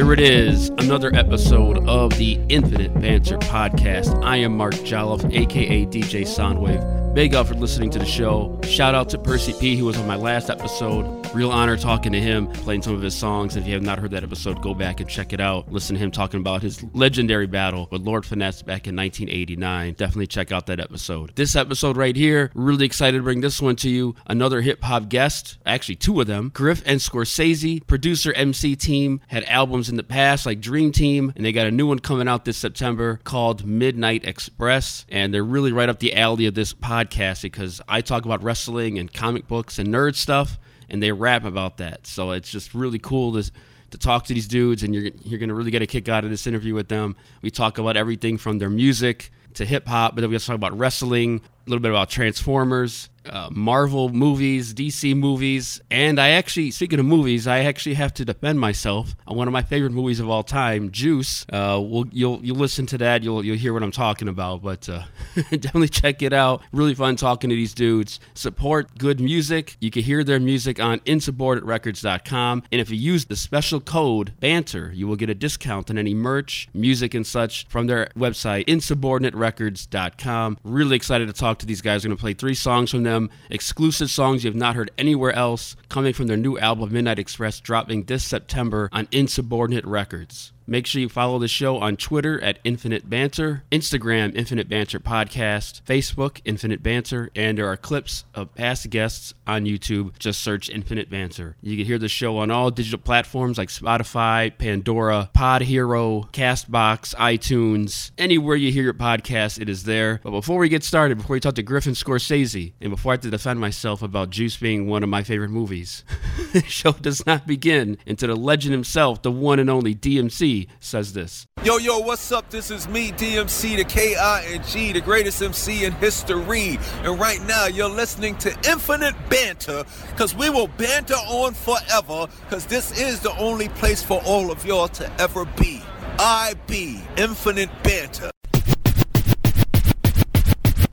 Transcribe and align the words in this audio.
Here 0.00 0.14
it 0.14 0.20
is, 0.20 0.70
another 0.78 1.14
episode 1.14 1.86
of 1.86 2.16
the 2.16 2.40
Infinite 2.48 2.94
Banter 2.94 3.36
Podcast. 3.36 4.24
I 4.24 4.38
am 4.38 4.56
Mark 4.56 4.72
Jolloff, 4.76 5.30
aka 5.30 5.84
DJ 5.84 6.22
Soundwave. 6.22 7.00
Big 7.12 7.34
up 7.34 7.48
for 7.48 7.54
listening 7.54 7.90
to 7.90 7.98
the 7.98 8.06
show. 8.06 8.58
Shout 8.62 8.94
out 8.94 9.08
to 9.08 9.18
Percy 9.18 9.52
P, 9.60 9.76
who 9.76 9.84
was 9.84 9.98
on 9.98 10.06
my 10.06 10.14
last 10.14 10.48
episode. 10.48 11.20
Real 11.34 11.50
honor 11.50 11.76
talking 11.76 12.12
to 12.12 12.20
him, 12.20 12.46
playing 12.46 12.82
some 12.82 12.94
of 12.94 13.02
his 13.02 13.16
songs. 13.16 13.56
If 13.56 13.66
you 13.66 13.74
have 13.74 13.82
not 13.82 13.98
heard 13.98 14.12
that 14.12 14.22
episode, 14.22 14.62
go 14.62 14.74
back 14.74 15.00
and 15.00 15.10
check 15.10 15.32
it 15.32 15.40
out. 15.40 15.70
Listen 15.72 15.96
to 15.96 16.00
him 16.00 16.12
talking 16.12 16.38
about 16.38 16.62
his 16.62 16.84
legendary 16.94 17.48
battle 17.48 17.88
with 17.90 18.02
Lord 18.02 18.24
Finesse 18.24 18.62
back 18.62 18.86
in 18.86 18.94
1989. 18.94 19.94
Definitely 19.94 20.28
check 20.28 20.52
out 20.52 20.66
that 20.66 20.78
episode. 20.78 21.34
This 21.34 21.56
episode 21.56 21.96
right 21.96 22.14
here, 22.14 22.52
really 22.54 22.86
excited 22.86 23.18
to 23.18 23.24
bring 23.24 23.40
this 23.40 23.60
one 23.60 23.76
to 23.76 23.90
you. 23.90 24.14
Another 24.28 24.60
hip 24.60 24.80
hop 24.82 25.08
guest, 25.08 25.58
actually 25.66 25.96
two 25.96 26.20
of 26.20 26.28
them, 26.28 26.52
Griff 26.54 26.80
and 26.86 27.00
Scorsese, 27.00 27.84
producer 27.88 28.32
MC 28.34 28.76
team, 28.76 29.20
had 29.26 29.44
albums 29.44 29.88
in 29.90 29.96
the 29.96 30.02
past 30.02 30.46
like 30.46 30.60
Dream 30.60 30.92
Team, 30.92 31.32
and 31.36 31.44
they 31.44 31.52
got 31.52 31.66
a 31.66 31.70
new 31.70 31.86
one 31.86 31.98
coming 31.98 32.28
out 32.28 32.44
this 32.44 32.56
September 32.56 33.20
called 33.24 33.66
Midnight 33.66 34.24
Express, 34.24 35.04
and 35.08 35.34
they're 35.34 35.44
really 35.44 35.72
right 35.72 35.88
up 35.88 35.98
the 35.98 36.16
alley 36.16 36.46
of 36.46 36.54
this 36.54 36.72
podcast 36.72 37.42
because 37.42 37.80
I 37.88 38.00
talk 38.00 38.24
about 38.24 38.42
wrestling 38.42 38.98
and 38.98 39.12
comic 39.12 39.46
books 39.46 39.78
and 39.78 39.88
nerd 39.88 40.14
stuff, 40.14 40.58
and 40.88 41.02
they 41.02 41.12
rap 41.12 41.44
about 41.44 41.76
that. 41.78 42.06
So 42.06 42.30
it's 42.30 42.50
just 42.50 42.74
really 42.74 42.98
cool 42.98 43.32
to 43.40 43.50
to 43.90 43.98
talk 43.98 44.24
to 44.26 44.34
these 44.34 44.48
dudes, 44.48 44.82
and 44.82 44.94
you're 44.94 45.10
you're 45.24 45.38
gonna 45.38 45.54
really 45.54 45.70
get 45.70 45.82
a 45.82 45.86
kick 45.86 46.08
out 46.08 46.24
of 46.24 46.30
this 46.30 46.46
interview 46.46 46.74
with 46.74 46.88
them. 46.88 47.16
We 47.42 47.50
talk 47.50 47.78
about 47.78 47.96
everything 47.96 48.38
from 48.38 48.58
their 48.58 48.70
music 48.70 49.30
to 49.54 49.64
hip 49.64 49.86
hop, 49.86 50.14
but 50.14 50.20
then 50.20 50.30
we 50.30 50.36
also 50.36 50.52
talk 50.52 50.56
about 50.56 50.78
wrestling, 50.78 51.40
a 51.66 51.70
little 51.70 51.82
bit 51.82 51.90
about 51.90 52.08
Transformers, 52.08 53.10
uh, 53.28 53.48
Marvel 53.52 54.08
movies, 54.08 54.72
DC 54.72 55.14
movies, 55.14 55.80
and 55.90 56.18
I 56.18 56.30
actually, 56.30 56.70
speaking 56.70 56.98
of 56.98 57.06
movies, 57.06 57.46
I 57.46 57.60
actually 57.60 57.94
have 57.94 58.14
to 58.14 58.24
defend 58.24 58.58
myself 58.58 59.14
on 59.26 59.36
one 59.36 59.46
of 59.46 59.52
my 59.52 59.62
favorite 59.62 59.92
movies 59.92 60.20
of 60.20 60.28
all 60.28 60.42
time, 60.42 60.90
Juice. 60.90 61.44
Uh, 61.52 61.80
we'll, 61.82 62.06
you'll 62.10 62.40
you'll 62.42 62.56
listen 62.56 62.86
to 62.86 62.98
that, 62.98 63.22
you'll 63.22 63.44
you'll 63.44 63.58
hear 63.58 63.72
what 63.72 63.82
I'm 63.82 63.90
talking 63.90 64.28
about, 64.28 64.62
but 64.62 64.88
uh, 64.88 65.02
definitely 65.50 65.88
check 65.88 66.22
it 66.22 66.32
out. 66.32 66.62
Really 66.72 66.94
fun 66.94 67.16
talking 67.16 67.50
to 67.50 67.56
these 67.56 67.74
dudes. 67.74 68.20
Support 68.34 68.96
good 68.98 69.20
music. 69.20 69.76
You 69.80 69.90
can 69.90 70.02
hear 70.02 70.24
their 70.24 70.40
music 70.40 70.80
on 70.80 71.00
insubordinaterecords.com, 71.00 72.62
and 72.72 72.80
if 72.80 72.90
you 72.90 72.96
use 72.96 73.26
the 73.26 73.36
special 73.36 73.80
code 73.80 74.32
Banter, 74.40 74.92
you 74.94 75.06
will 75.06 75.16
get 75.16 75.28
a 75.28 75.34
discount 75.34 75.90
on 75.90 75.98
any 75.98 76.14
merch, 76.14 76.68
music, 76.72 77.14
and 77.14 77.26
such 77.26 77.66
from 77.68 77.86
their 77.86 78.08
website 78.16 78.66
insubordinaterecords.com. 78.66 80.58
Really 80.64 80.96
excited 80.96 81.26
to 81.26 81.34
talk 81.34 81.58
to 81.58 81.66
these 81.66 81.82
guys. 81.82 82.04
We're 82.04 82.08
gonna 82.08 82.16
play 82.16 82.34
three 82.34 82.54
songs 82.54 82.90
from 82.90 83.02
them 83.02 83.09
them 83.10 83.30
exclusive 83.50 84.10
songs 84.10 84.44
you 84.44 84.50
have 84.50 84.56
not 84.56 84.76
heard 84.76 84.90
anywhere 84.96 85.32
else, 85.32 85.76
coming 85.88 86.12
from 86.12 86.26
their 86.28 86.36
new 86.36 86.58
album 86.58 86.92
Midnight 86.92 87.18
Express, 87.18 87.60
dropping 87.60 88.04
this 88.04 88.24
September 88.24 88.88
on 88.92 89.08
Insubordinate 89.12 89.84
Records. 89.84 90.52
Make 90.70 90.86
sure 90.86 91.02
you 91.02 91.08
follow 91.08 91.40
the 91.40 91.48
show 91.48 91.78
on 91.78 91.96
Twitter 91.96 92.40
at 92.44 92.60
Infinite 92.62 93.10
Banter, 93.10 93.64
Instagram 93.72 94.36
Infinite 94.36 94.68
Banter 94.68 95.00
Podcast, 95.00 95.82
Facebook 95.82 96.40
Infinite 96.44 96.80
Banter, 96.80 97.28
and 97.34 97.58
there 97.58 97.66
are 97.66 97.76
clips 97.76 98.24
of 98.36 98.54
past 98.54 98.88
guests 98.88 99.34
on 99.48 99.64
YouTube. 99.64 100.16
Just 100.20 100.40
search 100.42 100.70
Infinite 100.70 101.10
Banter. 101.10 101.56
You 101.60 101.76
can 101.76 101.86
hear 101.86 101.98
the 101.98 102.06
show 102.06 102.38
on 102.38 102.52
all 102.52 102.70
digital 102.70 103.00
platforms 103.00 103.58
like 103.58 103.68
Spotify, 103.68 104.56
Pandora, 104.56 105.28
Pod 105.34 105.62
Hero, 105.62 106.28
Castbox, 106.32 107.16
iTunes, 107.16 108.12
anywhere 108.16 108.54
you 108.54 108.70
hear 108.70 108.84
your 108.84 108.94
podcast, 108.94 109.60
it 109.60 109.68
is 109.68 109.82
there. 109.82 110.20
But 110.22 110.30
before 110.30 110.58
we 110.58 110.68
get 110.68 110.84
started, 110.84 111.18
before 111.18 111.34
we 111.34 111.40
talk 111.40 111.56
to 111.56 111.64
Griff 111.64 111.86
and 111.86 111.96
Scorsese, 111.96 112.74
and 112.80 112.90
before 112.90 113.10
I 113.10 113.14
have 113.14 113.22
to 113.22 113.30
defend 113.30 113.58
myself 113.58 114.02
about 114.02 114.30
Juice 114.30 114.56
being 114.56 114.86
one 114.86 115.02
of 115.02 115.08
my 115.08 115.24
favorite 115.24 115.50
movies, 115.50 116.04
the 116.52 116.62
show 116.62 116.92
does 116.92 117.26
not 117.26 117.44
begin 117.44 117.98
until 118.06 118.28
the 118.28 118.36
legend 118.36 118.72
himself, 118.72 119.22
the 119.22 119.32
one 119.32 119.58
and 119.58 119.68
only 119.68 119.96
DMC, 119.96 120.59
says 120.80 121.12
this. 121.12 121.46
Yo, 121.62 121.76
yo, 121.76 121.98
what's 121.98 122.32
up? 122.32 122.50
This 122.50 122.70
is 122.70 122.88
me, 122.88 123.12
DMC, 123.12 123.76
the 123.76 123.84
K-I-N-G, 123.84 124.92
the 124.92 125.00
greatest 125.00 125.42
MC 125.42 125.84
in 125.84 125.92
history. 125.92 126.78
And 127.02 127.18
right 127.20 127.40
now, 127.42 127.66
you're 127.66 127.88
listening 127.88 128.36
to 128.38 128.50
Infinite 128.68 129.14
Banter, 129.28 129.84
because 130.10 130.34
we 130.34 130.50
will 130.50 130.68
banter 130.68 131.14
on 131.14 131.54
forever, 131.54 132.26
because 132.44 132.66
this 132.66 132.98
is 132.98 133.20
the 133.20 133.36
only 133.38 133.68
place 133.68 134.02
for 134.02 134.22
all 134.24 134.50
of 134.50 134.64
y'all 134.64 134.88
to 134.88 135.10
ever 135.20 135.44
be. 135.56 135.82
I 136.18 136.54
be 136.66 137.00
Infinite 137.16 137.70
Banter. 137.82 138.30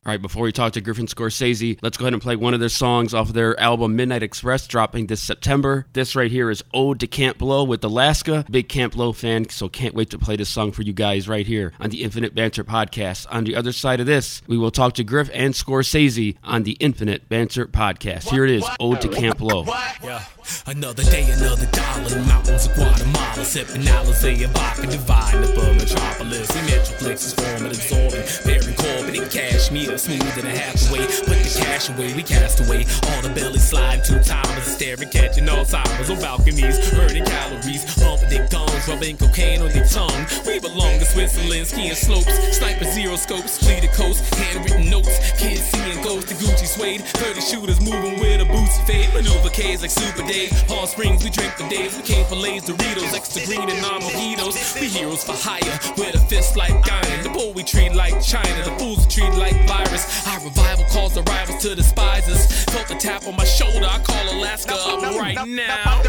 All 0.08 0.12
right, 0.12 0.22
before 0.22 0.44
we 0.44 0.52
talk 0.52 0.72
to 0.72 0.80
Griff 0.80 0.98
and 0.98 1.06
Scorsese, 1.06 1.78
let's 1.82 1.98
go 1.98 2.06
ahead 2.06 2.14
and 2.14 2.22
play 2.22 2.34
one 2.34 2.54
of 2.54 2.60
their 2.60 2.70
songs 2.70 3.12
off 3.12 3.28
of 3.28 3.34
their 3.34 3.60
album 3.60 3.94
Midnight 3.94 4.22
Express, 4.22 4.66
dropping 4.66 5.06
this 5.06 5.22
September. 5.22 5.84
This 5.92 6.16
right 6.16 6.30
here 6.30 6.48
is 6.48 6.64
Ode 6.72 7.00
to 7.00 7.06
Camp 7.06 7.42
Lo 7.42 7.62
with 7.62 7.84
Alaska. 7.84 8.46
Big 8.50 8.70
Camp 8.70 8.96
Lo 8.96 9.12
fan, 9.12 9.50
so 9.50 9.68
can't 9.68 9.94
wait 9.94 10.08
to 10.08 10.18
play 10.18 10.36
this 10.36 10.48
song 10.48 10.72
for 10.72 10.80
you 10.80 10.94
guys 10.94 11.28
right 11.28 11.46
here 11.46 11.74
on 11.78 11.90
the 11.90 12.02
Infinite 12.02 12.34
Banter 12.34 12.64
podcast. 12.64 13.26
On 13.30 13.44
the 13.44 13.54
other 13.54 13.70
side 13.70 14.00
of 14.00 14.06
this, 14.06 14.40
we 14.46 14.56
will 14.56 14.70
talk 14.70 14.94
to 14.94 15.04
Griff 15.04 15.28
and 15.34 15.52
Scorsese 15.52 16.36
on 16.42 16.62
the 16.62 16.78
Infinite 16.80 17.28
Banter 17.28 17.66
podcast. 17.66 18.30
Here 18.30 18.46
it 18.46 18.50
is, 18.50 18.64
Ode 18.80 19.02
to 19.02 19.08
Camp 19.08 19.42
Lo. 19.42 19.66
Yeah. 20.02 20.24
Another 20.66 21.02
day, 21.04 21.30
another 21.30 21.66
dollar. 21.72 22.08
The 22.08 22.22
mountains 22.26 22.66
of 22.66 22.74
Guatemala, 22.74 23.44
sipping 23.44 23.82
Alizé 23.82 24.44
and 24.44 24.52
vodka, 24.52 24.86
divine 24.86 25.40
the 25.40 25.48
metropolis. 25.74 26.48
The 26.48 26.60
Metroplex 26.68 27.18
is 27.24 27.34
forming, 27.34 27.72
absorbing, 27.72 28.24
Baron 28.44 28.74
Corbin 28.76 29.22
and 29.22 29.30
Cashmere, 29.30 29.98
smoother 29.98 30.40
than 30.40 30.50
halfway. 30.50 31.04
Put 31.24 31.40
the 31.40 31.60
cash 31.60 31.88
away, 31.88 32.14
we 32.14 32.22
cast 32.22 32.60
away. 32.60 32.84
All 33.08 33.22
the 33.22 33.32
belly 33.34 33.58
slide, 33.58 34.04
two 34.04 34.20
timers, 34.22 34.64
staring, 34.64 35.08
catching 35.08 35.46
Alzheimer's 35.46 36.10
on 36.10 36.20
balconies, 36.20 36.78
burning 36.90 37.24
calories, 37.24 37.84
pumping 37.96 38.28
their 38.28 38.48
guns, 38.48 38.88
rubbing 38.88 39.16
cocaine 39.16 39.62
on 39.62 39.68
their 39.68 39.86
tongue. 39.86 40.26
We 40.46 40.60
belong 40.60 40.98
to 40.98 41.04
Switzerland, 41.04 41.66
skiing 41.66 41.94
slopes, 41.94 42.32
sniper 42.56 42.84
zero 42.84 43.16
scopes, 43.16 43.58
flee 43.58 43.80
the 43.80 43.88
coast, 43.88 44.22
handwritten 44.34 44.90
notes, 44.90 45.16
kids 45.38 45.62
seeing 45.72 46.02
ghosts, 46.02 46.32
the 46.32 46.36
Gucci 46.40 46.66
suede, 46.66 47.02
30 47.20 47.40
shooters 47.40 47.80
moving 47.80 48.20
with 48.20 48.40
a 48.40 48.44
boots 48.44 48.78
fade, 48.86 49.12
maneuver 49.14 49.50
K's 49.50 49.82
like 49.82 49.90
Super 49.90 50.22
Days, 50.38 50.90
Springs, 50.90 51.24
we 51.24 51.30
drink 51.30 51.56
the 51.56 51.68
days, 51.68 51.96
we 51.96 52.02
came 52.04 52.24
for 52.26 52.36
Lay's, 52.36 52.62
Doritos, 52.62 53.12
extra 53.12 53.44
green 53.44 53.68
and 53.68 53.82
non 53.82 54.00
mojitos. 54.00 54.80
We 54.80 54.86
heroes 54.86 55.24
for 55.24 55.34
hire, 55.34 55.80
with 55.96 56.14
a 56.14 56.20
fist 56.30 56.56
like 56.56 56.70
iron, 56.88 57.24
the 57.24 57.28
bull 57.28 57.52
we 57.52 57.64
treat 57.64 57.92
like 57.92 58.22
China, 58.22 58.62
the 58.64 58.70
fools 58.78 59.00
we 59.00 59.06
treat 59.10 59.34
like 59.34 59.56
virus. 59.66 60.06
Our 60.28 60.44
revival 60.44 60.84
calls 60.92 61.14
the 61.14 61.22
rivals 61.22 61.60
to 61.62 61.74
despise 61.74 62.28
us. 62.28 62.64
Felt 62.66 62.86
the 62.86 62.94
tap 62.94 63.26
on 63.26 63.34
my 63.34 63.44
shoulder, 63.44 63.84
I 63.84 63.98
call 63.98 64.38
Alaska 64.38 64.74
up 64.74 65.02
right 65.18 65.44
now. 65.44 66.02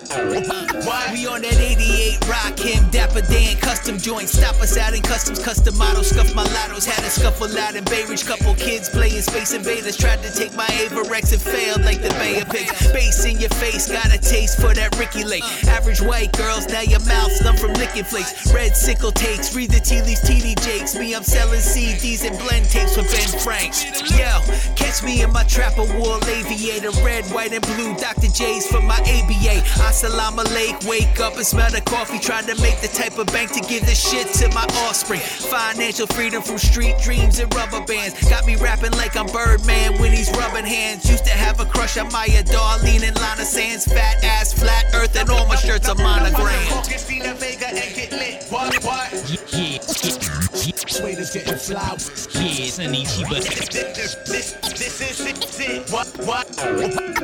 What? 0.85 1.11
We 1.13 1.27
on 1.27 1.41
that 1.41 1.59
88 1.59 2.27
rock 2.27 2.59
him, 2.59 2.89
Dapper 2.89 3.21
Dan, 3.21 3.57
custom 3.57 3.97
joints. 3.97 4.33
Stop 4.37 4.55
us 4.61 4.77
out 4.77 4.93
in 4.93 5.01
customs, 5.01 5.39
custom 5.39 5.77
models. 5.77 6.09
Scuff 6.09 6.33
my 6.35 6.43
lottos, 6.43 6.85
had 6.85 7.03
a 7.05 7.09
scuffle 7.09 7.57
out 7.57 7.75
in 7.75 7.83
Bay 7.85 8.05
Ridge. 8.05 8.25
Couple 8.25 8.53
kids 8.55 8.89
playing 8.89 9.21
Space 9.21 9.53
Invaders. 9.53 9.97
Tried 9.97 10.21
to 10.23 10.31
take 10.33 10.53
my 10.55 10.67
Avirex 10.67 11.33
and 11.33 11.41
failed 11.41 11.83
like 11.83 12.01
the 12.01 12.09
Bay 12.19 12.41
of 12.41 12.49
Pigs. 12.49 12.91
Bass 12.91 13.25
in 13.25 13.39
your 13.39 13.49
face, 13.61 13.91
got 13.91 14.13
a 14.13 14.17
taste 14.19 14.59
for 14.59 14.73
that 14.73 14.97
Ricki 14.97 15.23
Lake. 15.23 15.43
Average 15.67 16.01
white 16.01 16.31
girls, 16.33 16.67
now 16.67 16.81
your 16.81 17.03
mouth 17.05 17.31
numb 17.43 17.57
from 17.57 17.73
licking 17.73 18.03
flakes. 18.03 18.53
Red 18.53 18.75
sickle 18.75 19.11
takes, 19.11 19.55
read 19.55 19.71
the 19.71 19.79
tea 19.79 20.01
leaves, 20.01 20.21
TD 20.21 20.59
Jakes. 20.63 20.95
Me, 20.95 21.13
I'm 21.15 21.23
selling 21.23 21.61
CDs 21.61 22.25
and 22.25 22.37
blend 22.39 22.65
tapes 22.69 22.88
with 22.95 23.11
Ben 23.11 23.39
Franks. 23.41 23.83
Yo, 24.11 24.41
catch 24.75 25.03
me 25.03 25.21
in 25.21 25.31
my 25.31 25.43
trapper 25.43 25.83
wool 25.97 26.19
aviator. 26.25 26.91
Red, 27.03 27.25
white, 27.27 27.53
and 27.53 27.65
blue. 27.65 27.95
Dr. 27.95 28.27
J's 28.27 28.67
for 28.67 28.81
my 28.81 28.99
ABA. 28.99 29.61
Assalamu 29.83 30.43
alaikum, 30.43 30.87
wake 30.87 31.19
up 31.19 31.35
and 31.35 31.45
smell 31.45 31.69
the 31.71 31.81
coffee. 31.81 32.19
Trying 32.19 32.47
to 32.47 32.55
make 32.61 32.79
the 32.81 32.87
type 32.87 33.17
of 33.17 33.27
bank 33.27 33.51
to 33.51 33.61
give 33.61 33.85
this 33.85 33.99
shit 33.99 34.27
to 34.39 34.49
my 34.49 34.65
offspring. 34.87 35.19
Financial 35.19 36.07
freedom 36.07 36.41
from 36.41 36.57
street 36.57 36.95
dreams 37.03 37.39
and 37.39 37.53
rubber 37.53 37.81
bands. 37.85 38.13
Got 38.29 38.45
me 38.45 38.55
rapping 38.55 38.91
like 38.91 39.15
I'm 39.15 39.27
Birdman 39.27 39.99
when 39.99 40.11
he's 40.11 40.29
rubbing 40.31 40.65
hands. 40.65 41.09
Used 41.09 41.25
to 41.25 41.31
have 41.31 41.59
a 41.59 41.65
crush 41.65 41.97
on 41.97 42.11
Maya 42.11 42.43
Darlene 42.43 43.03
and 43.07 43.19
Lana 43.19 43.45
Sands. 43.45 43.85
Fat 43.85 44.23
ass, 44.23 44.53
flat 44.53 44.85
earth, 44.95 45.15
and 45.19 45.29
all 45.29 45.47
my 45.47 45.55
shirts 45.55 45.87
are 45.89 45.95
monogrammed. 45.95 46.85
Christina 46.85 47.33
Vega 47.35 47.67
and 47.67 47.95
get 47.95 48.11
lit. 48.11 48.45
What? 48.49 48.75
What? 48.83 49.11
Waiters 51.01 51.31
getting 51.31 51.55
flowers. 51.55 52.27
Yeah, 52.33 52.78
it's 52.81 52.87
an 52.87 52.95
easy, 52.95 53.23
but 53.23 53.43
This, 53.43 54.15
this, 54.25 54.53
this 54.61 55.01
is 55.01 55.59
it. 55.59 55.89
What? 55.91 56.07
What? 56.25 56.47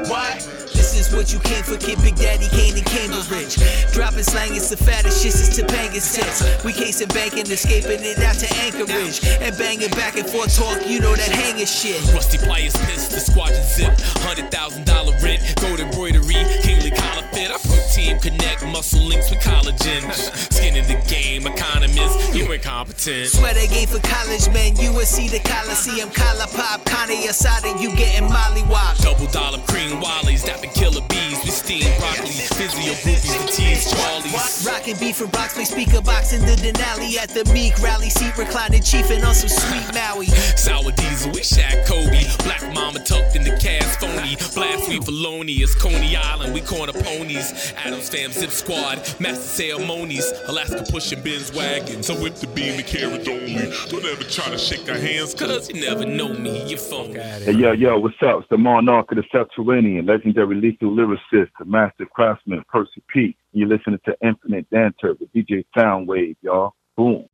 What? 0.10 0.66
This 0.74 1.00
is 1.00 1.16
what 1.16 1.32
you 1.32 1.40
came 1.40 1.64
for, 1.64 1.78
kid. 1.78 2.02
Big 2.02 2.16
Daddy 2.16 2.48
Kane 2.50 2.78
in 2.78 2.84
Cambridge. 2.84 3.56
Dropping 3.94 4.24
slang, 4.24 4.56
it's 4.56 4.70
the 4.70 4.78
fattest 4.78 5.24
shit 5.24 5.34
since 5.34 5.58
Topanga's 5.58 6.12
tips. 6.14 6.44
We 6.64 6.74
casing 6.74 7.08
banking, 7.10 7.50
escaping 7.50 8.04
it 8.04 8.20
out 8.20 8.36
to 8.36 8.48
Anchorage. 8.60 9.24
And 9.42 9.58
banging 9.58 9.92
back 9.92 10.18
and 10.18 10.28
forth 10.28 10.56
talk, 10.56 10.86
you 10.88 11.00
know 11.00 11.16
that 11.16 11.32
hanging 11.32 11.66
shit. 11.66 12.02
Rusty 12.14 12.38
players 12.38 12.76
pissed, 12.86 13.12
the 13.12 13.20
squadron 13.20 13.64
zip. 13.64 13.94
Hundred 14.24 14.52
thousand 14.52 14.86
dollar 14.86 15.16
rent, 15.24 15.42
gold 15.62 15.80
embroidery, 15.80 16.44
kingly 16.62 16.92
collar 16.92 17.24
fit. 17.32 17.52
I 17.52 17.58
put 17.58 17.82
team 17.94 18.20
connect, 18.20 18.66
muscle 18.68 19.02
links 19.02 19.30
with 19.30 19.40
collagen. 19.40 20.04
Skin 20.52 20.76
in 20.76 20.86
the 20.88 21.00
game, 21.08 21.48
economist, 21.48 22.36
you 22.36 22.52
incompetent. 22.52 23.30
Sweater 23.30 23.68
game 23.72 23.88
for 23.88 24.00
college 24.00 24.48
men, 24.52 24.76
USC 24.76 25.32
the 25.32 25.40
Coliseum, 25.46 26.10
collar 26.12 26.48
pop, 26.54 26.84
Kanye 26.86 27.24
Asada, 27.28 27.80
you 27.82 27.96
getting 27.96 28.28
mollywop. 28.28 29.02
Double 29.02 29.28
dollar 29.28 29.60
cream 29.68 30.02
wallies, 30.02 30.44
dapping 30.44 30.74
killer 30.74 31.02
bees. 31.10 31.44
We 31.44 31.52
steam 31.52 31.86
broccoli, 32.00 32.32
physio 32.58 32.94
groupies, 33.04 33.38
the 33.46 33.52
teens, 33.52 33.86
Charlies. 33.94 34.66
Rockin' 34.66 34.98
beef 34.98 35.18
from 35.18 35.30
Brox, 35.30 35.54
play 35.54 35.66
speaker 35.66 36.02
box 36.02 36.34
in 36.34 36.42
the 36.42 36.56
Denali 36.56 37.18
at 37.18 37.30
the 37.30 37.46
Meek 37.54 37.78
rally 37.82 38.10
seat, 38.10 38.38
reclining 38.38 38.82
chiefin' 38.82 39.24
on 39.24 39.36
some 39.36 39.50
sweet 39.50 39.94
Maui. 39.94 40.28
Sour 40.58 40.92
diesel, 40.92 41.32
we 41.32 41.42
Shaq 41.42 41.86
Kobe. 41.86 42.24
Black 42.44 42.64
mama 42.74 43.00
tucked 43.00 43.36
in 43.36 43.44
the 43.44 43.56
cast 43.58 44.00
phony. 44.00 44.36
Blast 44.56 44.90
we 44.90 45.00
felonious. 45.00 45.76
Coney 45.76 46.16
Island, 46.16 46.54
we 46.54 46.62
corner 46.62 46.94
ponies. 46.94 47.74
Adams 47.78 48.10
fam 48.10 48.32
zip 48.32 48.50
squad. 48.50 48.98
Master 49.20 49.44
ceremonies. 49.44 50.26
Alaska 50.48 50.84
pushing 50.90 51.22
Benz 51.22 51.54
wagons. 51.54 52.10
I 52.10 52.20
whip 52.22 52.36
the 52.36 52.48
beam 52.48 52.76
and 52.76 52.86
carrot 52.88 53.28
only. 53.28 53.72
Don't 53.90 54.06
ever 54.06 54.24
try 54.24 54.50
to 54.50 54.58
shake 54.58 54.90
our 54.90 54.98
hands, 54.98 55.34
cause 55.38 55.70
you 55.70 55.82
never 55.82 56.06
know 56.06 56.30
me. 56.30 56.64
Your 56.66 56.80
phone. 56.80 57.14
Hey, 57.14 57.52
yo, 57.52 57.72
yo, 57.72 58.00
what's 58.00 58.16
up? 58.22 58.40
It's 58.42 58.50
the 58.50 58.58
monarch 58.58 59.12
of 59.12 59.18
the 59.18 59.24
subterranean, 59.32 60.06
legendary 60.06 60.56
lethal 60.56 60.90
lyricist, 60.90 61.50
the 61.60 61.66
master 61.66 62.06
craftsman, 62.06 62.64
Percy 62.70 63.04
P. 63.08 63.36
You're 63.52 63.68
listening 63.68 64.00
to 64.06 64.16
Infinite 64.24 64.70
Banter 64.70 65.16
with 65.20 65.32
DJ 65.34 65.66
Soundwave, 65.76 66.36
y'all. 66.42 66.74
Boom. 66.96 67.28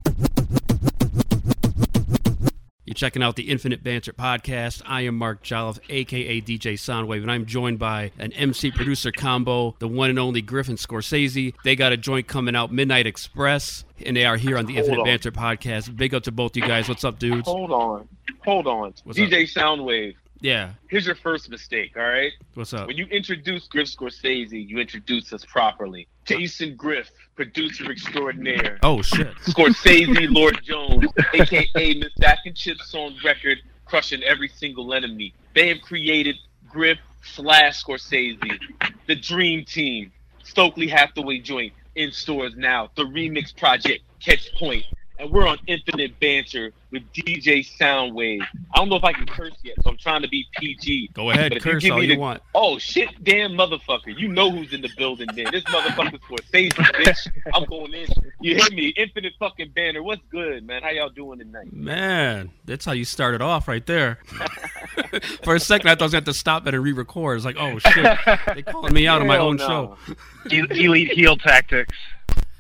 You're 2.92 2.96
checking 2.96 3.24
out 3.24 3.38
the 3.38 3.50
Infinite 3.50 3.86
Banter 3.86 4.12
podcast. 4.12 4.82
I 4.86 5.04
am 5.04 5.18
Mark 5.18 5.44
Jolliffe, 5.44 5.80
aka 5.90 6.42
DJ 6.42 6.74
Soundwave, 6.74 7.22
and 7.22 7.32
I'm 7.32 7.46
joined 7.46 7.80
by 7.80 8.12
an 8.20 8.34
MC 8.34 8.70
producer 8.70 9.14
combo, 9.14 9.78
the 9.80 9.88
one 9.88 10.10
and 10.10 10.20
only 10.20 10.42
Griff 10.42 10.68
and 10.68 10.78
Scorsese. 10.78 11.54
They 11.64 11.78
got 11.78 11.94
a 11.94 11.98
joint 11.98 12.28
coming 12.28 12.54
out, 12.54 12.70
Midnight 12.70 13.08
Express, 13.08 13.86
and 14.06 14.18
they 14.18 14.26
are 14.26 14.36
here 14.36 14.58
on 14.58 14.66
the 14.66 14.74
Hold 14.74 14.88
Infinite 14.88 15.00
on. 15.00 15.06
Banter 15.06 15.32
podcast. 15.32 15.96
Big 15.96 16.14
up 16.14 16.24
to 16.24 16.34
both 16.34 16.58
you 16.58 16.64
guys. 16.64 16.90
What's 16.90 17.06
up, 17.06 17.18
dudes? 17.18 17.48
Hold 17.48 17.72
on. 17.72 18.10
Hold 18.44 18.68
on. 18.68 18.94
What's 19.06 19.18
DJ 19.18 19.44
Soundwave, 19.50 20.16
Yeah. 20.42 20.72
here's 20.90 21.06
your 21.06 21.16
first 21.16 21.50
mistake, 21.50 21.92
all 21.96 22.04
right? 22.04 22.32
What's 22.56 22.74
up? 22.74 22.88
When 22.88 22.98
you 22.98 23.06
introduce 23.06 23.68
Griff 23.68 23.88
Scorsese, 23.88 24.68
you 24.68 24.80
introduce 24.80 25.32
us 25.32 25.46
properly. 25.46 26.08
Jason 26.26 26.76
Griff, 26.76 27.10
producer 27.36 27.92
extraordinaire. 27.92 28.80
Oh 28.84 29.02
shit. 29.02 29.34
Scorsese, 29.46 30.28
Lord 30.32 30.60
Jones, 30.64 31.06
aka 31.34 31.94
Miss 31.94 32.14
Back 32.18 32.40
and 32.46 32.56
Chips 32.56 32.94
on 32.96 33.16
record, 33.24 33.60
crushing 33.86 34.24
every 34.24 34.48
single 34.50 34.94
enemy. 34.94 35.34
They 35.54 35.70
have 35.70 35.82
created 35.82 36.36
Griff 36.70 36.98
slash 37.24 37.84
Scorsese, 37.84 38.60
the 39.08 39.16
dream 39.16 39.64
team. 39.66 40.12
Stokely 40.44 40.88
Hathaway 40.88 41.38
joint 41.40 41.72
in 41.96 42.12
stores 42.12 42.54
now. 42.58 42.90
The 42.96 43.04
remix 43.04 43.56
project, 43.56 44.04
Catch 44.20 44.54
Point. 44.56 44.84
And 45.22 45.30
we're 45.30 45.48
on 45.48 45.60
Infinite 45.68 46.20
Banter 46.20 46.74
with 46.90 47.04
DJ 47.14 47.64
Soundwave. 47.78 48.42
I 48.74 48.78
don't 48.80 48.90
know 48.90 48.96
if 48.96 49.04
I 49.04 49.14
can 49.14 49.28
curse 49.28 49.54
yet, 49.62 49.76
so 49.84 49.92
I'm 49.92 49.98
trying 49.98 50.24
to 50.24 50.28
be 50.28 50.48
PG. 50.58 51.12
Go 51.14 51.30
ahead, 51.30 51.52
But 51.54 51.62
curse 51.62 51.84
give 51.84 51.92
all 51.92 52.00
me 52.00 52.08
you 52.08 52.18
want. 52.18 52.42
Oh 52.56 52.80
shit, 52.80 53.24
damn 53.24 53.52
motherfucker! 53.52 54.18
You 54.18 54.30
know 54.30 54.50
who's 54.50 54.74
in 54.74 54.82
the 54.82 54.90
building, 54.98 55.28
then. 55.36 55.46
This 55.52 55.64
motherfucker's 55.66 56.22
Scorsese, 56.22 56.72
bitch. 56.72 57.28
I'm 57.54 57.66
going 57.66 57.94
in. 57.94 58.08
You 58.42 58.56
hear 58.56 58.72
me? 58.72 58.88
Infinite 58.98 59.34
fucking 59.38 59.70
banner. 59.76 60.02
What's 60.02 60.24
good, 60.32 60.66
man? 60.66 60.82
How 60.82 60.90
y'all 60.90 61.10
doing 61.10 61.38
tonight? 61.38 61.72
Man, 61.72 62.50
that's 62.66 62.84
how 62.84 62.94
you 62.94 63.06
started 63.06 63.44
off 63.44 63.68
right 63.68 63.86
there. 63.86 64.18
For 65.44 65.54
a 65.54 65.60
second, 65.60 65.88
I 65.88 65.94
thought 65.94 66.02
I 66.02 66.06
was 66.06 66.12
going 66.14 66.24
to 66.24 66.30
have 66.30 66.34
to 66.36 66.40
stop 66.40 66.66
it 66.66 66.74
and 66.74 66.84
re-record. 66.84 67.38
It's 67.38 67.46
like, 67.46 67.58
oh 67.60 67.78
shit, 67.78 68.18
they 68.56 68.64
calling 68.64 68.94
me 68.94 69.08
out 69.08 69.22
on 69.22 69.28
my 69.28 69.38
own 69.38 69.58
no. 69.58 69.98
show. 70.08 70.16
elite 70.50 71.12
heel 71.12 71.38
tactics. 71.38 71.96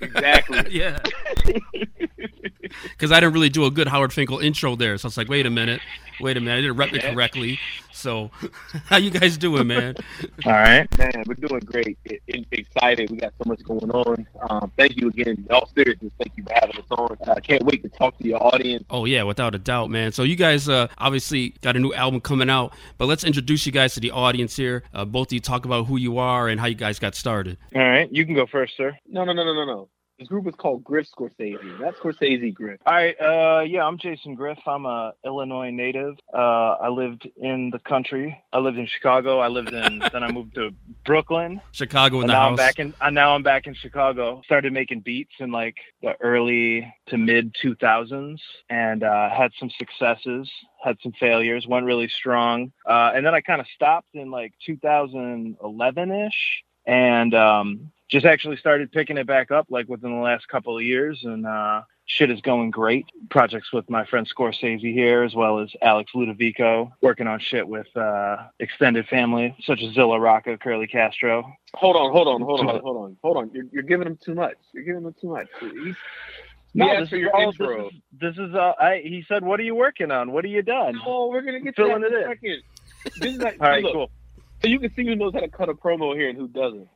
Exactly. 0.02 0.64
yeah. 0.70 1.00
Because 2.92 3.12
I 3.12 3.20
didn't 3.20 3.34
really 3.34 3.50
do 3.50 3.66
a 3.66 3.72
good 3.72 3.90
Howard 3.90 4.14
Finkel 4.14 4.40
intro 4.40 4.78
there, 4.78 4.98
so 4.98 5.08
it's 5.08 5.18
like, 5.18 5.28
wait 5.28 5.46
a 5.46 5.50
minute, 5.50 5.82
wait 6.22 6.38
a 6.38 6.40
minute, 6.40 6.54
I 6.54 6.62
didn't 6.62 6.78
rep 6.78 6.94
it 6.94 7.02
correctly. 7.02 7.60
So, 7.94 8.32
how 8.86 8.98
you 8.98 9.10
guys 9.12 9.38
doing, 9.38 9.68
man? 9.68 9.96
All 10.46 10.52
right. 10.52 10.88
Man, 10.98 11.24
we're 11.28 11.36
doing 11.36 11.60
great. 11.62 11.98
I- 12.10 12.20
I- 12.34 12.46
excited. 12.52 13.10
We 13.12 13.18
got 13.18 13.34
so 13.42 13.48
much 13.50 13.64
going 13.64 13.90
on. 13.92 14.28
Um, 14.50 14.72
thank 14.78 14.98
you 14.98 15.10
again. 15.10 15.28
In 15.30 15.48
all 15.52 15.70
seriousness, 15.76 16.12
thank 16.18 16.32
you 16.38 16.44
for 16.44 16.54
having 16.54 16.78
us 16.78 16.86
on. 16.92 17.18
I 17.36 17.40
can't 17.40 17.64
wait 17.64 17.82
to 17.84 17.90
talk 17.90 18.18
to 18.18 18.28
your 18.28 18.42
audience. 18.44 18.84
Oh 18.90 19.06
yeah, 19.06 19.24
without 19.24 19.56
a 19.56 19.60
doubt, 19.60 19.90
man. 19.90 20.12
So 20.12 20.24
you 20.24 20.36
guys 20.36 20.68
uh, 20.70 20.88
obviously 20.98 21.50
got 21.62 21.76
a 21.76 21.80
new 21.80 21.94
album 21.94 22.22
coming 22.22 22.50
out, 22.50 22.74
but 22.98 23.06
let's 23.08 23.24
introduce 23.24 23.66
you 23.66 23.72
guys 23.72 23.94
to 23.96 24.00
the 24.00 24.12
audience 24.12 24.56
here. 24.56 24.84
Uh, 24.94 25.06
both 25.06 25.28
of 25.30 25.34
you 25.34 25.40
talk 25.40 25.66
about 25.66 25.86
who 25.88 25.98
you 25.98 26.18
are 26.18 26.48
and 26.48 26.60
how 26.60 26.68
you 26.68 26.76
guys 26.76 27.00
got 27.00 27.16
started. 27.16 27.58
All 27.76 27.82
right. 27.82 28.12
You 28.12 28.26
can 28.26 28.36
go 28.36 28.46
first, 28.48 28.76
sir. 28.78 28.98
No, 29.08 29.24
no, 29.24 29.34
no, 29.34 29.44
no, 29.44 29.54
no, 29.54 29.66
no. 29.66 29.90
This 30.22 30.28
group 30.28 30.46
is 30.48 30.54
called 30.54 30.84
Griff 30.84 31.08
Scorsese. 31.18 31.80
That's 31.80 31.98
Scorsese 31.98 32.54
Griff. 32.54 32.80
All 32.86 32.94
right. 32.94 33.20
Uh, 33.20 33.62
yeah, 33.62 33.84
I'm 33.84 33.98
Jason 33.98 34.36
Griff. 34.36 34.60
I'm 34.68 34.86
a 34.86 35.14
Illinois 35.26 35.72
native. 35.72 36.14
Uh, 36.32 36.38
I 36.80 36.90
lived 36.90 37.28
in 37.38 37.72
the 37.72 37.80
country. 37.80 38.40
I 38.54 38.60
lived 38.60 38.78
in 38.78 38.86
Chicago. 38.86 39.40
I 39.40 39.48
lived 39.48 39.74
in. 39.74 39.98
then 40.14 40.24
I 40.24 40.32
moved 40.32 40.54
to 40.56 40.76
Brooklyn. 41.06 41.60
Chicago 41.72 42.18
in 42.18 42.26
And 42.26 42.30
the 42.30 42.34
now 42.34 42.42
house. 42.42 42.50
I'm 42.52 42.56
back 42.56 42.78
in. 42.78 42.94
Uh, 43.02 43.10
now 43.10 43.34
I'm 43.34 43.42
back 43.42 43.66
in 43.66 43.74
Chicago. 43.74 44.44
Started 44.46 44.74
making 44.74 45.00
beats 45.00 45.34
in 45.40 45.52
like 45.52 45.78
the 46.04 46.14
early 46.22 46.94
to 47.08 47.18
mid 47.18 47.56
2000s, 47.56 48.38
and 48.70 49.04
uh, 49.04 49.28
had 49.28 49.50
some 49.60 49.72
successes. 49.72 50.48
Had 50.84 50.98
some 51.02 51.14
failures. 51.20 51.66
Went 51.68 51.88
really 51.88 52.10
strong, 52.10 52.72
uh, 52.86 53.12
and 53.16 53.26
then 53.26 53.34
I 53.34 53.42
kind 53.42 53.60
of 53.60 53.66
stopped 53.74 54.10
in 54.14 54.30
like 54.30 54.54
2011 54.68 56.12
ish, 56.12 56.64
and 56.86 57.34
um, 57.34 57.92
just 58.12 58.26
actually 58.26 58.58
started 58.58 58.92
picking 58.92 59.18
it 59.18 59.26
back 59.26 59.52
up 59.52 59.68
like 59.70 59.88
within 59.88 60.12
the 60.12 60.22
last 60.22 60.48
couple 60.50 60.78
of 60.78 60.84
years, 60.84 61.20
and 61.24 61.46
uh, 61.48 61.82
shit 62.06 62.30
is 62.30 62.42
going 62.42 62.70
great. 62.70 63.06
Projects 63.30 63.72
with 63.72 63.90
my 63.90 64.06
friend 64.06 64.30
Scorsese 64.30 64.94
here, 64.94 65.24
as 65.24 65.34
well 65.34 65.60
as 65.60 65.70
Alex 65.82 66.12
Ludovico, 66.14 66.92
working 67.02 67.26
on 67.28 67.40
shit 67.40 67.68
with 67.68 67.88
uh, 67.96 68.36
extended 68.60 69.08
family 69.08 69.56
such 69.66 69.82
as 69.82 69.94
Zilla 69.94 70.20
Rocca, 70.20 70.58
Curly 70.58 70.88
Castro. 70.88 71.44
Hold 71.76 71.96
on, 71.96 72.12
hold 72.12 72.28
on, 72.28 72.42
hold 72.42 72.60
on, 72.60 72.82
hold 72.82 72.98
on, 72.98 73.18
hold 73.24 73.38
on. 73.38 73.52
You're, 73.54 73.66
you're 73.72 73.84
giving 73.84 74.08
him 74.08 74.20
too 74.24 74.36
much. 74.36 74.56
You're 74.74 74.84
giving 74.84 75.04
him 75.04 75.16
too 75.22 75.30
much. 75.30 75.48
He's, 75.62 75.96
No, 76.74 76.90
asked 76.92 77.00
this 77.02 77.10
for 77.12 77.16
is 77.16 77.22
your 77.22 77.36
all- 77.36 77.50
intro. 77.50 77.90
This 78.20 78.32
is, 78.32 78.36
this 78.38 78.50
is 78.50 78.56
uh, 78.56 78.74
I, 78.78 79.02
he 79.04 79.24
said, 79.28 79.44
"What 79.46 79.60
are 79.60 79.64
you 79.64 79.76
working 79.76 80.12
on? 80.12 80.32
What 80.34 80.44
are 80.44 80.50
you 80.50 80.62
done?" 80.64 81.00
Oh, 81.06 81.30
we're 81.30 81.42
gonna 81.44 81.62
get 81.62 81.76
to 81.78 81.82
Filling 81.84 82.02
that 82.02 82.12
in 82.12 82.24
a 82.24 82.28
second. 82.28 82.62
This 83.22 83.34
is 83.36 83.38
like, 83.42 83.58
All 83.62 83.70
right, 83.70 83.84
look, 83.84 83.94
cool. 83.94 84.12
So 84.62 84.68
you 84.68 84.80
can 84.80 84.94
see 84.96 85.06
who 85.06 85.16
knows 85.16 85.34
how 85.34 85.40
to 85.40 85.48
cut 85.48 85.70
a 85.70 85.74
promo 85.74 86.14
here 86.14 86.28
and 86.30 86.38
who 86.38 86.48
doesn't. 86.50 86.88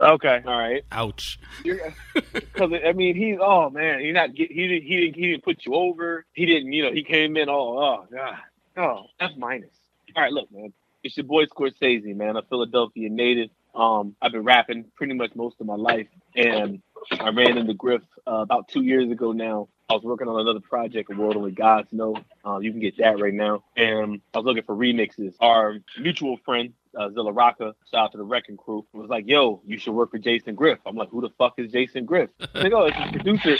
Okay. 0.00 0.42
All 0.44 0.58
right. 0.58 0.84
Ouch. 0.90 1.38
Because 1.64 2.72
I 2.86 2.92
mean, 2.92 3.16
he's 3.16 3.38
oh 3.40 3.70
man, 3.70 4.00
he 4.00 4.12
not 4.12 4.34
get 4.34 4.50
he 4.50 4.68
didn't 4.68 4.86
he 4.86 5.00
didn't 5.00 5.14
he 5.16 5.30
didn't 5.30 5.44
put 5.44 5.64
you 5.64 5.74
over. 5.74 6.24
He 6.32 6.46
didn't 6.46 6.72
you 6.72 6.84
know 6.84 6.92
he 6.92 7.04
came 7.04 7.36
in 7.36 7.48
all 7.48 7.78
oh 7.78 8.06
god 8.14 8.36
oh 8.76 9.04
F 9.20 9.30
minus. 9.36 9.74
All 10.16 10.22
right, 10.22 10.32
look 10.32 10.50
man, 10.52 10.72
it's 11.02 11.16
your 11.16 11.24
boy 11.24 11.44
Scorsese 11.46 12.14
man, 12.14 12.36
a 12.36 12.42
Philadelphia 12.42 13.08
native. 13.08 13.50
Um, 13.74 14.16
I've 14.20 14.32
been 14.32 14.44
rapping 14.44 14.84
pretty 14.96 15.14
much 15.14 15.34
most 15.34 15.56
of 15.60 15.66
my 15.66 15.76
life, 15.76 16.08
and 16.36 16.82
I 17.10 17.30
ran 17.30 17.56
into 17.56 17.74
Griff 17.74 18.02
uh, 18.26 18.36
about 18.36 18.68
two 18.68 18.82
years 18.82 19.10
ago 19.10 19.32
now. 19.32 19.68
I 19.90 19.94
was 19.94 20.02
working 20.04 20.28
on 20.28 20.40
another 20.40 20.60
project, 20.60 21.10
A 21.12 21.16
World 21.16 21.36
Only 21.36 21.50
Gods 21.52 21.88
Know. 21.92 22.16
Uh, 22.46 22.58
you 22.60 22.70
can 22.70 22.80
get 22.80 22.96
that 22.98 23.20
right 23.20 23.34
now. 23.34 23.62
And 23.76 24.20
I 24.32 24.38
was 24.38 24.46
looking 24.46 24.62
for 24.62 24.74
remixes. 24.74 25.34
Our 25.40 25.78
mutual 26.00 26.38
friend, 26.44 26.72
uh, 26.96 27.10
Zilla 27.10 27.32
Rocca, 27.32 27.74
shout 27.90 28.04
out 28.04 28.12
to 28.12 28.18
the 28.18 28.24
Wrecking 28.24 28.56
Crew, 28.56 28.86
was 28.94 29.10
like, 29.10 29.26
yo, 29.28 29.60
you 29.66 29.76
should 29.78 29.92
work 29.92 30.12
with 30.12 30.22
Jason 30.22 30.54
Griff. 30.54 30.78
I'm 30.86 30.96
like, 30.96 31.10
who 31.10 31.20
the 31.20 31.28
fuck 31.36 31.54
is 31.58 31.70
Jason 31.72 32.06
Griff? 32.06 32.30
I'm 32.54 32.62
like, 32.62 32.72
oh, 32.72 32.86
it's 32.86 32.96
his 32.96 33.12
producer. 33.12 33.56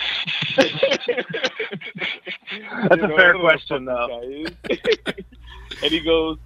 That's 2.89 2.97
You 2.97 3.05
a 3.05 3.09
know, 3.09 3.17
fair 3.17 3.31
I 3.31 3.33
don't 3.33 3.35
know 3.35 3.41
question, 3.41 3.85
though. 3.85 4.09
fuck 4.09 4.23
this 4.69 4.79
guy 5.05 5.13
is. 5.19 5.25
and 5.83 5.91
he 5.93 6.01
goes, 6.01 6.39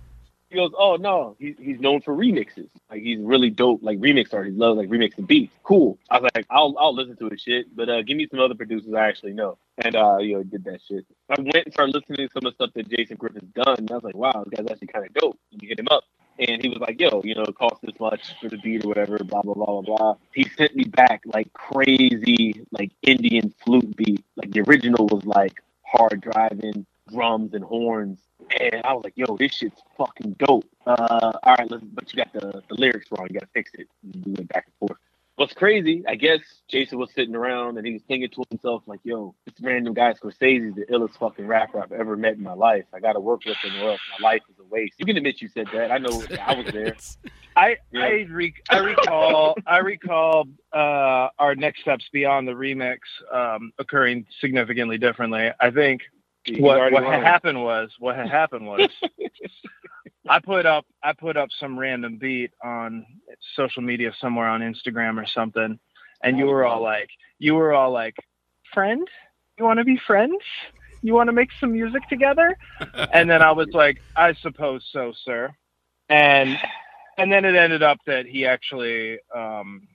goes, 0.57 0.73
oh 0.77 0.97
no, 0.97 1.37
he's 1.39 1.57
he's 1.59 1.81
known 1.81 2.01
for 2.01 2.15
remixes. 2.15 2.69
Like 2.91 3.03
he's 3.03 3.21
really 3.21 3.51
dope, 3.51 3.83
like 3.83 3.99
remix 3.99 4.35
artist. 4.35 4.55
He 4.55 4.59
loves 4.59 4.79
like 4.79 4.89
remixing 4.89 5.27
beats. 5.27 5.53
Cool. 5.63 5.99
I 6.11 6.19
was 6.19 6.31
like, 6.35 6.47
I'll 6.51 6.75
I'll 6.79 6.95
listen 6.95 7.17
to 7.17 7.29
his 7.29 7.41
shit, 7.41 7.75
but 7.75 7.89
uh, 7.89 8.03
give 8.03 8.17
me 8.17 8.27
some 8.31 8.41
other 8.41 8.55
producers 8.55 8.93
I 8.95 9.09
actually 9.09 9.33
know. 9.33 9.59
And 9.79 9.95
uh, 9.95 10.19
you 10.19 10.35
know, 10.35 10.43
did 10.43 10.65
that 10.65 10.81
shit. 10.87 11.07
I 11.31 11.41
went 11.41 11.67
and 11.67 11.73
started 11.73 11.95
listening 11.95 12.29
to 12.29 12.33
some 12.33 12.47
of 12.47 12.53
the 12.53 12.65
stuff 12.65 12.75
that 12.75 12.89
Jason 12.89 13.17
Griffin's 13.17 13.53
done. 13.55 13.79
And 13.79 13.91
I 13.91 13.95
was 13.95 14.05
like, 14.05 14.17
wow, 14.17 14.45
this 14.45 14.59
guy's 14.59 14.71
actually 14.71 14.89
kind 14.89 15.07
of 15.07 15.15
dope. 15.15 15.39
You 15.51 15.69
hit 15.69 15.79
him 15.79 15.89
up. 15.91 16.05
And 16.39 16.63
he 16.63 16.69
was 16.69 16.79
like, 16.79 17.01
yo, 17.01 17.23
you 17.25 17.35
know, 17.35 17.45
it 17.45 17.55
costs 17.55 17.81
this 17.83 17.99
much 17.99 18.35
for 18.41 18.51
the 18.51 18.59
beat 18.59 18.85
or 18.85 18.89
whatever, 18.89 19.19
blah, 19.25 19.41
blah, 19.41 19.55
blah, 19.55 19.81
blah, 19.81 19.97
blah. 19.97 20.15
He 20.35 20.45
sent 20.57 20.77
me 20.77 20.85
back 20.85 21.23
like 21.25 21.51
crazy, 21.55 22.67
like 22.73 22.93
Indian 23.03 23.55
flute 23.65 23.97
beat. 23.97 24.23
Like 24.37 24.51
the 24.51 24.61
original 24.61 25.07
was 25.07 25.25
like 25.25 25.63
hard 25.83 26.21
driving 26.21 26.87
drums 27.11 27.55
and 27.55 27.65
horns. 27.65 28.19
And 28.61 28.83
I 28.85 28.93
was 28.93 29.05
like, 29.05 29.15
yo, 29.17 29.37
this 29.37 29.55
shit's 29.55 29.81
fucking 29.97 30.37
dope. 30.39 30.67
Uh, 30.87 31.33
all 31.43 31.55
right, 31.59 31.71
let's, 31.71 31.83
but 31.85 32.13
you 32.13 32.23
got 32.23 32.33
the, 32.33 32.63
the 32.69 32.75
lyrics 32.75 33.07
wrong. 33.11 33.27
You 33.29 33.35
got 33.35 33.47
to 33.47 33.53
fix 33.53 33.73
it. 33.75 33.89
And 34.03 34.25
we 34.25 34.33
went 34.33 34.49
back 34.49 34.67
and 34.67 34.89
forth. 34.89 35.01
What's 35.37 35.53
crazy, 35.53 36.03
I 36.09 36.15
guess 36.15 36.41
Jason 36.67 36.99
was 36.99 37.11
sitting 37.15 37.35
around 37.35 37.77
and 37.77 37.87
he 37.87 37.93
was 37.93 38.01
thinking 38.09 38.31
to 38.31 38.45
himself, 38.49 38.85
like, 38.87 39.01
yo, 39.05 39.35
this 39.45 39.55
random 39.61 39.93
guy 39.93 40.15
Scorsese 40.15 40.71
is 40.71 40.75
the 40.75 40.87
illest 40.91 41.19
fucking 41.19 41.47
rapper 41.47 41.79
I've 41.79 41.93
ever 41.93 42.17
met 42.17 42.37
in 42.37 42.43
my 42.43 42.55
life. 42.55 42.87
I 42.95 43.01
got 43.01 43.13
to 43.15 43.21
work 43.21 43.45
with 43.45 43.59
him 43.59 43.79
or 43.83 43.91
else 43.91 44.01
my 44.19 44.27
life 44.27 44.41
is 44.49 44.59
a 44.59 44.65
waste. 44.65 44.95
You 44.97 45.05
can 45.05 45.15
admit 45.19 45.43
you 45.43 45.49
said 45.49 45.67
that. 45.75 45.93
I 45.93 45.99
know 45.99 46.23
I 46.41 46.55
was 46.55 46.73
there. 46.73 46.97
I 47.57 47.77
Yeah. 47.93 48.01
I, 48.01 48.27
re- 48.31 48.55
I 48.71 48.79
recall 48.79 49.57
I 49.67 49.79
recall 49.79 50.49
uh, 50.73 51.29
our 51.39 51.55
next 51.55 51.83
steps 51.83 52.07
beyond 52.11 52.49
the 52.49 52.53
remix 52.53 52.99
um, 53.31 53.73
occurring 53.79 54.27
significantly 54.41 54.97
differently. 54.97 55.51
I 55.61 55.71
think 55.71 56.03
What 56.59 56.93
had 56.93 57.23
happened 57.23 57.63
was 57.63 57.91
what 57.99 58.17
had 58.17 58.29
happened 58.29 58.67
was 58.67 58.89
I 60.29 60.41
put 60.41 60.67
up 60.67 60.87
I 61.03 61.13
put 61.13 61.37
up 61.37 61.49
some 61.59 61.79
random 61.79 62.19
beat 62.19 62.51
on 62.63 63.07
social 63.55 63.83
media 63.83 64.13
somewhere 64.21 64.49
on 64.49 64.61
Instagram 64.61 65.23
or 65.23 65.27
something, 65.27 65.79
and 66.23 66.39
you 66.39 66.47
were 66.47 66.65
all 66.65 66.83
like 66.83 67.11
you 67.39 67.55
were 67.55 67.73
all 67.73 67.91
like, 67.91 68.17
friend, 68.73 69.07
you 69.59 69.65
want 69.65 69.79
to 69.79 69.85
be 69.85 70.01
friends? 70.07 70.43
You 71.03 71.15
want 71.15 71.29
to 71.29 71.33
make 71.33 71.51
some 71.61 71.73
music 71.73 72.09
together? 72.09 72.57
and 73.13 73.29
then 73.31 73.43
I 73.43 73.53
was 73.53 73.69
like, 73.73 74.01
I 74.17 74.35
suppose 74.35 74.85
so, 74.93 75.13
sir. 75.25 75.55
And 76.09 76.59
and 77.19 77.33
then 77.33 77.45
it 77.45 77.55
ended 77.55 77.83
up 77.83 77.99
that 78.07 78.27
he 78.27 78.47
actually 78.47 79.19
um 79.35 79.87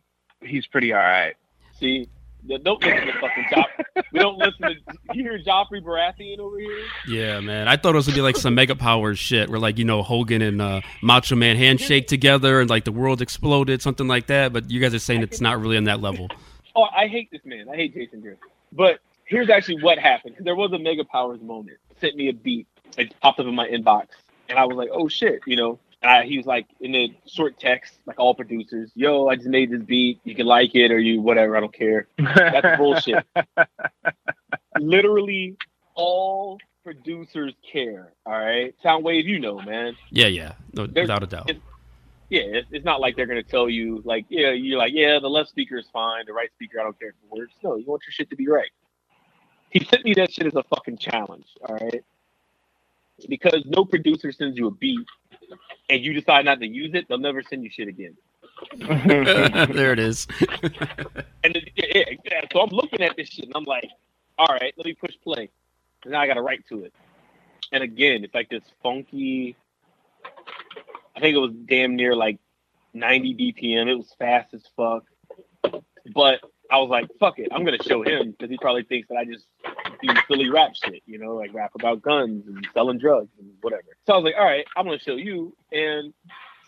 he's 0.42 0.66
pretty 0.68 0.94
all 0.94 1.00
right. 1.00 1.36
See, 1.80 2.08
don't 2.48 2.82
listen 2.82 3.08
to 3.08 3.14
fucking 3.20 3.44
Joff. 3.52 4.04
we 4.12 4.20
don't 4.20 4.38
listen 4.38 4.62
to. 4.62 4.76
You 5.14 5.24
hear 5.24 5.40
Joffrey 5.40 5.82
Baratheon 5.84 6.40
over 6.40 6.58
here? 6.60 6.86
Yeah, 7.08 7.40
man. 7.40 7.68
I 7.68 7.78
thought 7.78 7.94
it 7.94 7.98
was 7.98 8.08
gonna 8.08 8.16
be 8.16 8.22
like 8.22 8.38
some 8.38 8.56
Mega 8.56 8.76
Powers 8.76 9.20
shit, 9.20 9.50
where 9.50 9.60
like 9.60 9.78
you 9.78 9.86
know 9.86 10.02
Hogan 10.02 10.42
and 10.42 10.62
uh, 10.62 10.82
Macho 11.02 11.36
Man 11.36 11.56
handshake 11.56 12.08
together, 12.08 12.62
and 12.62 12.70
like 12.70 12.86
the 12.86 12.92
world 12.92 13.22
exploded, 13.22 13.82
something 13.82 14.08
like 14.08 14.28
that. 14.28 14.54
But 14.54 14.70
you 14.72 14.80
guys 14.80 14.94
are 14.94 15.00
saying 15.00 15.22
it's 15.24 15.42
not 15.42 15.60
really 15.60 15.78
on 15.78 15.86
that 15.86 16.02
level. 16.02 16.28
Oh, 16.76 16.84
I 16.84 17.08
hate 17.08 17.30
this 17.32 17.42
man. 17.46 17.68
I 17.70 17.76
hate 17.76 17.94
Jason 17.94 18.22
Griff. 18.22 18.38
But 18.72 19.00
here's 19.26 19.50
actually 19.50 19.82
what 19.84 20.00
happened. 20.00 20.36
There 20.40 20.56
was 20.56 20.72
a 20.72 20.80
Mega 20.80 21.04
Powers 21.04 21.42
moment. 21.42 21.78
Sent 22.00 22.16
me 22.16 22.30
a 22.30 22.34
beat. 22.34 22.68
It 22.98 23.14
popped 23.22 23.40
up 23.40 23.46
in 23.46 23.56
my 23.56 23.68
inbox, 23.68 24.08
and 24.50 24.58
I 24.58 24.66
was 24.66 24.78
like, 24.78 24.90
"Oh 24.92 25.08
shit," 25.08 25.42
you 25.46 25.56
know. 25.56 25.80
And 26.02 26.12
I, 26.12 26.24
he 26.26 26.38
was 26.38 26.46
like 26.48 26.66
in 26.80 26.92
the 26.94 27.14
short 27.28 27.60
text, 27.60 28.00
like 28.08 28.20
all 28.20 28.34
producers, 28.34 28.92
"Yo, 28.96 29.28
I 29.28 29.36
just 29.36 29.48
made 29.48 29.70
this 29.72 29.82
beat. 29.84 30.20
You 30.24 30.34
can 30.36 30.48
like 30.48 30.74
it 30.74 30.92
or 30.92 31.00
you 31.00 31.22
whatever. 31.22 31.56
I 31.56 31.60
don't 31.60 31.74
care." 31.74 32.08
That's 32.18 32.78
bullshit. 32.78 33.24
Literally, 34.80 35.58
all 35.96 36.58
producers 36.84 37.54
care. 37.72 38.14
All 38.26 38.34
right, 38.34 38.74
Soundwave, 38.84 39.26
you 39.26 39.40
know, 39.40 39.60
man. 39.62 39.96
Yeah, 40.10 40.28
yeah, 40.28 40.54
no, 40.74 40.84
without 40.84 41.24
a 41.24 41.28
doubt. 41.28 41.50
it's- 41.50 41.64
Yeah, 42.30 42.42
it's, 42.44 42.68
it's 42.72 42.86
not 42.86 43.02
like 43.02 43.16
they're 43.18 43.26
gonna 43.28 43.44
tell 43.44 43.70
you 43.70 44.02
like, 44.06 44.26
yeah, 44.30 44.52
you're 44.52 44.78
like, 44.78 44.94
yeah, 44.94 45.20
the 45.20 45.30
left 45.30 45.50
speaker 45.50 45.78
is 45.78 45.86
fine, 45.92 46.26
the 46.26 46.34
right 46.34 46.50
speaker, 46.54 46.80
I 46.80 46.84
don't 46.84 46.98
care 46.98 47.14
for 47.30 47.38
words. 47.40 47.52
No, 47.62 47.76
you 47.76 47.84
want 47.86 48.04
your 48.08 48.14
shit 48.14 48.30
to 48.30 48.36
be 48.38 48.48
right. 48.48 48.70
He 49.70 49.84
sent 49.86 50.06
me 50.06 50.14
that 50.16 50.32
shit 50.32 50.48
as 50.48 50.56
a 50.56 50.64
fucking 50.64 50.98
challenge, 50.98 51.46
all 51.68 51.76
right? 51.76 52.04
Because 53.28 53.64
no 53.66 53.84
producer 53.86 54.32
sends 54.32 54.58
you 54.58 54.68
a 54.68 54.72
beat 54.72 55.06
and 55.90 56.04
you 56.04 56.14
decide 56.14 56.46
not 56.46 56.60
to 56.60 56.68
use 56.68 56.94
it, 56.94 57.08
they'll 57.08 57.18
never 57.18 57.42
send 57.44 57.64
you 57.64 57.70
shit 57.70 57.88
again. 57.88 58.16
there 58.78 59.94
it 59.94 60.00
is. 60.00 60.28
And 61.44 61.56
it, 61.56 61.72
yeah, 61.76 62.04
yeah, 62.24 62.42
so 62.54 62.62
I'm 62.62 62.70
looking 62.70 63.02
at 63.02 63.16
this 63.18 63.30
shit 63.30 63.46
and 63.46 63.56
I'm 63.56 63.64
like, 63.64 63.90
all 64.38 64.46
right, 64.46 64.72
let 64.78 64.86
me 64.86 64.94
push 64.94 65.16
play. 65.24 65.50
And 66.04 66.12
now 66.12 66.22
I 66.22 66.28
got 66.28 66.36
to 66.36 66.44
write 66.44 66.68
to 66.70 66.84
it. 66.84 66.94
And 67.72 67.84
again, 67.84 68.24
it's 68.24 68.36
like 68.36 68.48
this 68.50 68.62
funky. 68.84 69.56
I 71.16 71.20
think 71.20 71.36
it 71.36 71.40
was 71.40 71.54
damn 71.66 71.96
near 71.96 72.16
like 72.16 72.38
90 72.94 73.34
BPM. 73.34 73.88
It 73.88 73.96
was 73.96 74.14
fast 74.20 74.54
as 74.54 74.62
fuck. 74.76 75.06
But 76.14 76.42
I 76.72 76.78
was 76.78 76.90
like, 76.90 77.10
fuck 77.20 77.38
it. 77.38 77.50
I'm 77.52 77.66
gonna 77.66 77.84
show 77.84 78.02
him 78.02 78.32
because 78.32 78.50
he 78.50 78.58
probably 78.58 78.84
thinks 78.84 79.10
that 79.10 79.18
I 79.18 79.26
just 79.26 79.46
do 80.02 80.10
silly 80.28 80.50
rap 80.50 80.72
shit, 80.74 81.04
you 81.06 81.18
know, 81.18 81.36
like 81.36 81.54
rap 81.54 81.72
about 81.76 82.02
guns 82.02 82.48
and 82.48 82.66
selling 82.74 82.98
drugs 82.98 83.30
and 83.40 83.52
whatever. 83.62 83.84
So 84.08 84.14
I 84.14 84.18
was 84.18 84.24
like, 84.24 84.36
all 84.38 84.46
right, 84.46 84.66
I'm 84.78 84.86
gonna 84.86 85.00
show 85.00 85.16
you. 85.16 85.54
And 85.72 86.14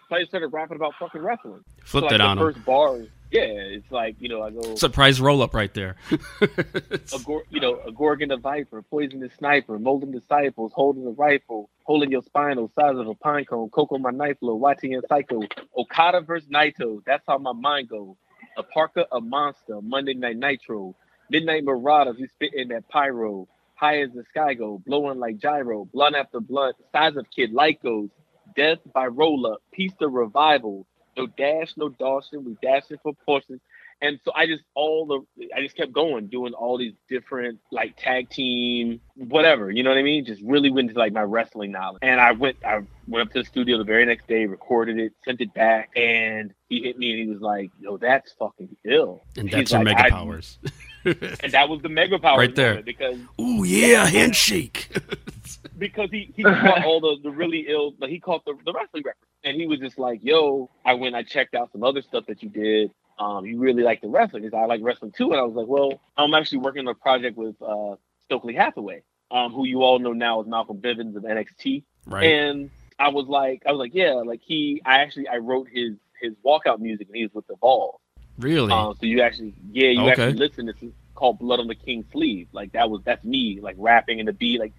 so 0.10 0.16
I 0.16 0.20
just 0.20 0.32
started 0.32 0.50
rapping 0.50 0.76
about 0.76 0.94
fucking 1.00 1.22
wrestling. 1.22 1.64
Flipped 1.86 2.04
so, 2.04 2.06
like, 2.08 2.16
it 2.16 2.18
the 2.18 2.24
on 2.24 2.38
him. 2.38 2.44
first 2.44 2.66
bars. 2.66 3.08
Yeah, 3.32 3.46
it's 3.46 3.92
like 3.92 4.16
you 4.20 4.30
know, 4.30 4.44
I 4.44 4.52
go 4.52 4.60
oh, 4.64 4.76
Surprise 4.76 5.20
roll 5.20 5.42
up 5.42 5.56
right 5.56 5.74
there. 5.74 5.96
a 6.42 7.20
gor- 7.24 7.46
you 7.50 7.60
know, 7.60 7.80
a 7.88 7.92
Gorgon 7.92 8.30
the 8.30 8.38
Viper, 8.38 8.80
a 8.80 8.84
poisonous 8.84 9.32
sniper, 9.40 9.80
molding 9.80 10.12
disciples, 10.12 10.72
holding 10.76 11.08
a 11.08 11.12
rifle, 11.12 11.70
holding 11.84 12.12
your 12.12 12.22
spinal, 12.22 12.66
oh, 12.66 12.80
size 12.80 12.96
of 12.96 13.08
a 13.08 13.16
pine 13.16 13.46
cone, 13.46 13.70
Coco 13.70 13.98
my 13.98 14.12
knife 14.12 14.38
low, 14.42 14.54
watching 14.54 14.94
and 14.94 15.04
psycho, 15.10 15.42
Okada 15.76 16.22
versus 16.22 16.48
Naito, 16.50 17.02
that's 17.06 17.24
how 17.26 17.40
my 17.40 17.54
mind 17.54 17.90
goes. 17.90 18.16
A 18.58 18.64
Parker, 18.64 19.06
a 19.12 19.22
monster, 19.22 19.82
Monday 19.82 20.14
Night 20.14 20.38
Nitro, 20.38 20.96
Midnight 21.30 21.64
Marauders, 21.64 22.18
we 22.20 22.28
spitting 22.28 22.70
that 22.70 22.88
pyro, 22.90 23.48
high 23.76 24.02
as 24.02 24.12
the 24.14 24.24
sky 24.30 24.54
go, 24.54 24.82
blowing 24.86 25.20
like 25.20 25.38
gyro, 25.40 25.86
blunt 25.86 26.16
after 26.16 26.40
blunt, 26.40 26.76
size 26.92 27.16
of 27.16 27.26
kid 27.36 27.54
Lycos, 27.54 28.10
death 28.56 28.80
by 28.94 29.08
roll 29.08 29.48
up, 29.48 29.62
piece 29.72 29.94
of 30.02 30.14
revival, 30.14 30.86
no 31.18 31.28
dash, 31.28 31.74
no 31.78 31.90
dawson, 31.90 32.46
we 32.46 32.56
dashing 32.62 32.98
for 33.04 33.14
portions. 33.26 33.62
And 34.02 34.20
so 34.26 34.32
I 34.36 34.48
just 34.48 34.64
all 34.76 35.06
the 35.06 35.48
I 35.56 35.62
just 35.62 35.76
kept 35.78 35.92
going, 35.94 36.28
doing 36.28 36.54
all 36.54 36.78
these 36.78 36.94
different 37.10 37.60
like 37.72 37.96
tag 37.98 38.30
team, 38.30 39.00
whatever, 39.16 39.72
you 39.72 39.84
know 39.84 39.90
what 39.92 40.00
I 40.00 40.04
mean? 40.04 40.26
Just 40.26 40.42
really 40.44 40.70
went 40.70 40.90
into 40.90 41.00
like 41.00 41.14
my 41.14 41.22
wrestling 41.22 41.72
knowledge. 41.72 42.00
And 42.02 42.20
I 42.20 42.32
went 42.34 42.58
I 42.66 42.82
went 43.08 43.28
up 43.28 43.34
to 43.34 43.40
the 43.42 43.46
studio 43.46 43.78
the 43.78 43.84
very 43.84 44.06
next 44.06 44.28
day, 44.28 44.46
recorded 44.46 44.98
it, 45.00 45.14
sent 45.24 45.42
it 45.42 45.54
back, 45.54 45.92
and 45.96 46.54
he 46.70 46.82
hit 46.84 46.98
me 46.98 47.12
and 47.12 47.20
he 47.22 47.28
was 47.28 47.42
like, 47.42 47.72
Yo, 47.80 47.98
that's 47.98 48.34
fucking 48.34 48.76
ill. 48.86 49.24
And 49.38 49.48
He's 49.50 49.56
that's 49.58 49.72
your 49.72 49.84
like, 49.84 49.98
mega 49.98 50.10
powers. 50.10 50.58
And 51.06 51.52
that 51.52 51.68
was 51.68 51.82
the 51.82 51.90
mega 51.90 52.18
power 52.18 52.38
Right 52.38 52.56
there. 52.56 52.82
because 52.82 53.18
Ooh 53.40 53.64
yeah, 53.66 54.06
handshake. 54.08 54.90
because 55.78 56.10
he 56.12 56.32
he 56.36 56.44
caught 56.44 56.86
all 56.86 57.00
the, 57.02 57.18
the 57.24 57.32
really 57.32 57.66
ill 57.68 57.94
like 58.00 58.10
he 58.10 58.20
caught 58.20 58.46
the, 58.46 58.54
the 58.66 58.72
wrestling 58.74 59.04
reference 59.06 59.28
and 59.44 59.60
he 59.60 59.66
was 59.68 59.80
just 59.80 59.98
like 60.00 60.20
yo 60.24 60.70
i 60.86 60.94
went 60.94 61.16
i 61.16 61.24
checked 61.24 61.56
out 61.56 61.72
some 61.72 61.84
other 61.84 62.02
stuff 62.02 62.26
that 62.28 62.42
you 62.44 62.50
did 62.50 62.92
um 63.20 63.46
you 63.46 63.60
really 63.60 63.84
like 63.84 64.02
the 64.02 64.08
wrestling 64.08 64.44
He's 64.44 64.52
like, 64.52 64.64
i 64.64 64.66
like 64.66 64.82
wrestling 64.84 65.12
too 65.12 65.32
and 65.32 65.40
i 65.40 65.44
was 65.44 65.56
like 65.56 65.68
well 65.68 66.02
i'm 66.18 66.34
actually 66.34 66.60
working 66.60 66.88
on 66.88 66.92
a 66.92 66.96
project 66.96 67.38
with 67.38 67.56
uh 67.62 67.96
stokely 68.24 68.54
hathaway 68.54 69.04
um 69.32 69.52
who 69.52 69.66
you 69.66 69.84
all 69.84 70.00
know 70.00 70.14
now 70.14 70.42
as 70.42 70.48
malcolm 70.48 70.78
bivens 70.78 71.16
of 71.16 71.24
nxt 71.24 71.84
Right. 72.06 72.24
and 72.26 72.70
i 73.00 73.08
was 73.10 73.28
like 73.28 73.64
i 73.68 73.72
was 73.72 73.80
like 73.80 73.94
yeah 73.94 74.14
like 74.14 74.42
he 74.44 74.82
i 74.86 75.00
actually 75.00 75.28
i 75.28 75.38
wrote 75.38 75.68
his 75.72 75.94
his 76.22 76.34
walkout 76.46 76.80
music 76.80 77.08
and 77.08 77.16
he 77.16 77.24
was 77.24 77.34
with 77.34 77.48
the 77.48 77.56
ball 77.56 78.00
really? 78.38 78.74
um, 78.74 78.96
so 79.00 79.06
you 79.06 79.22
actually, 79.22 79.54
yeah, 79.72 79.90
you 79.90 80.02
Okay. 80.02 80.12
actually 80.12 80.34
listen. 80.34 80.66
This 80.66 80.76
is 80.82 80.92
called 81.16 81.40
"Blood 81.40 81.60
on 81.60 81.68
the 81.68 81.76
King's 81.76 82.06
Sleeve." 82.12 82.48
Like 82.52 82.72
that 82.74 82.90
was 82.90 83.02
that's 83.06 83.24
me, 83.24 83.60
like 83.62 83.76
rapping 83.78 84.20
in 84.20 84.26
the 84.26 84.34
beat, 84.34 84.60
like. 84.60 84.74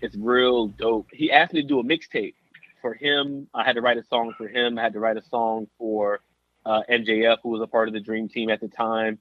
It's 0.00 0.16
real 0.16 0.68
dope. 0.68 1.08
He 1.12 1.32
asked 1.32 1.52
me 1.52 1.62
to 1.62 1.66
do 1.66 1.80
a 1.80 1.84
mixtape 1.84 2.34
for 2.80 2.94
him. 2.94 3.48
I 3.54 3.64
had 3.64 3.74
to 3.74 3.80
write 3.80 3.98
a 3.98 4.04
song 4.04 4.34
for 4.36 4.48
him. 4.48 4.78
I 4.78 4.82
had 4.82 4.92
to 4.94 5.00
write 5.00 5.16
a 5.16 5.24
song 5.24 5.68
for 5.78 6.20
uh, 6.64 6.82
MJF, 6.90 7.38
who 7.42 7.50
was 7.50 7.62
a 7.62 7.66
part 7.66 7.88
of 7.88 7.94
the 7.94 8.00
Dream 8.00 8.28
Team 8.28 8.50
at 8.50 8.60
the 8.60 8.68
time. 8.68 9.18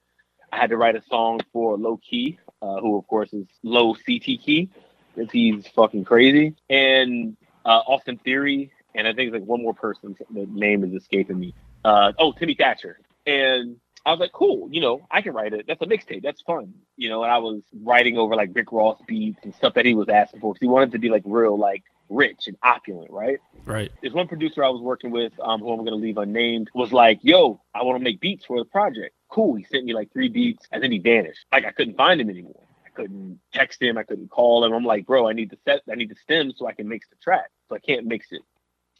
I 0.51 0.57
had 0.57 0.69
to 0.69 0.77
write 0.77 0.95
a 0.95 1.03
song 1.09 1.41
for 1.51 1.77
Low 1.77 1.97
Key, 1.97 2.39
uh, 2.61 2.79
who 2.79 2.97
of 2.97 3.07
course 3.07 3.33
is 3.33 3.47
Low 3.63 3.93
CT 3.93 4.21
Key, 4.21 4.69
because 5.15 5.31
he's 5.31 5.67
fucking 5.67 6.05
crazy, 6.05 6.55
and 6.69 7.35
uh, 7.65 7.81
Austin 7.87 8.17
Theory, 8.17 8.71
and 8.95 9.07
I 9.07 9.13
think 9.13 9.27
it's 9.27 9.33
like 9.33 9.47
one 9.47 9.61
more 9.61 9.73
person. 9.73 10.15
The 10.29 10.47
name 10.49 10.83
is 10.83 10.93
escaping 10.93 11.39
me. 11.39 11.53
Uh, 11.83 12.13
oh, 12.17 12.31
Timmy 12.31 12.55
Thatcher, 12.55 12.99
and 13.25 13.77
I 14.05 14.11
was 14.11 14.21
like, 14.21 14.31
cool, 14.31 14.69
you 14.71 14.79
know, 14.79 15.05
I 15.11 15.21
can 15.21 15.33
write 15.33 15.51
it. 15.51 15.65
That's 15.67 15.81
a 15.81 15.85
mixtape. 15.85 16.23
That's 16.23 16.41
fun, 16.41 16.73
you 16.95 17.09
know. 17.09 17.23
And 17.23 17.31
I 17.31 17.39
was 17.39 17.61
writing 17.81 18.17
over 18.17 18.35
like 18.35 18.51
Rick 18.53 18.71
Ross 18.71 19.01
beats 19.05 19.39
and 19.43 19.53
stuff 19.53 19.73
that 19.73 19.85
he 19.85 19.95
was 19.95 20.07
asking 20.07 20.39
for 20.39 20.53
because 20.53 20.61
he 20.61 20.69
wanted 20.69 20.93
to 20.93 20.99
be 20.99 21.09
like 21.09 21.23
real, 21.25 21.57
like 21.57 21.83
rich 22.09 22.47
and 22.47 22.57
opulent, 22.63 23.11
right? 23.11 23.39
right. 23.65 23.91
There's 24.01 24.13
one 24.13 24.27
producer 24.27 24.63
I 24.63 24.69
was 24.69 24.81
working 24.81 25.11
with, 25.11 25.33
um, 25.41 25.61
who 25.61 25.71
I'm 25.71 25.83
gonna 25.83 25.95
leave 25.95 26.17
unnamed, 26.17 26.69
was 26.73 26.93
like, 26.93 27.19
"Yo, 27.21 27.61
I 27.73 27.83
want 27.83 27.99
to 27.99 28.03
make 28.03 28.19
beats 28.19 28.45
for 28.45 28.59
the 28.59 28.65
project." 28.65 29.15
Cool. 29.29 29.55
He 29.55 29.63
sent 29.65 29.85
me 29.85 29.93
like 29.93 30.11
three 30.11 30.29
beats, 30.29 30.67
and 30.71 30.81
then 30.81 30.91
he 30.91 30.99
vanished. 30.99 31.45
Like 31.51 31.65
I 31.65 31.71
couldn't 31.71 31.97
find 31.97 32.19
him 32.21 32.29
anymore. 32.29 32.63
I 32.85 32.89
couldn't 32.89 33.39
text 33.53 33.81
him. 33.81 33.97
I 33.97 34.03
couldn't 34.03 34.29
call 34.29 34.63
him. 34.63 34.73
I'm 34.73 34.85
like, 34.85 35.05
bro, 35.05 35.27
I 35.27 35.33
need 35.33 35.49
the 35.49 35.57
set. 35.65 35.81
I 35.91 35.95
need 35.95 36.09
the 36.09 36.15
stem 36.15 36.53
so 36.55 36.67
I 36.67 36.73
can 36.73 36.87
mix 36.87 37.07
the 37.09 37.17
track. 37.17 37.51
So 37.69 37.75
I 37.75 37.79
can't 37.79 38.05
mix 38.05 38.31
it. 38.31 38.41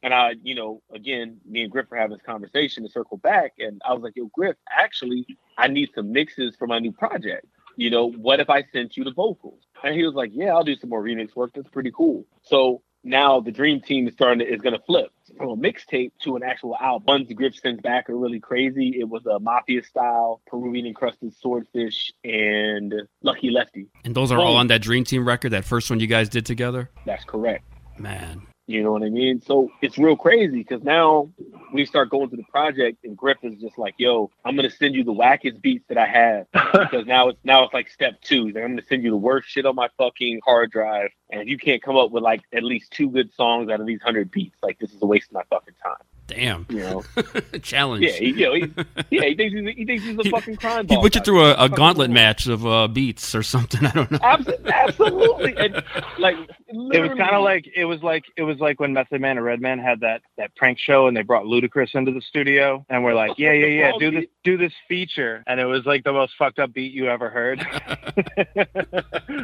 And 0.04 0.14
I, 0.14 0.36
you 0.44 0.56
know, 0.56 0.82
again, 0.94 1.40
me 1.46 1.64
and 1.64 1.72
Griff 1.72 1.90
were 1.90 1.98
having 1.98 2.16
this 2.16 2.26
conversation 2.26 2.84
to 2.84 2.90
circle 2.90 3.18
back, 3.18 3.54
and 3.60 3.82
I 3.86 3.94
was 3.94 4.04
like, 4.04 4.16
"Yo, 4.16 4.28
Griff, 4.28 4.56
actually, 4.70 5.26
I 5.58 5.68
need 5.68 5.90
some 5.96 6.12
mixes 6.12 6.56
for 6.56 6.68
my 6.68 6.80
new 6.80 6.92
project. 6.92 7.46
You 7.78 7.90
know, 7.90 8.12
what 8.12 8.40
if 8.40 8.50
I 8.50 8.64
sent 8.72 8.98
you 8.98 9.04
the 9.04 9.12
vocals?" 9.12 9.64
And 9.84 9.96
he 9.96 10.04
was 10.04 10.14
like, 10.14 10.32
"Yeah, 10.34 10.54
I'll 10.54 10.64
do 10.64 10.76
some 10.76 10.90
more 10.90 11.04
remix 11.04 11.36
work. 11.36 11.52
That's 11.56 11.70
pretty 11.70 11.92
cool." 11.92 12.26
So 12.44 12.84
now 13.08 13.40
the 13.40 13.52
dream 13.52 13.82
team 13.82 14.08
is 14.08 14.14
starting 14.14 14.40
to, 14.40 14.54
is 14.54 14.62
going 14.62 14.76
to 14.78 14.84
flip 14.86 15.12
from 15.38 15.50
a 15.50 15.58
mixtape 15.58 16.12
to 16.24 16.36
an 16.36 16.44
actual 16.44 16.76
album. 16.78 17.06
Ones 17.08 17.34
Griff 17.34 17.56
sends 17.56 17.82
back 17.82 18.10
are 18.10 18.18
really 18.18 18.40
crazy. 18.40 18.96
It 19.00 19.08
was 19.08 19.26
a 19.26 19.40
mafia 19.40 19.84
style 19.84 20.42
Peruvian 20.48 20.86
encrusted 20.86 21.36
swordfish 21.36 22.12
and 22.24 22.94
Lucky 23.22 23.50
Lefty. 23.50 23.88
And 24.04 24.16
those 24.16 24.32
are 24.32 24.40
all 24.40 24.56
on 24.56 24.68
that 24.68 24.82
Dream 24.82 25.04
Team 25.04 25.28
record, 25.28 25.52
that 25.52 25.66
first 25.66 25.90
one 25.90 26.00
you 26.00 26.08
guys 26.08 26.30
did 26.30 26.46
together. 26.46 26.90
That's 27.06 27.24
correct. 27.24 27.64
Man, 27.98 28.46
You 28.68 28.84
know 28.84 28.92
what 28.92 29.02
I 29.02 29.10
mean? 29.10 29.42
So 29.42 29.72
it's 29.82 29.98
real 29.98 30.18
crazy 30.18 30.58
because 30.58 30.84
now 30.84 31.30
we 31.72 31.86
start 31.86 32.10
going 32.10 32.28
through 32.28 32.40
the 32.40 32.52
project 32.52 33.06
and 33.06 33.16
Griff 33.16 33.38
is 33.42 33.56
just 33.62 33.78
like, 33.78 33.96
yo, 33.98 34.30
I'm 34.44 34.58
gonna 34.58 34.70
send 34.70 34.94
you 34.94 35.06
the 35.06 35.14
wackest 35.14 35.62
beats 35.62 35.86
that 35.88 35.98
I 35.98 36.06
have. 36.06 36.48
because 36.74 37.06
now 37.06 37.30
it's 37.30 37.40
now 37.46 37.64
it's 37.64 37.74
like 37.74 37.90
step 37.90 38.20
two. 38.22 38.48
Like, 38.50 38.66
I'm 38.66 38.72
gonna 38.72 38.82
send 38.88 39.04
you 39.04 39.10
the 39.10 39.16
worst 39.16 39.48
shit 39.48 39.66
on 39.66 39.76
my 39.76 39.88
fucking 39.98 40.42
hard 40.46 40.72
drive. 40.72 41.12
And 41.32 41.42
if 41.42 41.48
you 41.48 41.58
can't 41.58 41.82
come 41.82 41.96
up 41.96 42.12
with 42.12 42.24
like 42.24 42.42
at 42.54 42.64
least 42.64 42.92
two 42.92 43.10
good 43.10 43.34
songs 43.34 43.70
out 43.70 43.80
of 43.80 43.88
these 43.88 44.02
hundred 44.02 44.32
beats, 44.32 44.58
like 44.62 44.78
this 44.80 44.94
is 44.94 45.02
a 45.02 45.06
waste 45.06 45.30
of 45.30 45.36
my 45.36 45.44
fucking 45.50 45.76
time. 45.82 46.17
Damn. 46.28 46.66
You 46.70 46.80
know? 46.80 47.04
Challenge. 47.62 48.04
yeah, 48.04 48.12
he, 48.12 48.26
you 48.28 48.46
know, 48.46 48.54
he, 48.54 48.74
yeah, 49.18 49.26
he 49.26 49.36
thinks 49.36 49.56
he's 49.56 49.76
he 49.76 49.86
thinks 49.86 50.04
he's 50.04 50.20
a 50.20 50.30
fucking 50.30 50.58
crime 50.58 50.86
boss. 50.86 50.96
He 50.96 51.02
put 51.02 51.16
you 51.16 51.22
through 51.22 51.46
a, 51.46 51.54
a 51.66 51.70
gauntlet 51.70 52.08
cool. 52.08 52.14
match 52.14 52.48
of 52.48 52.66
uh, 52.66 52.88
beats 52.88 53.34
or 53.34 53.44
something. 53.44 53.86
I 53.86 53.92
don't 53.92 54.12
know. 54.12 54.20
Abs- 54.22 54.48
Absolutely, 54.66 55.56
and 55.58 55.84
like 56.20 56.36
It 56.68 57.02
was 57.02 57.18
kind 57.18 57.36
of 57.36 57.44
like 57.44 57.68
it 57.76 57.86
was 57.86 58.02
like 58.04 58.26
it 58.36 58.44
was 58.44 58.60
like 58.60 58.80
when 58.80 58.94
Method 58.94 59.22
Man 59.22 59.38
and 59.38 59.46
Redman 59.46 59.80
had 59.80 60.02
that 60.02 60.22
that 60.38 60.56
prank 60.56 60.78
show 60.80 61.08
and 61.08 61.16
they 61.16 61.24
brought 61.24 61.46
Ludacris 61.46 61.96
into 61.96 62.12
the 62.12 62.22
studio 62.22 62.86
and 62.90 63.04
we're 63.04 63.16
like, 63.16 63.38
yeah, 63.38 63.54
yeah, 63.54 63.68
yeah, 63.68 63.92
do 64.00 64.12
this 64.12 64.26
do 64.44 64.58
this 64.58 64.74
feature 64.88 65.44
and 65.48 65.60
it 65.60 65.66
was 65.66 65.86
like 65.86 66.04
the 66.04 66.14
most 66.14 66.34
fucked 66.38 66.60
up 66.60 66.74
beat 66.74 66.92
you 66.92 67.08
ever 67.08 67.30
heard. 67.30 67.66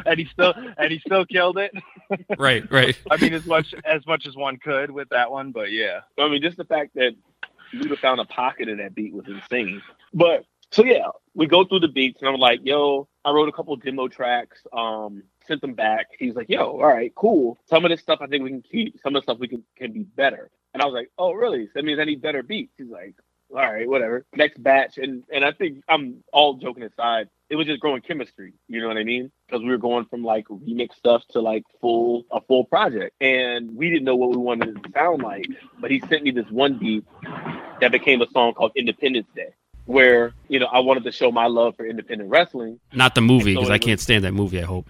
and 0.06 0.18
he 0.18 0.26
still 0.32 0.54
and 0.76 0.92
he 0.92 0.98
still 1.00 1.24
killed 1.24 1.58
it. 1.58 1.72
right, 2.38 2.70
right. 2.70 2.96
I 3.10 3.16
mean, 3.16 3.34
as 3.34 3.46
much 3.46 3.74
as 3.84 4.06
much 4.06 4.26
as 4.26 4.36
one 4.36 4.58
could 4.58 4.90
with 4.90 5.08
that 5.10 5.30
one, 5.30 5.52
but 5.52 5.72
yeah. 5.72 6.00
I 6.18 6.28
mean, 6.28 6.42
just 6.42 6.56
the 6.56 6.64
fact 6.64 6.73
that 6.94 7.14
Luda 7.74 7.98
found 7.98 8.20
a 8.20 8.24
pocket 8.24 8.68
of 8.68 8.78
that 8.78 8.94
beat 8.94 9.12
was 9.12 9.26
insane. 9.26 9.82
But 10.12 10.44
so 10.70 10.84
yeah, 10.84 11.08
we 11.34 11.46
go 11.46 11.64
through 11.64 11.80
the 11.80 11.88
beats, 11.88 12.20
and 12.20 12.28
I'm 12.28 12.36
like, 12.36 12.60
yo, 12.64 13.08
I 13.24 13.30
wrote 13.30 13.48
a 13.48 13.52
couple 13.52 13.74
demo 13.76 14.08
tracks, 14.08 14.66
um, 14.72 15.22
sent 15.46 15.60
them 15.60 15.74
back. 15.74 16.06
He's 16.18 16.34
like, 16.34 16.48
yo, 16.48 16.64
all 16.64 16.86
right, 16.86 17.14
cool. 17.14 17.58
Some 17.66 17.84
of 17.84 17.90
this 17.90 18.00
stuff 18.00 18.18
I 18.20 18.26
think 18.26 18.44
we 18.44 18.50
can 18.50 18.62
keep. 18.62 19.00
Some 19.02 19.14
of 19.14 19.22
the 19.22 19.24
stuff 19.24 19.38
we 19.38 19.48
can 19.48 19.64
can 19.76 19.92
be 19.92 20.02
better. 20.02 20.50
And 20.72 20.82
I 20.82 20.86
was 20.86 20.94
like, 20.94 21.10
oh, 21.18 21.32
really? 21.32 21.66
So 21.66 21.72
that 21.76 21.84
means 21.84 22.00
I 22.00 22.04
need 22.04 22.20
better 22.20 22.42
beats. 22.42 22.74
He's 22.76 22.88
like, 22.88 23.14
all 23.50 23.58
right, 23.58 23.88
whatever. 23.88 24.26
Next 24.34 24.62
batch, 24.62 24.98
and 24.98 25.24
and 25.32 25.44
I 25.44 25.52
think 25.52 25.82
I'm 25.88 26.24
all 26.32 26.54
joking 26.54 26.82
aside. 26.82 27.28
It 27.50 27.56
was 27.56 27.66
just 27.66 27.80
growing 27.80 28.00
chemistry. 28.02 28.54
You 28.68 28.80
know 28.80 28.88
what 28.88 28.96
I 28.96 29.04
mean? 29.04 29.30
Because 29.46 29.62
we 29.62 29.68
were 29.68 29.78
going 29.78 30.06
from 30.06 30.24
like 30.24 30.46
remix 30.48 30.94
stuff 30.96 31.22
to 31.30 31.40
like 31.40 31.62
full 31.80 32.24
a 32.32 32.40
full 32.40 32.64
project, 32.64 33.14
and 33.20 33.76
we 33.76 33.90
didn't 33.90 34.04
know 34.04 34.16
what 34.16 34.30
we 34.30 34.36
wanted 34.38 34.70
it 34.76 34.82
to 34.82 34.90
sound 34.92 35.22
like. 35.22 35.46
But 35.78 35.90
he 35.90 36.00
sent 36.08 36.22
me 36.24 36.30
this 36.30 36.50
one 36.50 36.78
beat 36.78 37.04
that 37.80 37.92
became 37.92 38.22
a 38.22 38.30
song 38.30 38.54
called 38.54 38.72
Independence 38.74 39.26
Day, 39.36 39.50
where 39.84 40.32
you 40.48 40.58
know 40.58 40.66
I 40.66 40.80
wanted 40.80 41.04
to 41.04 41.12
show 41.12 41.30
my 41.30 41.46
love 41.46 41.76
for 41.76 41.84
independent 41.86 42.30
wrestling. 42.30 42.80
Not 42.92 43.14
the 43.14 43.20
movie 43.20 43.54
because 43.54 43.68
it 43.68 43.72
I 43.72 43.74
was- 43.76 43.84
can't 43.84 44.00
stand 44.00 44.24
that 44.24 44.32
movie. 44.32 44.58
I 44.60 44.64
hope, 44.64 44.88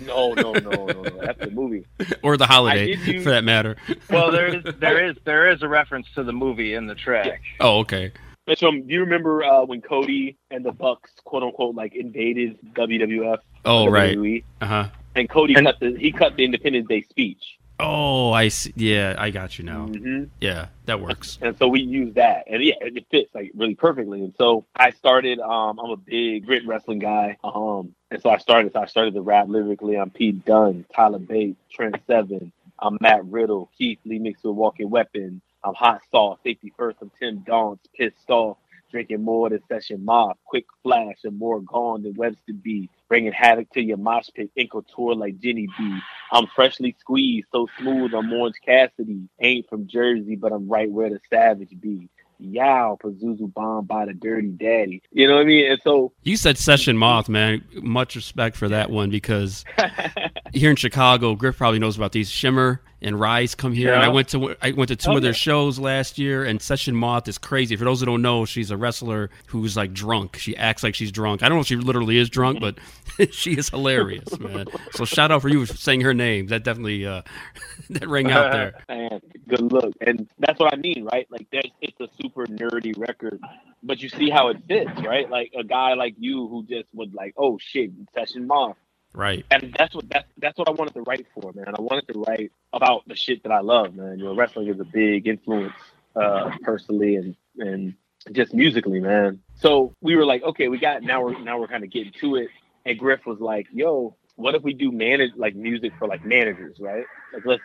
No, 0.00 0.32
no, 0.34 0.52
no, 0.54 0.70
no, 0.86 1.02
no. 1.02 1.20
That's 1.24 1.38
the 1.38 1.50
movie. 1.50 1.86
or 2.24 2.36
the 2.36 2.46
holiday 2.46 2.96
did 2.96 3.22
for 3.22 3.30
that 3.30 3.44
matter. 3.44 3.76
Well, 4.10 4.32
there 4.32 4.48
is 4.56 4.64
there 4.80 5.06
is 5.06 5.16
there 5.24 5.50
is 5.50 5.62
a 5.62 5.68
reference 5.68 6.08
to 6.16 6.24
the 6.24 6.32
movie 6.32 6.74
in 6.74 6.86
the 6.88 6.94
track. 6.96 7.42
Oh, 7.60 7.78
okay. 7.80 8.10
And 8.46 8.58
so, 8.58 8.70
do 8.72 8.82
you 8.86 9.00
remember 9.00 9.44
uh, 9.44 9.64
when 9.64 9.80
Cody 9.80 10.36
and 10.50 10.64
the 10.64 10.72
Bucks, 10.72 11.12
quote 11.24 11.42
unquote, 11.44 11.74
like 11.76 11.94
invaded 11.94 12.58
WWF? 12.74 13.38
Oh, 13.64 13.86
right. 13.88 14.44
Uh 14.60 14.66
huh. 14.66 14.88
And 15.14 15.28
Cody 15.28 15.54
And- 15.54 15.66
cut 15.66 15.78
the 15.80 15.96
he 15.98 16.10
cut 16.12 16.36
the 16.36 16.44
Independence 16.44 16.88
Day 16.88 17.02
speech. 17.02 17.58
Oh, 17.78 18.30
I 18.32 18.48
see. 18.48 18.72
Yeah, 18.76 19.16
I 19.18 19.30
got 19.30 19.58
you 19.58 19.64
now. 19.64 19.86
hmm 19.86 20.24
Yeah, 20.40 20.68
that 20.86 21.00
works. 21.00 21.38
And 21.42 21.56
so 21.58 21.66
we 21.68 21.80
use 21.80 22.14
that, 22.14 22.44
and 22.46 22.62
yeah, 22.62 22.74
it 22.80 23.06
fits 23.10 23.34
like 23.34 23.50
really 23.54 23.74
perfectly. 23.74 24.20
And 24.22 24.34
so 24.38 24.64
I 24.76 24.90
started. 24.90 25.40
Um, 25.40 25.78
I'm 25.80 25.90
a 25.90 25.96
big 25.96 26.46
Brit 26.46 26.66
wrestling 26.66 26.98
guy. 27.00 27.38
Um, 27.42 27.94
and 28.10 28.20
so 28.22 28.30
I 28.30 28.38
started. 28.38 28.72
So 28.72 28.80
I 28.80 28.86
started 28.86 29.14
to 29.14 29.22
rap 29.22 29.46
lyrically. 29.48 29.96
I'm 29.98 30.10
Pete 30.10 30.44
Dunne, 30.44 30.84
Tyler 30.94 31.18
Bates, 31.18 31.58
Trent 31.72 31.96
Seven. 32.06 32.52
I'm 32.78 32.98
Matt 33.00 33.24
Riddle, 33.24 33.70
Keith 33.78 33.98
Lee 34.04 34.18
mixed 34.18 34.44
with 34.44 34.54
Walking 34.54 34.90
Weapon. 34.90 35.40
I'm 35.64 35.74
Hot 35.74 36.00
Sauce, 36.10 36.38
Safety 36.42 36.72
First. 36.76 36.98
I'm 37.00 37.10
Tim 37.20 37.38
Dance, 37.46 37.78
pissed 37.96 38.28
off, 38.28 38.56
drinking 38.90 39.22
more 39.22 39.48
than 39.48 39.60
Session 39.68 40.04
Moth, 40.04 40.36
Quick 40.44 40.64
Flash, 40.82 41.18
and 41.22 41.38
more 41.38 41.60
gone 41.60 42.02
than 42.02 42.14
Webster 42.14 42.52
B. 42.60 42.90
Bringing 43.08 43.32
havoc 43.32 43.70
to 43.74 43.80
your 43.80 43.96
mosh 43.96 44.28
pit, 44.34 44.50
ankle 44.58 44.82
tour 44.82 45.14
like 45.14 45.38
Jenny 45.38 45.68
B. 45.78 45.98
I'm 46.32 46.48
freshly 46.48 46.96
squeezed, 46.98 47.46
so 47.52 47.68
smooth. 47.78 48.12
I'm 48.12 48.32
Orange 48.32 48.56
Cassidy. 48.64 49.28
Ain't 49.40 49.68
from 49.68 49.86
Jersey, 49.86 50.34
but 50.34 50.52
I'm 50.52 50.68
right 50.68 50.90
where 50.90 51.10
the 51.10 51.20
savage 51.30 51.80
be. 51.80 52.08
Yow, 52.40 52.98
Pazuzu 53.00 53.54
bomb 53.54 53.84
by 53.84 54.06
the 54.06 54.14
dirty 54.14 54.48
daddy. 54.48 55.00
You 55.12 55.28
know 55.28 55.34
what 55.34 55.42
I 55.42 55.44
mean? 55.44 55.70
And 55.70 55.80
so 55.84 56.12
You 56.24 56.36
said 56.36 56.58
Session 56.58 56.96
Moth, 56.96 57.28
man. 57.28 57.64
Much 57.74 58.16
respect 58.16 58.56
for 58.56 58.68
that 58.68 58.90
one 58.90 59.10
because 59.10 59.64
here 60.52 60.70
in 60.70 60.76
Chicago, 60.76 61.36
Griff 61.36 61.56
probably 61.56 61.78
knows 61.78 61.96
about 61.96 62.10
these. 62.10 62.28
Shimmer 62.28 62.80
and 63.02 63.18
Rise 63.18 63.54
come 63.54 63.72
here. 63.72 63.92
And 63.92 64.02
I 64.02 64.08
went 64.08 64.28
to 64.28 64.56
I 64.62 64.72
went 64.72 64.88
to 64.88 64.96
two 64.96 65.10
Oh, 65.12 65.16
of 65.16 65.22
their 65.22 65.34
shows 65.34 65.78
last 65.78 66.18
year. 66.18 66.44
And 66.44 66.60
Session 66.62 66.94
Moth 66.94 67.28
is 67.28 67.38
crazy. 67.38 67.76
For 67.76 67.84
those 67.84 68.00
who 68.00 68.06
don't 68.06 68.22
know, 68.22 68.44
she's 68.44 68.70
a 68.70 68.76
wrestler 68.76 69.30
who's 69.46 69.76
like 69.76 69.92
drunk. 69.92 70.36
She 70.36 70.56
acts 70.56 70.82
like 70.82 70.94
she's 70.94 71.12
drunk. 71.12 71.42
I 71.42 71.48
don't 71.48 71.56
know 71.56 71.62
if 71.62 71.66
she 71.66 71.76
literally 71.76 72.18
is 72.18 72.30
drunk, 72.30 72.60
but 72.60 72.78
she 73.32 73.52
is 73.52 73.68
hilarious, 73.68 74.38
man. 74.38 74.66
So 74.92 75.04
shout 75.04 75.30
out 75.30 75.42
for 75.42 75.48
you 75.48 75.66
for 75.66 75.76
saying 75.76 76.00
her 76.02 76.14
name. 76.14 76.46
That 76.46 76.64
definitely 76.64 77.06
uh, 77.06 77.22
that 77.90 78.08
rang 78.08 78.30
out 78.30 78.52
there. 78.52 78.74
Man, 78.88 79.20
good 79.48 79.72
look. 79.72 79.92
And 80.00 80.28
that's 80.38 80.58
what 80.60 80.72
I 80.72 80.76
mean, 80.76 81.04
right? 81.12 81.26
Like 81.30 81.46
there's 81.50 81.70
it's 81.80 82.00
a 82.00 82.08
super 82.22 82.46
nerdy 82.46 82.96
record, 82.96 83.40
but 83.82 84.00
you 84.00 84.08
see 84.08 84.30
how 84.30 84.48
it 84.48 84.58
fits, 84.66 84.90
right? 85.04 85.28
Like 85.30 85.52
a 85.58 85.64
guy 85.64 85.94
like 85.94 86.14
you 86.18 86.46
who 86.48 86.64
just 86.64 86.88
would 86.94 87.14
like, 87.14 87.34
oh 87.36 87.58
shit, 87.58 87.90
session 88.14 88.46
moth. 88.46 88.76
Right. 89.14 89.44
And 89.50 89.74
that's 89.78 89.94
what 89.94 90.08
that's 90.08 90.28
that's 90.38 90.58
what 90.58 90.68
I 90.68 90.72
wanted 90.72 90.94
to 90.94 91.02
write 91.02 91.26
for, 91.34 91.52
man. 91.52 91.66
I 91.68 91.80
wanted 91.80 92.08
to 92.08 92.18
write 92.26 92.52
about 92.72 93.06
the 93.06 93.14
shit 93.14 93.42
that 93.42 93.52
I 93.52 93.60
love, 93.60 93.94
man. 93.94 94.18
You 94.18 94.24
know, 94.24 94.34
wrestling 94.34 94.68
is 94.68 94.80
a 94.80 94.84
big 94.84 95.26
influence 95.26 95.74
uh 96.16 96.50
personally 96.62 97.16
and 97.16 97.36
and 97.58 97.94
just 98.32 98.54
musically, 98.54 99.00
man. 99.00 99.40
So 99.56 99.94
we 100.00 100.16
were 100.16 100.24
like, 100.24 100.42
okay, 100.42 100.68
we 100.68 100.78
got 100.78 101.02
now 101.02 101.22
we're 101.22 101.38
now 101.40 101.58
we're 101.58 101.68
kind 101.68 101.84
of 101.84 101.90
getting 101.90 102.12
to 102.20 102.36
it. 102.36 102.48
And 102.86 102.98
Griff 102.98 103.26
was 103.26 103.38
like, 103.40 103.66
yo, 103.72 104.16
what 104.36 104.54
if 104.54 104.62
we 104.62 104.72
do 104.72 104.90
manage 104.90 105.32
like 105.36 105.54
music 105.54 105.92
for 105.98 106.08
like 106.08 106.24
managers, 106.24 106.78
right? 106.80 107.04
Like 107.34 107.44
let's 107.44 107.62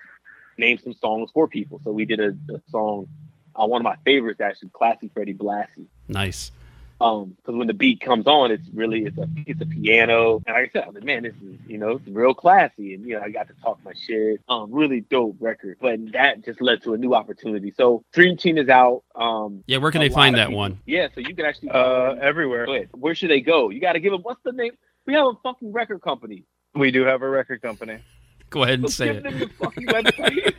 name 0.57 0.79
some 0.79 0.93
songs 0.93 1.31
for 1.33 1.47
people. 1.47 1.79
So 1.83 1.91
we 1.91 2.05
did 2.05 2.19
a, 2.19 2.29
a 2.53 2.61
song 2.69 3.07
on 3.55 3.69
one 3.69 3.81
of 3.81 3.85
my 3.85 3.95
favorites 4.03 4.41
actually, 4.41 4.69
Classy 4.69 5.09
Freddie 5.13 5.33
Blassie 5.33 5.87
Nice. 6.07 6.51
Um 6.99 7.35
because 7.37 7.55
when 7.55 7.67
the 7.67 7.73
beat 7.73 8.01
comes 8.01 8.25
on 8.25 8.51
it's 8.51 8.67
really 8.73 9.05
it's 9.05 9.17
a 9.17 9.27
it's 9.45 9.61
a 9.61 9.65
piano 9.65 10.41
and 10.47 10.55
like 10.55 10.69
i 10.69 10.71
said 10.73 10.83
i 10.83 10.87
was 10.87 10.95
like 10.95 11.03
man 11.03 11.21
this 11.23 11.33
is 11.35 11.59
you 11.67 11.77
know 11.77 11.91
it's 11.91 12.07
real 12.07 12.33
classy 12.33 12.95
and 12.95 13.05
you 13.05 13.13
know 13.15 13.21
i 13.21 13.29
got 13.29 13.47
to 13.47 13.53
talk 13.61 13.77
my 13.85 13.93
shit 14.07 14.41
um 14.49 14.71
really 14.71 15.01
dope 15.01 15.35
record 15.39 15.77
but 15.79 15.99
that 16.13 16.43
just 16.43 16.59
led 16.61 16.81
to 16.81 16.93
a 16.95 16.97
new 16.97 17.13
opportunity 17.13 17.71
so 17.77 18.03
dream 18.13 18.35
team 18.35 18.57
is 18.57 18.67
out 18.69 19.03
um 19.15 19.63
Yeah, 19.67 19.77
where 19.77 19.91
can 19.91 20.01
they 20.01 20.09
find 20.09 20.35
that 20.35 20.47
people- 20.47 20.57
one? 20.59 20.79
yeah 20.87 21.07
so 21.13 21.19
you 21.21 21.35
can 21.35 21.45
actually 21.45 21.69
Uh, 21.69 22.15
everywhere. 22.19 22.65
where 22.93 23.13
should 23.13 23.29
they 23.29 23.41
go 23.41 23.69
you 23.69 23.79
got 23.79 23.93
to 23.93 23.99
give 23.99 24.11
them 24.11 24.21
what's 24.23 24.41
the 24.43 24.51
name 24.51 24.71
we 25.05 25.13
have 25.13 25.27
a 25.27 25.33
fucking 25.43 25.71
record 25.71 26.01
company 26.01 26.43
We 26.73 26.89
do 26.91 27.03
have 27.05 27.21
a 27.21 27.29
record 27.29 27.61
company. 27.61 27.99
Go 28.49 28.63
ahead 28.63 28.79
and 28.79 28.89
so 28.89 29.05
say 29.05 29.13
give 29.13 29.17
it. 29.17 29.23
them 29.23 29.39
the 29.39 29.47
fucking 29.59 29.85
website 29.87 30.53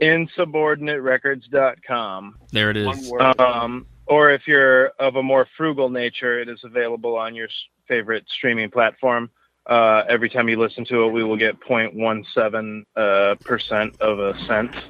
Insubordinaterecords.com. 0.00 2.36
There 2.52 2.70
it 2.70 2.76
is. 2.76 2.86
one 2.86 3.08
word 3.08 3.40
Um, 3.40 3.86
or 4.08 4.30
if 4.30 4.46
you're 4.46 4.88
of 4.98 5.16
a 5.16 5.22
more 5.22 5.46
frugal 5.56 5.88
nature, 5.90 6.40
it 6.40 6.48
is 6.48 6.60
available 6.64 7.16
on 7.16 7.34
your 7.34 7.48
favorite 7.86 8.24
streaming 8.28 8.70
platform. 8.70 9.30
Uh, 9.66 10.02
every 10.08 10.30
time 10.30 10.48
you 10.48 10.58
listen 10.58 10.84
to 10.86 11.04
it, 11.04 11.08
we 11.12 11.22
will 11.22 11.36
get 11.36 11.60
0.17 11.60 12.84
uh, 12.96 13.34
percent 13.44 14.00
of 14.00 14.18
a 14.18 14.38
cent. 14.46 14.74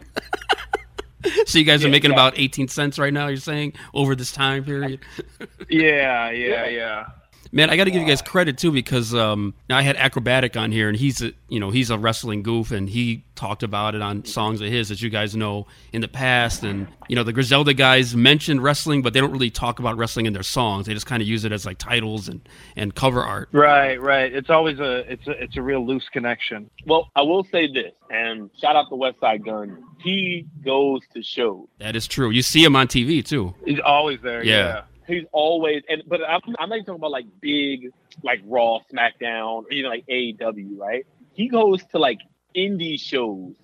So 1.47 1.59
you 1.59 1.65
guys 1.65 1.83
are 1.83 1.89
Yeah, 1.89 1.93
making 1.93 2.11
yeah. 2.11 2.17
about 2.17 2.39
18 2.39 2.69
cents 2.69 2.97
right 2.97 3.13
now, 3.13 3.27
you're 3.27 3.39
saying, 3.39 3.73
over 3.93 4.15
this 4.15 4.31
time 4.31 4.65
period? 4.65 5.01
Yeah, 5.69 6.31
yeah, 6.31 6.69
yeah. 6.69 7.07
Man, 7.53 7.71
I 7.71 7.77
got 7.77 7.85
to 7.85 7.91
give 7.91 8.03
you 8.03 8.09
guys 8.09 8.23
credit 8.23 8.59
too 8.59 8.71
because 8.71 9.15
um, 9.15 9.55
I 9.71 9.83
had 9.83 9.97
Akrobatik 9.97 10.61
on 10.61 10.73
here, 10.73 10.89
and 10.89 10.97
he's 10.97 11.23
a 11.23 11.33
you 11.49 11.61
know 11.61 11.71
he's 11.71 11.91
a 11.91 11.99
wrestling 11.99 12.43
goof, 12.43 12.71
and 12.71 12.89
he 12.89 13.25
talked 13.35 13.63
about 13.63 13.95
it 13.95 14.03
on 14.03 14.25
songs 14.25 14.61
of 14.61 14.69
his 14.69 14.89
that 14.89 15.01
you 15.01 15.11
guys 15.11 15.37
know 15.37 15.67
in 15.93 16.01
the 16.01 16.09
past, 16.09 16.63
and 16.63 16.89
you 17.09 17.17
know 17.17 17.25
the 17.25 17.33
Griselda 17.33 17.75
guys 17.75 18.15
mentioned 18.15 18.63
wrestling, 18.63 19.03
but 19.03 19.13
they 19.13 19.21
don't 19.21 19.33
really 19.33 19.51
talk 19.51 19.79
about 19.79 19.97
wrestling 19.97 20.27
in 20.27 20.33
their 20.33 20.43
songs. 20.43 20.87
They 20.87 20.95
just 20.95 21.07
kind 21.07 21.23
of 21.23 21.29
use 21.29 21.45
it 21.45 21.53
as 21.53 21.65
like 21.65 21.79
titles 21.79 22.29
and 22.29 22.41
and 22.77 22.95
cover 22.95 23.23
art. 23.23 23.49
Right, 23.53 24.01
right. 24.01 24.33
It's 24.33 24.51
always 24.51 24.79
a 24.79 25.11
it's 25.11 25.27
a 25.27 25.43
it's 25.43 25.57
a 25.57 25.63
real 25.63 25.87
loose 25.87 26.09
connection. 26.13 26.71
well 26.87 27.11
i 27.17 27.23
will 27.23 27.45
say 27.45 27.67
this 27.73 27.93
and 28.11 28.51
shout 28.61 28.77
out 28.77 28.87
the 28.91 28.97
Westside 28.97 29.45
Gunn 29.45 29.83
he 29.99 30.47
goes 30.65 31.01
to 31.15 31.23
shows 31.23 31.67
That 31.79 31.97
is 31.97 32.07
true. 32.07 32.31
You 32.31 32.43
see 32.43 32.63
him 32.63 32.77
on 32.77 32.89
TV 32.89 33.25
too. 33.25 33.55
He's 33.65 33.81
always 33.85 34.21
there. 34.23 34.45
Yeah. 34.45 34.55
Yeah. 34.57 34.83
He's 35.09 35.25
always 35.33 35.83
and 35.89 36.03
but 36.07 36.21
I'm 36.23 36.41
I'm 36.59 36.69
not 36.69 36.77
even 36.77 36.85
talking 36.87 37.01
about 37.01 37.11
like 37.11 37.27
big 37.41 37.93
like 38.23 38.41
Raw, 38.45 38.81
SmackDown, 38.93 39.65
or 39.65 39.73
even 39.73 39.91
like 39.91 40.07
AEW, 40.07 40.79
right? 40.79 41.07
He 41.33 41.49
goes 41.49 41.85
to 41.93 41.99
like 41.99 42.19
indie 42.55 43.01
shows. 43.01 43.55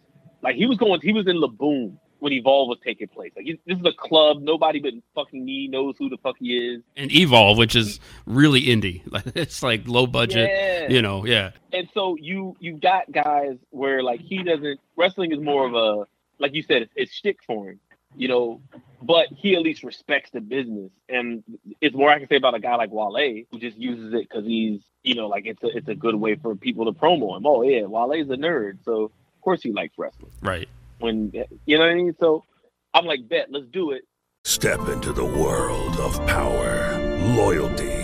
Like 0.43 0.57
he 0.57 0.67
was 0.67 0.79
going, 0.79 1.01
he 1.01 1.13
was 1.13 1.27
in 1.27 1.41
La 1.41 1.49
Boom 1.49 1.99
when 2.19 2.33
Evolve 2.33 2.69
was 2.69 2.79
taking 2.83 3.09
place. 3.09 3.33
Like 3.37 3.47
this 3.67 3.79
is 3.79 3.85
a 3.85 3.93
club, 3.93 4.41
nobody 4.41 4.81
but 4.81 4.95
fucking 5.15 5.45
me 5.45 5.69
knows 5.69 5.97
who 5.99 6.09
the 6.09 6.17
fuck 6.19 6.37
he 6.39 6.57
is. 6.57 6.83
And 6.97 7.13
Evolve, 7.13 7.59
which 7.59 7.77
is 7.77 8.01
really 8.27 8.63
indie, 8.63 9.03
like 9.13 9.25
it's 9.35 9.63
like 9.63 9.87
low 9.87 10.07
budget. 10.07 10.49
Yeah. 10.51 10.89
You 10.89 11.03
know, 11.03 11.27
yeah. 11.27 11.51
And 11.73 11.89
so 11.93 12.17
you 12.19 12.57
you 12.61 12.79
got 12.79 13.13
guys 13.13 13.57
where 13.71 14.03
like 14.03 14.21
he 14.21 14.43
doesn't 14.43 14.81
wrestling 14.97 15.33
is 15.33 15.41
more 15.41 15.67
of 15.67 15.75
a 15.75 16.07
like 16.39 16.55
you 16.55 16.63
said 16.63 16.83
it's, 16.83 16.93
it's 16.97 17.13
shtick 17.13 17.43
for 17.47 17.69
him, 17.69 17.81
you 18.17 18.29
know. 18.29 18.61
But 19.07 19.29
he 19.37 19.55
at 19.55 19.63
least 19.63 19.83
respects 19.83 20.31
the 20.31 20.41
business, 20.41 20.91
and 21.11 21.45
it's 21.81 21.95
more 21.95 22.09
I 22.09 22.19
can 22.19 22.29
say 22.29 22.37
about 22.37 22.55
a 22.55 22.59
guy 22.59 22.75
like 22.77 22.91
Wale 22.91 23.45
who 23.51 23.59
just 23.59 23.77
uses 23.77 24.15
it 24.15 24.29
because 24.29 24.47
he's 24.47 24.81
you 25.03 25.15
know 25.15 25.29
like 25.29 25.45
it's 25.45 25.63
a 25.63 25.77
it's 25.77 25.89
a 25.89 25.95
good 25.95 26.15
way 26.15 26.37
for 26.37 26.57
people 26.57 26.87
to 26.87 26.93
promo 26.93 27.37
him. 27.37 27.47
Oh 27.47 27.63
yeah, 27.63 27.83
Wale's 27.83 28.31
a 28.31 28.37
nerd, 28.37 28.79
so 28.83 29.05
of 29.05 29.41
course 29.43 29.63
he 29.63 29.73
likes 29.73 29.95
wrestling. 29.99 30.33
Right. 30.41 30.69
When 31.01 31.33
you 31.67 31.77
know 31.77 31.85
what 31.85 31.91
I 31.91 31.95
mean. 31.95 32.15
So 32.19 32.45
I'm 32.95 33.05
like, 33.05 33.29
bet, 33.29 33.49
let's 33.51 33.67
do 33.67 33.91
it. 33.91 34.05
Step 34.45 34.89
into 34.89 35.13
the 35.13 35.25
world 35.25 35.97
of 36.01 36.15
power, 36.27 36.99
loyalty, 37.35 38.04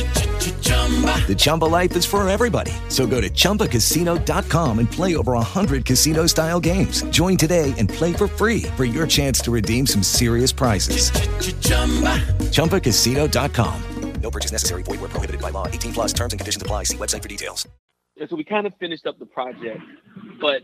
The 1.27 1.35
Chumba 1.37 1.65
life 1.65 1.95
is 1.95 2.05
for 2.05 2.27
everybody. 2.27 2.73
So 2.89 3.07
go 3.07 3.21
to 3.21 3.29
ChumbaCasino.com 3.29 4.79
and 4.79 4.91
play 4.91 5.15
over 5.15 5.33
100 5.33 5.85
casino-style 5.85 6.59
games. 6.59 7.03
Join 7.03 7.37
today 7.37 7.73
and 7.77 7.87
play 7.87 8.11
for 8.11 8.27
free 8.27 8.63
for 8.75 8.83
your 8.83 9.07
chance 9.07 9.39
to 9.41 9.51
redeem 9.51 9.87
some 9.87 10.03
serious 10.03 10.51
prizes. 10.51 11.11
ChumbaCasino.com. 12.51 13.83
No 14.21 14.29
purchase 14.31 14.51
necessary. 14.51 14.83
Void 14.83 14.99
where 14.99 15.09
prohibited 15.09 15.41
by 15.41 15.49
law. 15.49 15.67
18 15.67 15.93
plus 15.93 16.13
terms 16.13 16.33
and 16.33 16.39
conditions 16.39 16.61
apply. 16.61 16.83
See 16.83 16.97
website 16.97 17.21
for 17.23 17.27
details. 17.27 17.67
And 18.19 18.29
so 18.29 18.35
we 18.35 18.43
kind 18.43 18.67
of 18.67 18.75
finished 18.75 19.07
up 19.07 19.17
the 19.17 19.25
project, 19.25 19.81
but 20.39 20.61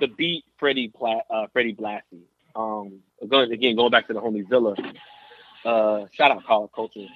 the 0.00 0.06
beat 0.06 0.44
Freddie 0.58 0.88
Pla- 0.88 1.20
uh, 1.28 1.48
Freddie 1.52 1.74
Blassie. 1.74 2.22
Um, 2.54 3.00
going 3.28 3.52
again, 3.52 3.76
going 3.76 3.90
back 3.90 4.06
to 4.06 4.14
the 4.14 4.20
homie 4.22 4.48
Zilla. 4.48 4.74
Uh, 5.66 6.06
shout 6.12 6.30
out 6.30 6.46
Collar 6.46 6.68
Culture. 6.74 7.06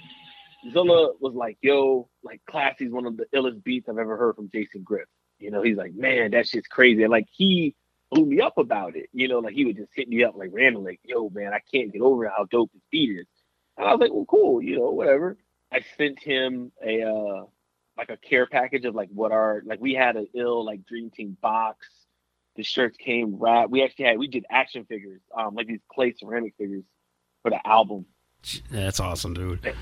Zilla 0.73 1.13
was 1.21 1.35
like, 1.35 1.59
"Yo, 1.63 2.09
like 2.23 2.41
Classy's 2.49 2.93
one 2.93 3.07
of 3.07 3.17
the 3.17 3.27
illest 3.35 3.63
beats 3.65 3.89
I've 3.89 3.99
ever 3.99 4.17
heard 4.17 4.37
from 4.37 4.51
Jason 4.53 4.83
Griff." 4.83 5.09
You 5.39 5.51
know, 5.51 5.63
he's 5.63 5.77
like, 5.77 5.95
"Man, 5.95 6.33
that 6.33 6.47
shit's 6.47 6.69
crazy." 6.69 7.03
And 7.03 7.11
like 7.11 7.29
he 7.31 7.75
blew 8.11 8.27
me 8.27 8.41
up 8.41 8.59
about 8.59 8.97
it. 8.97 9.09
You 9.13 9.29
know, 9.29 9.39
like 9.39 9.55
he 9.55 9.65
would 9.65 9.77
just 9.77 9.93
hit 9.95 10.09
me 10.09 10.25
up 10.25 10.37
like 10.37 10.51
randomly, 10.53 10.93
like, 10.93 11.01
"Yo, 11.05 11.31
man, 11.31 11.53
I 11.53 11.61
can't 11.73 11.93
get 11.93 12.03
over 12.03 12.29
how 12.29 12.47
dope 12.51 12.71
this 12.73 12.83
beat 12.91 13.19
is." 13.21 13.27
And 13.77 13.87
I 13.87 13.93
was 13.93 14.01
like, 14.01 14.13
"Well, 14.13 14.27
cool. 14.27 14.63
You 14.63 14.77
know, 14.77 14.91
whatever." 14.91 15.37
I 15.73 15.81
sent 15.97 16.21
him 16.21 16.73
a 16.85 17.03
uh 17.03 17.45
like 17.97 18.11
a 18.11 18.17
care 18.17 18.47
package 18.47 18.85
of 18.85 18.95
like 18.95 19.09
what 19.13 19.33
our 19.33 19.63
like 19.65 19.81
we 19.81 19.95
had 19.95 20.17
an 20.17 20.27
ill 20.35 20.65
like 20.65 20.85
Dream 20.87 21.11
Team 21.11 21.37
box. 21.41 21.89
The 22.57 22.63
shirts 22.63 22.97
came 22.97 23.37
wrapped. 23.37 23.71
We 23.71 23.83
actually 23.83 24.07
had 24.07 24.19
we 24.19 24.27
did 24.27 24.45
action 24.51 24.85
figures, 24.85 25.21
um, 25.37 25.55
like 25.55 25.67
these 25.67 25.81
clay 25.91 26.15
ceramic 26.19 26.55
figures 26.59 26.85
for 27.43 27.51
the 27.51 27.67
album. 27.67 28.07
That's 28.71 29.01
awesome, 29.01 29.35
dude. 29.35 29.75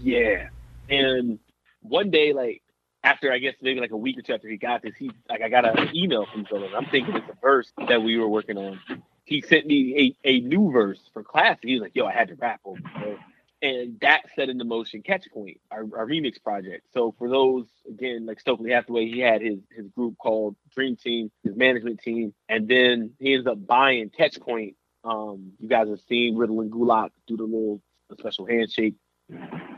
Yeah. 0.00 0.48
And 0.88 1.38
one 1.80 2.10
day, 2.10 2.32
like 2.32 2.62
after 3.04 3.32
I 3.32 3.38
guess 3.38 3.54
maybe 3.62 3.80
like 3.80 3.90
a 3.90 3.96
week 3.96 4.18
or 4.18 4.22
two 4.22 4.34
after 4.34 4.48
he 4.48 4.56
got 4.56 4.82
this, 4.82 4.94
he 4.98 5.10
like 5.28 5.42
I 5.42 5.48
got 5.48 5.64
an 5.78 5.94
email 5.94 6.26
from 6.32 6.46
Zilla. 6.46 6.68
I'm 6.76 6.86
thinking 6.86 7.16
it's 7.16 7.28
a 7.28 7.36
verse 7.40 7.72
that 7.88 8.02
we 8.02 8.18
were 8.18 8.28
working 8.28 8.58
on. 8.58 8.80
He 9.24 9.40
sent 9.40 9.66
me 9.66 10.16
a, 10.24 10.28
a 10.28 10.40
new 10.40 10.70
verse 10.72 11.00
for 11.12 11.22
class. 11.22 11.58
He 11.62 11.74
was 11.74 11.82
like, 11.82 11.94
"Yo, 11.94 12.06
I 12.06 12.12
had 12.12 12.28
to 12.28 12.34
rap 12.34 12.60
over." 12.64 12.80
Bro. 12.80 13.18
And 13.62 14.00
that 14.00 14.22
set 14.34 14.48
into 14.48 14.64
motion 14.64 15.02
Catch 15.02 15.30
Point, 15.32 15.60
our, 15.70 15.82
our 15.96 16.06
remix 16.06 16.42
project. 16.42 16.88
So 16.92 17.14
for 17.16 17.28
those 17.28 17.66
again, 17.88 18.26
like 18.26 18.40
Stokely 18.40 18.72
Hathaway, 18.72 19.06
he 19.06 19.20
had 19.20 19.40
his 19.40 19.60
his 19.70 19.86
group 19.88 20.18
called 20.18 20.56
Dream 20.74 20.96
Team, 20.96 21.30
his 21.44 21.54
management 21.56 22.00
team, 22.00 22.34
and 22.48 22.66
then 22.66 23.12
he 23.20 23.34
ends 23.34 23.46
up 23.46 23.64
buying 23.64 24.10
Catch 24.10 24.40
Point 24.40 24.74
Um, 25.04 25.52
you 25.60 25.68
guys 25.68 25.88
have 25.88 26.00
seen 26.08 26.36
Riddle 26.36 26.60
and 26.60 26.72
Gulak 26.72 27.10
do 27.28 27.36
the 27.36 27.44
little 27.44 27.80
special 28.18 28.46
handshake. 28.46 28.94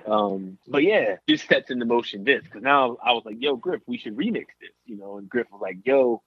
Um, 0.06 0.58
but 0.68 0.82
yeah, 0.82 1.16
this 1.26 1.42
sets 1.42 1.70
into 1.70 1.86
motion 1.86 2.24
this 2.24 2.42
because 2.44 2.62
now 2.62 2.96
I 3.02 3.12
was 3.12 3.22
like, 3.24 3.36
yo, 3.38 3.56
Griff, 3.56 3.80
we 3.86 3.96
should 3.98 4.16
remix 4.16 4.46
this, 4.60 4.70
you 4.84 4.96
know. 4.96 5.18
And 5.18 5.28
Griff 5.28 5.46
was 5.50 5.60
like, 5.62 5.78
yo, 5.84 6.22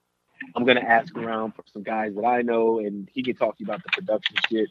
I'm 0.55 0.65
gonna 0.65 0.81
ask 0.81 1.15
around 1.15 1.53
for 1.53 1.63
some 1.71 1.83
guys 1.83 2.15
that 2.15 2.25
I 2.25 2.41
know, 2.41 2.79
and 2.79 3.09
he 3.13 3.23
can 3.23 3.35
talk 3.35 3.57
to 3.57 3.63
you 3.63 3.67
about 3.69 3.83
the 3.83 3.89
production 3.91 4.35
shit. 4.49 4.69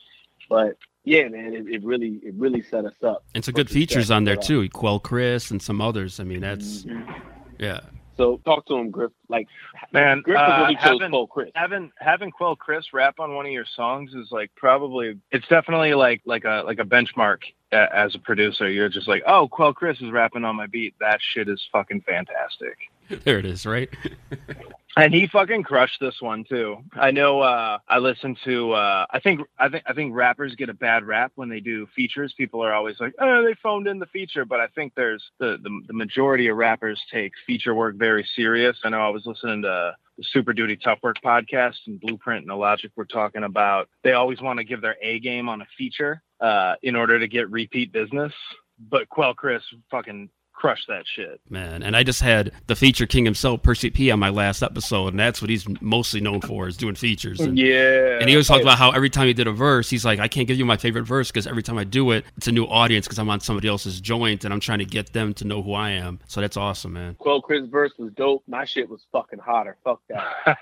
But 0.48 0.76
yeah, 1.04 1.28
man, 1.28 1.54
it, 1.54 1.66
it 1.68 1.84
really 1.84 2.20
it 2.22 2.34
really 2.36 2.62
set 2.62 2.84
us 2.84 2.94
up. 3.04 3.24
And 3.34 3.44
some 3.44 3.54
good 3.54 3.70
features 3.70 4.10
on 4.10 4.24
there 4.24 4.36
too. 4.36 4.68
Quell 4.70 4.98
Chris 5.00 5.50
and 5.50 5.60
some 5.62 5.80
others. 5.80 6.18
I 6.20 6.24
mean, 6.24 6.40
that's 6.40 6.84
Mm-hmm. 6.84 7.12
yeah. 7.58 7.80
So 8.16 8.40
talk 8.46 8.64
to 8.66 8.74
him, 8.76 8.90
Griff. 8.90 9.12
Like, 9.28 9.46
Man, 9.92 10.22
Griff 10.22 10.38
uh, 10.38 10.60
really 10.62 10.74
chose 10.76 10.84
having, 11.00 11.10
Quell 11.10 11.26
Chris. 11.26 11.50
having 11.54 11.92
having 11.98 12.30
Quell 12.30 12.56
Chris 12.56 12.92
rap 12.94 13.20
on 13.20 13.34
one 13.34 13.44
of 13.44 13.52
your 13.52 13.66
songs 13.66 14.14
is 14.14 14.28
like 14.30 14.50
probably 14.56 15.18
it's 15.32 15.46
definitely 15.48 15.92
like 15.94 16.22
like 16.24 16.44
a 16.44 16.62
like 16.64 16.78
a 16.78 16.84
benchmark 16.84 17.38
a- 17.44 17.54
as 17.72 18.14
a 18.14 18.18
producer. 18.18 18.68
You're 18.70 18.88
just 18.88 19.08
like, 19.08 19.22
oh, 19.26 19.48
Quell 19.48 19.74
Chris 19.74 20.00
is 20.00 20.10
rapping 20.10 20.44
on 20.44 20.56
my 20.56 20.66
beat. 20.66 20.94
That 21.00 21.18
shit 21.20 21.48
is 21.48 21.62
fucking 21.72 22.02
fantastic. 22.02 22.78
There 23.24 23.38
it 23.38 23.44
is, 23.44 23.64
right? 23.64 23.88
And 24.98 25.12
he 25.12 25.26
fucking 25.26 25.62
crushed 25.62 26.00
this 26.00 26.14
one 26.20 26.44
too. 26.48 26.78
I 26.94 27.10
know. 27.10 27.40
Uh, 27.40 27.78
I 27.86 27.98
listen 27.98 28.34
to. 28.44 28.72
Uh, 28.72 29.04
I 29.10 29.20
think. 29.20 29.42
I 29.58 29.68
think. 29.68 29.84
I 29.86 29.92
think 29.92 30.14
rappers 30.14 30.54
get 30.54 30.70
a 30.70 30.74
bad 30.74 31.04
rap 31.04 31.32
when 31.34 31.50
they 31.50 31.60
do 31.60 31.86
features. 31.94 32.32
People 32.34 32.64
are 32.64 32.72
always 32.72 32.98
like, 32.98 33.12
"Oh, 33.20 33.44
they 33.44 33.54
phoned 33.62 33.88
in 33.88 33.98
the 33.98 34.06
feature." 34.06 34.46
But 34.46 34.60
I 34.60 34.68
think 34.68 34.94
there's 34.96 35.22
the 35.38 35.58
the, 35.62 35.82
the 35.86 35.92
majority 35.92 36.48
of 36.48 36.56
rappers 36.56 36.98
take 37.12 37.32
feature 37.46 37.74
work 37.74 37.96
very 37.96 38.26
serious. 38.34 38.78
I 38.84 38.88
know. 38.88 39.00
I 39.00 39.10
was 39.10 39.26
listening 39.26 39.62
to 39.62 39.94
the 40.16 40.24
Super 40.32 40.52
Duty 40.52 40.76
Tough 40.76 40.98
Work 41.02 41.16
podcast, 41.24 41.76
and 41.86 42.00
Blueprint 42.00 42.42
and 42.42 42.50
the 42.50 42.54
Logic 42.54 42.90
were 42.96 43.04
talking 43.04 43.44
about 43.44 43.88
they 44.02 44.12
always 44.12 44.40
want 44.40 44.58
to 44.58 44.64
give 44.64 44.80
their 44.80 44.96
A 45.02 45.18
game 45.20 45.48
on 45.48 45.60
a 45.60 45.66
feature 45.76 46.22
uh, 46.40 46.74
in 46.82 46.96
order 46.96 47.18
to 47.18 47.28
get 47.28 47.50
repeat 47.50 47.92
business. 47.92 48.32
But 48.90 49.08
Quell 49.08 49.34
Chris 49.34 49.62
fucking 49.90 50.28
crushed 50.56 50.88
that 50.88 51.04
shit. 51.06 51.40
Man, 51.50 51.82
and 51.82 51.94
I 51.96 52.02
just 52.02 52.20
had 52.20 52.50
the 52.66 52.74
feature 52.74 53.06
king 53.06 53.24
himself, 53.24 53.62
Percy 53.62 53.90
P, 53.90 54.10
on 54.10 54.18
my 54.18 54.30
last 54.30 54.62
episode, 54.62 55.08
and 55.08 55.20
that's 55.20 55.40
what 55.40 55.50
he's 55.50 55.66
mostly 55.80 56.20
known 56.20 56.40
for 56.40 56.66
is 56.66 56.76
doing 56.76 56.94
features. 56.94 57.38
And, 57.40 57.58
Yeah. 57.58 58.18
and 58.20 58.28
he 58.28 58.34
always 58.34 58.48
talked 58.48 58.62
about 58.62 58.78
how 58.78 58.90
every 58.90 59.10
time 59.10 59.26
he 59.26 59.34
did 59.34 59.46
a 59.46 59.52
verse, 59.52 59.88
he's 59.90 60.04
like, 60.04 60.18
I 60.18 60.28
can't 60.28 60.48
give 60.48 60.56
you 60.58 60.64
my 60.64 60.76
favorite 60.76 61.04
verse 61.04 61.30
because 61.30 61.46
every 61.46 61.62
time 61.62 61.78
I 61.78 61.84
do 61.84 62.10
it, 62.10 62.24
it's 62.36 62.48
a 62.48 62.52
new 62.52 62.64
audience 62.64 63.06
because 63.06 63.18
I'm 63.18 63.28
on 63.30 63.40
somebody 63.40 63.68
else's 63.68 64.00
joint 64.00 64.44
and 64.44 64.52
I'm 64.52 64.60
trying 64.60 64.78
to 64.80 64.84
get 64.86 65.12
them 65.12 65.34
to 65.34 65.44
know 65.46 65.62
who 65.62 65.74
I 65.74 65.90
am. 65.90 66.18
So 66.26 66.40
that's 66.40 66.56
awesome, 66.56 66.94
man. 66.94 67.14
Quell 67.16 67.42
Chris 67.42 67.66
verse 67.66 67.92
was 67.98 68.12
dope. 68.14 68.42
My 68.48 68.64
shit 68.64 68.88
was 68.88 69.06
fucking 69.12 69.38
hotter. 69.38 69.76
Fuck 69.84 70.00
that. 70.08 70.56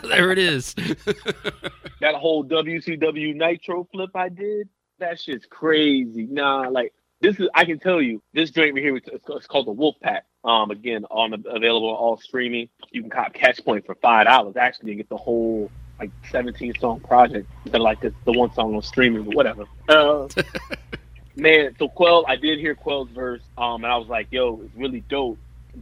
there 0.04 0.30
it 0.30 0.38
is. 0.38 0.74
that 2.00 2.14
whole 2.14 2.44
WCW 2.44 3.34
Nitro 3.34 3.88
flip 3.92 4.10
I 4.14 4.28
did, 4.28 4.68
that 4.98 5.20
shit's 5.20 5.46
crazy. 5.46 6.26
Nah, 6.30 6.68
like 6.68 6.92
this 7.22 7.38
is 7.38 7.48
I 7.54 7.64
can 7.64 7.78
tell 7.78 8.02
you, 8.02 8.20
this 8.34 8.50
joint 8.50 8.74
right 8.74 8.82
here 8.82 8.96
it's, 8.96 9.08
it's 9.08 9.46
called 9.46 9.66
the 9.66 9.72
Wolf 9.72 9.96
Pack. 10.02 10.26
Um, 10.44 10.72
again, 10.72 11.04
on 11.10 11.32
available 11.32 11.88
on 11.88 11.96
all 11.96 12.16
streaming. 12.18 12.68
You 12.90 13.02
can 13.02 13.10
cop 13.10 13.32
Catch 13.32 13.64
Point 13.64 13.86
for 13.86 13.94
five 13.94 14.26
dollars. 14.26 14.56
Actually, 14.56 14.90
and 14.90 14.98
get 14.98 15.08
the 15.08 15.16
whole 15.16 15.70
like 16.00 16.10
17 16.30 16.74
song 16.80 16.98
project 17.00 17.48
instead 17.64 17.80
of 17.80 17.84
like 17.84 18.00
this, 18.00 18.12
the 18.24 18.32
one 18.32 18.52
song 18.54 18.74
on 18.74 18.82
streaming, 18.82 19.22
but 19.22 19.36
whatever. 19.36 19.64
Uh, 19.88 20.26
man, 21.36 21.76
so 21.78 21.88
Quell, 21.88 22.24
I 22.26 22.34
did 22.34 22.58
hear 22.58 22.74
Quell's 22.74 23.10
verse, 23.10 23.42
um, 23.56 23.84
and 23.84 23.92
I 23.92 23.96
was 23.96 24.08
like, 24.08 24.26
yo, 24.32 24.60
it's 24.64 24.74
really 24.74 25.04
dope. 25.08 25.38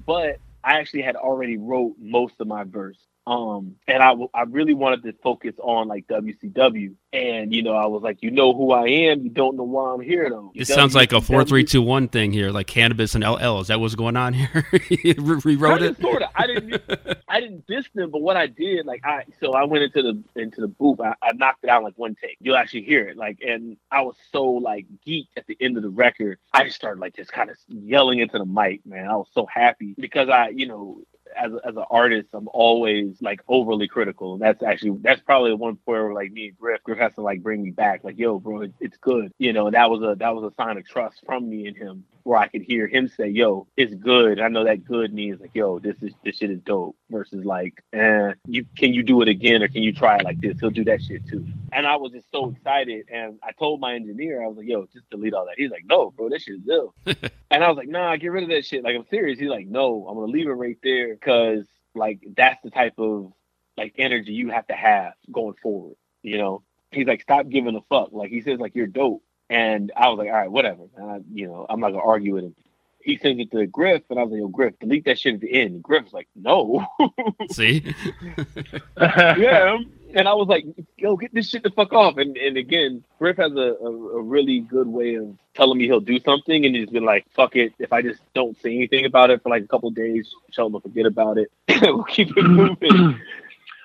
But 0.07 0.39
I 0.63 0.79
actually 0.79 1.03
had 1.03 1.17
already 1.17 1.57
wrote 1.57 1.95
most 1.99 2.35
of 2.39 2.47
my 2.47 2.65
verse. 2.65 2.99
Um, 3.27 3.77
and 3.87 4.03
I, 4.03 4.09
w- 4.09 4.31
I 4.35 4.43
really 4.43 4.75
wanted 4.75 5.03
to 5.05 5.13
focus 5.23 5.55
on 5.63 5.89
like 5.89 6.07
WCW. 6.09 6.95
And, 7.13 7.55
you 7.55 7.63
know, 7.63 7.75
I 7.75 7.87
was 7.87 8.03
like, 8.03 8.23
you 8.23 8.31
know 8.31 8.53
who 8.53 8.73
I 8.73 8.87
am. 8.89 9.23
You 9.23 9.31
don't 9.31 9.57
know 9.57 9.65
why 9.65 9.93
I'm 9.93 10.01
here 10.01 10.29
though. 10.31 10.53
It 10.55 10.67
sounds 10.67 10.95
like 10.95 11.13
a 11.13 11.17
WCW 11.17 11.25
four 11.25 11.45
three 11.45 11.65
two 11.65 11.83
one 11.83 12.09
thing 12.09 12.33
here, 12.33 12.51
like 12.51 12.67
cannabis 12.67 13.15
and 13.15 13.25
LL. 13.25 13.61
Is 13.61 13.69
that 13.69 13.81
what's 13.81 13.95
going 13.95 14.17
on 14.17 14.33
here? 14.33 14.67
He 14.91 15.15
re- 15.19 15.41
rewrote 15.45 15.83
it. 15.83 16.01
Sort 16.01 16.23
of. 16.23 16.31
I 16.35 16.47
didn't. 16.47 16.83
I 17.29 17.41
didn't 17.41 17.67
diss 17.69 17.87
them, 17.95 18.11
but 18.11 18.23
what 18.23 18.37
I 18.37 18.49
did, 18.49 18.87
like 18.87 19.03
I, 19.05 19.25
so 19.41 19.53
I 19.53 19.65
went 19.65 19.85
into 19.85 20.03
the 20.03 20.41
into 20.41 20.61
the 20.61 20.67
booth. 20.67 21.01
I, 21.01 21.15
I 21.23 21.33
knocked 21.35 21.63
it 21.63 21.71
out 21.71 21.85
like 21.85 21.95
one 21.97 22.17
take. 22.21 22.37
You'll 22.41 22.57
actually 22.57 22.83
hear 22.83 23.09
it. 23.09 23.17
Like, 23.17 23.39
and 23.47 23.77
I 23.93 24.03
was 24.03 24.17
so 24.33 24.45
like 24.45 24.87
geeked 25.07 25.29
at 25.37 25.47
the 25.47 25.57
end 25.61 25.77
of 25.77 25.85
the 25.85 25.91
record. 25.91 26.39
I 26.53 26.65
just 26.65 26.77
started 26.77 27.01
like 27.01 27.15
just 27.15 27.31
kind 27.33 27.49
of 27.49 27.57
yelling 27.69 28.19
into 28.19 28.37
the 28.37 28.45
mic, 28.45 28.85
man. 28.85 29.07
I 29.09 29.15
was 29.15 29.29
so 29.33 29.47
happy 29.47 29.95
because 29.97 30.29
I, 30.29 30.49
you 30.49 30.67
know, 30.67 31.03
as 31.37 31.53
as 31.65 31.77
an 31.77 31.85
artist, 31.91 32.29
I'm 32.33 32.49
always 32.53 33.21
like 33.21 33.41
overly 33.49 33.89
critical, 33.89 34.35
and 34.35 34.43
that's 34.43 34.63
actually 34.63 34.99
that's 35.01 35.21
probably 35.21 35.55
one 35.55 35.77
point 35.77 36.03
where 36.03 36.13
like 36.13 36.33
me 36.33 36.49
and 36.49 36.59
Griff, 36.59 36.83
Griff 36.83 36.99
has 36.99 37.15
to 37.15 37.23
like 37.23 37.43
bring 37.43 37.63
me 37.63 37.71
back, 37.71 38.05
like, 38.05 38.19
yo, 38.19 38.39
bro, 38.39 38.63
it, 38.63 38.75
it's 38.81 38.97
good, 38.99 39.33
you 39.39 39.53
know. 39.53 39.67
And 39.67 39.75
that 39.75 39.91
was 39.91 40.03
a 40.03 40.15
that 40.17 40.35
was 40.35 40.51
a 40.53 40.55
sign 40.55 40.79
of 40.79 40.87
trust 40.87 41.23
from 41.27 41.49
me 41.49 41.67
and 41.67 41.77
him, 41.77 42.05
where 42.23 42.39
I 42.39 42.49
could 42.49 42.63
hear 42.63 42.87
him 42.87 43.09
say, 43.09 43.29
yo, 43.29 43.67
it's 43.77 43.95
good. 43.95 44.41
I 44.41 44.49
know 44.49 44.65
that 44.65 44.85
good 44.85 45.13
means 45.13 45.41
like, 45.41 45.55
yo, 45.55 45.79
this 45.79 45.97
is 46.03 46.13
this 46.25 46.37
shit 46.37 46.51
is 46.51 46.61
dope, 46.61 46.97
versus 47.11 47.45
like, 47.45 47.83
eh, 47.93 48.33
you 48.47 48.65
can 48.77 48.93
you 48.93 49.03
do 49.03 49.23
it 49.23 49.29
again 49.29 49.63
or 49.63 49.69
can 49.69 49.83
you 49.83 49.93
try 49.93 50.17
it 50.17 50.25
like 50.25 50.41
this? 50.41 50.59
He'll 50.61 50.71
do 50.71 50.85
that 50.85 51.03
shit 51.03 51.27
too. 51.29 51.47
And 51.73 51.87
I 51.87 51.97
was 51.97 52.13
just 52.13 52.31
so 52.31 52.51
excited, 52.51 53.07
and 53.13 53.39
I 53.43 53.53
told 53.53 53.81
my 53.81 53.95
engineer, 53.95 54.43
I 54.43 54.47
was 54.47 54.57
like, 54.57 54.67
yo, 54.67 54.87
just 54.93 55.09
delete 55.11 55.35
all 55.35 55.47
that. 55.47 55.55
He's 55.57 55.71
like, 55.71 55.85
no, 55.87 56.11
bro, 56.11 56.29
that 56.29 56.43
shit 56.43 56.57
is 56.57 56.69
ill. 56.69 56.95
And 57.53 57.65
I 57.65 57.69
was 57.69 57.77
like, 57.77 57.89
nah, 57.89 58.15
get 58.15 58.31
rid 58.31 58.45
of 58.45 58.51
that 58.51 58.65
shit. 58.65 58.85
Like, 58.85 58.95
I'm 58.95 59.07
serious. 59.11 59.39
He's 59.39 59.49
like, 59.49 59.67
no, 59.67 60.07
I'm 60.09 60.15
gonna 60.15 60.31
leave 60.31 60.47
it 60.47 60.53
right 60.53 60.79
there 60.85 61.17
because 61.21 61.65
like 61.95 62.21
that's 62.37 62.63
the 62.63 62.71
type 62.71 62.95
of 62.99 63.33
like 63.77 63.95
energy 63.99 64.33
you 64.33 64.51
have 64.51 64.67
to 64.69 64.75
have 64.75 65.15
going 65.31 65.55
forward. 65.63 65.97
You 66.23 66.39
know, 66.39 66.63
he's 66.91 67.07
like, 67.07 67.23
stop 67.23 67.49
giving 67.49 67.77
a 67.77 67.81
fuck. 67.89 68.13
Like 68.13 68.31
he 68.31 68.41
says, 68.41 68.59
like 68.59 68.75
you're 68.75 68.87
dope. 68.87 69.23
And 69.49 69.91
I 69.97 70.09
was 70.09 70.19
like, 70.19 70.29
all 70.29 70.35
right, 70.35 70.51
whatever. 70.51 70.85
And 70.97 71.11
I, 71.11 71.19
you 71.33 71.47
know, 71.47 71.67
I'm 71.69 71.81
not 71.81 71.91
gonna 71.91 72.05
argue 72.05 72.35
with 72.35 72.45
him. 72.45 72.55
He 73.03 73.17
sends 73.17 73.41
it 73.41 73.51
to 73.53 73.67
Griff, 73.67 74.03
and 74.11 74.19
I 74.19 74.23
was 74.23 74.33
like, 74.33 74.41
yo, 74.41 74.49
Griff, 74.49 74.79
delete 74.79 75.07
that 75.07 75.19
shit 75.19 75.35
at 75.35 75.41
the 75.41 75.53
end. 75.53 75.75
And 75.75 75.83
Griff 75.83 76.05
was 76.05 76.13
like, 76.13 76.29
no. 76.37 76.87
See? 77.51 77.95
yeah. 79.01 79.79
And 80.15 80.29
I 80.29 80.35
was 80.35 80.49
like, 80.49 80.65
yo, 80.97 81.17
get 81.17 81.33
this 81.35 81.49
shit 81.49 81.63
the 81.63 81.71
fuck 81.71 81.93
off. 81.93 82.17
And 82.17 82.37
and 82.37 82.57
again, 82.57 83.05
Griff 83.19 83.37
has 83.37 83.53
a, 83.53 83.77
a, 83.81 84.19
a 84.19 84.23
really 84.23 84.61
good 84.61 84.89
way 84.89 85.15
of 85.15 85.37
telling 85.55 85.79
me 85.79 85.87
he'll 85.87 86.01
do 86.01 86.19
something 86.21 86.65
and 86.67 86.75
he's 86.75 86.91
been 86.91 87.05
like, 87.05 87.27
fuck 87.35 87.57
it. 87.57 87.73
If 87.79 87.93
I 87.93 88.03
just 88.03 88.21
don't 88.35 88.61
say 88.61 88.75
anything 88.75 89.05
about 89.05 89.31
it 89.31 89.43
for 89.43 89.51
like 89.51 89.65
a 89.65 89.69
couple 89.69 89.91
days, 89.91 90.29
tell 90.53 90.67
him 90.67 90.73
to 90.75 90.81
forget 90.81 91.07
about 91.07 91.39
it. 91.39 91.51
we'll 91.83 92.05
keep 92.05 92.37
it 92.37 92.43
moving. 92.43 93.21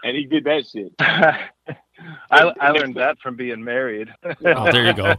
and 0.03 0.15
he 0.15 0.25
did 0.25 0.43
that 0.45 0.67
shit. 0.67 0.93
I, 0.99 2.53
I 2.59 2.69
learned 2.71 2.95
that 2.95 3.19
from 3.19 3.35
being 3.35 3.63
married. 3.63 4.13
Oh, 4.23 4.71
there 4.71 4.85
you 4.85 4.93
go. 4.93 5.07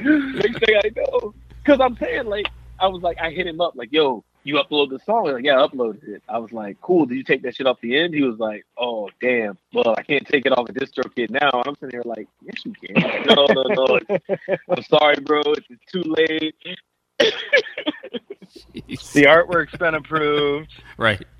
Next 0.00 0.58
thing 0.60 0.76
I 0.76 0.90
know, 0.94 1.34
because 1.62 1.80
I'm 1.80 1.96
saying 1.96 2.26
like 2.26 2.46
I 2.78 2.86
was 2.86 3.02
like 3.02 3.18
I 3.20 3.30
hit 3.30 3.46
him 3.46 3.60
up 3.60 3.74
like 3.76 3.92
yo 3.92 4.24
you 4.44 4.54
upload 4.56 4.90
the 4.90 4.98
song 5.00 5.24
He's 5.26 5.34
like 5.34 5.44
yeah 5.44 5.60
I 5.60 5.66
uploaded 5.66 6.06
it. 6.08 6.22
I 6.28 6.38
was 6.38 6.52
like 6.52 6.80
cool 6.80 7.06
did 7.06 7.16
you 7.16 7.24
take 7.24 7.42
that 7.42 7.56
shit 7.56 7.66
off 7.66 7.80
the 7.80 7.98
end? 7.98 8.14
He 8.14 8.22
was 8.22 8.38
like 8.38 8.64
oh 8.76 9.10
damn. 9.20 9.58
Well 9.72 9.94
I 9.96 10.02
can't 10.02 10.26
take 10.26 10.46
it 10.46 10.52
off 10.52 10.68
of 10.68 10.74
DistroKid 10.74 11.30
now. 11.30 11.50
And 11.52 11.66
I'm 11.66 11.74
sitting 11.76 11.90
here 11.90 12.02
like 12.04 12.28
yes 12.42 12.64
you 12.64 12.72
can. 12.72 12.94
Like, 13.02 13.26
no 13.36 13.46
no 13.50 13.62
no. 13.62 13.98
I'm 14.70 14.82
sorry 14.84 15.16
bro. 15.20 15.42
It's 15.46 15.66
too 15.92 16.02
late. 16.02 16.54
The 17.18 17.32
artwork's 19.24 19.76
been 19.76 19.94
approved. 19.94 20.70
Right. 20.96 21.24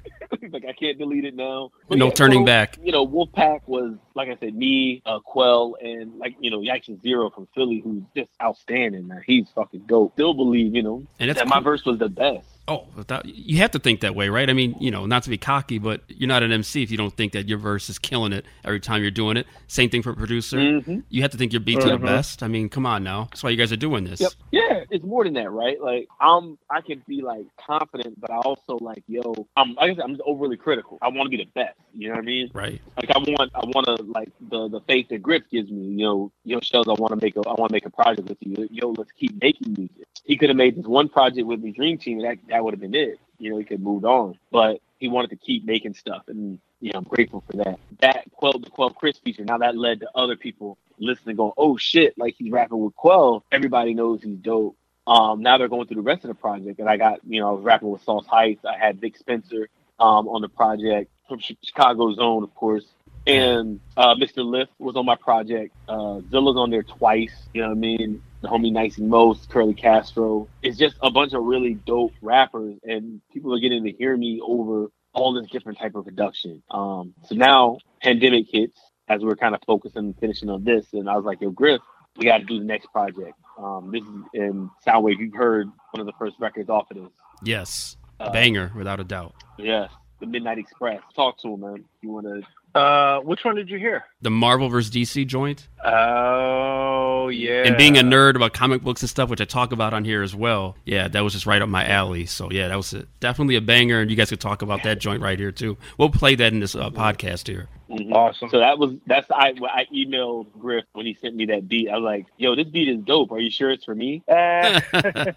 Like 0.53 0.67
I 0.67 0.75
can't 0.75 0.99
delete 0.99 1.25
it 1.25 1.35
now. 1.35 1.71
No 1.89 2.11
turning 2.11 2.45
back. 2.45 2.77
you 2.83 2.93
know 2.93 3.07
Wolfpack 3.07 3.61
was 3.67 3.95
like 4.15 4.29
I 4.29 4.37
said 4.37 4.55
me 4.55 5.01
uh, 5.07 5.21
Quell 5.21 5.77
and 5.81 6.19
like 6.19 6.37
you 6.39 6.51
know 6.51 6.61
Yaction 6.61 7.01
Zero 7.01 7.31
from 7.31 7.49
Philly 7.55 7.81
who's 7.83 8.03
just 8.15 8.29
outstanding 8.43 9.09
man. 9.09 9.23
He's 9.27 9.49
fucking 9.55 9.85
dope. 9.87 10.13
Still 10.13 10.35
believe 10.35 10.75
you 10.75 10.83
know 10.83 11.03
And 11.19 11.31
that's 11.31 11.39
that 11.39 11.49
my 11.49 11.61
verse 11.61 11.87
was 11.87 11.99
the 11.99 12.11
best 12.11 12.47
Oh, 12.69 12.87
without, 12.95 13.25
you 13.25 13.57
have 13.59 13.71
to 13.71 13.79
think 13.79 14.01
that 14.03 14.15
way, 14.15 14.29
right? 14.29 14.51
I 14.51 14.53
mean, 14.53 14.77
you 14.79 14.91
know, 14.91 15.07
not 15.07 15.23
to 15.23 15.31
be 15.31 15.39
cocky, 15.39 15.79
but 15.79 16.03
you're 16.09 16.29
not 16.29 16.43
an 16.43 16.53
MC 16.53 16.83
if 16.83 16.91
you 16.91 16.99
don't 16.99 17.17
think 17.17 17.33
that 17.33 17.49
your 17.49 17.57
verse 17.57 17.89
is 17.89 17.99
killing 17.99 18.33
it 18.35 18.45
every 18.63 18.79
time 18.79 19.01
you're 19.01 19.11
doing 19.11 19.39
it. 19.39 19.47
Same 19.69 19.89
thing 19.89 20.03
for 20.03 20.11
a 20.11 20.15
producer. 20.15 20.59
Mhm. 20.59 21.03
You 21.09 21.23
have 21.23 21.31
to 21.31 21.39
think 21.39 21.53
your 21.53 21.61
beats 21.61 21.85
are 21.87 21.91
the 21.91 21.99
best. 21.99 22.43
I 22.43 22.49
mean, 22.49 22.69
come 22.69 22.85
on 22.85 23.03
now. 23.03 23.25
That's 23.31 23.43
why 23.43 23.51
you 23.51 23.57
guys 23.57 23.73
are 23.73 23.77
doing 23.77 24.05
this. 24.05 24.21
Yep. 24.21 24.33
Yeah, 24.53 24.85
it's 24.91 25.05
more 25.05 25.25
than 25.25 25.33
that, 25.35 25.51
right? 25.51 25.81
Like 25.81 26.09
I'm, 26.21 26.59
I 26.71 26.83
can 26.83 27.03
be 27.09 27.23
like 27.23 27.47
confident, 27.57 28.21
but 28.21 28.31
I 28.31 28.37
also 28.37 28.77
like, 28.83 29.03
yo, 29.09 29.35
I'm 29.57 29.75
like 29.75 29.93
I 29.93 29.95
said, 29.95 30.05
I'm 30.05 30.11
just 30.11 30.23
overly 30.27 30.59
critical. 30.59 30.99
I 31.01 31.09
want 31.09 31.31
to 31.31 31.37
be 31.37 31.43
the 31.43 31.51
best. 31.55 31.79
You 31.95 32.09
know 32.09 32.15
what 32.17 32.21
I 32.23 32.27
mean? 32.27 32.51
Right. 32.53 32.81
Like 32.97 33.11
I 33.11 33.19
want, 33.19 33.51
I 33.55 33.65
want 33.65 33.87
to 33.87 34.05
like 34.05 34.29
the 34.51 34.69
the 34.69 34.81
faith 34.83 35.09
that 35.09 35.23
Griff 35.23 35.45
gives 35.51 35.71
me. 35.71 35.87
You 35.87 36.05
know, 36.05 36.33
yo, 36.45 36.61
Shells, 36.61 36.87
I 36.87 36.93
want 36.93 37.19
to 37.19 37.25
make 37.25 37.35
a, 37.37 37.41
I 37.49 37.55
want 37.55 37.71
to 37.71 37.73
make 37.73 37.87
a 37.87 37.91
project 37.91 38.29
with 38.29 38.39
you. 38.41 38.69
Yo, 38.71 38.91
let's 38.91 39.13
keep 39.13 39.41
making 39.41 39.75
music. 39.77 40.07
He 40.25 40.37
could 40.37 40.51
have 40.51 40.57
made 40.57 40.77
this 40.77 40.85
one 40.85 41.09
project 41.09 41.47
with 41.47 41.61
me, 41.61 41.73
Dream 41.73 41.97
Team, 41.97 42.21
and 42.21 42.39
that 42.49 42.58
that 42.59 42.65
would 42.65 42.75
have 42.75 42.81
been 42.81 42.97
it. 42.97 43.21
You 43.39 43.51
know, 43.51 43.59
he 43.59 43.63
could 43.63 43.79
have 43.79 43.81
moved 43.81 44.05
on, 44.05 44.37
but 44.51 44.81
he 44.99 45.07
wanted 45.07 45.31
to 45.31 45.37
keep 45.37 45.65
making 45.65 45.95
stuff, 45.95 46.25
and 46.27 46.59
you 46.81 46.91
know, 46.91 46.99
I'm 46.99 47.05
grateful 47.05 47.45
for 47.49 47.57
that. 47.59 47.79
That 48.01 48.25
Quell 48.33 48.59
the 48.59 48.69
Quell 48.69 48.91
Chris 48.91 49.17
feature. 49.17 49.45
Now 49.45 49.59
that 49.59 49.77
led 49.77 50.01
to 50.01 50.09
other 50.13 50.35
people 50.35 50.77
listening, 50.99 51.37
going, 51.37 51.53
"Oh 51.57 51.77
shit!" 51.77 52.19
Like 52.19 52.35
he's 52.37 52.51
rapping 52.51 52.81
with 52.81 52.97
Quell. 52.97 53.45
Everybody 53.53 53.95
knows 53.95 54.23
he's 54.25 54.39
dope. 54.39 54.77
Um, 55.07 55.41
now 55.41 55.57
they're 55.57 55.69
going 55.69 55.87
through 55.87 56.03
the 56.03 56.03
rest 56.03 56.25
of 56.25 56.29
the 56.29 56.35
project, 56.35 56.81
and 56.81 56.89
I 56.89 56.97
got, 56.97 57.21
you 57.25 57.41
know, 57.41 57.49
I 57.49 57.53
was 57.53 57.63
rapping 57.63 57.91
with 57.91 58.03
Sauce 58.03 58.27
Heights. 58.27 58.65
I 58.65 58.77
had 58.77 59.01
Vic 59.01 59.17
Spencer 59.17 59.69
um, 60.01 60.27
on 60.27 60.43
the 60.43 60.49
project 60.49 61.13
from 61.29 61.39
Chicago 61.39 62.13
Zone, 62.13 62.43
of 62.43 62.53
course, 62.57 62.85
And 63.29 63.81
uh, 63.97 64.15
Mr. 64.15 64.45
Lif 64.45 64.69
was 64.79 64.97
on 64.97 65.05
my 65.05 65.17
project. 65.17 65.75
Uh, 65.89 66.21
Zilla's 66.31 66.57
on 66.57 66.71
there 66.71 66.83
twice. 66.83 67.33
You 67.53 67.63
know 67.63 67.69
what 67.69 67.77
I 67.77 67.81
mean? 67.81 68.23
The 68.41 68.49
homie 68.49 68.73
Nice 68.73 68.99
and 68.99 69.09
Most, 69.09 69.51
Curly 69.51 69.75
Castro. 69.75 70.49
It's 70.63 70.79
just 70.79 70.97
a 71.03 71.11
bunch 71.11 71.33
of 71.35 71.43
really 71.45 71.75
dope 71.75 72.15
rappers, 72.23 72.77
and 72.85 73.21
people 73.33 73.55
are 73.55 73.59
getting 73.61 73.85
to 73.85 73.93
hear 73.93 74.17
me 74.17 74.41
over 74.43 74.87
all 75.13 75.33
this 75.35 75.51
different 75.51 75.79
type 75.79 75.95
of 75.95 76.05
production. 76.05 76.63
Um, 76.71 77.15
so 77.27 77.35
now 77.35 77.79
pandemic 78.01 78.47
hits 78.51 78.79
as 79.09 79.23
we're 79.23 79.37
kind 79.37 79.55
of 79.55 79.61
focusing 79.67 79.99
and 80.05 80.19
finishing 80.19 80.49
on 80.49 80.65
this, 80.65 80.87
and 80.93 81.09
I 81.11 81.17
was 81.17 81.25
like, 81.25 81.41
"Yo, 81.41 81.51
Griff, 81.51 81.81
we 82.17 82.25
got 82.27 82.39
to 82.39 82.45
do 82.45 82.59
the 82.61 82.65
next 82.65 82.87
project." 82.93 83.35
Um, 83.59 83.91
this 83.91 84.03
is 84.03 84.23
in 84.35 84.71
Soundwave. 84.87 85.19
You've 85.19 85.35
heard 85.35 85.67
one 85.91 86.01
of 86.01 86.07
the 86.07 86.13
first 86.19 86.37
records 86.39 86.71
off 86.71 86.91
of 86.93 86.97
this. 86.99 87.11
Yes, 87.43 87.97
Uh, 88.21 88.31
banger 88.31 88.71
without 88.77 89.01
a 89.01 89.05
doubt. 89.05 89.35
Yes, 89.59 89.91
the 90.21 90.27
Midnight 90.27 90.59
Express. 90.59 91.01
Talk 91.17 91.39
to 91.41 91.55
him, 91.55 91.61
man. 91.61 91.85
You 92.03 92.11
want 92.11 92.27
to? 92.27 92.43
Uh, 92.75 93.21
which 93.21 93.41
one 93.45 93.57
did 93.57 93.69
you 93.71 93.79
hear? 93.79 94.05
The 94.23 94.31
Marvel 94.31 94.69
vs. 94.69 94.95
DC 94.95 95.27
joint. 95.27 95.69
Oh 95.85 97.29
yeah. 97.29 97.65
And 97.65 97.77
being 97.77 97.97
a 97.97 98.03
nerd 98.03 98.37
about 98.37 98.53
comic 98.53 98.83
books 98.83 99.03
and 99.03 99.09
stuff, 99.09 99.31
which 99.31 99.41
I 99.41 99.45
talk 99.45 99.73
about 99.73 99.95
on 99.95 100.05
here 100.05 100.23
as 100.23 100.35
well. 100.35 100.77
Yeah, 100.85 101.09
that 101.09 101.21
was 101.21 101.33
just 101.33 101.47
right 101.47 101.61
up 101.61 101.69
my 101.69 101.87
alley. 101.87 102.27
So 102.27 102.51
yeah, 102.51 102.69
that 102.69 102.77
was 102.77 102.93
a, 102.93 103.05
definitely 103.21 103.57
a 103.57 103.61
banger, 103.61 104.01
and 104.01 104.11
you 104.11 104.17
guys 104.17 104.31
could 104.31 104.41
talk 104.41 104.63
about 104.63 104.83
that 104.85 105.01
joint 105.01 105.23
right 105.23 105.39
here 105.39 105.53
too. 105.53 105.77
We'll 105.97 106.11
play 106.11 106.35
that 106.35 106.53
in 106.53 106.61
this 106.61 106.75
uh, 106.75 106.91
podcast 106.91 107.47
here. 107.49 107.69
Mm-hmm. 107.91 108.13
Awesome. 108.13 108.51
So 108.51 108.59
that 108.59 108.79
was 108.79 108.95
that's 109.07 109.31
I 109.31 109.55
I 109.71 109.87
emailed 109.95 110.53
Griff 110.59 110.85
when 110.93 111.07
he 111.07 111.15
sent 111.15 111.35
me 111.35 111.47
that 111.47 111.69
beat. 111.69 111.89
I 111.89 111.97
was 111.97 112.05
like, 112.05 112.27
"Yo, 112.37 112.55
this 112.55 112.69
beat 112.69 112.89
is 112.89 112.99
dope. 112.99 113.33
Are 113.33 113.41
you 113.41 113.51
sure 113.51 113.71
it's 113.71 113.85
for 113.85 113.95
me?" 113.95 114.23
Because 114.33 115.35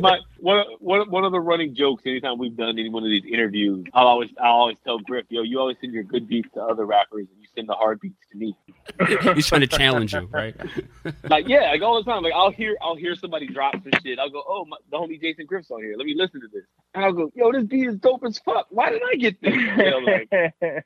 my 0.00 0.20
one 0.38 0.64
one 0.78 1.10
one 1.10 1.24
of 1.24 1.32
the 1.32 1.40
running 1.40 1.74
jokes 1.74 2.04
anytime 2.06 2.38
we've 2.38 2.56
done 2.56 2.78
any 2.78 2.88
one 2.88 3.02
of 3.02 3.10
these 3.10 3.24
interviews, 3.24 3.86
I'll 3.92 4.06
always 4.06 4.30
I 4.40 4.46
always 4.48 4.78
tell 4.84 5.00
Griff, 5.00 5.26
"Yo, 5.30 5.42
you 5.42 5.58
always 5.58 5.78
send 5.80 5.92
your 5.92 6.04
good 6.04 6.28
beats 6.28 6.48
to 6.54 6.62
other 6.62 6.86
rappers, 6.86 7.26
and 7.60 7.68
you 7.68 7.68
send 7.68 7.68
the 7.68 7.74
hard 7.74 8.00
beats 8.00 8.26
to 8.32 8.38
me." 8.38 8.56
He's 9.34 9.46
trying 9.46 9.60
to 9.62 9.66
challenge 9.66 10.12
you, 10.12 10.28
right? 10.30 10.54
like 11.30 11.48
yeah, 11.48 11.70
like 11.70 11.82
all 11.82 12.02
the 12.02 12.10
time. 12.10 12.22
Like 12.22 12.32
I'll 12.34 12.50
hear 12.50 12.76
I'll 12.82 12.96
hear 12.96 13.14
somebody 13.14 13.46
drop 13.46 13.74
some 13.74 13.92
shit. 14.02 14.18
I'll 14.18 14.30
go, 14.30 14.42
"Oh, 14.46 14.64
my, 14.66 14.76
the 14.90 14.96
homie 14.96 15.20
Jason 15.20 15.46
Griff's 15.46 15.70
on 15.70 15.82
here. 15.82 15.94
Let 15.96 16.06
me 16.06 16.14
listen 16.16 16.40
to 16.40 16.48
this." 16.52 16.64
And 16.94 17.04
I'll 17.04 17.12
go, 17.12 17.30
"Yo, 17.34 17.52
this 17.52 17.64
beat 17.64 17.88
is 17.88 17.96
dope 17.96 18.24
as 18.24 18.38
fuck. 18.44 18.66
Why 18.70 18.90
did 18.90 19.02
I 19.02 19.16
get 19.16 19.40
this?" 19.40 19.54
You 19.54 19.76
know, 19.76 19.98
like, 19.98 20.28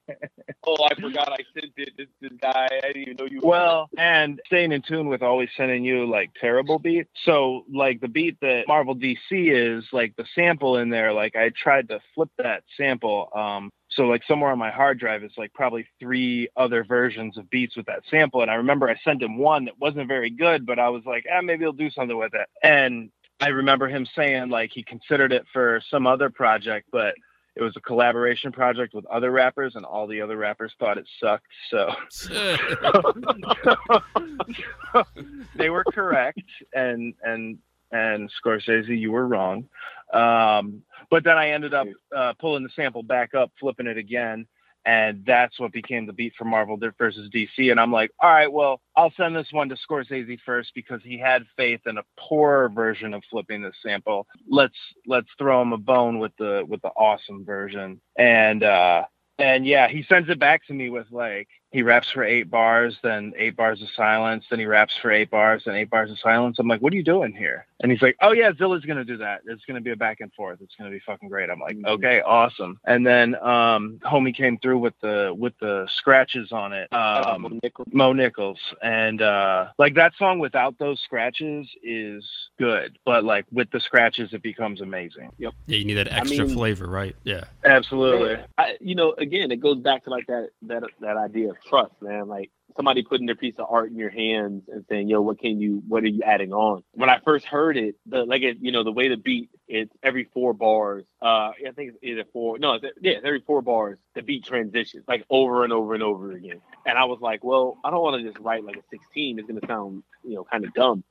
oh, 0.67 0.85
I 0.85 0.95
forgot 1.01 1.33
I 1.33 1.39
sent 1.59 1.73
it. 1.77 1.93
This 1.97 2.09
this 2.21 2.33
guy, 2.41 2.69
I 2.71 2.87
didn't 2.89 3.03
even 3.03 3.17
know 3.17 3.27
you. 3.27 3.41
Well, 3.43 3.89
and 3.97 4.41
staying 4.47 4.73
in 4.73 4.83
tune 4.83 5.09
with 5.09 5.23
always 5.23 5.49
sending 5.57 5.85
you 5.85 6.09
like 6.09 6.31
terrible 6.41 6.79
beats. 6.79 7.11
So 7.25 7.65
like 7.73 8.01
the 8.01 8.09
beat 8.09 8.39
that 8.41 8.65
Marvel 8.69 8.95
DC 8.95 9.15
is 9.31 9.85
like 9.93 10.17
the 10.17 10.27
sample 10.35 10.79
in 10.79 10.91
there. 10.91 11.13
Like 11.13 11.37
I 11.37 11.51
tried 11.51 11.89
to 11.89 12.01
flip 12.15 12.31
that 12.39 12.65
sample. 12.77 13.29
Um, 13.35 13.71
so 13.95 14.05
like 14.05 14.23
somewhere 14.27 14.51
on 14.51 14.59
my 14.59 14.71
hard 14.71 14.99
drive 14.99 15.23
is 15.23 15.33
like 15.37 15.53
probably 15.53 15.87
three 16.01 16.49
other 16.57 16.85
versions 16.85 17.39
of 17.39 17.49
beats 17.51 17.77
with 17.77 17.87
that 17.87 18.03
sample. 18.11 18.43
And 18.43 18.51
I 18.51 18.55
remember 18.55 18.89
I 18.89 18.97
sent 19.05 19.23
him 19.23 19.39
one 19.39 19.67
that 19.67 19.79
wasn't 19.79 20.09
very 20.09 20.31
good, 20.31 20.67
but 20.67 20.79
I 20.79 20.89
was 20.89 21.03
like, 21.05 21.27
ah, 21.33 21.43
maybe 21.43 21.65
he'll 21.65 21.73
do 21.73 21.91
something 21.91 22.17
with 22.17 22.35
it. 22.35 22.49
And 22.63 23.11
I 23.41 23.49
remember 23.49 23.89
him 23.89 24.07
saying 24.17 24.49
like 24.49 24.71
he 24.73 24.83
considered 24.83 25.33
it 25.33 25.45
for 25.53 25.83
some 25.91 26.07
other 26.07 26.31
project, 26.31 26.89
but 26.93 27.15
it 27.57 27.63
was 27.63 27.75
a 27.77 27.81
collaboration 27.81 28.51
project 28.51 28.95
with 28.95 29.07
other 29.07 29.31
rappers, 29.31 29.77
and 29.77 29.85
all 29.85 30.09
the 30.09 30.21
other 30.21 30.37
rappers 30.37 30.73
thought 30.81 30.99
it 30.99 31.07
sucked. 31.21 31.47
So, 31.71 31.89
they 35.55 35.71
were 35.71 35.85
correct, 35.85 36.43
and 36.73 37.15
and 37.23 37.59
and 37.93 38.29
Scorsese, 38.45 38.99
you 38.99 39.13
were 39.13 39.29
wrong. 39.29 39.69
Um, 40.15 40.83
but 41.11 41.25
then 41.25 41.37
I 41.37 41.51
ended 41.51 41.75
up 41.75 41.87
uh, 42.17 42.33
pulling 42.41 42.63
the 42.63 42.71
sample 42.75 43.03
back 43.03 43.35
up, 43.35 43.51
flipping 43.61 43.87
it 43.87 43.99
again, 43.99 44.47
and 44.87 45.25
that's 45.27 45.59
what 45.59 45.73
became 45.73 46.07
the 46.07 46.13
beat 46.13 46.35
for 46.37 46.45
Marvel 46.45 46.79
versus 46.99 47.31
DC. 47.35 47.71
And 47.71 47.81
I'm 47.81 47.93
like, 47.93 48.11
all 48.21 48.31
right, 48.31 48.53
well, 48.53 48.81
I'll 48.97 49.13
send 49.17 49.35
this 49.35 49.49
one 49.51 49.69
to 49.71 49.77
Scorsese 49.77 50.39
first 50.45 50.73
because 50.75 51.01
he 51.03 51.19
had 51.19 51.45
faith 51.57 51.81
in 51.87 51.99
a 51.99 52.05
poor 52.19 52.69
version 52.69 53.15
of 53.15 53.23
flipping 53.31 53.63
the 53.63 53.73
sample. 53.83 54.27
Let's 54.49 54.77
let's 55.07 55.29
throw 55.39 55.63
him 55.63 55.73
a 55.73 55.79
bone 55.79 56.19
with 56.19 56.33
the 56.39 56.65
with 56.69 56.83
the 56.83 56.89
awesome 56.89 57.45
version. 57.45 58.01
And 58.17 58.63
uh 58.63 59.05
and 59.39 59.67
yeah, 59.67 59.89
he 59.89 60.05
sends 60.09 60.29
it 60.29 60.39
back 60.39 60.67
to 60.67 60.75
me 60.75 60.91
with 60.91 61.07
like 61.11 61.49
he 61.75 61.83
raps 61.83 62.09
for 62.09 62.23
eight 62.23 62.49
bars, 62.49 62.97
then 63.03 63.33
eight 63.37 63.57
bars 63.57 63.83
of 63.83 63.89
silence, 63.97 64.45
then 64.49 64.61
he 64.61 64.65
raps 64.65 64.97
for 65.03 65.11
eight 65.11 65.29
bars, 65.29 65.65
then 65.67 65.75
eight 65.75 65.91
bars 65.91 66.09
of 66.09 66.17
silence. 66.21 66.57
I'm 66.61 66.69
like, 66.69 66.81
what 66.81 66.93
are 66.93 66.97
you 66.97 67.03
doing 67.03 67.33
here? 67.33 67.67
And 67.81 67.91
he's 67.91 68.01
like, 68.01 68.17
oh 68.23 68.31
yeah, 68.31 68.53
Zilla's 68.57 68.85
gonna 68.85 69.05
do 69.05 69.17
that. 69.17 69.41
It's 69.45 69.65
gonna 69.65 69.81
be 69.81 69.91
a 69.91 69.97
back 69.97 70.21
and 70.21 70.33
forth. 70.35 70.61
It's 70.63 70.77
gonna 70.77 70.91
be 70.93 71.01
fucking 71.01 71.29
great. 71.29 71.51
I'm 71.51 71.59
like, 71.59 71.77
okay, 71.85 72.23
awesome. 72.23 72.79
And 72.87 73.05
then 73.05 73.35
um, 73.43 73.99
homie 74.05 74.35
came 74.35 74.57
through 74.59 74.79
with 74.79 74.95
the 75.03 75.35
with 75.37 75.55
the 75.61 75.89
scratches 75.97 76.53
on 76.53 76.73
it. 76.73 76.93
Um, 76.93 77.61
Mo 77.93 78.13
Nichols, 78.13 78.61
and 78.81 79.21
uh, 79.21 79.67
like 79.77 79.97
that 79.97 80.13
song 80.17 80.39
without 80.39 80.79
those 80.79 81.01
scratches 81.01 81.67
is 81.83 82.25
good, 82.57 83.01
but 83.05 83.25
like 83.25 83.47
with 83.51 83.69
the 83.73 83.81
scratches, 83.81 84.33
it 84.33 84.43
becomes 84.43 84.81
amazing. 84.81 85.31
Yep. 85.39 85.53
Yeah, 85.67 85.77
you 85.77 85.85
need 85.85 85.95
that 85.95 86.13
I 86.13 86.19
extra 86.19 86.47
mean- 86.47 86.55
flavor, 86.55 86.87
right? 86.87 87.17
Yeah. 87.25 87.45
Absolutely. 87.65 88.37
I, 88.57 88.77
you 88.81 88.95
know, 88.95 89.15
again, 89.19 89.51
it 89.51 89.61
goes 89.61 89.79
back 89.79 90.05
to 90.05 90.11
like 90.11 90.27
that 90.29 90.51
that 90.63 90.85
that 91.01 91.17
idea 91.17 91.51
of 91.51 91.57
trust, 91.65 91.93
man. 92.01 92.29
Like 92.29 92.51
somebody 92.77 93.03
putting 93.03 93.27
their 93.27 93.35
piece 93.35 93.55
of 93.59 93.67
art 93.69 93.91
in 93.91 93.97
your 93.97 94.11
hands 94.11 94.65
and 94.69 94.85
saying, 94.89 95.09
"Yo, 95.09 95.21
what 95.21 95.39
can 95.39 95.61
you? 95.61 95.83
What 95.89 96.03
are 96.03 96.09
you 96.09 96.23
adding 96.23 96.53
on?" 96.53 96.83
When 96.93 97.11
I 97.11 97.19
first 97.25 97.47
heard 97.47 97.77
it, 97.77 97.97
the 98.07 98.25
like 98.25 98.43
it, 98.43 98.59
you 98.61 98.73
know, 98.73 98.85
the 98.85 98.93
way 98.93 99.09
the 99.09 99.17
beat, 99.17 99.51
it's 99.69 99.93
every 100.03 100.25
four 100.33 100.53
bars. 100.53 101.05
Uh, 101.23 101.53
I 101.67 101.73
think 101.75 101.91
it's 101.95 101.99
either 102.03 102.25
four. 102.33 102.59
No, 102.59 102.75
it's, 102.75 102.85
yeah, 103.01 103.15
every 103.25 103.41
four 103.41 103.63
bars. 103.63 103.99
The 104.15 104.23
beat 104.23 104.45
transitions 104.45 105.05
like 105.09 105.25
over 105.31 105.65
and 105.65 105.73
over 105.73 105.95
and 105.95 106.03
over 106.03 106.33
again. 106.33 106.61
And 106.87 106.99
I 106.99 107.05
was 107.05 107.19
like, 107.21 107.45
well, 107.45 107.79
I 107.85 107.91
don't 107.91 108.03
want 108.03 108.23
to 108.23 108.29
just 108.29 108.43
write 108.43 108.65
like 108.65 108.77
a 108.77 108.83
16. 108.91 109.39
It's 109.39 109.49
gonna 109.49 109.61
sound, 109.67 110.03
you 110.23 110.35
know, 110.35 110.45
kind 110.45 110.65
of 110.65 110.73
dumb. 110.75 111.05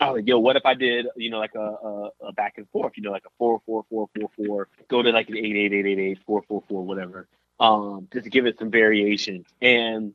I 0.00 0.10
was 0.10 0.18
like, 0.18 0.28
yo, 0.28 0.38
what 0.38 0.56
if 0.56 0.64
I 0.64 0.74
did, 0.74 1.06
you 1.16 1.30
know, 1.30 1.38
like 1.38 1.54
a, 1.54 1.58
a, 1.58 2.10
a 2.28 2.32
back 2.32 2.54
and 2.56 2.68
forth, 2.70 2.92
you 2.96 3.02
know, 3.02 3.10
like 3.10 3.24
a 3.26 3.30
four, 3.38 3.60
four, 3.66 3.84
four, 3.90 4.08
four, 4.16 4.30
four, 4.36 4.68
go 4.88 5.02
to 5.02 5.10
like 5.10 5.28
an 5.28 5.36
eight, 5.36 5.56
eight, 5.56 5.72
eight, 5.72 5.86
eight, 5.86 5.98
eight, 5.98 6.18
four, 6.24 6.42
four, 6.48 6.62
four, 6.68 6.84
whatever, 6.84 7.28
um, 7.60 8.08
just 8.12 8.24
to 8.24 8.30
give 8.30 8.46
it 8.46 8.58
some 8.58 8.70
variation. 8.70 9.44
And 9.60 10.14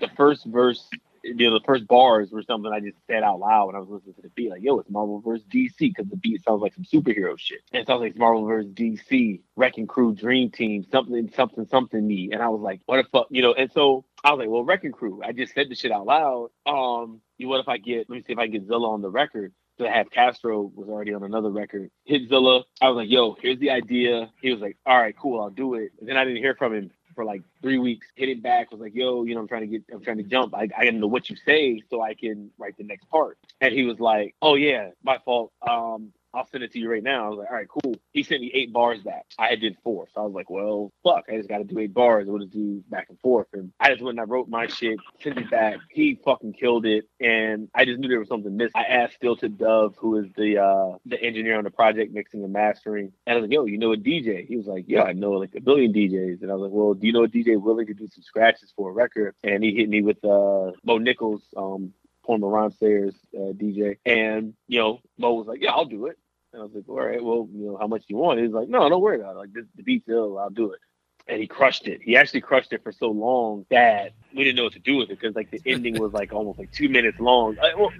the 0.00 0.08
first 0.16 0.44
verse, 0.44 0.88
you 1.22 1.50
know, 1.50 1.58
the 1.58 1.64
first 1.64 1.86
bars 1.86 2.30
were 2.30 2.42
something 2.42 2.72
I 2.72 2.80
just 2.80 2.96
said 3.06 3.22
out 3.22 3.40
loud 3.40 3.66
when 3.66 3.76
I 3.76 3.80
was 3.80 3.88
listening 3.88 4.14
to 4.14 4.22
the 4.22 4.28
beat, 4.30 4.50
like, 4.50 4.62
yo, 4.62 4.78
it's 4.78 4.90
Marvel 4.90 5.20
versus 5.20 5.44
DC, 5.46 5.76
because 5.78 6.06
the 6.08 6.16
beat 6.16 6.42
sounds 6.44 6.62
like 6.62 6.74
some 6.74 6.84
superhero 6.84 7.38
shit. 7.38 7.60
And 7.72 7.82
it 7.82 7.86
sounds 7.86 8.00
like 8.00 8.10
it's 8.10 8.18
Marvel 8.18 8.46
versus 8.46 8.72
DC, 8.72 9.40
Wrecking 9.56 9.86
Crew, 9.86 10.14
Dream 10.14 10.50
Team, 10.50 10.86
something, 10.90 11.30
something, 11.34 11.66
something 11.66 12.06
me. 12.06 12.30
And 12.32 12.42
I 12.42 12.48
was 12.48 12.60
like, 12.60 12.80
what 12.86 13.02
the 13.02 13.08
fuck, 13.10 13.26
you 13.30 13.42
know, 13.42 13.52
and 13.52 13.70
so 13.72 14.04
I 14.24 14.32
was 14.32 14.38
like, 14.38 14.48
well, 14.48 14.64
Wrecking 14.64 14.92
Crew, 14.92 15.20
I 15.24 15.32
just 15.32 15.54
said 15.54 15.68
the 15.68 15.74
shit 15.74 15.92
out 15.92 16.06
loud. 16.06 16.50
Um, 16.66 17.20
you 17.36 17.48
what 17.48 17.60
if 17.60 17.68
I 17.68 17.78
get, 17.78 18.08
let 18.08 18.16
me 18.16 18.22
see 18.26 18.32
if 18.32 18.38
I 18.38 18.46
get 18.46 18.66
Zilla 18.66 18.90
on 18.90 19.02
the 19.02 19.10
record. 19.10 19.52
I 19.80 19.90
had 19.90 20.10
Castro 20.10 20.70
was 20.74 20.88
already 20.88 21.14
on 21.14 21.22
another 21.22 21.50
record. 21.50 21.90
Hit 22.04 22.28
Zilla. 22.28 22.64
I 22.80 22.88
was 22.88 22.96
like, 22.96 23.10
yo, 23.10 23.36
here's 23.40 23.58
the 23.58 23.70
idea. 23.70 24.30
He 24.40 24.50
was 24.52 24.60
like, 24.60 24.76
all 24.86 24.98
right, 24.98 25.16
cool, 25.16 25.40
I'll 25.40 25.50
do 25.50 25.74
it. 25.74 25.92
And 26.00 26.08
then 26.08 26.16
I 26.16 26.24
didn't 26.24 26.38
hear 26.38 26.54
from 26.54 26.74
him 26.74 26.90
for 27.14 27.24
like 27.24 27.42
three 27.62 27.78
weeks. 27.78 28.06
Hit 28.14 28.28
it 28.28 28.42
back. 28.42 28.70
Was 28.70 28.80
like, 28.80 28.94
yo, 28.94 29.24
you 29.24 29.34
know, 29.34 29.40
I'm 29.40 29.48
trying 29.48 29.62
to 29.62 29.66
get, 29.66 29.82
I'm 29.92 30.02
trying 30.02 30.18
to 30.18 30.22
jump. 30.22 30.54
I, 30.54 30.68
I 30.76 30.84
gotta 30.84 30.92
know 30.92 31.06
what 31.06 31.28
you 31.28 31.36
say 31.44 31.82
so 31.90 32.00
I 32.00 32.14
can 32.14 32.50
write 32.58 32.76
the 32.76 32.84
next 32.84 33.08
part. 33.10 33.38
And 33.60 33.74
he 33.74 33.84
was 33.84 33.98
like, 33.98 34.34
oh 34.40 34.54
yeah, 34.54 34.90
my 35.02 35.18
fault. 35.24 35.52
Um, 35.68 36.12
I'll 36.34 36.46
send 36.46 36.62
it 36.62 36.72
to 36.72 36.78
you 36.78 36.90
right 36.90 37.02
now. 37.02 37.26
I 37.26 37.28
was 37.28 37.38
like, 37.38 37.50
all 37.50 37.56
right, 37.56 37.68
cool. 37.68 37.94
He 38.12 38.22
sent 38.22 38.40
me 38.40 38.50
eight 38.54 38.72
bars 38.72 39.00
back. 39.02 39.26
I 39.38 39.48
had 39.48 39.60
did 39.60 39.76
four. 39.82 40.08
So 40.14 40.20
I 40.20 40.24
was 40.24 40.34
like, 40.34 40.50
well, 40.50 40.92
fuck, 41.02 41.24
I 41.28 41.36
just 41.36 41.48
got 41.48 41.58
to 41.58 41.64
do 41.64 41.78
eight 41.78 41.94
bars. 41.94 42.26
We'll 42.28 42.40
just 42.40 42.52
do 42.52 42.82
back 42.88 43.06
and 43.08 43.18
forth. 43.20 43.46
And 43.52 43.72
I 43.80 43.90
just 43.90 44.02
went 44.02 44.18
and 44.18 44.20
I 44.20 44.30
wrote 44.30 44.48
my 44.48 44.66
shit, 44.66 44.98
sent 45.22 45.38
it 45.38 45.50
back. 45.50 45.78
He 45.90 46.20
fucking 46.24 46.52
killed 46.52 46.86
it. 46.86 47.04
And 47.20 47.68
I 47.74 47.84
just 47.84 47.98
knew 47.98 48.08
there 48.08 48.18
was 48.18 48.28
something 48.28 48.56
missing. 48.56 48.72
I 48.74 48.84
asked 48.84 49.14
Still 49.14 49.36
to 49.36 49.48
Dove, 49.48 49.96
who 49.98 50.18
is 50.18 50.26
the 50.36 50.58
uh, 50.58 50.98
the 51.06 51.20
engineer 51.20 51.56
on 51.56 51.64
the 51.64 51.70
project, 51.70 52.12
mixing 52.12 52.44
and 52.44 52.52
mastering. 52.52 53.12
And 53.26 53.32
I 53.32 53.40
was 53.40 53.42
like, 53.42 53.52
yo, 53.52 53.64
you 53.64 53.78
know 53.78 53.92
a 53.92 53.96
DJ? 53.96 54.46
He 54.46 54.56
was 54.56 54.66
like, 54.66 54.84
yeah, 54.86 55.02
I 55.02 55.12
know 55.12 55.32
like 55.32 55.54
a 55.56 55.60
billion 55.60 55.92
DJs. 55.92 56.42
And 56.42 56.50
I 56.50 56.54
was 56.54 56.62
like, 56.62 56.72
well, 56.72 56.94
do 56.94 57.06
you 57.06 57.12
know 57.12 57.24
a 57.24 57.28
DJ 57.28 57.60
willing 57.60 57.86
to 57.86 57.94
do 57.94 58.06
some 58.08 58.22
scratches 58.22 58.72
for 58.76 58.90
a 58.90 58.92
record? 58.92 59.34
And 59.42 59.64
he 59.64 59.74
hit 59.74 59.88
me 59.88 60.02
with 60.02 60.22
uh, 60.24 60.72
Mo 60.84 60.98
Nichols, 60.98 61.42
um, 61.56 61.92
former 62.28 62.48
Ron 62.48 62.70
Sayers 62.70 63.14
uh, 63.34 63.52
DJ. 63.54 63.96
And, 64.04 64.52
you 64.68 64.78
know, 64.78 65.00
Mo 65.16 65.32
was 65.32 65.46
like, 65.46 65.62
yeah, 65.62 65.70
I'll 65.70 65.86
do 65.86 66.06
it. 66.06 66.18
And 66.52 66.60
I 66.60 66.64
was 66.66 66.74
like, 66.74 66.84
all 66.86 67.00
right, 67.00 67.24
well, 67.24 67.48
you 67.50 67.66
know, 67.66 67.78
how 67.80 67.86
much 67.86 68.02
do 68.02 68.06
you 68.10 68.18
want? 68.18 68.38
He 68.38 68.46
was 68.46 68.52
like, 68.52 68.68
no, 68.68 68.86
don't 68.88 69.00
worry 69.00 69.18
about 69.18 69.36
it. 69.36 69.38
Like, 69.38 69.52
this, 69.54 69.64
the 69.76 69.82
beat's 69.82 70.08
ill, 70.10 70.38
I'll 70.38 70.50
do 70.50 70.72
it. 70.72 70.80
And 71.28 71.40
he 71.40 71.46
crushed 71.46 71.86
it. 71.86 72.00
He 72.02 72.16
actually 72.16 72.40
crushed 72.40 72.72
it 72.72 72.82
for 72.82 72.92
so 72.92 73.10
long 73.10 73.66
that 73.70 74.12
we 74.34 74.44
didn't 74.44 74.56
know 74.56 74.64
what 74.64 74.72
to 74.72 74.78
do 74.78 74.96
with 74.96 75.10
it 75.10 75.20
because, 75.20 75.36
like, 75.36 75.50
the 75.50 75.60
ending 75.66 76.00
was 76.00 76.12
like 76.12 76.32
almost 76.32 76.58
like 76.58 76.72
two 76.72 76.88
minutes 76.88 77.20
long. 77.20 77.56
I, 77.62 77.74
well, 77.74 77.90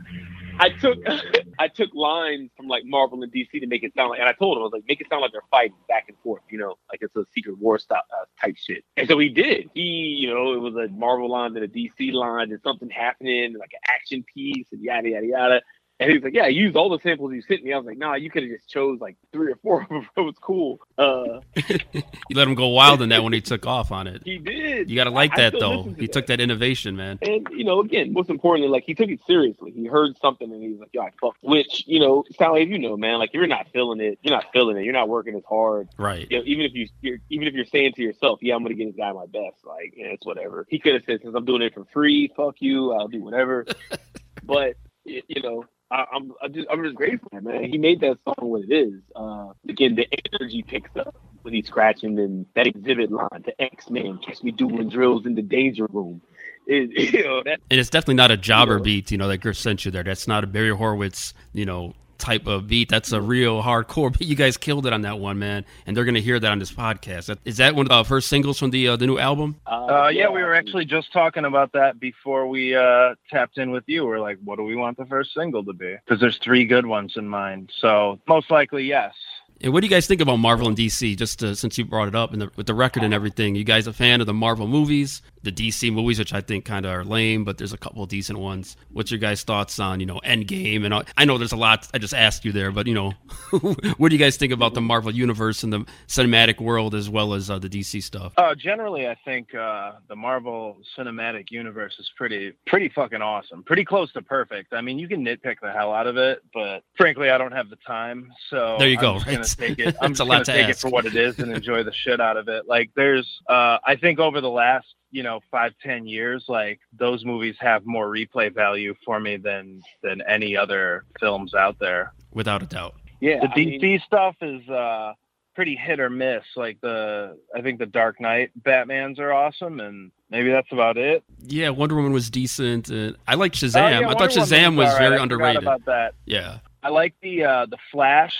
I 0.58 0.70
took 0.70 0.98
I 1.58 1.68
took 1.68 1.90
lines 1.94 2.50
from 2.56 2.66
like 2.68 2.84
Marvel 2.84 3.22
and 3.22 3.32
DC 3.32 3.50
to 3.60 3.66
make 3.66 3.82
it 3.82 3.94
sound 3.94 4.10
like, 4.10 4.20
and 4.20 4.28
I 4.28 4.32
told 4.32 4.56
him 4.56 4.62
I 4.62 4.64
was 4.64 4.72
like, 4.72 4.84
make 4.88 5.00
it 5.00 5.08
sound 5.08 5.22
like 5.22 5.32
they're 5.32 5.42
fighting 5.50 5.76
back 5.88 6.06
and 6.08 6.16
forth, 6.22 6.42
you 6.50 6.58
know, 6.58 6.74
like 6.90 7.00
it's 7.02 7.14
a 7.16 7.24
Secret 7.34 7.58
War 7.58 7.78
style 7.78 8.02
uh, 8.12 8.24
type 8.40 8.56
shit. 8.56 8.84
And 8.96 9.08
so 9.08 9.18
he 9.18 9.28
did. 9.28 9.70
He, 9.74 9.82
you 9.82 10.32
know, 10.32 10.54
it 10.54 10.60
was 10.60 10.74
a 10.74 10.88
Marvel 10.92 11.30
line 11.30 11.56
and 11.56 11.64
a 11.64 11.68
DC 11.68 12.12
line, 12.12 12.50
and 12.50 12.60
something 12.62 12.90
happening, 12.90 13.56
like 13.58 13.72
an 13.72 13.80
action 13.88 14.24
piece, 14.34 14.66
and 14.72 14.82
yada 14.82 15.08
yada 15.08 15.26
yada. 15.26 15.62
And 16.00 16.12
he's 16.12 16.22
like, 16.22 16.34
yeah, 16.34 16.44
I 16.44 16.48
used 16.48 16.76
all 16.76 16.90
the 16.90 17.00
samples 17.00 17.32
you 17.32 17.42
sent 17.42 17.64
me. 17.64 17.72
I 17.72 17.76
was 17.76 17.86
like, 17.86 17.98
nah, 17.98 18.14
you 18.14 18.30
could 18.30 18.44
have 18.44 18.52
just 18.52 18.68
chose 18.68 19.00
like 19.00 19.16
three 19.32 19.50
or 19.50 19.56
four 19.56 19.82
of 19.82 19.88
them. 19.88 20.08
It 20.16 20.20
was 20.20 20.36
cool. 20.40 20.80
Uh, 20.96 21.40
You 21.92 22.36
let 22.36 22.46
him 22.46 22.54
go 22.54 22.68
wild 22.68 23.02
in 23.02 23.08
that 23.08 23.22
when 23.24 23.32
he 23.32 23.40
took 23.40 23.66
off 23.66 23.90
on 23.90 24.06
it. 24.06 24.22
he 24.24 24.38
did. 24.38 24.88
You 24.90 24.96
got 24.96 25.04
to 25.04 25.10
like 25.10 25.34
that 25.36 25.54
though. 25.58 25.94
He 25.98 26.06
took 26.08 26.26
that 26.26 26.40
innovation, 26.40 26.96
man. 26.96 27.18
And 27.22 27.46
you 27.50 27.64
know, 27.64 27.80
again, 27.80 28.12
most 28.12 28.30
importantly, 28.30 28.70
like 28.70 28.84
he 28.84 28.94
took 28.94 29.08
it 29.08 29.20
seriously. 29.26 29.72
He 29.72 29.86
heard 29.86 30.16
something 30.18 30.52
and 30.52 30.62
he's 30.62 30.78
like, 30.78 30.90
"Yo, 30.92 31.02
I 31.02 31.10
fucked." 31.20 31.38
Which 31.42 31.84
you 31.86 32.00
know, 32.00 32.24
like 32.38 32.68
you 32.68 32.78
know, 32.78 32.96
man. 32.96 33.18
Like 33.18 33.32
you're 33.32 33.46
not 33.46 33.66
feeling 33.72 34.00
it, 34.00 34.18
you're 34.22 34.34
not 34.34 34.46
feeling 34.52 34.76
it. 34.76 34.84
You're 34.84 34.92
not 34.92 35.08
working 35.08 35.34
as 35.34 35.44
hard. 35.48 35.88
Right. 35.98 36.26
You 36.30 36.38
know, 36.38 36.44
even 36.46 36.64
if 36.64 36.74
you, 36.74 36.88
you're, 37.00 37.18
even 37.30 37.48
if 37.48 37.54
you're 37.54 37.64
saying 37.64 37.94
to 37.94 38.02
yourself, 38.02 38.38
"Yeah, 38.42 38.54
I'm 38.54 38.62
gonna 38.62 38.74
get 38.74 38.86
this 38.86 38.96
guy 38.96 39.12
my 39.12 39.26
best," 39.26 39.64
like, 39.64 39.94
yeah, 39.96 40.06
it's 40.06 40.26
whatever. 40.26 40.66
He 40.68 40.78
could 40.78 40.94
have 40.94 41.02
said, 41.06 41.20
"Since 41.22 41.34
I'm 41.34 41.44
doing 41.44 41.62
it 41.62 41.74
for 41.74 41.84
free, 41.92 42.30
fuck 42.36 42.56
you. 42.60 42.92
I'll 42.92 43.08
do 43.08 43.22
whatever." 43.22 43.66
but 44.44 44.74
you 45.04 45.42
know. 45.42 45.64
I, 45.90 46.04
I'm 46.12 46.32
I 46.42 46.48
just, 46.48 46.68
I'm 46.70 46.82
just 46.82 46.96
grateful, 46.96 47.30
man. 47.32 47.64
He 47.64 47.78
made 47.78 48.00
that 48.00 48.18
song 48.24 48.34
what 48.40 48.62
it 48.62 48.72
is. 48.72 49.00
Uh, 49.16 49.52
again, 49.68 49.94
the 49.94 50.06
energy 50.32 50.62
picks 50.62 50.94
up 50.96 51.14
when 51.42 51.54
he's 51.54 51.66
scratching 51.66 52.18
and 52.18 52.46
that 52.54 52.66
exhibit 52.66 53.10
line, 53.10 53.44
the 53.44 53.60
X 53.60 53.88
Men, 53.88 54.18
catch 54.18 54.42
me 54.42 54.50
doing 54.50 54.88
drills 54.88 55.24
in 55.24 55.34
the 55.34 55.42
danger 55.42 55.86
room. 55.86 56.20
It, 56.66 56.90
you 57.14 57.24
know, 57.24 57.42
that 57.44 57.60
And 57.70 57.80
it's 57.80 57.90
definitely 57.90 58.16
not 58.16 58.30
a 58.30 58.36
jobber 58.36 58.78
beat, 58.78 59.10
you 59.10 59.18
know, 59.18 59.28
that 59.28 59.38
Griff 59.38 59.56
sent 59.56 59.84
you 59.84 59.90
there. 59.90 60.02
That's 60.02 60.28
not 60.28 60.44
a 60.44 60.46
Barry 60.46 60.74
Horowitz, 60.74 61.32
you 61.52 61.64
know, 61.64 61.94
type 62.18 62.46
of 62.46 62.68
beat. 62.68 62.88
That's 62.88 63.12
a 63.12 63.20
real 63.20 63.62
hardcore 63.62 64.12
But 64.12 64.22
You 64.22 64.36
guys 64.36 64.56
killed 64.56 64.86
it 64.86 64.92
on 64.92 65.02
that 65.02 65.18
one, 65.18 65.38
man. 65.38 65.64
And 65.86 65.96
they're 65.96 66.04
going 66.04 66.14
to 66.14 66.20
hear 66.20 66.38
that 66.38 66.50
on 66.50 66.58
this 66.58 66.72
podcast. 66.72 67.36
Is 67.44 67.56
that 67.58 67.74
one 67.74 67.86
of 67.86 67.90
the 67.90 68.04
first 68.04 68.28
singles 68.28 68.58
from 68.58 68.70
the 68.70 68.88
uh, 68.88 68.96
the 68.96 69.06
new 69.06 69.18
album? 69.18 69.56
Uh, 69.66 70.10
yeah, 70.12 70.28
we 70.28 70.42
were 70.42 70.54
actually 70.54 70.84
just 70.84 71.12
talking 71.12 71.44
about 71.44 71.72
that 71.72 71.98
before 72.00 72.46
we 72.48 72.74
uh, 72.74 73.14
tapped 73.30 73.58
in 73.58 73.70
with 73.70 73.84
you. 73.86 74.04
We're 74.04 74.20
like, 74.20 74.38
what 74.44 74.56
do 74.56 74.64
we 74.64 74.76
want 74.76 74.96
the 74.98 75.06
first 75.06 75.32
single 75.34 75.64
to 75.64 75.72
be? 75.72 75.96
Because 76.04 76.20
there's 76.20 76.38
three 76.38 76.64
good 76.64 76.86
ones 76.86 77.14
in 77.16 77.28
mind. 77.28 77.70
So 77.80 78.20
most 78.28 78.50
likely, 78.50 78.84
yes. 78.84 79.14
And 79.60 79.72
what 79.72 79.80
do 79.80 79.86
you 79.86 79.90
guys 79.90 80.06
think 80.06 80.20
about 80.20 80.36
Marvel 80.36 80.68
and 80.68 80.76
DC? 80.76 81.16
Just 81.16 81.42
uh, 81.42 81.54
since 81.54 81.76
you 81.78 81.84
brought 81.84 82.06
it 82.06 82.14
up, 82.14 82.32
and 82.32 82.42
the, 82.42 82.50
with 82.54 82.66
the 82.66 82.74
record 82.74 83.02
and 83.02 83.12
everything, 83.12 83.56
you 83.56 83.64
guys 83.64 83.88
a 83.88 83.92
fan 83.92 84.20
of 84.20 84.26
the 84.28 84.34
Marvel 84.34 84.68
movies, 84.68 85.20
the 85.42 85.52
DC 85.52 85.92
movies, 85.92 86.18
which 86.18 86.32
I 86.34 86.40
think 86.40 86.64
kind 86.64 86.84
of 86.86 86.92
are 86.92 87.04
lame, 87.04 87.44
but 87.44 87.58
there's 87.58 87.72
a 87.72 87.78
couple 87.78 88.02
of 88.02 88.08
decent 88.08 88.38
ones. 88.38 88.76
What's 88.92 89.10
your 89.10 89.18
guys' 89.18 89.42
thoughts 89.42 89.78
on 89.78 90.00
you 90.00 90.06
know 90.06 90.20
Endgame? 90.24 90.84
And 90.84 90.92
all, 90.94 91.02
I 91.16 91.24
know 91.24 91.38
there's 91.38 91.52
a 91.52 91.56
lot. 91.56 91.88
I 91.94 91.98
just 91.98 92.14
asked 92.14 92.44
you 92.44 92.52
there, 92.52 92.70
but 92.70 92.86
you 92.86 92.94
know, 92.94 93.12
what 93.96 94.08
do 94.10 94.14
you 94.14 94.18
guys 94.18 94.36
think 94.36 94.52
about 94.52 94.74
the 94.74 94.80
Marvel 94.80 95.12
universe 95.12 95.62
and 95.62 95.72
the 95.72 95.84
cinematic 96.06 96.60
world 96.60 96.94
as 96.94 97.08
well 97.08 97.34
as 97.34 97.50
uh, 97.50 97.58
the 97.58 97.68
DC 97.68 98.02
stuff? 98.02 98.32
Uh, 98.36 98.54
generally, 98.54 99.06
I 99.06 99.16
think 99.24 99.54
uh, 99.54 99.92
the 100.08 100.16
Marvel 100.16 100.78
Cinematic 100.96 101.50
Universe 101.50 101.96
is 101.98 102.10
pretty, 102.16 102.52
pretty 102.66 102.88
fucking 102.88 103.22
awesome. 103.22 103.62
Pretty 103.62 103.84
close 103.84 104.12
to 104.12 104.22
perfect. 104.22 104.72
I 104.72 104.80
mean, 104.80 104.98
you 104.98 105.08
can 105.08 105.24
nitpick 105.24 105.56
the 105.62 105.72
hell 105.72 105.92
out 105.92 106.06
of 106.06 106.16
it, 106.16 106.42
but 106.52 106.82
frankly, 106.96 107.30
I 107.30 107.38
don't 107.38 107.52
have 107.52 107.70
the 107.70 107.78
time. 107.86 108.30
So 108.50 108.76
There 108.78 108.88
you 108.88 108.96
I'm 108.98 109.02
go, 109.02 109.14
just 109.14 109.26
right? 109.26 109.32
gonna 109.34 109.74
take 109.74 109.78
it. 109.78 109.96
I'm 110.02 110.14
just 110.14 110.28
gonna 110.28 110.44
to 110.44 110.52
take 110.52 110.68
it 110.68 110.78
for 110.78 110.88
what 110.90 111.06
it 111.06 111.16
is 111.16 111.38
and 111.38 111.52
enjoy 111.52 111.82
the 111.82 111.92
shit 111.92 112.20
out 112.20 112.36
of 112.36 112.48
it. 112.48 112.66
Like, 112.66 112.90
there's, 112.96 113.40
uh, 113.48 113.78
I 113.86 113.96
think 113.96 114.18
over 114.18 114.40
the 114.40 114.50
last 114.50 114.86
you 115.10 115.22
know 115.22 115.40
five 115.50 115.72
ten 115.82 116.06
years 116.06 116.44
like 116.48 116.80
those 116.92 117.24
movies 117.24 117.56
have 117.60 117.84
more 117.86 118.08
replay 118.08 118.52
value 118.54 118.94
for 119.04 119.18
me 119.20 119.36
than 119.36 119.80
than 120.02 120.20
any 120.28 120.56
other 120.56 121.04
films 121.20 121.54
out 121.54 121.76
there 121.78 122.12
Without 122.32 122.62
a 122.62 122.66
doubt. 122.66 122.94
Yeah, 123.20 123.40
the 123.40 123.48
I 123.48 123.54
DC 123.54 123.80
mean- 123.80 124.02
stuff 124.06 124.36
is 124.42 124.68
uh 124.68 125.12
pretty 125.54 125.74
hit 125.74 125.98
or 125.98 126.08
miss. 126.10 126.44
Like 126.56 126.80
the 126.82 127.36
I 127.56 127.62
think 127.62 127.78
the 127.80 127.86
Dark 127.86 128.20
Knight 128.20 128.50
Batmans 128.62 129.18
are 129.18 129.32
awesome, 129.32 129.80
and 129.80 130.12
maybe 130.30 130.50
that's 130.50 130.70
about 130.70 130.96
it. 130.98 131.24
Yeah, 131.42 131.70
Wonder 131.70 131.96
Woman 131.96 132.12
was 132.12 132.30
decent. 132.30 132.90
And 132.90 133.16
I 133.26 133.34
liked 133.34 133.56
Shazam. 133.56 133.82
Oh, 133.82 133.88
yeah, 133.88 133.98
I 134.08 134.12
thought 134.12 134.20
Wonder 134.20 134.34
Shazam 134.36 134.64
Woman 134.66 134.76
was 134.76 134.88
all 134.90 134.92
right. 134.94 135.08
very 135.08 135.18
I 135.18 135.22
underrated. 135.22 135.62
about 135.62 135.84
that. 135.86 136.14
Yeah. 136.26 136.58
I 136.82 136.90
like 136.90 137.14
the 137.22 137.44
uh 137.44 137.66
the 137.66 137.78
Flash 137.90 138.34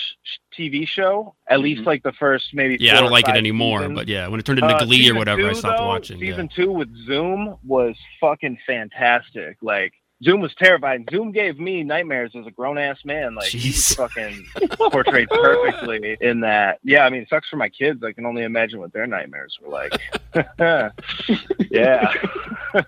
TV 0.57 0.87
show. 0.87 1.35
At 1.49 1.61
least 1.61 1.83
like 1.83 2.03
the 2.03 2.13
first 2.13 2.55
maybe. 2.55 2.75
Mm-hmm. 2.75 2.85
Yeah, 2.85 2.99
I 2.99 3.01
don't 3.01 3.11
like 3.11 3.29
it 3.29 3.37
anymore, 3.37 3.81
seasons. 3.81 3.97
but 3.99 4.09
yeah, 4.09 4.29
when 4.29 4.39
it 4.41 4.47
turned 4.47 4.61
into 4.61 4.75
Uh, 4.75 4.85
Glee 4.85 4.99
or 4.99 5.03
season 5.03 5.17
whatever, 5.17 5.49
I 5.49 5.53
stopped 5.55 5.79
though, 5.79 5.87
watching. 5.87 6.19
Yeah. 6.21 6.31
Season 6.33 6.49
two 6.49 6.71
with 6.73 6.95
Zoom 7.07 7.57
was 7.65 7.97
fucking 8.21 8.59
fantastic. 8.67 9.57
Like 9.63 9.95
Zoom 10.25 10.41
was 10.41 10.55
terrifying. 10.55 11.07
Zoom 11.11 11.31
gave 11.33 11.59
me 11.61 11.83
nightmares 11.85 12.33
as 12.35 12.47
a 12.47 12.51
grown 12.51 12.77
ass 12.79 12.99
man. 13.05 13.35
Like 13.35 13.49
he 13.49 13.69
was 13.71 13.95
fucking 13.95 14.47
portrayed 14.91 15.29
perfectly 15.31 16.17
in 16.21 16.41
that. 16.41 16.79
Yeah, 16.83 17.05
I 17.05 17.11
mean, 17.11 17.23
it 17.23 17.29
sucks 17.29 17.49
for 17.49 17.57
my 17.57 17.69
kids. 17.69 18.03
I 18.03 18.13
can 18.13 18.27
only 18.27 18.43
imagine 18.43 18.81
what 18.81 18.93
their 18.93 19.07
nightmares 19.07 19.59
were 19.63 19.69
like. 19.69 19.93
yeah. 21.71 22.13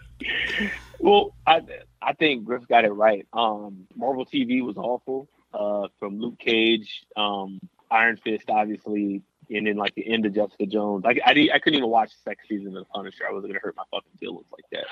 Well, 1.02 1.34
I 1.46 1.62
I 2.02 2.12
think 2.12 2.44
Griff 2.44 2.68
got 2.68 2.84
it 2.84 2.90
right. 2.90 3.26
Um, 3.32 3.86
Marvel 3.96 4.26
TV 4.26 4.62
was 4.62 4.76
awful. 4.76 5.28
Uh, 5.52 5.88
from 5.98 6.20
Luke 6.20 6.38
Cage, 6.38 7.04
um, 7.16 7.60
Iron 7.90 8.16
Fist, 8.16 8.48
obviously, 8.48 9.22
and 9.50 9.66
then 9.66 9.76
like 9.76 9.94
the 9.94 10.08
end 10.08 10.26
of 10.26 10.34
Jessica 10.34 10.66
Jones. 10.66 11.04
Like 11.04 11.20
I, 11.24 11.34
di- 11.34 11.52
I 11.52 11.58
couldn't 11.58 11.78
even 11.78 11.90
watch 11.90 12.10
the 12.10 12.30
second 12.30 12.44
season 12.48 12.68
of 12.68 12.74
The 12.74 12.84
Punisher. 12.94 13.24
I 13.28 13.32
was 13.32 13.44
gonna 13.44 13.58
hurt 13.60 13.76
my 13.76 13.82
fucking 13.90 14.12
feelings 14.18 14.46
like 14.52 14.64
that. 14.72 14.84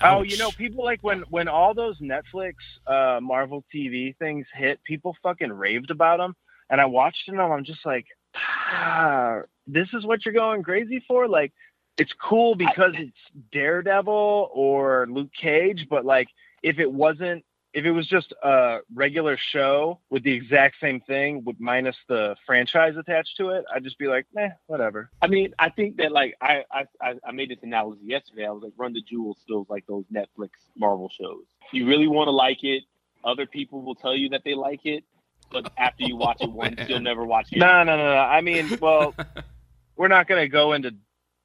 Oh, 0.00 0.22
you 0.22 0.38
know, 0.38 0.50
people 0.50 0.84
like 0.84 1.02
when 1.02 1.22
when 1.30 1.48
all 1.48 1.74
those 1.74 1.98
Netflix, 2.00 2.54
uh, 2.86 3.20
Marvel 3.20 3.64
TV 3.74 4.16
things 4.16 4.46
hit, 4.54 4.82
people 4.84 5.16
fucking 5.22 5.52
raved 5.52 5.90
about 5.90 6.18
them, 6.18 6.36
and 6.68 6.80
I 6.80 6.86
watched 6.86 7.26
them. 7.26 7.40
I'm 7.40 7.64
just 7.64 7.84
like, 7.84 8.06
ah, 8.36 9.40
this 9.66 9.88
is 9.92 10.04
what 10.04 10.24
you're 10.24 10.34
going 10.34 10.62
crazy 10.62 11.04
for? 11.06 11.28
Like, 11.28 11.52
it's 11.98 12.12
cool 12.12 12.54
because 12.54 12.92
it's 12.94 13.16
Daredevil 13.52 14.50
or 14.52 15.06
Luke 15.10 15.32
Cage, 15.38 15.86
but 15.90 16.04
like, 16.04 16.28
if 16.62 16.78
it 16.78 16.90
wasn't, 16.90 17.44
if 17.72 17.84
it 17.84 17.92
was 17.92 18.06
just 18.06 18.32
a 18.42 18.78
regular 18.94 19.38
show 19.52 20.00
with 20.10 20.24
the 20.24 20.32
exact 20.32 20.76
same 20.80 21.00
thing, 21.00 21.44
with 21.44 21.56
minus 21.60 21.96
the 22.08 22.34
franchise 22.44 22.94
attached 22.96 23.36
to 23.36 23.50
it, 23.50 23.64
I'd 23.72 23.84
just 23.84 23.98
be 23.98 24.08
like, 24.08 24.26
eh, 24.38 24.48
whatever. 24.66 25.10
I 25.22 25.28
mean, 25.28 25.54
I 25.58 25.70
think 25.70 25.96
that 25.98 26.12
like 26.12 26.34
I 26.40 26.64
I, 26.70 26.84
I 27.00 27.14
I 27.26 27.32
made 27.32 27.50
this 27.50 27.58
analogy 27.62 28.02
yesterday. 28.04 28.46
I 28.46 28.50
was 28.50 28.62
like, 28.62 28.72
Run 28.76 28.92
the 28.92 29.02
Jewels 29.02 29.38
feels 29.46 29.68
like 29.68 29.86
those 29.86 30.04
Netflix 30.12 30.50
Marvel 30.76 31.10
shows. 31.20 31.44
You 31.72 31.86
really 31.86 32.08
want 32.08 32.26
to 32.28 32.32
like 32.32 32.62
it. 32.62 32.84
Other 33.24 33.46
people 33.46 33.82
will 33.82 33.94
tell 33.94 34.16
you 34.16 34.30
that 34.30 34.42
they 34.44 34.54
like 34.54 34.84
it, 34.84 35.04
but 35.52 35.70
after 35.78 36.04
you 36.04 36.16
watch 36.16 36.38
it 36.40 36.50
once, 36.52 36.80
you'll 36.88 37.00
never 37.00 37.24
watch 37.24 37.48
it. 37.52 37.58
No, 37.58 37.84
no, 37.84 37.96
no, 37.96 38.04
no. 38.04 38.18
I 38.18 38.40
mean, 38.40 38.78
well, 38.80 39.14
we're 39.96 40.08
not 40.08 40.26
going 40.26 40.42
to 40.42 40.48
go 40.48 40.72
into 40.72 40.94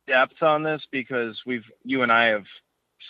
depth 0.07 0.41
on 0.41 0.63
this 0.63 0.81
because 0.91 1.41
we've 1.45 1.65
you 1.83 2.01
and 2.01 2.11
I 2.11 2.25
have 2.27 2.45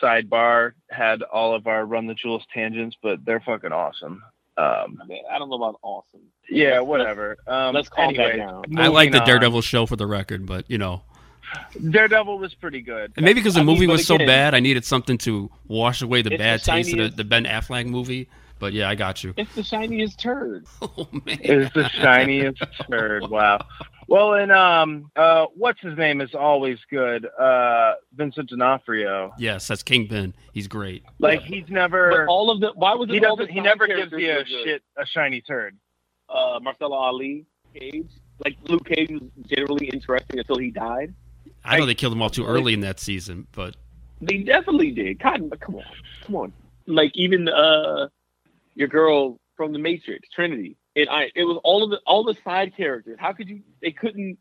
sidebar 0.01 0.73
had 0.89 1.21
all 1.23 1.55
of 1.55 1.67
our 1.67 1.85
run 1.85 2.07
the 2.07 2.13
jewels 2.13 2.43
tangents, 2.53 2.95
but 3.01 3.23
they're 3.25 3.41
fucking 3.41 3.71
awesome. 3.71 4.21
Um, 4.57 5.01
Man, 5.07 5.19
I 5.31 5.37
don't 5.37 5.49
know 5.49 5.55
about 5.57 5.79
awesome. 5.83 6.21
yeah, 6.49 6.79
whatever. 6.79 7.37
Um, 7.47 7.75
let's 7.75 7.89
calm 7.89 8.13
that 8.15 8.31
anyway, 8.31 8.37
down. 8.37 8.63
I 8.77 8.87
like 8.87 9.09
the 9.11 9.17
moving 9.17 9.21
on. 9.21 9.27
Daredevil 9.27 9.61
show 9.61 9.85
for 9.85 9.95
the 9.97 10.07
record, 10.07 10.45
but 10.45 10.69
you 10.69 10.77
know, 10.77 11.01
Daredevil 11.91 12.39
was 12.39 12.53
pretty 12.53 12.81
good. 12.81 13.11
and 13.17 13.25
maybe 13.25 13.39
because 13.41 13.55
the 13.55 13.59
I 13.61 13.63
movie 13.63 13.85
but 13.85 13.93
was 13.93 14.07
so 14.07 14.15
again, 14.15 14.27
bad, 14.27 14.55
I 14.55 14.59
needed 14.61 14.85
something 14.85 15.17
to 15.19 15.49
wash 15.67 16.01
away 16.01 16.21
the 16.21 16.29
It's 16.31 16.35
the 16.35 16.43
bad 16.43 16.63
taste 16.63 16.93
of 16.93 16.97
the, 16.97 17.09
the 17.17 17.23
Ben 17.23 17.45
Affleck 17.45 17.85
movie. 17.85 18.29
But 18.59 18.73
yeah, 18.73 18.89
I 18.89 18.95
got 18.95 19.23
you. 19.23 19.33
It's 19.37 19.53
the 19.55 19.63
shiniest 19.63 20.19
turd. 20.19 20.65
Oh 20.81 21.07
man, 21.11 21.39
It's 21.41 21.73
the 21.73 21.89
shiniest 21.89 22.61
turd. 22.89 23.29
Wow. 23.29 23.59
Well, 24.07 24.35
and 24.35 24.51
um, 24.51 25.09
uh, 25.15 25.47
what's 25.55 25.81
his 25.81 25.97
name 25.97 26.21
is 26.21 26.33
always 26.35 26.77
good. 26.91 27.25
Uh, 27.25 27.93
Vincent 28.15 28.49
D'Onofrio. 28.49 29.33
Yes, 29.39 29.67
that's 29.67 29.81
Kingpin. 29.83 30.35
He's 30.53 30.67
great. 30.67 31.03
Like 31.19 31.41
he's 31.41 31.65
never. 31.69 32.11
But 32.25 32.31
all 32.31 32.49
of 32.51 32.59
the 32.61 32.71
why 32.75 32.93
was 32.93 33.09
he 33.09 33.17
it 33.17 33.25
all 33.25 33.35
doesn't. 33.35 33.51
He 33.51 33.59
never 33.61 33.87
gives 33.87 34.11
you 34.11 34.31
a 34.31 34.35
good? 34.43 34.47
shit 34.47 34.83
a 34.97 35.05
shiny 35.05 35.41
turd. 35.41 35.75
Uh, 36.29 36.59
Mahershala 36.59 36.91
Ali, 36.91 37.45
Cage. 37.73 38.09
Like 38.43 38.57
Luke 38.65 38.85
Cage 38.85 39.09
was 39.11 39.23
generally 39.47 39.87
interesting 39.87 40.39
until 40.39 40.57
he 40.57 40.69
died. 40.71 41.13
I 41.63 41.79
know 41.79 41.85
they 41.85 41.95
killed 41.95 42.13
him 42.13 42.21
all 42.21 42.29
too 42.29 42.45
early 42.45 42.73
in 42.73 42.81
that 42.81 42.99
season, 42.99 43.47
but 43.53 43.75
They 44.21 44.39
definitely 44.39 44.91
did. 44.91 45.19
Cotton, 45.19 45.49
but 45.49 45.59
come 45.61 45.75
on, 45.75 45.83
come 46.23 46.35
on. 46.35 46.53
Like 46.85 47.11
even 47.15 47.49
uh, 47.49 48.09
your 48.75 48.87
girl 48.87 49.39
from 49.55 49.73
the 49.73 49.79
Matrix, 49.79 50.29
Trinity. 50.29 50.77
It 50.93 51.09
I 51.09 51.31
it 51.35 51.43
was 51.43 51.59
all 51.63 51.83
of 51.83 51.89
the 51.89 51.99
all 52.05 52.23
the 52.23 52.35
side 52.43 52.75
characters. 52.75 53.17
How 53.19 53.33
could 53.33 53.49
you? 53.49 53.61
They 53.81 53.91
couldn't 53.91 54.37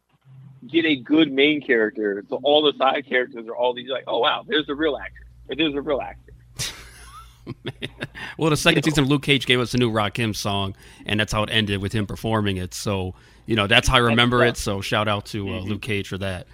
get 0.67 0.85
a 0.85 0.97
good 0.97 1.33
main 1.33 1.61
character, 1.61 2.25
so 2.29 2.41
all 2.43 2.63
the 2.63 2.77
side 2.79 3.07
characters 3.09 3.47
are 3.47 3.57
all 3.57 3.75
these 3.75 3.89
like, 3.89 4.05
oh 4.07 4.19
wow, 4.19 4.45
there's 4.47 4.69
a 4.69 4.75
real 4.75 4.97
actor, 4.97 5.27
or 5.49 5.57
there's 5.57 5.75
a 5.75 5.81
real 5.81 6.01
actor. 6.01 6.33
well, 8.39 8.51
the 8.51 8.57
second 8.57 8.83
season 8.85 9.05
of 9.05 9.11
Luke 9.11 9.23
Cage 9.23 9.47
gave 9.47 9.61
us 9.61 9.75
a 9.75 9.79
new 9.79 9.91
Rakim 9.91 10.35
song, 10.35 10.75
and 11.05 11.21
that's 11.21 11.33
how 11.33 11.43
it 11.43 11.51
ended 11.51 11.83
with 11.83 11.93
him 11.93 12.07
performing 12.07 12.57
it. 12.57 12.73
So 12.73 13.15
you 13.47 13.57
know 13.57 13.67
that's 13.67 13.89
how 13.89 13.97
I 13.97 14.01
remember 14.01 14.45
it. 14.45 14.57
So 14.57 14.81
shout 14.81 15.09
out 15.09 15.27
to 15.27 15.49
uh, 15.49 15.61
Luke 15.61 15.83
Cage 15.83 16.09
for 16.09 16.19
that. 16.19 16.47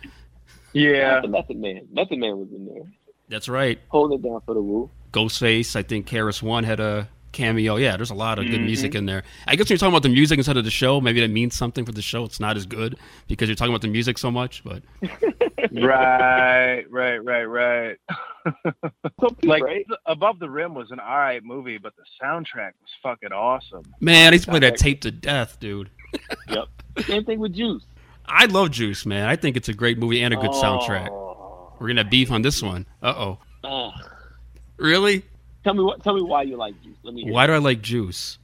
Yeah, 0.72 1.20
Method 1.28 1.59
Man. 1.59 1.89
Method 1.93 2.18
Man 2.18 2.39
was 2.39 2.49
in 2.53 2.66
there, 2.66 2.85
That's 3.28 3.49
right. 3.49 3.78
holding 3.89 4.20
it 4.20 4.22
down 4.22 4.41
for 4.47 4.55
the 4.55 4.62
woo. 4.62 4.89
Ghostface. 5.12 5.74
I 5.74 5.83
think 5.83 6.07
KRS-One 6.07 6.62
had 6.62 6.78
a 6.78 7.09
cameo. 7.33 7.76
Yeah, 7.76 7.97
there's 7.97 8.11
a 8.11 8.14
lot 8.14 8.39
of 8.39 8.47
good 8.47 8.61
Mhm. 8.61 8.64
music 8.66 8.95
in 8.95 9.07
there. 9.07 9.22
I 9.47 9.57
guess 9.57 9.66
when 9.68 9.74
you're 9.74 9.78
talking 9.78 9.93
about 9.93 10.03
the 10.03 10.09
music 10.09 10.39
instead 10.39 10.57
of 10.57 10.64
the 10.64 10.70
show, 10.70 11.01
maybe 11.01 11.20
that 11.20 11.31
means 11.31 11.55
something 11.55 11.85
for 11.85 11.93
the 11.93 12.03
show. 12.03 12.24
It's 12.24 12.41
not 12.41 12.57
as 12.57 12.66
good 12.66 12.97
because 13.28 13.49
you're 13.49 13.57
talking 13.57 13.72
about 13.72 13.83
the 13.83 13.89
music 13.89 14.18
so 14.18 14.31
much. 14.31 14.62
But 14.64 14.83
right, 15.72 16.85
right, 16.91 17.18
right, 17.24 17.45
right. 17.45 17.97
like 19.43 19.62
right? 19.62 19.87
Above 20.07 20.39
the 20.39 20.49
Rim 20.51 20.74
was 20.74 20.91
an 20.91 21.01
alright 21.01 21.45
movie, 21.45 21.78
but 21.78 21.93
the 21.97 22.03
soundtrack 22.22 22.72
was 22.81 22.91
fucking 23.03 23.33
awesome. 23.33 23.83
man, 24.01 24.33
I 24.33 24.35
used 24.35 24.45
to 24.45 24.51
play 24.51 24.61
that 24.61 24.76
tape 24.76 25.01
to 25.03 25.11
death, 25.11 25.59
dude. 25.61 25.91
Yep. 26.49 26.66
Same 27.07 27.24
thing 27.24 27.39
with 27.39 27.55
Juice. 27.55 27.85
I 28.26 28.47
love 28.47 28.72
Juice, 28.72 29.07
man. 29.07 29.28
I 29.28 29.37
think 29.37 29.57
it's 29.57 29.68
a 29.68 29.72
great 29.72 29.97
movie 29.99 30.20
and 30.22 30.35
a 30.35 30.37
good 30.37 30.51
soundtrack. 30.51 31.09
We're 31.81 31.87
gonna 31.87 32.05
beef 32.05 32.33
on 32.33 32.43
this 32.43 32.61
one. 32.62 32.87
Uh 33.01 33.14
oh. 33.16 33.39
Oh, 33.62 33.93
Really? 34.76 35.22
Tell 35.65 35.75
me 35.75 35.83
what. 35.83 36.03
Tell 36.03 36.15
me 36.15 36.23
why 36.23 36.43
you 36.43 36.57
like 36.57 36.81
Juice. 36.83 36.97
Let 37.03 37.15
me. 37.15 37.31
Why 37.31 37.47
do 37.47 37.53
I 37.53 37.59
like 37.59 37.83
Juice? 37.83 38.39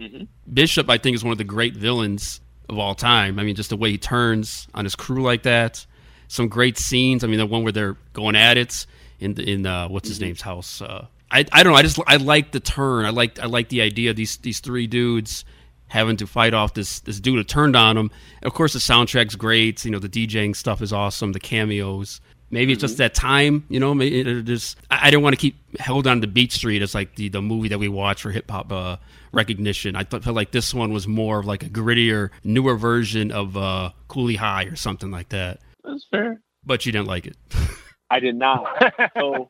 Mhm. 0.00 0.26
Bishop, 0.52 0.88
I 0.90 0.98
think, 0.98 1.14
is 1.14 1.22
one 1.24 1.32
of 1.32 1.38
the 1.38 1.44
great 1.44 1.74
villains 1.76 2.40
of 2.68 2.78
all 2.78 2.94
time. 2.94 3.38
I 3.38 3.42
mean, 3.44 3.54
just 3.54 3.70
the 3.70 3.76
way 3.76 3.90
he 3.90 3.98
turns 3.98 4.66
on 4.74 4.84
his 4.84 4.94
crew 4.96 5.22
like 5.22 5.42
that. 5.42 5.84
Some 6.28 6.48
great 6.48 6.78
scenes. 6.78 7.22
I 7.24 7.26
mean, 7.26 7.38
the 7.38 7.46
one 7.46 7.62
where 7.62 7.72
they're 7.72 7.96
going 8.14 8.36
at 8.36 8.56
it 8.56 8.86
in 9.20 9.38
in 9.40 9.66
uh, 9.66 9.88
what's 9.88 10.08
his 10.08 10.18
Mm-hmm. 10.18 10.24
name's 10.26 10.40
house. 10.40 10.80
Uh, 10.82 11.06
I 11.30 11.44
I 11.52 11.62
don't 11.62 11.72
know. 11.72 11.78
I 11.78 11.82
just 11.82 11.98
I 12.06 12.16
like 12.16 12.52
the 12.52 12.60
turn. 12.60 13.04
I 13.04 13.10
like 13.10 13.38
I 13.38 13.46
like 13.46 13.68
the 13.68 13.82
idea 13.82 14.10
of 14.10 14.16
these 14.16 14.36
these 14.38 14.60
three 14.60 14.86
dudes 14.86 15.44
having 15.88 16.16
to 16.16 16.26
fight 16.26 16.54
off 16.54 16.72
this 16.72 17.00
this 17.00 17.20
dude 17.20 17.36
who 17.36 17.44
turned 17.44 17.76
on 17.76 17.96
them. 17.96 18.10
And 18.40 18.46
of 18.46 18.54
course, 18.54 18.72
the 18.72 18.78
soundtrack's 18.78 19.36
great. 19.36 19.84
You 19.84 19.90
know, 19.90 19.98
the 19.98 20.08
DJing 20.08 20.56
stuff 20.56 20.80
is 20.80 20.92
awesome. 20.92 21.32
The 21.32 21.40
cameos. 21.40 22.20
Maybe 22.52 22.72
it's 22.72 22.80
just 22.82 22.94
Mm-hmm. 22.94 22.98
that 23.02 23.14
time, 23.14 23.64
you 23.68 23.80
know. 23.80 23.94
Maybe 23.94 24.20
it, 24.20 24.26
it 24.28 24.44
just 24.44 24.76
I, 24.90 25.08
I 25.08 25.10
didn't 25.10 25.22
want 25.24 25.32
to 25.34 25.40
keep 25.40 25.56
held 25.80 26.06
on 26.06 26.20
to 26.20 26.26
Beat 26.28 26.52
Street 26.52 26.82
as 26.82 26.94
like 26.94 27.16
the, 27.16 27.28
the 27.30 27.42
movie 27.42 27.68
that 27.68 27.78
we 27.80 27.88
watch 27.88 28.22
for 28.22 28.30
hip 28.30 28.48
hop 28.50 28.70
uh, 28.70 28.98
recognition. 29.32 29.96
I 29.96 30.04
thought, 30.04 30.22
felt 30.22 30.36
like 30.36 30.50
this 30.52 30.72
one 30.74 30.92
was 30.92 31.08
more 31.08 31.40
of 31.40 31.46
like 31.46 31.64
a 31.64 31.68
grittier, 31.68 32.28
newer 32.44 32.76
version 32.76 33.32
of 33.32 33.56
uh, 33.56 33.90
Cooley 34.08 34.36
High 34.36 34.64
or 34.64 34.76
something 34.76 35.10
like 35.10 35.30
that. 35.30 35.60
That's 35.82 36.06
fair. 36.10 36.40
But 36.64 36.86
you 36.86 36.92
didn't 36.92 37.08
like 37.08 37.26
it. 37.26 37.36
I 38.10 38.20
did 38.20 38.36
not. 38.36 38.66
So 39.16 39.48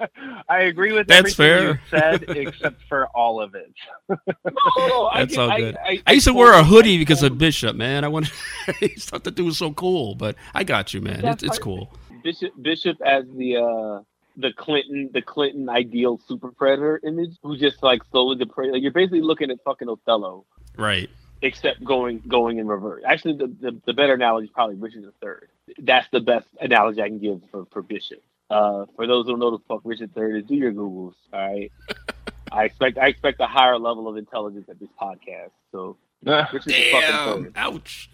I 0.48 0.60
agree 0.60 0.92
with 0.92 1.06
That's 1.08 1.36
everything 1.36 1.36
fair. 1.36 1.70
you 1.72 1.78
said, 1.90 2.36
except 2.36 2.82
for 2.88 3.08
all 3.08 3.42
of 3.42 3.56
it. 3.56 3.74
no, 4.08 5.06
I 5.08 5.18
That's 5.24 5.34
get- 5.34 5.40
all 5.40 5.56
good. 5.56 5.76
I, 5.84 6.00
I- 6.06 6.12
used 6.12 6.28
to 6.28 6.32
wear 6.34 6.52
a 6.52 6.62
hoodie 6.62 6.96
because 6.98 7.24
of 7.24 7.36
Bishop, 7.36 7.74
man. 7.74 8.04
I 8.04 8.08
wanted. 8.08 8.30
I 8.68 8.94
thought 8.98 9.24
that 9.24 9.34
dude 9.34 9.46
was 9.46 9.58
so 9.58 9.72
cool, 9.72 10.14
but 10.14 10.36
I 10.54 10.62
got 10.62 10.94
you, 10.94 11.00
man. 11.00 11.24
It, 11.24 11.42
it's 11.42 11.58
cool. 11.58 11.92
Bishop 12.22 12.52
Bishop 12.60 13.00
as 13.02 13.24
the 13.36 13.56
uh 13.56 14.02
the 14.36 14.52
Clinton 14.52 15.10
the 15.12 15.22
Clinton 15.22 15.68
ideal 15.68 16.18
super 16.26 16.50
predator 16.52 17.00
image 17.04 17.36
who 17.42 17.56
just 17.56 17.82
like 17.82 18.02
slowly 18.10 18.36
deprades. 18.36 18.72
Like 18.72 18.82
you're 18.82 18.92
basically 18.92 19.20
looking 19.20 19.50
at 19.50 19.58
fucking 19.64 19.88
Othello, 19.88 20.44
Right. 20.76 21.10
except 21.42 21.84
going 21.84 22.22
going 22.28 22.58
in 22.58 22.66
reverse. 22.66 23.02
Actually, 23.06 23.34
the 23.36 23.46
the, 23.60 23.80
the 23.86 23.92
better 23.92 24.14
analogy 24.14 24.46
is 24.46 24.52
probably 24.52 24.76
Richard 24.76 25.04
III. 25.22 25.74
That's 25.78 26.08
the 26.12 26.20
best 26.20 26.46
analogy 26.60 27.02
I 27.02 27.08
can 27.08 27.18
give 27.18 27.40
for 27.50 27.66
for 27.70 27.82
Bishop. 27.82 28.22
Uh, 28.50 28.84
for 28.96 29.06
those 29.06 29.24
who 29.26 29.32
don't 29.32 29.40
know 29.40 29.50
the 29.50 29.62
fuck 29.68 29.80
Richard 29.84 30.10
III 30.16 30.40
is, 30.40 30.44
do 30.44 30.54
your 30.54 30.72
googles. 30.72 31.14
All 31.32 31.40
right. 31.52 31.72
I 32.52 32.64
expect 32.64 32.98
I 32.98 33.06
expect 33.08 33.40
a 33.40 33.46
higher 33.46 33.78
level 33.78 34.08
of 34.08 34.16
intelligence 34.18 34.68
at 34.68 34.78
this 34.78 34.90
podcast. 35.00 35.50
So 35.72 35.96
Richard 36.24 36.62
the 36.64 36.90
fucking 36.92 37.00
Damn. 37.10 37.44
third. 37.44 37.52
Ouch. 37.56 38.10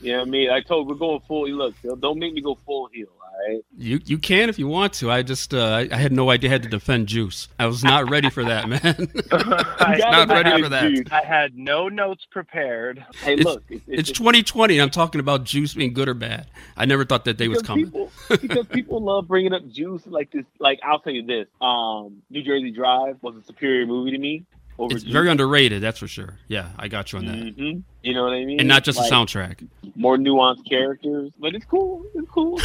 You 0.00 0.12
know 0.12 0.18
what 0.18 0.26
I 0.28 0.30
mean? 0.30 0.50
I 0.50 0.60
told 0.60 0.88
we're 0.88 0.94
going 0.96 1.20
full. 1.28 1.48
Look, 1.48 1.74
don't 2.00 2.18
make 2.18 2.32
me 2.34 2.40
go 2.40 2.56
full 2.66 2.88
heel. 2.92 3.06
Right. 3.48 3.60
You 3.76 4.00
you 4.04 4.18
can 4.18 4.48
if 4.48 4.58
you 4.58 4.68
want 4.68 4.92
to. 4.94 5.10
I 5.10 5.22
just 5.22 5.52
uh, 5.54 5.86
I, 5.90 5.96
had 5.96 6.12
no 6.12 6.30
idea 6.30 6.50
I 6.50 6.52
had 6.52 6.62
to 6.64 6.68
defend 6.68 7.08
Juice. 7.08 7.48
I 7.58 7.66
was 7.66 7.82
not 7.82 8.08
ready 8.08 8.30
for 8.30 8.44
that, 8.44 8.68
man. 8.68 8.82
I, 9.32 9.96
not 9.98 10.28
ready 10.28 10.62
for 10.62 10.68
that. 10.68 10.84
had- 10.92 11.08
I 11.10 11.24
had 11.24 11.56
no 11.56 11.88
notes 11.88 12.26
prepared. 12.30 13.04
Hey, 13.22 13.34
It's, 13.34 13.44
look, 13.44 13.64
it's, 13.68 13.84
it's 13.88 14.12
2020. 14.12 14.74
and 14.74 14.82
I'm 14.82 14.90
talking 14.90 15.18
about 15.20 15.44
Juice 15.44 15.74
being 15.74 15.92
good 15.92 16.08
or 16.08 16.14
bad. 16.14 16.46
I 16.76 16.84
never 16.84 17.04
thought 17.04 17.24
that 17.24 17.36
day 17.36 17.48
was 17.48 17.62
coming. 17.62 17.86
People, 17.86 18.10
because 18.28 18.66
people 18.70 19.02
love 19.02 19.26
bringing 19.26 19.52
up 19.52 19.66
juice 19.68 20.06
like 20.06 20.30
this. 20.30 20.44
Like 20.58 20.78
I'll 20.84 21.00
tell 21.00 21.12
you 21.12 21.24
this: 21.26 21.46
um, 21.60 22.22
New 22.30 22.42
Jersey 22.42 22.70
Drive 22.70 23.16
was 23.22 23.34
a 23.36 23.42
superior 23.42 23.86
movie 23.86 24.12
to 24.12 24.18
me. 24.18 24.44
It's 24.90 25.04
very 25.04 25.30
underrated, 25.30 25.82
that's 25.82 25.98
for 25.98 26.08
sure. 26.08 26.38
Yeah, 26.48 26.68
I 26.78 26.88
got 26.88 27.12
you 27.12 27.18
on 27.18 27.26
that. 27.26 27.54
hmm 27.54 27.78
You 28.02 28.14
know 28.14 28.24
what 28.24 28.32
I 28.32 28.44
mean? 28.44 28.58
And 28.60 28.68
not 28.68 28.84
just 28.84 28.98
Like, 28.98 29.08
the 29.10 29.14
soundtrack. 29.14 29.68
More 29.94 30.16
nuanced 30.16 30.68
characters, 30.68 31.30
but 31.38 31.54
it's 31.54 31.64
cool. 31.66 32.02
It's 32.14 32.30
cool. 32.30 32.60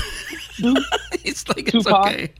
It's 1.24 1.47
like 1.49 1.74
it's 1.74 1.86
okay. 1.86 2.34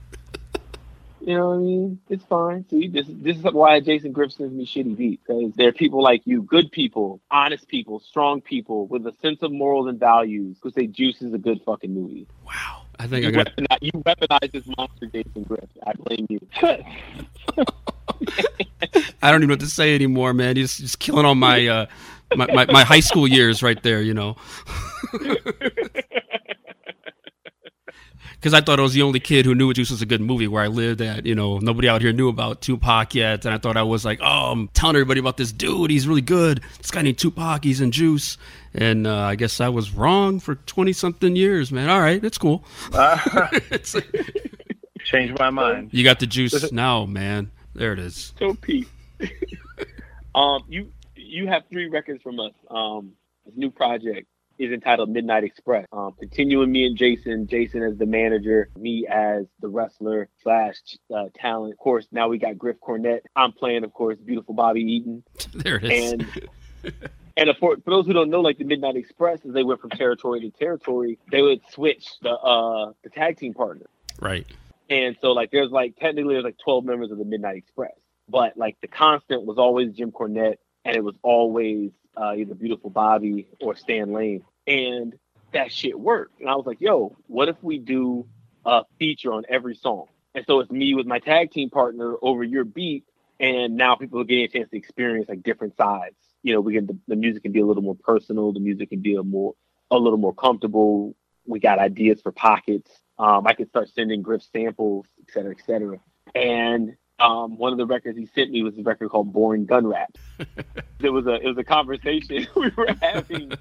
You 1.20 1.36
know 1.36 1.50
what 1.50 1.56
I 1.56 1.60
mean? 1.60 2.00
It's 2.10 2.24
fine. 2.24 2.66
See, 2.70 2.88
this 2.88 3.06
this 3.10 3.36
is 3.38 3.44
why 3.44 3.82
Jason 3.82 4.14
Griff 4.14 4.32
sends 4.32 4.54
me 4.54 4.66
shitty 4.66 4.96
beats 4.96 5.24
because 5.28 5.52
there 5.56 5.68
are 5.68 5.74
people 5.74 6.02
like 6.02 6.22
you, 6.26 6.42
good 6.42 6.72
people, 6.72 7.20
honest 7.30 7.68
people, 7.68 8.00
strong 8.00 8.40
people 8.40 8.88
with 8.88 9.06
a 9.06 9.14
sense 9.22 9.42
of 9.42 9.52
morals 9.52 9.88
and 9.88 10.00
values 10.00 10.56
who 10.62 10.72
say 10.72 10.88
Juice 10.88 11.22
is 11.22 11.34
a 11.34 11.38
good 11.38 11.62
fucking 11.66 11.94
movie. 11.94 12.28
I 13.00 13.08
think 13.08 13.24
you 13.24 13.30
I 13.30 13.32
got. 13.32 13.48
weaponize, 13.56 13.78
you 13.82 13.92
weaponize 13.92 14.52
this 14.52 14.64
monster, 14.78 15.06
Jason 15.08 15.44
Griff. 15.44 15.70
I 15.86 15.94
blame 15.94 16.28
you. 16.30 16.40
I 19.22 19.32
don't 19.32 19.42
even 19.42 19.48
know 19.50 19.54
what 19.54 19.60
to 19.62 19.68
say 19.68 19.94
anymore, 19.96 20.34
man. 20.34 20.56
You're 20.56 20.66
just, 20.66 20.80
just 20.80 21.00
killing 21.00 21.26
all 21.26 21.36
my, 21.36 21.68
uh, 21.68 21.86
my, 22.36 22.48
my 22.48 22.66
my 22.66 22.84
high 22.84 23.00
school 23.00 23.28
years 23.28 23.62
right 23.64 23.82
there. 23.84 24.02
You 24.02 24.14
know. 24.14 24.36
Because 28.40 28.54
I 28.54 28.62
thought 28.62 28.80
I 28.80 28.84
was 28.84 28.94
the 28.94 29.02
only 29.02 29.20
kid 29.20 29.46
who 29.46 29.56
knew 29.56 29.74
Juice 29.74 29.90
was 29.90 30.02
a 30.02 30.06
good 30.06 30.22
movie 30.22 30.48
where 30.48 30.64
I 30.64 30.68
lived 30.68 31.02
at. 31.02 31.26
You 31.26 31.34
know, 31.34 31.58
nobody 31.58 31.90
out 31.90 32.02
here 32.02 32.14
knew 32.14 32.30
about 32.30 32.62
Tupac 32.62 33.16
yet, 33.16 33.46
and 33.46 33.54
I 33.54 33.58
thought 33.58 33.76
I 33.78 33.82
was 33.84 34.06
like, 34.06 34.20
oh, 34.22 34.52
I'm 34.52 34.68
telling 34.70 34.96
everybody 34.96 35.20
about 35.20 35.38
this 35.38 35.52
dude. 35.52 35.90
He's 35.90 36.08
really 36.08 36.22
good. 36.22 36.62
This 36.78 36.92
guy 36.92 37.02
named 37.02 37.18
Tupac. 37.18 37.64
He's 37.64 37.82
in 37.82 37.92
Juice, 37.92 38.38
and 38.76 39.08
uh, 39.08 39.16
I 39.22 39.36
guess 39.36 39.60
I 39.60 39.70
was 39.70 39.92
wrong 39.92 40.40
for 40.40 40.54
twenty 40.56 40.94
something 40.94 41.36
years, 41.36 41.72
man. 41.72 41.90
All 41.90 42.00
right, 42.00 42.24
it's 42.24 42.38
cool. 42.38 42.64
It's- 42.94 43.96
Changed 45.06 45.40
my 45.40 45.50
mind. 45.50 45.90
you 45.94 46.04
got 46.04 46.20
the 46.20 46.28
juice 46.28 46.70
now, 46.74 47.06
man. 47.06 47.50
There 47.74 47.94
it 47.94 48.00
is. 48.00 48.34
So 48.40 48.56
Pete, 48.56 48.88
um, 50.36 50.64
you 50.68 50.92
you 51.16 51.48
have 51.48 51.64
three 51.70 51.88
records 51.88 52.22
from 52.22 52.40
us. 52.42 52.52
Um, 52.70 53.14
this 53.46 53.56
new 53.56 53.72
project 53.72 54.28
is 54.60 54.72
entitled 54.72 55.10
Midnight 55.10 55.44
Express. 55.44 55.86
Um, 55.92 56.14
continuing 56.20 56.72
me 56.72 56.86
and 56.86 56.98
Jason, 56.98 57.48
Jason 57.48 57.84
as 57.84 57.98
the 57.98 58.06
manager, 58.06 58.70
me 58.78 59.08
as 59.08 59.46
the 59.60 59.68
wrestler 59.68 60.30
slash 60.42 60.76
uh, 61.14 61.26
talent. 61.36 61.74
Of 61.74 61.80
course, 61.80 62.08
now 62.12 62.28
we 62.28 62.38
got 62.38 62.58
Griff 62.58 62.78
Cornette. 62.80 63.22
I'm 63.36 63.52
playing, 63.52 63.84
of 63.84 63.94
course, 63.94 64.18
beautiful 64.18 64.54
Bobby 64.54 64.82
Eaton. 64.82 65.24
There 65.54 65.78
it 65.78 65.86
is. 65.86 66.12
And 66.12 66.28
and 67.38 67.50
for, 67.60 67.78
for 67.78 67.92
those 67.92 68.06
who 68.06 68.14
don't 68.14 68.30
know, 68.30 68.42
like 68.42 68.58
the 68.58 68.64
Midnight 68.64 68.96
Express, 68.96 69.40
as 69.46 69.54
they 69.54 69.64
went 69.64 69.82
from 69.82 69.92
territory 69.92 70.42
to 70.42 70.52
territory, 70.52 71.20
they 71.32 71.42
would 71.42 71.62
switch 71.72 72.08
the 72.22 72.32
uh 72.32 72.94
the 73.04 73.10
tag 73.10 73.38
team 73.38 73.54
partner. 73.54 73.86
Right. 74.20 74.46
And 74.90 75.18
so 75.22 75.32
like 75.34 75.52
there's 75.52 75.72
like 75.72 75.98
technically 75.98 76.36
there's 76.36 76.46
like 76.46 76.58
12 76.64 76.86
members 76.86 77.12
of 77.12 77.18
the 77.18 77.26
Midnight 77.26 77.58
Express, 77.58 77.94
but 78.30 78.58
like 78.58 78.78
the 78.82 78.88
constant 78.88 79.46
was 79.46 79.58
always 79.58 79.94
Jim 79.94 80.12
Cornette, 80.12 80.58
and 80.86 80.96
it 80.96 81.04
was 81.04 81.16
always 81.22 81.92
uh, 82.20 82.34
either 82.36 82.56
Beautiful 82.56 82.90
Bobby 82.90 83.48
or 83.62 83.76
Stan 83.76 84.12
Lane, 84.12 84.44
and 84.66 85.14
that 85.54 85.72
shit 85.72 85.98
worked. 86.00 86.40
And 86.40 86.50
I 86.50 86.56
was 86.56 86.66
like, 86.66 86.82
yo, 86.82 87.16
what 87.28 87.48
if 87.50 87.56
we 87.62 87.78
do 87.78 88.28
a 88.66 88.84
feature 89.00 89.32
on 89.32 89.44
every 89.48 89.76
song? 89.76 90.06
And 90.36 90.46
so 90.46 90.60
it's 90.60 90.72
me 90.72 90.94
with 90.94 91.08
my 91.08 91.20
tag 91.20 91.52
team 91.52 91.70
partner 91.70 92.16
over 92.22 92.44
your 92.44 92.64
beat, 92.64 93.06
and 93.40 93.76
now 93.76 93.96
people 93.96 94.20
are 94.20 94.26
getting 94.26 94.46
a 94.46 94.48
chance 94.48 94.70
to 94.70 94.78
experience 94.78 95.30
like 95.30 95.44
different 95.44 95.76
sides. 95.78 96.16
You 96.44 96.54
know, 96.54 96.62
we 96.62 96.74
can 96.74 96.88
the, 96.88 96.98
the 97.08 97.16
music 97.16 97.44
can 97.44 97.52
be 97.52 97.60
a 97.60 97.66
little 97.66 97.84
more 97.84 97.96
personal, 97.96 98.54
the 98.54 98.60
music 98.60 98.90
can 98.90 99.02
be 99.02 99.16
a 99.16 99.24
more 99.24 99.54
a 99.90 99.98
little 99.98 100.20
more 100.20 100.34
comfortable. 100.34 101.16
We 101.46 101.60
got 101.60 101.80
ideas 101.80 102.22
for 102.22 102.32
pockets. 102.32 102.92
Um, 103.18 103.48
I 103.48 103.54
could 103.54 103.70
start 103.70 103.90
sending 103.90 104.22
Griff 104.22 104.44
samples, 104.52 105.06
et 105.20 105.34
cetera, 105.34 105.56
et 105.58 105.66
cetera. 105.66 105.98
And 106.36 106.96
um, 107.20 107.58
one 107.58 107.72
of 107.72 107.78
the 107.78 107.86
records 107.86 108.18
he 108.18 108.28
sent 108.28 108.52
me 108.52 108.64
was 108.64 108.78
a 108.78 108.84
record 108.84 109.10
called 109.10 109.34
"Boring 109.34 109.66
Gun 109.66 109.88
Rap." 109.88 110.16
it 111.00 111.10
was 111.10 111.26
a 111.26 111.36
it 111.36 111.46
was 111.46 111.58
a 111.58 111.64
conversation 111.64 112.48
we 112.56 112.70
were 112.76 112.90
having 113.02 113.52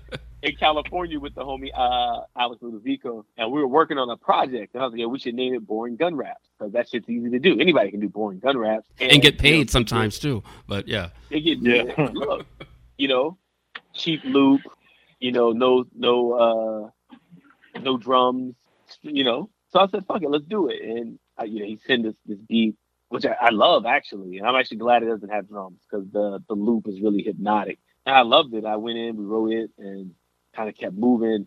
in 0.42 0.56
California 0.56 1.18
with 1.18 1.34
the 1.34 1.42
homie 1.42 1.70
uh, 1.74 2.22
Alex 2.36 2.62
Ludovico, 2.62 3.24
and 3.36 3.50
we 3.50 3.60
were 3.60 3.66
working 3.68 3.98
on 3.98 4.10
a 4.10 4.16
project. 4.16 4.74
And 4.74 4.82
I 4.82 4.86
was 4.86 4.92
like, 4.92 5.00
"Yeah, 5.00 5.06
we 5.06 5.18
should 5.18 5.34
name 5.34 5.54
it 5.54 5.66
Boring 5.66 5.96
Gun 5.96 6.14
Raps 6.16 6.48
because 6.58 6.72
that 6.74 6.88
shit's 6.88 7.08
easy 7.08 7.30
to 7.30 7.38
do. 7.38 7.58
Anybody 7.58 7.90
can 7.90 8.00
do 8.00 8.08
Boring 8.08 8.40
Gun 8.40 8.58
Raps 8.58 8.88
And 9.00 9.22
get 9.22 9.34
you 9.34 9.38
know, 9.38 9.42
paid 9.42 9.70
sometimes 9.70 10.18
too. 10.18 10.42
But 10.66 10.86
yeah. 10.88 11.10
they 11.30 11.40
get 11.40 11.58
Yeah. 11.62 12.10
look, 12.12 12.46
you 12.98 13.08
know, 13.08 13.38
cheap 13.94 14.22
loop, 14.24 14.60
you 15.18 15.32
know, 15.32 15.52
no 15.52 15.84
no 15.94 16.32
uh 16.32 17.80
no 17.80 17.96
drums, 17.96 18.54
you 19.02 19.24
know. 19.24 19.50
So 19.70 19.80
I 19.80 19.86
said, 19.88 20.04
fuck 20.06 20.22
it, 20.22 20.30
let's 20.30 20.44
do 20.44 20.68
it. 20.68 20.80
And 20.82 21.18
I, 21.36 21.44
you 21.44 21.60
know, 21.60 21.66
he 21.66 21.78
sent 21.86 22.06
us 22.06 22.14
this 22.24 22.38
beat, 22.48 22.76
which 23.08 23.24
I, 23.24 23.36
I 23.40 23.50
love 23.50 23.86
actually, 23.86 24.38
and 24.38 24.46
I'm 24.46 24.56
actually 24.56 24.78
glad 24.78 25.02
it 25.02 25.06
doesn't 25.06 25.28
have 25.28 25.48
drums 25.48 25.80
because 25.88 26.06
the 26.12 26.42
the 26.48 26.54
loop 26.54 26.88
is 26.88 27.00
really 27.00 27.22
hypnotic. 27.22 27.78
And 28.04 28.14
I 28.14 28.22
loved 28.22 28.54
it. 28.54 28.64
I 28.64 28.76
went 28.76 28.98
in, 28.98 29.16
we 29.16 29.24
wrote 29.24 29.52
it, 29.52 29.70
and 29.78 30.12
kind 30.54 30.68
of 30.68 30.76
kept 30.76 30.94
moving. 30.94 31.46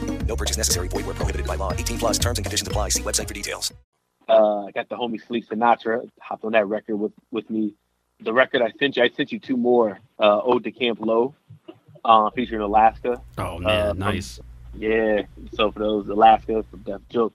No 0.31 0.37
purchase 0.37 0.55
necessary. 0.55 0.87
Void 0.87 1.05
were 1.05 1.13
prohibited 1.13 1.45
by 1.45 1.55
law. 1.55 1.73
18 1.73 1.97
plus 1.97 2.17
terms 2.17 2.39
and 2.39 2.45
conditions 2.45 2.65
apply. 2.65 2.87
See 2.87 3.03
website 3.03 3.27
for 3.27 3.33
details. 3.33 3.73
Uh, 4.29 4.63
I 4.67 4.71
got 4.71 4.87
the 4.87 4.95
homie 4.95 5.21
Sleep 5.27 5.45
Sinatra 5.45 6.09
hopped 6.21 6.45
on 6.45 6.53
that 6.53 6.67
record 6.69 6.95
with, 6.95 7.11
with 7.31 7.49
me. 7.49 7.75
The 8.21 8.31
record 8.31 8.61
I 8.61 8.71
sent 8.79 8.95
you, 8.95 9.03
I 9.03 9.09
sent 9.09 9.33
you 9.33 9.39
two 9.41 9.57
more. 9.57 9.99
Uh, 10.17 10.39
Ode 10.41 10.63
to 10.63 10.71
Camp 10.71 10.99
Lo, 11.01 11.35
uh, 12.05 12.29
featuring 12.29 12.61
Alaska. 12.61 13.21
Oh 13.37 13.59
man, 13.59 13.89
Uh, 13.89 13.91
nice. 13.91 14.39
Yeah. 14.73 15.23
So 15.53 15.69
for 15.69 15.79
those 15.79 16.07
Alaska 16.07 16.63
from 16.71 16.79
Def 16.83 17.01
Jux, 17.11 17.33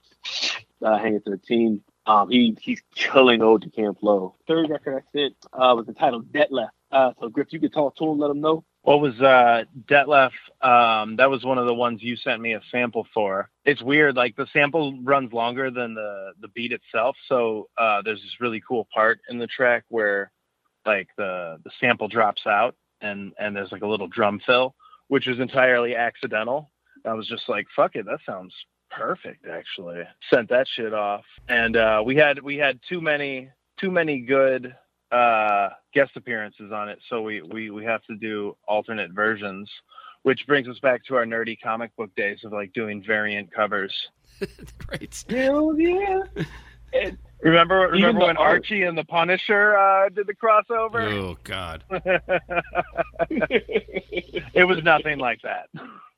uh, 0.81 0.97
hanging 0.97 1.21
to 1.21 1.29
the 1.29 1.37
team. 1.37 1.83
Um, 2.07 2.31
he 2.31 2.57
he's 2.59 2.81
killing 2.95 3.43
Ode 3.43 3.61
to 3.61 3.69
Camp 3.69 3.99
Lo. 4.01 4.33
Third 4.47 4.71
record 4.71 5.03
I 5.03 5.11
sent 5.11 5.35
uh, 5.53 5.75
was 5.77 5.87
entitled 5.87 6.31
Debt 6.33 6.51
Left. 6.51 6.73
Uh, 6.91 7.11
so 7.19 7.29
Griff, 7.29 7.53
you 7.53 7.59
could 7.59 7.73
talk 7.73 7.95
to 7.97 8.05
him, 8.09 8.17
let 8.17 8.31
him 8.31 8.41
know. 8.41 8.63
What 8.87 9.01
was 9.01 9.19
uh 9.19 9.65
Detlef? 9.85 10.31
Um, 10.61 11.17
that 11.17 11.29
was 11.29 11.43
one 11.43 11.57
of 11.57 11.65
the 11.65 11.73
ones 11.73 12.01
you 12.01 12.15
sent 12.15 12.41
me 12.41 12.53
a 12.53 12.61
sample 12.71 13.05
for. 13.13 13.49
It's 13.65 13.81
weird, 13.81 14.15
like 14.15 14.37
the 14.37 14.47
sample 14.53 14.97
runs 15.03 15.33
longer 15.33 15.69
than 15.69 15.93
the 15.93 16.31
the 16.39 16.47
beat 16.47 16.71
itself. 16.71 17.17
So 17.27 17.67
uh, 17.77 18.01
there's 18.05 18.21
this 18.21 18.39
really 18.39 18.63
cool 18.65 18.87
part 18.93 19.19
in 19.29 19.39
the 19.39 19.47
track 19.47 19.83
where 19.89 20.31
like 20.85 21.09
the 21.17 21.57
the 21.65 21.71
sample 21.81 22.07
drops 22.07 22.43
out 22.47 22.75
and 23.01 23.33
and 23.37 23.53
there's 23.53 23.73
like 23.73 23.81
a 23.81 23.87
little 23.87 24.07
drum 24.07 24.39
fill, 24.45 24.73
which 25.09 25.27
is 25.27 25.41
entirely 25.41 25.93
accidental. 25.93 26.71
I 27.03 27.11
was 27.11 27.27
just 27.27 27.49
like, 27.49 27.65
fuck 27.75 27.97
it, 27.97 28.05
that 28.05 28.19
sounds 28.25 28.53
perfect 28.89 29.45
actually. 29.47 30.03
Sent 30.33 30.47
that 30.47 30.65
shit 30.65 30.93
off, 30.93 31.25
and 31.49 31.75
uh, 31.75 32.01
we 32.05 32.15
had 32.15 32.41
we 32.41 32.55
had 32.55 32.79
too 32.87 33.01
many 33.01 33.49
too 33.81 33.91
many 33.91 34.21
good 34.21 34.73
uh 35.11 35.69
guest 35.93 36.11
appearances 36.15 36.71
on 36.71 36.89
it 36.89 36.99
so 37.09 37.21
we 37.21 37.41
we 37.41 37.69
we 37.69 37.83
have 37.83 38.03
to 38.03 38.15
do 38.15 38.55
alternate 38.67 39.11
versions 39.11 39.69
which 40.23 40.45
brings 40.47 40.67
us 40.67 40.77
back 40.79 41.03
to 41.05 41.15
our 41.15 41.25
nerdy 41.25 41.57
comic 41.63 41.95
book 41.95 42.13
days 42.15 42.39
of 42.43 42.51
like 42.51 42.73
doing 42.73 43.03
variant 43.05 43.51
covers 43.53 43.93
Great. 44.77 45.23
Hell 45.29 45.75
yeah. 45.79 46.19
remember 47.41 47.89
remember 47.91 48.21
when 48.25 48.37
art. 48.37 48.63
archie 48.63 48.83
and 48.83 48.97
the 48.97 49.03
punisher 49.03 49.77
uh 49.77 50.09
did 50.09 50.25
the 50.27 50.33
crossover 50.33 51.11
Oh 51.11 51.37
God. 51.43 51.83
it 54.53 54.67
was 54.67 54.83
nothing 54.83 55.19
like 55.19 55.39
that 55.43 55.69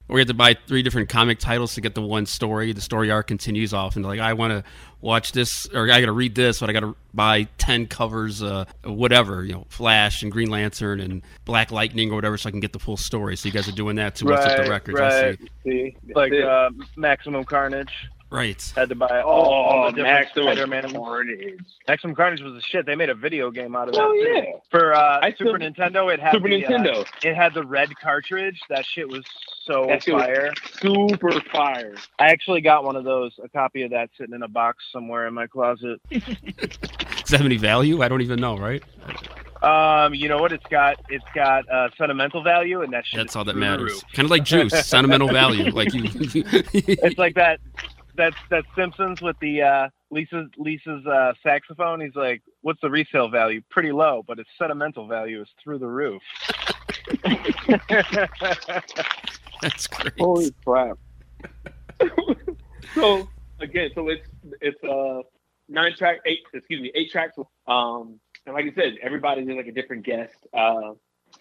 We 0.10 0.20
had 0.20 0.28
to 0.28 0.34
buy 0.34 0.56
three 0.68 0.82
different 0.82 1.08
comic 1.08 1.38
titles 1.38 1.76
to 1.76 1.82
get 1.82 1.94
the 1.94 2.02
one 2.02 2.26
story. 2.26 2.74
The 2.74 2.82
story 2.82 3.12
arc 3.12 3.28
continues 3.28 3.74
off, 3.74 3.96
and 3.96 4.04
like 4.04 4.20
I 4.20 4.34
want 4.34 4.52
to 4.52 4.64
watch 5.02 5.34
this, 5.34 5.68
or 5.68 5.84
I 5.84 6.00
got 6.00 6.08
to 6.08 6.12
read 6.12 6.34
this, 6.34 6.60
but 6.60 6.70
I 6.70 6.74
got 6.74 6.80
to 6.80 6.96
buy 7.14 7.44
ten 7.60 7.86
covers, 7.86 8.42
uh, 8.42 8.66
whatever, 8.84 9.44
you 9.44 9.54
know, 9.54 9.66
Flash 9.70 10.24
and 10.24 10.32
Green 10.32 10.50
Lantern 10.50 11.00
and 11.00 11.22
Black 11.46 11.72
Lightning 11.72 12.12
or 12.12 12.16
whatever, 12.16 12.38
so 12.38 12.50
I 12.50 12.52
can 12.52 12.60
get 12.60 12.74
the 12.74 12.80
full 12.80 12.98
story. 12.98 13.38
So 13.38 13.48
you 13.48 13.54
guys 13.54 13.70
are 13.70 13.74
doing 13.74 13.98
that 13.98 14.16
too. 14.16 14.26
What's 14.26 14.46
up 14.46 14.64
the 14.64 14.70
records? 14.70 15.00
I 15.00 15.04
right 15.04 15.40
see. 15.40 15.50
See, 15.64 16.14
like 16.16 16.32
That's 16.32 16.44
uh 16.44 16.70
maximum 16.96 17.44
carnage 17.44 18.10
Right. 18.32 18.62
had 18.76 18.90
to 18.90 18.96
buy 18.96 19.22
all, 19.22 19.32
all 19.46 19.84
Oh, 19.86 19.86
the 19.92 19.98
different 19.98 20.26
Maximum 20.26 20.46
Spider-Man. 20.46 20.92
Carnage. 20.94 21.60
Maximum 21.88 22.16
Carnage 22.16 22.42
was 22.42 22.54
the 22.54 22.62
shit. 22.62 22.86
They 22.86 22.96
made 22.96 23.10
a 23.10 23.16
video 23.16 23.50
game 23.50 23.76
out 23.76 23.88
of 23.90 23.96
that. 23.96 24.02
Oh, 24.04 24.14
too. 24.14 24.20
yeah. 24.20 24.44
For 24.70 24.94
uh, 24.94 25.20
I 25.22 25.32
Super 25.32 25.58
still- 25.58 25.72
Nintendo, 25.72 26.14
it 26.14 26.20
had 26.20 26.34
Super 26.34 26.48
the, 26.50 26.64
uh, 26.66 27.04
it 27.24 27.36
had 27.36 27.54
the 27.56 27.64
red 27.66 27.90
cartridge. 28.00 28.60
That 28.70 28.86
shit 28.86 29.08
was 29.10 29.24
so 29.66 29.86
That 29.88 30.04
shit 30.04 30.14
was 30.14 30.24
fire. 30.26 30.52
Super 30.80 31.42
fire. 31.52 31.96
I 32.20 32.28
actually 32.28 32.62
got 32.62 32.84
one 32.84 32.96
of 32.96 33.04
those, 33.04 33.32
a 33.44 33.50
copy 33.50 33.82
of 33.82 33.92
that 33.92 34.10
sitting 34.18 34.36
in 34.36 34.44
a 34.44 34.48
box 34.48 34.84
somewhere 34.92 35.28
in 35.28 35.34
my 35.34 35.48
closet. 35.48 36.00
Does 36.10 36.22
that 37.30 37.38
have 37.38 37.46
any 37.46 37.58
value? 37.58 38.02
I 38.04 38.08
don't 38.10 38.22
even 38.22 38.40
know. 38.40 38.58
Right. 38.58 38.84
Um, 39.62 40.14
you 40.14 40.30
know 40.30 40.38
what? 40.38 40.54
It's 40.54 40.66
got 40.70 40.96
it's 41.10 41.26
got 41.36 41.68
uh, 41.70 41.90
sentimental 41.98 42.42
value, 42.44 42.82
and 42.82 42.94
that 42.94 43.06
shit. 43.06 43.18
That's 43.18 43.34
is 43.34 43.36
all 43.36 43.44
that 43.44 43.58
matters. 43.58 44.04
Kind 44.14 44.26
of 44.26 44.32
like 44.32 44.44
juice, 44.46 44.72
sentimental 44.88 45.28
value. 45.28 45.70
Like 45.72 45.94
you. 45.94 46.04
it's 46.74 47.18
like 47.18 47.36
that. 47.36 47.60
That's 48.20 48.36
that 48.50 48.66
Simpsons 48.76 49.22
with 49.22 49.38
the 49.40 49.62
uh, 49.62 49.88
Lisa's 50.12 50.50
Lisa's 50.58 51.06
uh, 51.08 51.32
saxophone. 51.42 52.02
He's 52.02 52.16
like, 52.16 52.42
"What's 52.60 52.82
the 52.82 52.90
resale 52.90 53.30
value? 53.30 53.62
Pretty 53.72 53.94
low, 53.94 54.26
but 54.28 54.40
its 54.40 54.50
sentimental 54.58 55.08
value 55.08 55.42
is 55.42 55.48
through 55.64 55.80
the 55.80 55.88
roof." 55.88 56.22
That's 59.62 59.88
great. 59.88 60.20
Holy 60.20 60.54
crap. 60.66 60.98
so 62.94 63.30
again, 63.62 63.92
so 63.96 64.10
it's 64.10 64.28
it's 64.60 64.84
uh 64.84 65.22
nine 65.70 65.96
track 65.96 66.18
eight 66.26 66.40
excuse 66.54 66.82
me, 66.82 66.92
eight 66.96 67.12
tracks 67.12 67.38
um 67.68 68.20
and 68.46 68.54
like 68.54 68.66
I 68.66 68.74
said, 68.76 68.98
everybody 69.02 69.46
did 69.46 69.56
like 69.56 69.68
a 69.68 69.72
different 69.72 70.04
guest. 70.04 70.36
Uh 70.54 70.96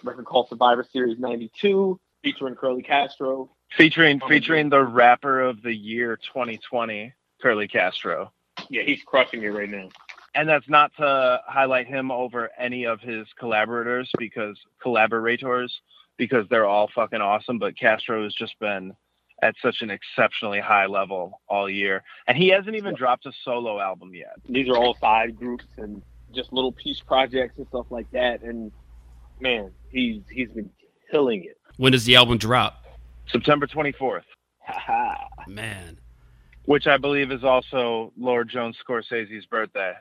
record 0.04 0.26
called 0.26 0.48
Survivor 0.48 0.86
Series 0.92 1.18
ninety 1.18 1.50
two, 1.60 1.98
featuring 2.22 2.54
Curly 2.54 2.84
Castro. 2.84 3.50
Featuring 3.76 4.20
featuring 4.28 4.68
the 4.68 4.82
rapper 4.82 5.40
of 5.40 5.62
the 5.62 5.74
year 5.74 6.16
2020, 6.16 7.12
Curly 7.40 7.68
Castro. 7.68 8.32
Yeah, 8.70 8.82
he's 8.82 9.02
crushing 9.04 9.42
it 9.42 9.48
right 9.48 9.68
now. 9.68 9.88
And 10.34 10.48
that's 10.48 10.68
not 10.68 10.92
to 10.98 11.40
highlight 11.46 11.86
him 11.86 12.10
over 12.10 12.50
any 12.58 12.84
of 12.84 13.00
his 13.00 13.26
collaborators 13.38 14.10
because 14.18 14.58
collaborators 14.80 15.80
because 16.16 16.46
they're 16.50 16.66
all 16.66 16.88
fucking 16.94 17.20
awesome. 17.20 17.58
But 17.58 17.78
Castro 17.78 18.24
has 18.24 18.34
just 18.34 18.58
been 18.58 18.94
at 19.42 19.54
such 19.62 19.82
an 19.82 19.90
exceptionally 19.90 20.60
high 20.60 20.86
level 20.86 21.40
all 21.48 21.70
year, 21.70 22.02
and 22.26 22.36
he 22.36 22.48
hasn't 22.48 22.76
even 22.76 22.94
dropped 22.94 23.26
a 23.26 23.32
solo 23.44 23.80
album 23.80 24.14
yet. 24.14 24.34
These 24.48 24.68
are 24.68 24.76
all 24.76 24.96
side 25.00 25.36
groups 25.36 25.64
and 25.76 26.02
just 26.34 26.52
little 26.52 26.72
piece 26.72 27.00
projects 27.00 27.54
and 27.56 27.66
stuff 27.68 27.86
like 27.90 28.10
that. 28.12 28.42
And 28.42 28.70
man, 29.40 29.70
he's 29.90 30.22
he's 30.30 30.50
been 30.50 30.70
killing 31.10 31.44
it. 31.44 31.58
When 31.76 31.92
does 31.92 32.04
the 32.04 32.16
album 32.16 32.38
drop? 32.38 32.84
September 33.30 33.66
24th, 33.66 34.22
Man. 35.48 35.98
which 36.64 36.86
I 36.86 36.96
believe 36.96 37.30
is 37.32 37.44
also 37.44 38.12
Lord 38.18 38.48
Jones 38.48 38.76
Scorsese's 38.86 39.46
birthday. 39.46 39.92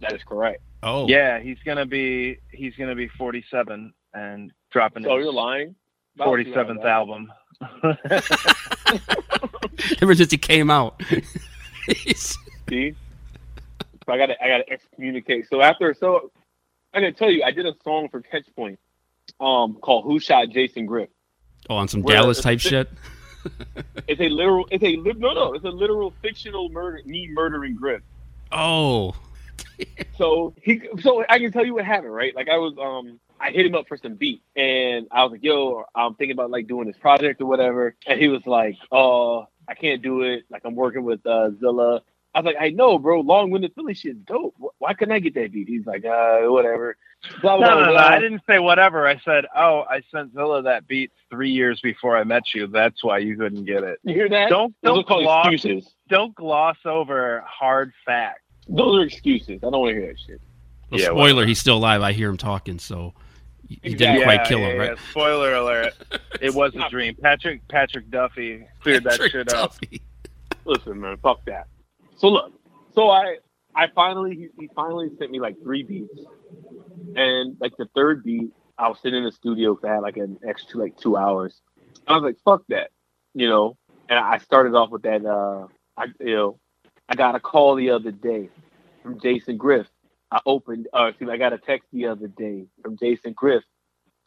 That 0.00 0.12
is 0.14 0.22
correct. 0.24 0.62
Oh. 0.82 1.06
Yeah, 1.08 1.38
he's 1.38 1.58
gonna 1.64 1.86
be 1.86 2.38
he's 2.50 2.74
gonna 2.76 2.94
be 2.96 3.06
47 3.08 3.92
and 4.14 4.52
dropping 4.72 5.04
So 5.04 5.16
his 5.16 5.24
you're 5.24 5.32
lying. 5.32 5.74
47th 6.18 6.84
album. 6.84 7.32
Ever 10.02 10.14
since 10.14 10.30
he 10.30 10.38
came 10.38 10.70
out. 10.70 11.00
See, 12.68 12.94
so 14.06 14.12
I 14.12 14.18
gotta 14.18 14.42
I 14.44 14.48
gotta 14.48 14.64
excommunicate. 14.70 15.48
So 15.48 15.60
after 15.62 15.94
so 15.94 16.30
I'm 16.92 17.02
gonna 17.02 17.12
tell 17.12 17.30
you, 17.30 17.42
I 17.44 17.50
did 17.52 17.66
a 17.66 17.74
song 17.84 18.08
for 18.10 18.20
Catchpoint, 18.22 18.78
um, 19.40 19.74
called 19.80 20.04
"Who 20.04 20.18
Shot 20.20 20.48
Jason 20.50 20.86
Griff." 20.86 21.08
Oh, 21.70 21.76
on 21.76 21.88
some 21.88 22.02
Dallas 22.02 22.40
type 22.40 22.60
shit. 22.60 22.88
It's 24.06 24.20
a 24.20 24.28
literal. 24.28 24.68
It's 24.70 24.84
a 24.84 24.96
no 25.18 25.32
no. 25.32 25.54
It's 25.54 25.64
a 25.64 25.70
literal 25.70 26.14
fictional 26.22 26.68
murder. 26.68 27.00
Me 27.04 27.28
murdering 27.32 27.74
Griff. 27.74 28.02
Oh. 28.50 29.14
So 30.16 30.54
he. 30.62 30.80
So 31.00 31.24
I 31.28 31.40
can 31.40 31.50
tell 31.50 31.64
you 31.64 31.74
what 31.74 31.84
happened, 31.84 32.14
right? 32.14 32.34
Like 32.36 32.48
I 32.48 32.58
was 32.58 32.74
um. 32.80 33.18
I 33.40 33.50
hit 33.50 33.66
him 33.66 33.74
up 33.74 33.88
for 33.88 33.96
some 33.96 34.14
beat, 34.14 34.40
and 34.54 35.08
I 35.10 35.24
was 35.24 35.32
like, 35.32 35.42
"Yo, 35.42 35.84
I'm 35.96 36.14
thinking 36.14 36.34
about 36.34 36.50
like 36.52 36.68
doing 36.68 36.86
this 36.86 36.96
project 36.96 37.40
or 37.40 37.46
whatever." 37.46 37.96
And 38.06 38.20
he 38.20 38.28
was 38.28 38.46
like, 38.46 38.76
"Oh, 38.92 39.48
I 39.66 39.74
can't 39.74 40.02
do 40.02 40.22
it. 40.22 40.44
Like 40.50 40.62
I'm 40.64 40.76
working 40.76 41.02
with 41.02 41.26
uh, 41.26 41.50
Zilla, 41.58 42.02
I 42.34 42.40
was 42.40 42.46
like, 42.46 42.56
I 42.58 42.70
know, 42.70 42.98
bro. 42.98 43.20
Long 43.20 43.50
winded 43.50 43.72
Philly 43.74 43.92
shit's 43.94 44.18
dope. 44.26 44.54
Why 44.78 44.94
couldn't 44.94 45.12
I 45.12 45.18
get 45.18 45.34
that 45.34 45.52
beat? 45.52 45.68
He's 45.68 45.84
like, 45.84 46.04
uh, 46.04 46.38
whatever. 46.44 46.96
Blah, 47.42 47.56
No, 47.56 47.60
blah, 47.60 47.74
no, 47.74 47.80
no, 47.86 47.92
blah. 47.92 48.00
I 48.00 48.18
didn't 48.20 48.42
say 48.48 48.58
whatever. 48.58 49.06
I 49.06 49.18
said, 49.24 49.44
oh, 49.54 49.84
I 49.88 50.00
sent 50.10 50.32
Zilla 50.32 50.62
that 50.62 50.86
beat 50.88 51.10
three 51.30 51.50
years 51.50 51.80
before 51.82 52.16
I 52.16 52.24
met 52.24 52.54
you. 52.54 52.66
That's 52.66 53.04
why 53.04 53.18
you 53.18 53.36
couldn't 53.36 53.64
get 53.64 53.82
it. 53.84 53.98
You 54.04 54.14
hear 54.14 54.28
that? 54.30 54.48
Don't 54.48 54.74
don't 54.82 55.06
called 55.06 55.24
gloss, 55.24 55.52
excuses. 55.52 55.94
don't 56.08 56.34
gloss 56.34 56.78
over 56.86 57.44
hard 57.46 57.92
facts. 58.06 58.40
Those 58.68 59.00
are 59.00 59.04
excuses. 59.04 59.58
I 59.62 59.70
don't 59.70 59.80
want 59.80 59.94
to 59.94 60.00
hear 60.00 60.06
that 60.08 60.18
shit. 60.26 60.40
Well, 60.90 61.00
Yeah, 61.00 61.06
spoiler, 61.08 61.44
he's 61.46 61.58
still 61.58 61.76
alive. 61.76 62.00
I 62.00 62.12
hear 62.12 62.30
him 62.30 62.36
talking, 62.38 62.78
so 62.78 63.12
you 63.68 63.76
you 63.82 63.96
didn't 63.96 64.20
Yeah, 64.20 64.24
quite 64.24 64.44
kill 64.44 64.60
yeah, 64.60 64.68
him, 64.68 64.76
yeah. 64.80 64.88
right? 64.88 64.98
Spoiler 65.10 65.54
alert. 65.54 65.92
It 66.40 66.54
was 66.54 66.74
a 66.74 66.88
dream. 66.88 67.14
Patrick 67.14 67.60
Patrick 67.68 68.10
Duffy 68.10 68.66
cleared 68.80 69.04
that 69.04 69.12
Patrick 69.20 69.32
shit 69.32 69.52
up. 69.52 69.74
Listen, 70.64 71.00
man, 71.00 71.16
fuck 71.18 71.44
that. 71.44 71.68
So 72.22 72.28
look, 72.28 72.52
so 72.94 73.10
I 73.10 73.38
I 73.74 73.88
finally 73.88 74.36
he, 74.36 74.48
he 74.56 74.70
finally 74.76 75.10
sent 75.18 75.32
me 75.32 75.40
like 75.40 75.60
three 75.60 75.82
beats, 75.82 76.20
and 77.16 77.56
like 77.60 77.76
the 77.76 77.88
third 77.96 78.22
beat, 78.22 78.52
I 78.78 78.86
was 78.88 79.00
sitting 79.00 79.18
in 79.18 79.24
the 79.24 79.32
studio 79.32 79.74
for 79.74 80.00
like 80.00 80.16
an 80.18 80.38
extra 80.46 80.78
like 80.78 80.96
two 80.96 81.16
hours. 81.16 81.60
I 82.06 82.12
was 82.12 82.22
like, 82.22 82.36
fuck 82.44 82.62
that, 82.68 82.90
you 83.34 83.48
know. 83.48 83.76
And 84.08 84.20
I 84.20 84.38
started 84.38 84.76
off 84.76 84.90
with 84.90 85.02
that. 85.02 85.26
uh 85.26 85.66
I 85.96 86.06
you 86.20 86.36
know, 86.36 86.60
I 87.08 87.16
got 87.16 87.34
a 87.34 87.40
call 87.40 87.74
the 87.74 87.90
other 87.90 88.12
day 88.12 88.50
from 89.02 89.18
Jason 89.18 89.56
Griff. 89.56 89.88
I 90.30 90.38
opened, 90.46 90.86
uh, 90.96 91.06
excuse 91.06 91.26
me, 91.26 91.34
I 91.34 91.38
got 91.38 91.52
a 91.52 91.58
text 91.58 91.88
the 91.92 92.06
other 92.06 92.28
day 92.28 92.66
from 92.84 92.98
Jason 92.98 93.32
Griff. 93.32 93.64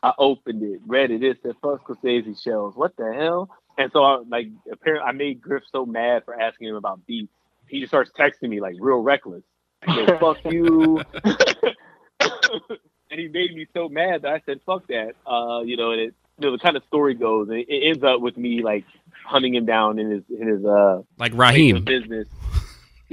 I 0.03 0.11
opened 0.17 0.63
it, 0.63 0.81
read 0.85 1.11
it. 1.11 1.23
It 1.23 1.37
said, 1.41 1.55
"Fuck 1.61 1.87
Scorsese 1.87 2.43
shells." 2.43 2.75
What 2.75 2.97
the 2.97 3.13
hell? 3.13 3.49
And 3.77 3.89
so, 3.93 4.03
I, 4.03 4.17
like, 4.29 4.49
apparently, 4.69 5.07
I 5.07 5.13
made 5.13 5.41
Griff 5.41 5.63
so 5.71 5.85
mad 5.85 6.25
for 6.25 6.37
asking 6.37 6.67
him 6.67 6.75
about 6.75 7.05
beats. 7.07 7.31
He 7.67 7.79
just 7.79 7.89
starts 7.91 8.11
texting 8.17 8.49
me 8.49 8.59
like 8.61 8.75
real 8.79 8.99
reckless. 8.99 9.43
I 9.87 9.95
said, 9.95 10.19
"Fuck 10.19 10.37
you," 10.45 11.01
and 11.23 13.19
he 13.19 13.27
made 13.27 13.53
me 13.55 13.67
so 13.73 13.89
mad 13.89 14.23
that 14.23 14.31
I 14.33 14.41
said, 14.45 14.59
"Fuck 14.65 14.87
that." 14.87 15.13
Uh, 15.25 15.61
you 15.63 15.77
know, 15.77 15.91
and 15.91 16.01
it, 16.01 16.13
you 16.39 16.45
know, 16.47 16.51
the 16.51 16.57
kind 16.59 16.75
of 16.77 16.83
story 16.85 17.13
goes, 17.13 17.49
and 17.49 17.57
it, 17.57 17.67
it 17.69 17.87
ends 17.89 18.03
up 18.03 18.21
with 18.21 18.37
me 18.37 18.61
like 18.63 18.85
hunting 19.25 19.55
him 19.55 19.65
down 19.65 19.99
in 19.99 20.09
his 20.11 20.23
in 20.29 20.47
his 20.47 20.65
uh 20.65 21.01
Like 21.17 21.33
Raheem. 21.35 21.83
business. 21.83 22.27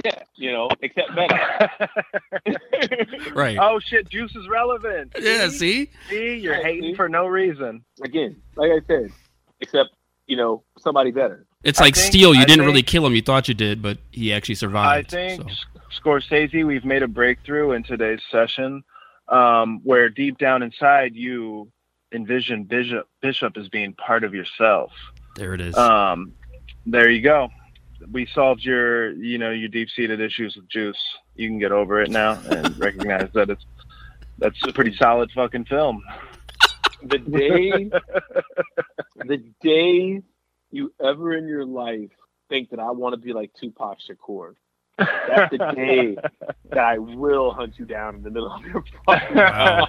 Yeah, 0.03 0.23
you 0.35 0.51
know, 0.51 0.69
except 0.81 1.09
better. 1.15 1.69
Right. 3.35 3.57
Oh 3.59 3.79
shit, 3.79 4.09
Juice 4.09 4.35
is 4.35 4.47
relevant. 4.49 5.13
Yeah, 5.19 5.49
see? 5.49 5.89
See, 6.09 6.35
you're 6.37 6.55
Yeah, 6.57 6.63
hating 6.63 6.91
see? 6.91 6.95
for 6.95 7.07
no 7.09 7.27
reason. 7.27 7.83
Again, 8.03 8.35
like 8.55 8.71
I 8.71 8.79
said, 8.87 9.11
except 9.61 9.89
you 10.27 10.35
know 10.37 10.63
somebody 10.79 11.11
better. 11.11 11.45
It's 11.63 11.79
like 11.79 11.95
think- 11.95 12.07
Steel. 12.07 12.33
You 12.33 12.41
I 12.41 12.45
didn't 12.45 12.59
think- 12.59 12.67
really 12.67 12.83
kill 12.83 13.05
him. 13.05 13.13
You 13.13 13.21
thought 13.21 13.47
you 13.47 13.53
did, 13.53 13.81
but 13.81 13.97
he 14.11 14.33
actually 14.33 14.55
survived. 14.55 15.13
I 15.15 15.17
survived. 15.35 15.49
think 15.49 15.51
so. 15.51 16.01
Scorsese, 16.03 16.65
we've 16.65 16.83
made 16.85 17.03
a 17.03 17.07
breakthrough 17.07 17.71
in 17.73 17.83
today's 17.83 18.19
session, 18.31 18.83
um, 19.29 19.79
where 19.83 20.09
deep 20.09 20.37
down 20.37 20.63
inside 20.63 21.15
you 21.15 21.71
envision 22.11 22.63
Bishop 22.63 23.07
Bishop 23.21 23.55
as 23.57 23.69
being 23.69 23.93
part 23.93 24.23
of 24.23 24.33
yourself. 24.33 24.91
There 25.35 25.53
it 25.53 25.61
is. 25.61 25.75
Um, 25.77 26.33
there 26.85 27.09
you 27.09 27.21
go. 27.21 27.49
We 28.11 28.25
solved 28.33 28.63
your, 28.63 29.11
you 29.13 29.37
know, 29.37 29.51
your 29.51 29.69
deep 29.69 29.89
seated 29.89 30.19
issues 30.19 30.55
with 30.55 30.67
Juice. 30.67 30.97
You 31.35 31.47
can 31.47 31.57
get 31.59 31.71
over 31.71 32.01
it 32.01 32.11
now 32.11 32.39
and 32.49 32.77
recognize 32.79 33.29
that 33.33 33.49
it's 33.49 33.65
that's 34.39 34.57
a 34.67 34.73
pretty 34.73 34.95
solid 34.97 35.31
fucking 35.33 35.65
film. 35.65 36.03
The 37.03 37.17
day, 37.19 37.89
the 39.25 39.37
day 39.61 40.21
you 40.73 40.93
ever 41.03 41.35
in 41.35 41.47
your 41.47 41.65
life 41.65 42.09
think 42.49 42.69
that 42.71 42.79
I 42.79 42.91
want 42.91 43.13
to 43.13 43.17
be 43.21 43.33
like 43.33 43.51
Tupac 43.59 43.97
Shakur, 44.09 44.55
that's 44.97 45.51
the 45.51 45.57
day 45.75 46.17
that 46.69 46.77
I 46.79 46.97
will 46.97 47.51
hunt 47.51 47.79
you 47.79 47.85
down 47.85 48.15
in 48.15 48.23
the 48.23 48.29
middle 48.29 48.51
of 48.51 48.61
your 48.65 48.83
fucking 49.05 49.35
Wow. 49.37 49.87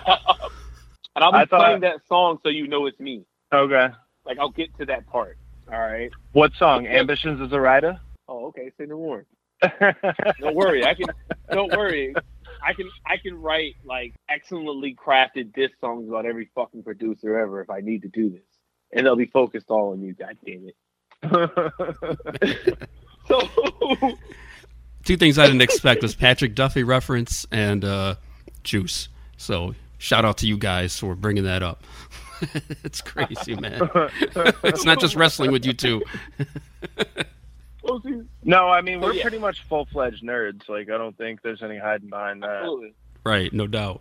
And 1.17 1.23
I'll 1.25 1.33
be 1.33 1.39
I 1.39 1.45
thought- 1.47 1.61
playing 1.61 1.81
that 1.81 2.01
song 2.09 2.39
so 2.43 2.49
you 2.49 2.67
know 2.69 2.87
it's 2.87 2.99
me. 3.01 3.25
Okay. 3.53 3.89
Like 4.27 4.39
I'll 4.39 4.51
get 4.51 4.77
to 4.79 4.87
that 4.87 5.07
part. 5.07 5.39
All 5.73 5.79
right. 5.81 6.11
What 6.33 6.53
song? 6.59 6.87
Ambitionz 6.87 7.41
Az 7.45 7.53
a 7.53 7.57
Ridah? 7.57 7.99
Oh, 8.29 8.47
okay. 8.47 8.71
Say 8.79 8.87
no 8.87 8.97
more. 8.97 9.25
Don't 10.41 10.55
worry. 10.57 10.85
I 10.85 10.95
can. 10.95 11.07
Don't 11.51 11.71
worry. 11.77 12.15
I 12.63 12.73
can. 12.75 12.89
I 13.07 13.17
can 13.17 13.41
write 13.41 13.77
like 13.85 14.15
excellently 14.29 14.95
crafted 14.95 15.55
diss 15.55 15.71
songs 15.81 16.09
about 16.09 16.27
every 16.27 16.51
fucking 16.55 16.83
producer 16.83 17.39
ever 17.39 17.61
if 17.63 17.71
I 17.71 17.81
need 17.81 18.03
to 18.03 18.09
do 18.09 18.29
this, 18.31 18.43
and 18.95 19.05
they'll 19.05 19.17
be 19.17 19.27
focused 19.27 19.67
all 19.71 19.93
on 19.93 20.01
you. 20.03 20.15
God 20.15 20.37
damn 20.45 20.69
it. 20.69 20.77
so 23.29 23.49
Two 25.05 25.17
things 25.19 25.39
I 25.39 25.47
didn't 25.47 25.63
expect 25.63 26.03
was 26.03 26.15
Patrick 26.15 26.55
Duffy 26.55 26.83
reference 26.83 27.47
and 27.53 27.85
uh, 27.85 28.15
Juice. 28.63 29.09
So 29.37 29.75
shout 29.99 30.25
out 30.25 30.39
to 30.39 30.47
you 30.47 30.57
guys 30.57 30.99
for 30.99 31.15
bringing 31.15 31.45
that 31.45 31.63
up. 31.63 31.85
it's 32.85 33.03
crazy, 33.03 33.55
man. 33.55 33.89
it's 34.63 34.85
not 34.85 35.01
just 35.01 35.15
wrestling 35.15 35.53
with 35.53 35.67
you 35.67 35.75
two. 35.75 36.03
No, 38.43 38.69
I 38.69 38.81
mean 38.81 39.01
we're 39.01 39.13
yeah. 39.13 39.23
pretty 39.23 39.39
much 39.39 39.63
full 39.65 39.85
fledged 39.87 40.25
nerds. 40.25 40.69
Like 40.69 40.89
I 40.89 40.97
don't 40.97 41.17
think 41.19 41.43
there's 41.43 41.63
any 41.63 41.79
hiding 41.79 42.09
behind 42.09 42.43
that. 42.43 42.61
absolutely. 42.61 42.95
Right, 43.25 43.53
no 43.53 43.67
doubt. 43.67 44.01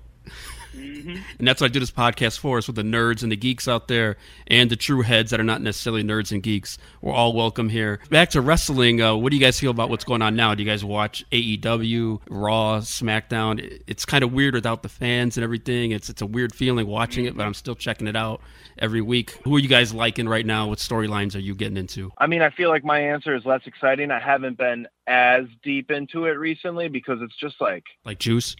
Mhm. 0.76 1.19
And 1.39 1.47
that's 1.47 1.61
what 1.61 1.69
I 1.69 1.74
do 1.74 1.80
this 1.80 1.91
podcast 1.91 2.39
for, 2.39 2.57
is 2.57 2.67
with 2.67 2.76
the 2.76 2.82
nerds 2.84 3.24
and 3.24 3.32
the 3.32 3.36
geeks 3.36 3.67
out 3.67 3.88
there 3.88 4.17
and 4.47 4.69
the 4.69 4.76
true 4.76 5.01
heads 5.01 5.32
that 5.32 5.39
are 5.39 5.43
not 5.43 5.61
necessarily 5.61 6.03
nerds 6.03 6.32
and 6.32 6.41
geeks. 6.41 6.78
We're 7.01 7.13
all 7.13 7.34
welcome 7.34 7.69
here. 7.69 7.99
Back 8.09 8.30
to 8.32 8.41
wrestling, 8.41 9.01
uh, 9.01 9.15
what 9.15 9.30
do 9.32 9.38
you 9.38 9.41
guys 9.41 9.59
feel 9.59 9.71
about 9.71 9.89
what's 9.89 10.03
going 10.03 10.21
on 10.21 10.36
now? 10.36 10.55
Do 10.55 10.63
you 10.63 10.69
guys 10.69 10.84
watch 10.84 11.24
AEW, 11.32 12.21
Raw, 12.30 12.80
SmackDown? 12.80 13.82
It's 13.88 14.05
kind 14.05 14.24
of 14.24 14.34
weird 14.34 14.53
without 14.55 14.84
the 14.84 14.89
fans 14.89 15.38
and 15.38 15.43
everything. 15.43 15.91
It's 15.91 16.09
it's 16.09 16.21
a 16.21 16.26
weird 16.26 16.53
feeling 16.53 16.88
watching 16.88 17.26
it, 17.26 17.36
but 17.38 17.45
I'm 17.45 17.53
still 17.53 17.76
checking 17.76 18.07
it 18.07 18.15
out 18.15 18.41
every 18.80 19.01
week. 19.01 19.38
Who 19.43 19.55
are 19.55 19.59
you 19.59 19.67
guys 19.69 19.93
liking 19.93 20.28
right 20.28 20.45
now? 20.45 20.67
What 20.69 20.80
storylines 20.80 21.36
are 21.36 21.39
you 21.39 21.55
getting 21.55 21.78
into? 21.78 22.11
I 22.17 22.28
mean, 22.28 22.41
I 22.41 22.49
feel 22.49 22.69
like 22.69 22.84
my 22.84 22.99
answer 22.99 23.36
is 23.36 23.45
less 23.45 23.61
exciting. 23.65 24.11
I 24.11 24.19
haven't 24.19 24.57
been 24.57 24.88
as 25.07 25.45
deep 25.63 25.91
into 25.91 26.26
it 26.26 26.32
recently 26.39 26.88
because 26.88 27.19
it's 27.21 27.36
just 27.36 27.59
like 27.59 27.84
Like 28.05 28.19
Juice? 28.19 28.55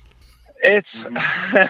It's 0.64 0.88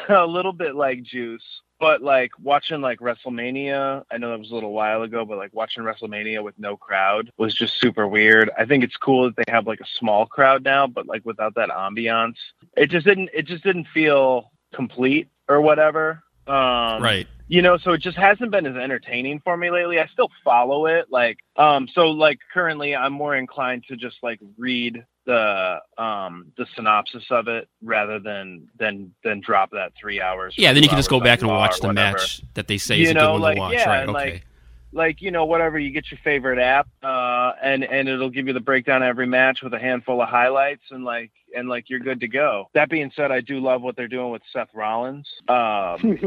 a 0.10 0.26
little 0.26 0.54
bit 0.54 0.76
like 0.76 1.04
Juice, 1.04 1.44
but 1.80 2.02
like 2.02 2.32
watching 2.42 2.82
like 2.82 3.00
WrestleMania. 3.00 4.04
I 4.12 4.18
know 4.18 4.30
that 4.32 4.40
was 4.40 4.52
a 4.52 4.54
little 4.54 4.74
while 4.74 5.02
ago, 5.02 5.26
but 5.26 5.38
like 5.38 5.54
watching 5.54 5.84
WrestleMania 5.84 6.44
with 6.44 6.58
no 6.58 6.78
crowd 6.78 7.32
was 7.38 7.54
just 7.54 7.80
super 7.80 8.08
weird. 8.08 8.50
I 8.58 8.66
think 8.66 8.84
it's 8.84 8.96
cool 8.98 9.26
that 9.26 9.36
they 9.36 9.52
have 9.52 9.68
like 9.68 9.80
a 9.82 9.88
small 9.98 10.26
crowd 10.26 10.64
now, 10.64 10.88
but 10.88 11.08
like 11.08 11.26
without 11.26 11.56
that 11.56 11.70
ambiance, 11.70 12.36
it 12.78 12.90
just 12.90 13.06
didn't. 13.06 13.30
It 13.34 13.46
just 13.48 13.64
didn't 13.64 13.88
feel 13.94 14.52
complete 14.74 15.28
or 15.50 15.62
whatever. 15.62 16.24
Um, 16.48 17.02
Right. 17.02 17.26
you 17.48 17.62
know 17.62 17.78
so 17.78 17.92
it 17.92 18.02
just 18.02 18.18
hasn't 18.18 18.52
been 18.52 18.66
as 18.66 18.76
entertaining 18.76 19.40
for 19.46 19.56
me 19.56 19.72
lately 19.72 19.98
i 20.00 20.06
still 20.08 20.30
follow 20.44 20.88
it 20.88 21.06
like 21.10 21.38
um 21.56 21.88
so 21.94 22.08
like 22.12 22.38
currently 22.54 22.94
i'm 22.96 23.14
more 23.14 23.34
inclined 23.36 23.84
to 23.88 23.96
just 23.96 24.18
like 24.22 24.40
read 24.58 25.06
the 25.26 25.78
um 25.98 26.52
the 26.58 26.66
synopsis 26.76 27.24
of 27.32 27.48
it 27.48 27.68
rather 27.82 28.20
than 28.20 28.68
than 28.78 29.14
than 29.24 29.40
drop 29.42 29.72
that 29.72 29.94
three 30.00 30.22
hours 30.22 30.54
Yeah, 30.58 30.74
then 30.74 30.84
you 30.84 30.90
can 30.90 30.98
just 30.98 31.10
go 31.10 31.20
back 31.20 31.40
and 31.42 31.50
watch 31.50 31.80
the 31.80 31.88
whatever. 31.88 32.18
match 32.18 32.42
that 32.56 32.68
they 32.68 32.78
say 32.78 32.98
You 32.98 33.04
is 33.06 33.12
a 33.12 33.14
good 33.14 33.32
one 33.32 33.42
like, 33.42 33.56
to 33.56 33.60
watch. 33.62 33.74
yeah, 33.74 33.90
right, 33.90 34.04
okay. 34.10 34.12
like, 34.12 34.46
like 34.92 35.22
you 35.22 35.32
know 35.32 35.46
whatever 35.46 35.80
you 35.80 35.92
get 35.92 36.12
your 36.12 36.20
favorite 36.24 36.60
app 36.60 36.88
uh 37.04 37.54
and 37.64 37.84
and 37.84 38.08
it'll 38.10 38.30
give 38.30 38.48
you 38.48 38.54
the 38.54 38.60
breakdown 38.60 39.02
of 39.02 39.08
every 39.08 39.26
match 39.26 39.60
with 39.64 39.74
a 39.74 39.80
handful 39.80 40.22
of 40.22 40.30
highlights 40.30 40.84
and 40.92 41.04
like 41.04 41.32
and 41.56 41.68
like 41.70 41.90
you're 41.90 42.00
good 42.00 42.20
to 42.20 42.28
go 42.28 42.70
that 42.74 42.90
being 42.90 43.12
said 43.16 43.32
i 43.32 43.42
do 43.42 43.60
love 43.60 43.82
what 43.82 43.96
they're 43.96 44.08
doing 44.08 44.30
with 44.32 44.42
seth 44.52 44.70
rollins 44.76 45.28
um 45.48 46.20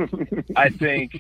i 0.56 0.68
think 0.68 1.12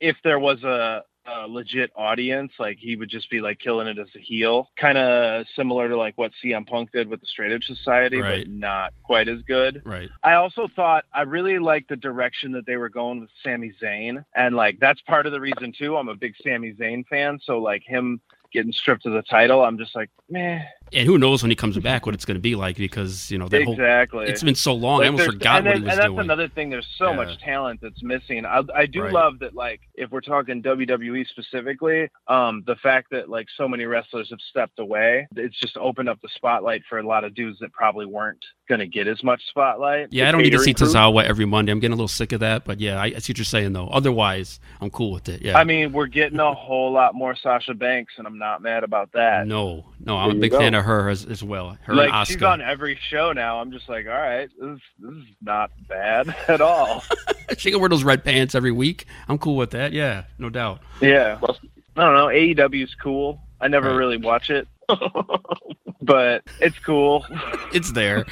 if 0.00 0.16
there 0.24 0.38
was 0.38 0.62
a, 0.64 1.02
a 1.32 1.46
legit 1.48 1.90
audience 1.96 2.52
like 2.58 2.78
he 2.78 2.96
would 2.96 3.08
just 3.08 3.30
be 3.30 3.40
like 3.40 3.58
killing 3.58 3.86
it 3.86 3.98
as 3.98 4.08
a 4.16 4.18
heel 4.18 4.68
kind 4.76 4.98
of 4.98 5.46
similar 5.54 5.88
to 5.88 5.96
like 5.96 6.16
what 6.18 6.32
cm 6.42 6.66
punk 6.66 6.90
did 6.92 7.08
with 7.08 7.20
the 7.20 7.26
straight 7.26 7.52
edge 7.52 7.64
society 7.66 8.20
Right. 8.20 8.44
but 8.46 8.48
not 8.52 8.92
quite 9.02 9.28
as 9.28 9.42
good 9.42 9.82
right. 9.84 10.08
I 10.22 10.34
also 10.34 10.68
thought 10.74 11.04
I 11.14 11.22
really 11.22 11.58
liked 11.58 11.88
the 11.88 11.96
direction 11.96 12.52
that 12.52 12.66
they 12.66 12.76
were 12.76 12.88
going 12.88 13.20
with 13.20 13.30
Sami 13.44 13.72
Zayn, 13.80 14.24
and 14.34 14.54
like 14.56 14.78
that's 14.80 15.00
part 15.02 15.26
of 15.26 15.32
the 15.32 15.40
reason 15.40 15.72
too. 15.76 15.96
I'm 15.96 16.08
a 16.08 16.14
big 16.14 16.34
Sami 16.42 16.72
Zayn 16.72 17.06
fan, 17.06 17.38
so 17.42 17.58
like 17.58 17.82
him 17.84 18.20
getting 18.52 18.72
stripped 18.72 19.06
of 19.06 19.12
the 19.12 19.22
title, 19.22 19.62
I'm 19.64 19.78
just 19.78 19.94
like, 19.94 20.10
meh. 20.28 20.62
And 20.92 21.06
who 21.06 21.18
knows 21.18 21.42
when 21.42 21.50
he 21.50 21.56
comes 21.56 21.78
back 21.78 22.04
what 22.06 22.14
it's 22.14 22.24
going 22.24 22.34
to 22.36 22.40
be 22.40 22.54
like 22.56 22.76
because, 22.76 23.30
you 23.30 23.38
know, 23.38 23.48
that 23.48 23.62
whole. 23.64 23.74
exactly. 23.74 24.26
It's 24.26 24.42
been 24.42 24.54
so 24.54 24.74
long. 24.74 25.02
I 25.02 25.06
almost 25.06 25.26
forgot 25.26 25.62
what 25.62 25.64
then- 25.64 25.76
he 25.78 25.82
was 25.82 25.90
and 25.92 25.98
that's 25.98 26.06
doing. 26.08 26.20
another 26.20 26.48
thing. 26.48 26.70
There's 26.70 26.88
so 26.96 27.10
Yeah. 27.10 27.16
much 27.16 27.38
talent 27.40 27.80
that's 27.82 28.02
missing. 28.02 28.44
I, 28.44 28.62
I 28.74 28.86
do 28.86 29.02
Right. 29.02 29.12
love 29.12 29.38
that. 29.40 29.54
Like, 29.54 29.80
if 29.94 30.10
we're 30.10 30.20
talking 30.20 30.62
WWE 30.62 31.24
specifically, 31.28 32.08
um, 32.28 32.62
the 32.66 32.76
fact 32.76 33.08
that 33.10 33.28
like 33.28 33.46
so 33.56 33.68
many 33.68 33.84
wrestlers 33.84 34.30
have 34.30 34.40
stepped 34.40 34.78
away, 34.78 35.26
it's 35.36 35.58
just 35.58 35.76
opened 35.76 36.08
up 36.08 36.20
the 36.22 36.28
spotlight 36.34 36.82
for 36.88 36.98
a 36.98 37.02
lot 37.06 37.24
of 37.24 37.34
dudes 37.34 37.58
that 37.60 37.72
probably 37.72 38.06
weren't 38.06 38.44
gonna 38.68 38.86
get 38.86 39.08
as 39.08 39.22
much 39.24 39.42
spotlight. 39.48 40.08
Yeah, 40.10 40.24
The 40.24 40.28
I 40.28 40.32
don't 40.32 40.42
need 40.42 40.50
to 40.50 40.58
see 40.60 40.74
Tozawa 40.74 41.24
every 41.24 41.44
Monday. 41.44 41.72
I'm 41.72 41.80
getting 41.80 41.92
a 41.92 41.96
little 41.96 42.08
sick 42.08 42.32
of 42.32 42.40
that, 42.40 42.64
but 42.64 42.80
yeah, 42.80 43.00
I, 43.00 43.06
I 43.06 43.18
see 43.18 43.32
what 43.32 43.38
you're 43.38 43.44
saying 43.44 43.72
though. 43.72 43.88
Otherwise, 43.88 44.60
I'm 44.80 44.90
cool 44.90 45.10
with 45.12 45.28
it. 45.28 45.42
Yeah. 45.42 45.58
I 45.58 45.64
mean, 45.64 45.92
we're 45.92 46.06
getting 46.06 46.38
a 46.38 46.54
whole 46.54 46.92
lot 46.92 47.14
more 47.14 47.34
Sasha 47.34 47.74
Banks, 47.74 48.14
and 48.18 48.26
I'm 48.26 48.38
not 48.38 48.62
mad 48.62 48.84
about 48.84 49.10
that. 49.12 49.46
no, 49.46 49.86
no, 50.04 50.16
I'm 50.16 50.28
There 50.30 50.36
a 50.36 50.40
big 50.40 50.52
fan 50.52 50.74
of 50.74 50.79
her 50.82 51.08
as, 51.08 51.24
as 51.24 51.42
well. 51.42 51.76
Her 51.82 51.94
like 51.94 52.06
and 52.08 52.16
Oscar. 52.16 52.32
she's 52.34 52.42
on 52.42 52.60
every 52.60 52.98
show 53.08 53.32
now. 53.32 53.60
I'm 53.60 53.72
just 53.72 53.88
like, 53.88 54.06
all 54.06 54.12
right, 54.12 54.48
this 54.58 54.70
is, 54.70 54.80
this 54.98 55.14
is 55.14 55.24
not 55.42 55.70
bad 55.88 56.34
at 56.48 56.60
all. 56.60 57.02
she 57.58 57.70
can 57.70 57.80
wear 57.80 57.88
those 57.88 58.04
red 58.04 58.24
pants 58.24 58.54
every 58.54 58.72
week. 58.72 59.06
I'm 59.28 59.38
cool 59.38 59.56
with 59.56 59.70
that. 59.70 59.92
Yeah, 59.92 60.24
no 60.38 60.50
doubt. 60.50 60.80
yeah, 61.00 61.38
I 61.42 62.04
don't 62.04 62.14
know. 62.14 62.26
AEW's 62.26 62.94
cool. 63.02 63.40
I 63.60 63.68
never 63.68 63.94
really 63.94 64.16
watch 64.16 64.48
it, 64.48 64.66
but 66.02 66.42
it's 66.60 66.78
cool. 66.78 67.26
It's 67.74 67.92
there. 67.92 68.24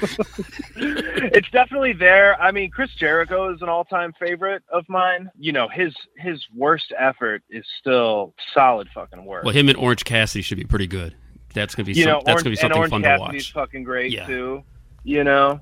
it's 0.76 1.50
definitely 1.50 1.92
there. 1.92 2.40
I 2.40 2.50
mean, 2.50 2.70
Chris 2.70 2.90
Jericho 2.98 3.52
is 3.52 3.60
an 3.60 3.68
all-time 3.68 4.14
favorite 4.18 4.62
of 4.72 4.84
mine. 4.88 5.30
You 5.38 5.52
know, 5.52 5.68
his 5.68 5.94
his 6.16 6.44
worst 6.54 6.92
effort 6.98 7.42
is 7.50 7.64
still 7.78 8.34
solid 8.54 8.88
fucking 8.94 9.24
work. 9.24 9.44
well, 9.44 9.52
him 9.54 9.68
and 9.68 9.76
Orange 9.76 10.04
Cassidy 10.04 10.42
should 10.42 10.56
be 10.58 10.64
pretty 10.64 10.86
good. 10.86 11.14
That's 11.58 11.74
gonna 11.74 11.86
be 11.86 11.92
you 11.92 12.04
some, 12.04 12.12
know, 12.12 12.22
that's 12.24 12.42
Orange, 12.42 12.44
gonna 12.44 12.44
be 12.44 12.50
and 12.50 12.58
something 12.60 12.78
Orange 12.78 12.90
fun 12.90 13.02
to 13.02 13.08
Cassidy's 13.08 13.54
watch. 13.54 13.66
fucking 13.66 13.84
great 13.84 14.12
Yeah. 14.12 14.26
too. 14.26 14.64
You 15.04 15.24
know, 15.24 15.60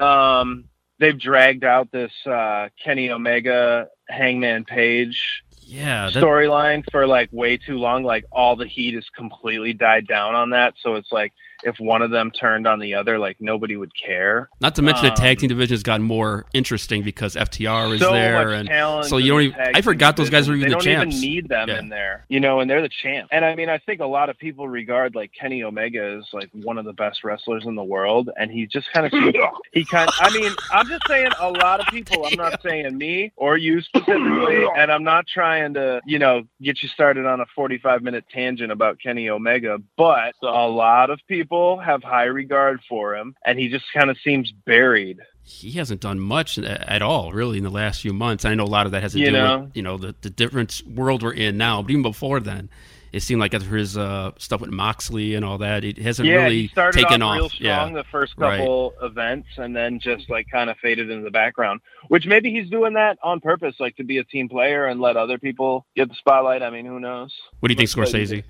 um, 0.00 0.64
they've 0.98 1.18
dragged 1.18 1.64
out 1.64 1.90
this 1.92 2.12
uh, 2.26 2.68
Kenny 2.82 3.10
Omega 3.10 3.88
Hangman 4.08 4.64
Page 4.64 5.42
Yeah, 5.62 6.10
that- 6.10 6.22
storyline 6.22 6.84
for 6.90 7.06
like 7.06 7.28
way 7.32 7.56
too 7.56 7.78
long. 7.78 8.04
Like 8.04 8.24
all 8.32 8.56
the 8.56 8.66
heat 8.66 8.94
has 8.94 9.08
completely 9.16 9.72
died 9.72 10.06
down 10.06 10.34
on 10.34 10.50
that. 10.50 10.74
So 10.80 10.94
it's 10.96 11.10
like 11.12 11.32
if 11.62 11.78
one 11.78 12.02
of 12.02 12.10
them 12.10 12.30
turned 12.30 12.66
on 12.66 12.78
the 12.78 12.94
other, 12.94 13.18
like 13.18 13.36
nobody 13.40 13.76
would 13.76 13.92
care. 13.94 14.48
Not 14.60 14.74
to 14.76 14.82
mention 14.82 15.04
the 15.04 15.10
Um, 15.12 15.16
tag 15.16 15.38
team 15.38 15.48
division 15.48 15.74
has 15.74 15.82
gotten 15.82 16.04
more 16.04 16.46
interesting 16.52 17.02
because 17.02 17.36
FTR 17.36 17.94
is 17.94 18.00
so 18.00 18.12
there, 18.12 18.46
much 18.48 18.68
and 18.70 19.04
so 19.06 19.16
you 19.18 19.30
don't 19.32 19.42
even. 19.42 19.60
I 19.74 19.80
forgot 19.80 20.16
those 20.16 20.30
guys 20.30 20.48
were 20.48 20.54
division. 20.56 20.72
even 20.72 20.78
the 20.78 20.84
they 20.84 20.94
don't 20.94 21.08
even 21.12 21.20
need 21.20 21.48
them 21.48 21.68
Yeah. 21.68 21.78
in 21.78 21.88
there, 21.88 22.24
you 22.28 22.40
know, 22.40 22.60
and 22.60 22.70
they're 22.70 22.82
the 22.82 22.88
champs. 22.88 23.28
And 23.32 23.44
I 23.44 23.54
mean, 23.54 23.68
I 23.68 23.78
think 23.78 24.00
a 24.00 24.06
lot 24.06 24.28
of 24.30 24.38
people 24.38 24.68
regard 24.68 25.14
like 25.14 25.30
Kenny 25.38 25.62
Omega 25.62 26.18
as 26.18 26.24
like 26.32 26.50
one 26.52 26.78
of 26.78 26.84
the 26.84 26.92
best 26.92 27.24
wrestlers 27.24 27.64
in 27.66 27.74
the 27.74 27.84
world, 27.84 28.30
and 28.38 28.50
he 28.50 28.66
just 28.66 28.90
kind 28.92 29.06
of 29.06 29.12
he 29.72 29.84
kind. 29.84 30.10
I 30.20 30.30
mean, 30.38 30.50
I'm 30.72 30.86
just 30.88 31.02
saying 31.08 31.30
a 31.40 31.50
lot 31.50 31.80
of 31.80 31.86
people. 31.86 32.26
I'm 32.26 32.36
not 32.36 32.60
saying 32.66 32.96
me 32.96 33.32
or 33.36 33.56
you 33.56 33.80
specifically, 33.82 34.64
and 34.76 34.90
I'm 34.90 35.04
not 35.04 35.26
trying 35.26 35.74
to 35.74 36.00
you 36.06 36.18
know 36.18 36.42
get 36.62 36.82
you 36.82 36.88
started 36.88 37.26
on 37.26 37.40
a 37.40 37.46
45 37.54 38.02
minute 38.02 38.24
tangent 38.32 38.72
about 38.72 38.98
Kenny 39.00 39.28
Omega, 39.28 39.78
but 39.96 40.34
a 40.42 40.66
lot 40.68 41.10
of 41.10 41.20
people 41.28 41.53
have 41.80 42.02
high 42.02 42.24
regard 42.24 42.80
for 42.88 43.14
him, 43.16 43.34
and 43.46 43.58
he 43.58 43.68
just 43.68 43.84
kind 43.92 44.10
of 44.10 44.16
seems 44.24 44.52
buried. 44.66 45.18
he 45.42 45.72
hasn't 45.72 46.00
done 46.00 46.18
much 46.20 46.58
at 46.58 47.02
all, 47.02 47.32
really, 47.32 47.58
in 47.58 47.64
the 47.64 47.70
last 47.70 48.00
few 48.02 48.12
months. 48.12 48.44
I 48.44 48.54
know 48.54 48.64
a 48.64 48.74
lot 48.78 48.86
of 48.86 48.92
that 48.92 49.02
has 49.02 49.12
to 49.12 49.18
You 49.18 49.26
do 49.26 49.32
know? 49.32 49.58
with 49.60 49.76
you 49.76 49.82
know 49.82 49.96
the 49.98 50.14
the 50.22 50.30
different 50.30 50.80
world 50.94 51.22
we're 51.22 51.32
in 51.34 51.56
now. 51.56 51.82
But 51.82 51.90
even 51.90 52.02
before 52.02 52.40
then, 52.40 52.68
it 53.12 53.20
seemed 53.20 53.40
like 53.40 53.52
after 53.54 53.76
his 53.76 53.96
uh, 53.96 54.30
stuff 54.38 54.60
with 54.62 54.70
Moxley 54.70 55.34
and 55.36 55.44
all 55.44 55.58
that, 55.58 55.84
it 55.84 55.98
hasn't 55.98 56.26
yeah, 56.28 56.44
really 56.44 56.62
he 56.62 56.68
started 56.68 56.98
taken 56.98 57.20
off 57.22 57.36
real 57.36 57.48
strong 57.50 57.90
yeah, 57.94 58.02
the 58.02 58.04
first 58.10 58.32
Right. 58.36 58.58
couple 58.58 58.94
events, 59.02 59.48
and 59.58 59.76
then 59.76 60.00
just 60.00 60.28
like 60.30 60.46
kind 60.50 60.68
of 60.70 60.76
faded 60.78 61.10
into 61.10 61.24
the 61.24 61.30
background. 61.30 61.80
Which 62.08 62.26
maybe 62.26 62.50
he's 62.50 62.68
doing 62.70 62.94
that 62.94 63.18
on 63.22 63.40
purpose, 63.40 63.74
like 63.78 63.96
to 63.96 64.04
be 64.04 64.18
a 64.18 64.24
team 64.24 64.48
player 64.48 64.86
and 64.86 64.98
let 65.00 65.16
other 65.16 65.38
people 65.38 65.84
get 65.94 66.08
the 66.08 66.14
spotlight. 66.16 66.62
I 66.62 66.70
mean, 66.70 66.86
who 66.86 66.98
knows? 67.00 67.32
What 67.60 67.68
do 67.68 67.74
you 67.74 67.78
think, 67.78 67.90
Scorsese? 67.90 68.42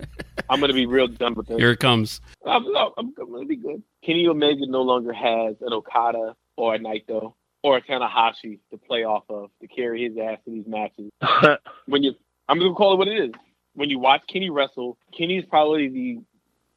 This, 0.00 0.08
I'm 0.18 0.32
gonna, 0.36 0.46
I'm 0.48 0.60
gonna 0.60 0.72
be 0.72 0.86
real 0.86 1.08
done 1.08 1.34
with 1.34 1.48
this. 1.48 1.58
Here 1.58 1.72
it 1.72 1.80
comes. 1.80 2.20
I'm, 2.46 2.64
I'm, 2.76 2.90
I'm 2.96 3.14
gonna 3.14 3.46
be 3.46 3.56
good. 3.56 3.82
Kenny 4.04 4.26
Omega 4.26 4.66
no 4.66 4.82
longer 4.82 5.12
has 5.12 5.56
an 5.60 5.72
Okada 5.72 6.34
or 6.56 6.74
a 6.74 6.78
Naito 6.78 7.34
or 7.62 7.76
a 7.76 7.82
Tanahashi 7.82 8.58
to 8.70 8.78
play 8.78 9.04
off 9.04 9.24
of 9.28 9.50
to 9.60 9.68
carry 9.68 10.04
his 10.08 10.16
ass 10.18 10.38
in 10.46 10.54
these 10.54 10.66
matches. 10.66 11.10
when 11.86 12.02
you, 12.02 12.14
I'm 12.48 12.58
gonna 12.58 12.74
call 12.74 12.94
it 12.94 12.96
what 12.96 13.08
it 13.08 13.18
is. 13.18 13.32
When 13.74 13.90
you 13.90 13.98
watch 13.98 14.22
Kenny 14.26 14.50
wrestle, 14.50 14.98
Kenny's 15.16 15.44
probably 15.44 15.88
the 15.88 16.18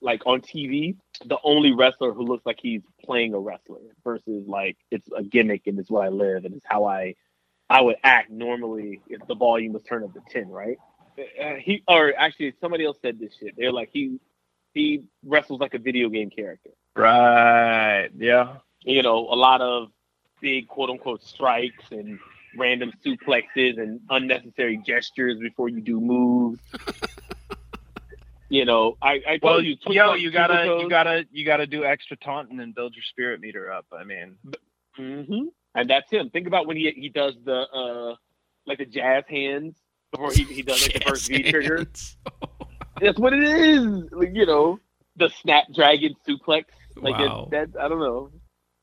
like 0.02 0.22
on 0.26 0.42
TV, 0.42 0.96
the 1.26 1.38
only 1.44 1.72
wrestler 1.72 2.14
who 2.14 2.24
looks 2.24 2.46
like 2.46 2.60
he's 2.62 2.82
playing 3.04 3.34
a 3.34 3.40
wrestler 3.40 3.80
versus 4.04 4.46
like 4.48 4.78
it's 4.92 5.08
a 5.16 5.24
gimmick 5.24 5.66
and 5.66 5.80
it's 5.80 5.90
what 5.90 6.06
I 6.06 6.10
live 6.10 6.46
and 6.46 6.54
it's 6.54 6.66
how 6.68 6.86
I 6.86 7.16
I 7.70 7.82
would 7.82 7.96
act 8.04 8.30
normally 8.30 9.02
if 9.08 9.26
the 9.28 9.36
volume 9.36 9.74
was 9.74 9.82
turned 9.84 10.04
up 10.04 10.14
to 10.14 10.22
ten, 10.30 10.50
right? 10.50 10.78
Uh, 11.18 11.56
he 11.56 11.84
or 11.88 12.14
actually 12.18 12.54
somebody 12.60 12.86
else 12.86 12.98
said 13.02 13.20
this 13.20 13.34
shit. 13.40 13.56
They're 13.58 13.72
like 13.72 13.90
he 13.92 14.20
he 14.74 15.04
wrestles 15.24 15.60
like 15.60 15.74
a 15.74 15.80
video 15.80 16.10
game 16.10 16.30
character. 16.30 16.72
Right. 16.96 18.10
Yeah. 18.18 18.58
You 18.84 19.02
know, 19.02 19.20
a 19.20 19.36
lot 19.36 19.62
of 19.62 19.90
big 20.42 20.68
quote 20.68 20.90
unquote 20.90 21.24
strikes 21.24 21.86
and 21.92 22.20
random 22.58 22.92
suplexes 23.06 23.80
and 23.80 24.02
unnecessary 24.10 24.82
gestures 24.86 25.40
before 25.40 25.70
you 25.70 25.82
do 25.82 26.00
moves. 26.00 26.60
you 28.50 28.66
know, 28.66 28.98
I, 29.02 29.22
I 29.28 29.38
told 29.38 29.42
Well, 29.44 29.62
you, 29.62 29.78
yo, 29.88 30.14
you 30.14 30.32
gotta, 30.32 30.80
you 30.82 30.90
gotta, 30.90 31.26
you 31.32 31.46
gotta 31.46 31.66
do 31.66 31.84
extra 31.84 32.18
taunting 32.18 32.60
and 32.60 32.76
build 32.76 32.96
your 32.96 33.04
spirit 33.04 33.40
meter 33.40 33.72
up. 33.72 33.86
I 33.92 34.04
mean, 34.04 34.36
hmm 34.96 35.46
And 35.76 35.90
that's 35.90 36.12
him. 36.12 36.30
Think 36.30 36.48
about 36.48 36.68
when 36.68 36.78
he 36.78 36.92
he 36.92 37.10
does 37.10 37.36
the 37.44 37.62
uh 37.62 38.16
like 38.66 38.78
the 38.78 38.86
jazz 38.86 39.24
hands 39.28 39.76
before 40.14 40.32
he, 40.32 40.44
he 40.44 40.62
does 40.62 40.82
like 40.82 40.94
the 40.94 41.00
first 41.02 41.28
V 41.28 41.44
trigger. 41.52 41.86
That's 43.02 43.20
what 43.20 43.34
it 43.34 43.44
is. 43.44 43.86
Like, 44.12 44.30
you 44.34 44.46
know, 44.46 44.80
the 45.18 45.30
snapdragon 45.42 46.16
suplex. 46.28 46.66
Like 46.96 47.20
it- 47.20 47.28
Wow. 47.28 47.48
that 47.52 47.70
I 47.80 47.88
don't 47.88 48.00
know. 48.00 48.32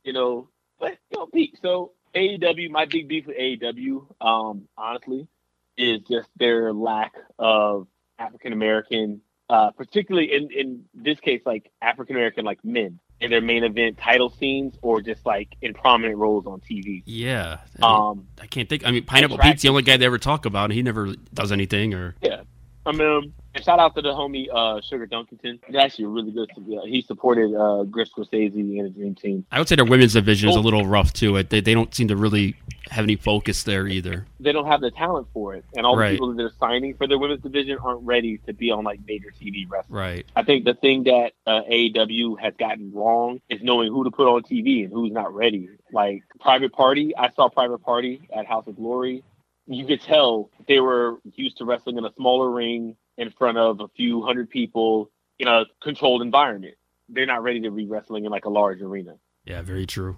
You 0.05 0.12
know, 0.12 0.49
but 0.78 0.99
you 1.11 1.18
know, 1.18 1.26
Pete. 1.26 1.59
So 1.62 1.93
AEW, 2.14 2.70
my 2.70 2.87
big 2.87 3.07
beef 3.09 3.26
with 3.26 3.37
AEW, 3.37 4.05
um, 4.20 4.68
honestly, 4.76 5.28
is 5.76 6.01
just 6.11 6.28
their 6.37 6.72
lack 6.72 7.12
of 7.39 7.87
African 8.18 8.53
American, 8.53 9.20
uh, 9.51 9.70
particularly 9.72 10.32
in 10.32 10.48
in 10.53 10.84
this 10.94 11.18
case, 11.18 11.42
like 11.44 11.70
African 11.82 12.14
American 12.14 12.44
like 12.44 12.64
men 12.64 13.01
in 13.20 13.30
their 13.30 13.40
main 13.40 13.64
event 13.64 13.98
title 13.98 14.30
scenes 14.30 14.78
or 14.80 15.01
just 15.01 15.26
like 15.26 15.57
in 15.61 15.74
prominent 15.74 16.16
roles 16.16 16.46
on 16.46 16.61
TV. 16.61 17.03
Yeah, 17.05 17.59
I, 17.82 17.86
mean, 17.86 18.01
Um, 18.01 18.26
I 18.40 18.46
can't 18.46 18.68
think. 18.68 18.86
I 18.86 18.92
mean, 18.92 19.05
Pineapple 19.05 19.34
attractive. 19.36 19.55
Pete's 19.55 19.62
the 19.62 19.68
only 19.68 19.82
guy 19.82 19.96
they 19.96 20.07
ever 20.07 20.18
talk 20.18 20.46
about, 20.46 20.64
and 20.66 20.72
he 20.72 20.82
never 20.82 21.14
does 21.34 21.51
anything. 21.51 21.94
Or 21.94 22.14
Yeah. 22.22 22.42
I 22.86 22.92
mean, 22.92 23.34
and 23.55 23.64
shout 23.64 23.78
out 23.80 23.94
to 23.96 24.03
the 24.03 24.11
homie 24.12 24.46
uh, 24.53 24.80
Sugar 24.80 25.07
Dunkerton. 25.07 25.59
He's 25.66 25.76
actually 25.76 26.07
really 26.07 26.30
good. 26.30 26.51
To, 26.55 26.82
he 26.86 27.03
supported 27.03 27.55
uh, 27.55 27.84
Griff 27.84 28.09
Scorsese 28.14 28.55
and 28.55 28.86
the 28.86 28.90
Dream 28.90 29.14
Team. 29.14 29.44
I 29.51 29.59
would 29.59 29.68
say 29.68 29.76
their 29.76 29.84
women's 29.84 30.12
division 30.12 30.48
is 30.51 30.57
a 30.57 30.61
little 30.61 30.86
rough 30.86 31.12
too. 31.12 31.42
They, 31.42 31.61
they 31.61 31.74
don't 31.74 31.94
seem 31.94 32.09
to 32.09 32.16
really 32.16 32.57
have 32.90 33.05
any 33.05 33.16
focus 33.16 33.62
there 33.64 33.86
either. 33.86 34.26
They 34.40 34.53
don't 34.53 34.66
have 34.66 34.80
the 34.80 34.90
talent 34.90 35.28
for 35.32 35.55
it, 35.55 35.64
and 35.76 35.86
all 35.86 35.96
Right. 35.96 36.09
the 36.11 36.14
people 36.16 36.28
that 36.28 36.36
they're 36.36 36.51
signing 36.59 36.94
for 36.94 37.07
their 37.07 37.18
women's 37.18 37.42
division 37.42 37.78
aren't 37.78 38.03
ready 38.03 38.38
to 38.46 38.53
be 38.53 38.70
on 38.70 38.84
like 38.84 39.01
major 39.07 39.32
TV 39.40 39.64
wrestling. 39.68 39.98
Right. 39.98 40.26
I 40.34 40.42
think 40.42 40.64
the 40.64 40.74
thing 40.74 41.05
that 41.05 41.32
uh, 41.46 41.62
AEW 41.70 42.40
has 42.40 42.55
gotten 42.59 42.92
wrong 42.92 43.40
is 43.48 43.62
knowing 43.62 43.92
who 43.92 44.05
to 44.05 44.11
put 44.11 44.26
on 44.28 44.42
TV 44.42 44.84
and 44.84 44.92
who's 44.92 45.12
not 45.12 45.32
ready. 45.34 45.68
Like 45.92 46.22
Private 46.40 46.72
Party, 46.72 47.16
I 47.16 47.30
saw 47.30 47.48
Private 47.48 47.78
Party 47.78 48.28
at 48.34 48.46
House 48.46 48.66
of 48.66 48.76
Glory. 48.76 49.22
You 49.66 49.86
could 49.86 50.01
tell 50.01 50.51
they 50.66 50.80
were 50.80 51.18
used 51.34 51.59
to 51.59 51.64
wrestling 51.64 51.96
in 51.98 52.05
a 52.05 52.12
smaller 52.14 52.51
ring 52.51 52.96
in 53.20 53.30
front 53.30 53.58
of 53.58 53.80
a 53.80 53.88
few 53.88 54.22
hundred 54.22 54.48
people 54.48 55.10
in 55.38 55.46
a 55.46 55.64
controlled 55.82 56.22
environment. 56.22 56.74
They're 57.10 57.26
not 57.26 57.42
ready 57.42 57.60
to 57.62 57.70
be 57.70 57.86
wrestling 57.86 58.24
in 58.24 58.30
like 58.30 58.46
a 58.46 58.50
large 58.50 58.80
arena, 58.80 59.16
Yeah, 59.44 59.60
very 59.62 59.86
true. 59.86 60.16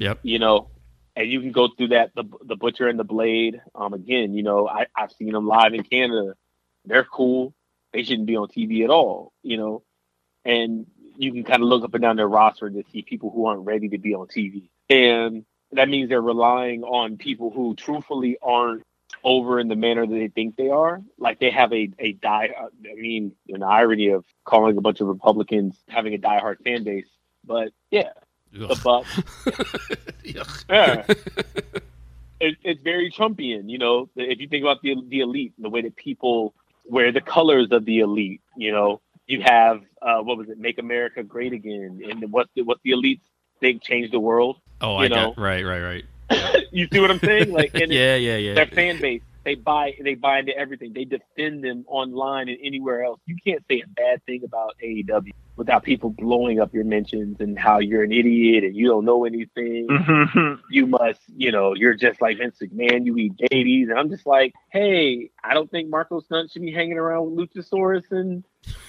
Yep. 0.00 0.20
you 0.22 0.38
know. 0.38 0.68
And 1.16 1.30
you 1.30 1.40
can 1.40 1.52
go 1.52 1.68
through 1.68 1.88
that 1.88 2.10
the 2.16 2.24
the 2.42 2.56
Butcher 2.56 2.88
and 2.88 2.98
the 2.98 3.04
Blade. 3.04 3.62
Um, 3.74 3.94
again, 3.94 4.34
you 4.34 4.42
know, 4.42 4.66
I 4.68 4.86
I've 4.96 5.12
seen 5.12 5.32
them 5.32 5.46
live 5.46 5.72
in 5.72 5.84
Canada. 5.84 6.34
They're 6.84 7.04
cool. 7.04 7.54
They 7.92 8.02
shouldn't 8.02 8.26
be 8.26 8.36
on 8.36 8.48
TV 8.48 8.82
at 8.82 8.90
all, 8.90 9.32
you 9.44 9.56
know. 9.56 9.84
And 10.44 10.86
you 11.16 11.32
can 11.32 11.44
kind 11.44 11.62
of 11.62 11.68
look 11.68 11.84
up 11.84 11.94
and 11.94 12.02
down 12.02 12.16
their 12.16 12.26
roster 12.26 12.68
to 12.68 12.82
see 12.92 13.02
people 13.02 13.30
who 13.30 13.46
aren't 13.46 13.64
ready 13.64 13.88
to 13.90 13.98
be 13.98 14.12
on 14.16 14.26
TV. 14.26 14.70
And 14.90 15.44
that 15.70 15.88
means 15.88 16.08
they're 16.08 16.20
relying 16.20 16.82
on 16.82 17.16
people 17.16 17.50
who 17.50 17.76
truthfully 17.76 18.36
aren't 18.42 18.82
over 19.24 19.58
in 19.58 19.68
the 19.68 19.76
manner 19.76 20.06
that 20.06 20.14
they 20.14 20.28
think 20.28 20.56
they 20.56 20.68
are. 20.68 21.02
Like 21.18 21.40
they 21.40 21.50
have 21.50 21.72
a, 21.72 21.90
a 21.98 22.12
die, 22.12 22.50
I 22.58 22.94
mean, 22.94 23.32
an 23.48 23.62
irony 23.62 24.10
of 24.10 24.24
calling 24.44 24.76
a 24.76 24.80
bunch 24.80 25.00
of 25.00 25.08
Republicans 25.08 25.76
having 25.88 26.14
a 26.14 26.18
diehard 26.18 26.62
fan 26.62 26.84
base. 26.84 27.08
But 27.44 27.72
yeah, 27.90 28.10
the 28.52 28.78
Bucks. 28.84 29.20
yeah. 30.24 31.04
It, 32.40 32.56
it's 32.62 32.82
very 32.82 33.12
Trumpian, 33.12 33.70
you 33.70 33.78
know. 33.78 34.10
If 34.16 34.40
you 34.40 34.48
think 34.48 34.64
about 34.64 34.82
the 34.82 34.96
the 35.08 35.20
elite, 35.20 35.54
the 35.56 35.70
way 35.70 35.82
that 35.82 35.94
people 35.94 36.52
wear 36.84 37.12
the 37.12 37.20
colors 37.20 37.68
of 37.70 37.84
the 37.84 38.00
elite, 38.00 38.42
you 38.56 38.72
know, 38.72 39.00
you 39.26 39.40
have 39.42 39.82
uh, 40.02 40.18
what 40.18 40.36
was 40.36 40.48
it, 40.48 40.58
"Make 40.58 40.78
America 40.78 41.22
Great 41.22 41.52
Again," 41.52 42.02
and 42.06 42.32
what's 42.32 42.50
the 42.54 42.62
what's 42.62 42.82
the 42.82 42.90
elites 42.90 43.20
think 43.60 43.82
change 43.82 44.10
the 44.10 44.18
world? 44.18 44.58
Oh, 44.80 44.96
I 44.96 45.08
know, 45.08 45.28
got 45.28 45.38
right, 45.38 45.64
right, 45.64 45.80
right. 45.80 46.04
you 46.72 46.88
see 46.92 47.00
what 47.00 47.10
I'm 47.10 47.18
saying? 47.18 47.52
Like, 47.52 47.74
and 47.74 47.92
Yeah, 47.92 48.16
yeah, 48.16 48.36
yeah. 48.36 48.54
Their 48.54 48.66
fan 48.66 49.00
base, 49.00 49.22
they 49.44 49.54
buy, 49.54 49.94
they 50.02 50.14
buy 50.14 50.40
into 50.40 50.56
everything. 50.56 50.92
They 50.92 51.04
defend 51.04 51.62
them 51.64 51.84
online 51.86 52.48
and 52.48 52.58
anywhere 52.62 53.04
else. 53.04 53.20
You 53.26 53.36
can't 53.44 53.62
say 53.70 53.82
a 53.84 53.88
bad 53.88 54.24
thing 54.26 54.42
about 54.44 54.74
AEW. 54.82 55.32
Without 55.56 55.82
people 55.84 56.10
blowing 56.10 56.58
up 56.60 56.74
your 56.74 56.84
mentions 56.84 57.40
and 57.40 57.58
how 57.58 57.78
you're 57.78 58.02
an 58.02 58.10
idiot 58.12 58.64
and 58.64 58.74
you 58.74 58.88
don't 58.88 59.04
know 59.04 59.24
anything. 59.24 59.86
Mm-hmm. 59.88 60.60
You 60.70 60.86
must, 60.86 61.20
you 61.36 61.52
know, 61.52 61.74
you're 61.74 61.94
just 61.94 62.20
like 62.20 62.38
Vince 62.38 62.56
McMahon. 62.60 63.06
You 63.06 63.16
eat 63.16 63.32
babies, 63.50 63.88
and 63.88 63.98
I'm 63.98 64.10
just 64.10 64.26
like, 64.26 64.52
hey, 64.70 65.30
I 65.42 65.54
don't 65.54 65.70
think 65.70 65.88
Marco 65.90 66.20
Stunt 66.20 66.50
should 66.50 66.62
be 66.62 66.72
hanging 66.72 66.98
around 66.98 67.34
with 67.36 67.50
Luchasaurus 67.52 68.10
and 68.10 68.44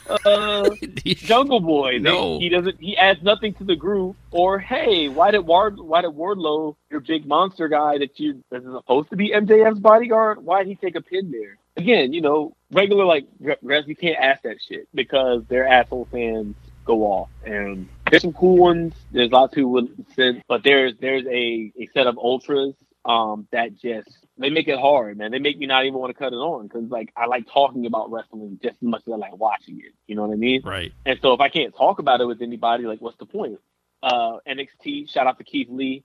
uh, 0.10 0.70
Jungle 1.06 1.60
Boy. 1.60 1.94
They- 1.94 2.00
No. 2.00 2.40
he 2.40 2.50
doesn't. 2.50 2.80
He 2.80 2.98
adds 2.98 3.22
nothing 3.24 3.54
to 3.56 3.64
the 3.64 3.76
group. 3.76 4.16
Or 4.32 4.58
hey, 4.60 5.08
why 5.08 5.32
did 5.32 5.40
Ward? 5.46 5.80
Why 5.80 6.02
did 6.02 6.12
Wardlow, 6.12 6.76
your 6.90 7.00
big 7.00 7.26
monster 7.26 7.68
guy 7.68 7.98
that 8.00 8.20
you 8.20 8.44
that 8.52 8.64
is 8.64 8.72
supposed 8.74 9.10
to 9.12 9.16
be 9.16 9.30
MJF's 9.32 9.80
bodyguard? 9.80 10.44
Why 10.44 10.64
did 10.64 10.70
he 10.70 10.76
take 10.76 10.96
a 10.96 11.02
pin 11.02 11.32
there? 11.32 11.58
Again, 11.78 12.14
you 12.14 12.22
know, 12.22 12.56
regular 12.72 13.06
like 13.06 13.28
re- 13.40 13.58
res, 13.62 13.88
you 13.88 13.96
can't 13.96 14.18
ask 14.18 14.44
that 14.44 14.58
shit 14.62 14.88
because 14.94 15.44
their 15.48 15.68
asshole 15.68 16.08
fans 16.12 16.56
go 16.86 17.04
off. 17.04 17.30
And 17.46 17.90
there's 18.10 18.22
some 18.22 18.34
cool 18.34 18.58
ones. 18.58 18.94
There's 19.12 19.32
lots 19.32 19.56
who 19.56 19.68
would 19.70 20.06
say, 20.16 20.42
but 20.48 20.64
there's 20.64 20.94
there's 21.00 21.26
a, 21.26 21.72
a 21.78 21.90
set 21.94 22.08
of 22.08 22.18
ultras 22.18 22.76
um 23.04 23.48
that 23.52 23.80
just 23.80 24.10
they 24.38 24.50
make 24.50 24.68
it 24.68 24.80
hard, 24.80 25.18
man. 25.18 25.32
They 25.32 25.40
make 25.40 25.58
me 25.58 25.66
not 25.66 25.86
even 25.86 26.00
want 26.00 26.12
to 26.12 26.18
cut 26.18 26.34
it 26.34 26.38
on 26.38 26.68
because 26.68 26.90
like 26.90 27.12
I 27.16 27.26
like 27.26 27.48
talking 27.52 27.86
about 27.86 28.12
wrestling 28.12 28.60
just 28.62 28.76
as 28.76 28.82
much 28.82 29.04
as 29.08 29.14
I 29.14 29.18
like 29.18 29.38
watching 29.38 29.80
it. 29.80 29.94
You 30.08 30.16
know 30.16 30.26
what 30.26 30.34
I 30.34 30.38
mean? 30.38 30.62
Right. 30.64 30.94
And 31.06 31.20
so 31.22 31.34
if 31.34 31.40
I 31.40 31.50
can't 31.50 31.76
talk 31.76 32.00
about 32.00 32.22
it 32.22 32.26
with 32.26 32.42
anybody, 32.42 32.86
like 32.86 33.02
what's 33.02 33.18
the 33.18 33.26
point? 33.26 33.60
Uh, 34.04 34.38
NXT, 34.48 35.10
shout 35.10 35.28
out 35.28 35.38
to 35.38 35.44
Keith 35.44 35.68
Lee. 35.70 36.04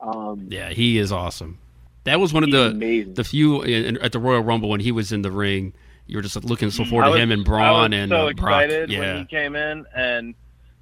Um, 0.00 0.46
Yeah, 0.48 0.70
he 0.70 0.98
is 0.98 1.12
awesome. 1.12 1.58
That 2.04 2.18
was 2.20 2.32
one 2.32 2.44
of 2.44 2.50
the 2.50 3.10
the 3.14 3.24
few 3.24 3.62
in, 3.62 3.98
at 3.98 4.12
the 4.12 4.18
Royal 4.18 4.42
Rumble 4.42 4.68
when 4.68 4.80
he 4.80 4.92
was 4.92 5.12
in 5.12 5.22
the 5.22 5.30
ring. 5.30 5.74
You 6.06 6.16
were 6.18 6.22
just 6.22 6.42
looking 6.44 6.70
so 6.70 6.84
forward 6.84 7.04
I 7.06 7.12
to 7.12 7.18
him 7.18 7.30
and 7.30 7.42
I 7.42 7.44
Braun 7.44 7.90
was 7.92 8.00
and 8.00 8.10
so 8.10 8.28
uh, 8.28 8.32
Brock. 8.32 8.62
excited 8.64 8.90
Yeah, 8.90 8.98
when 9.00 9.16
he 9.18 9.24
came 9.26 9.54
in, 9.54 9.84
and 9.94 10.34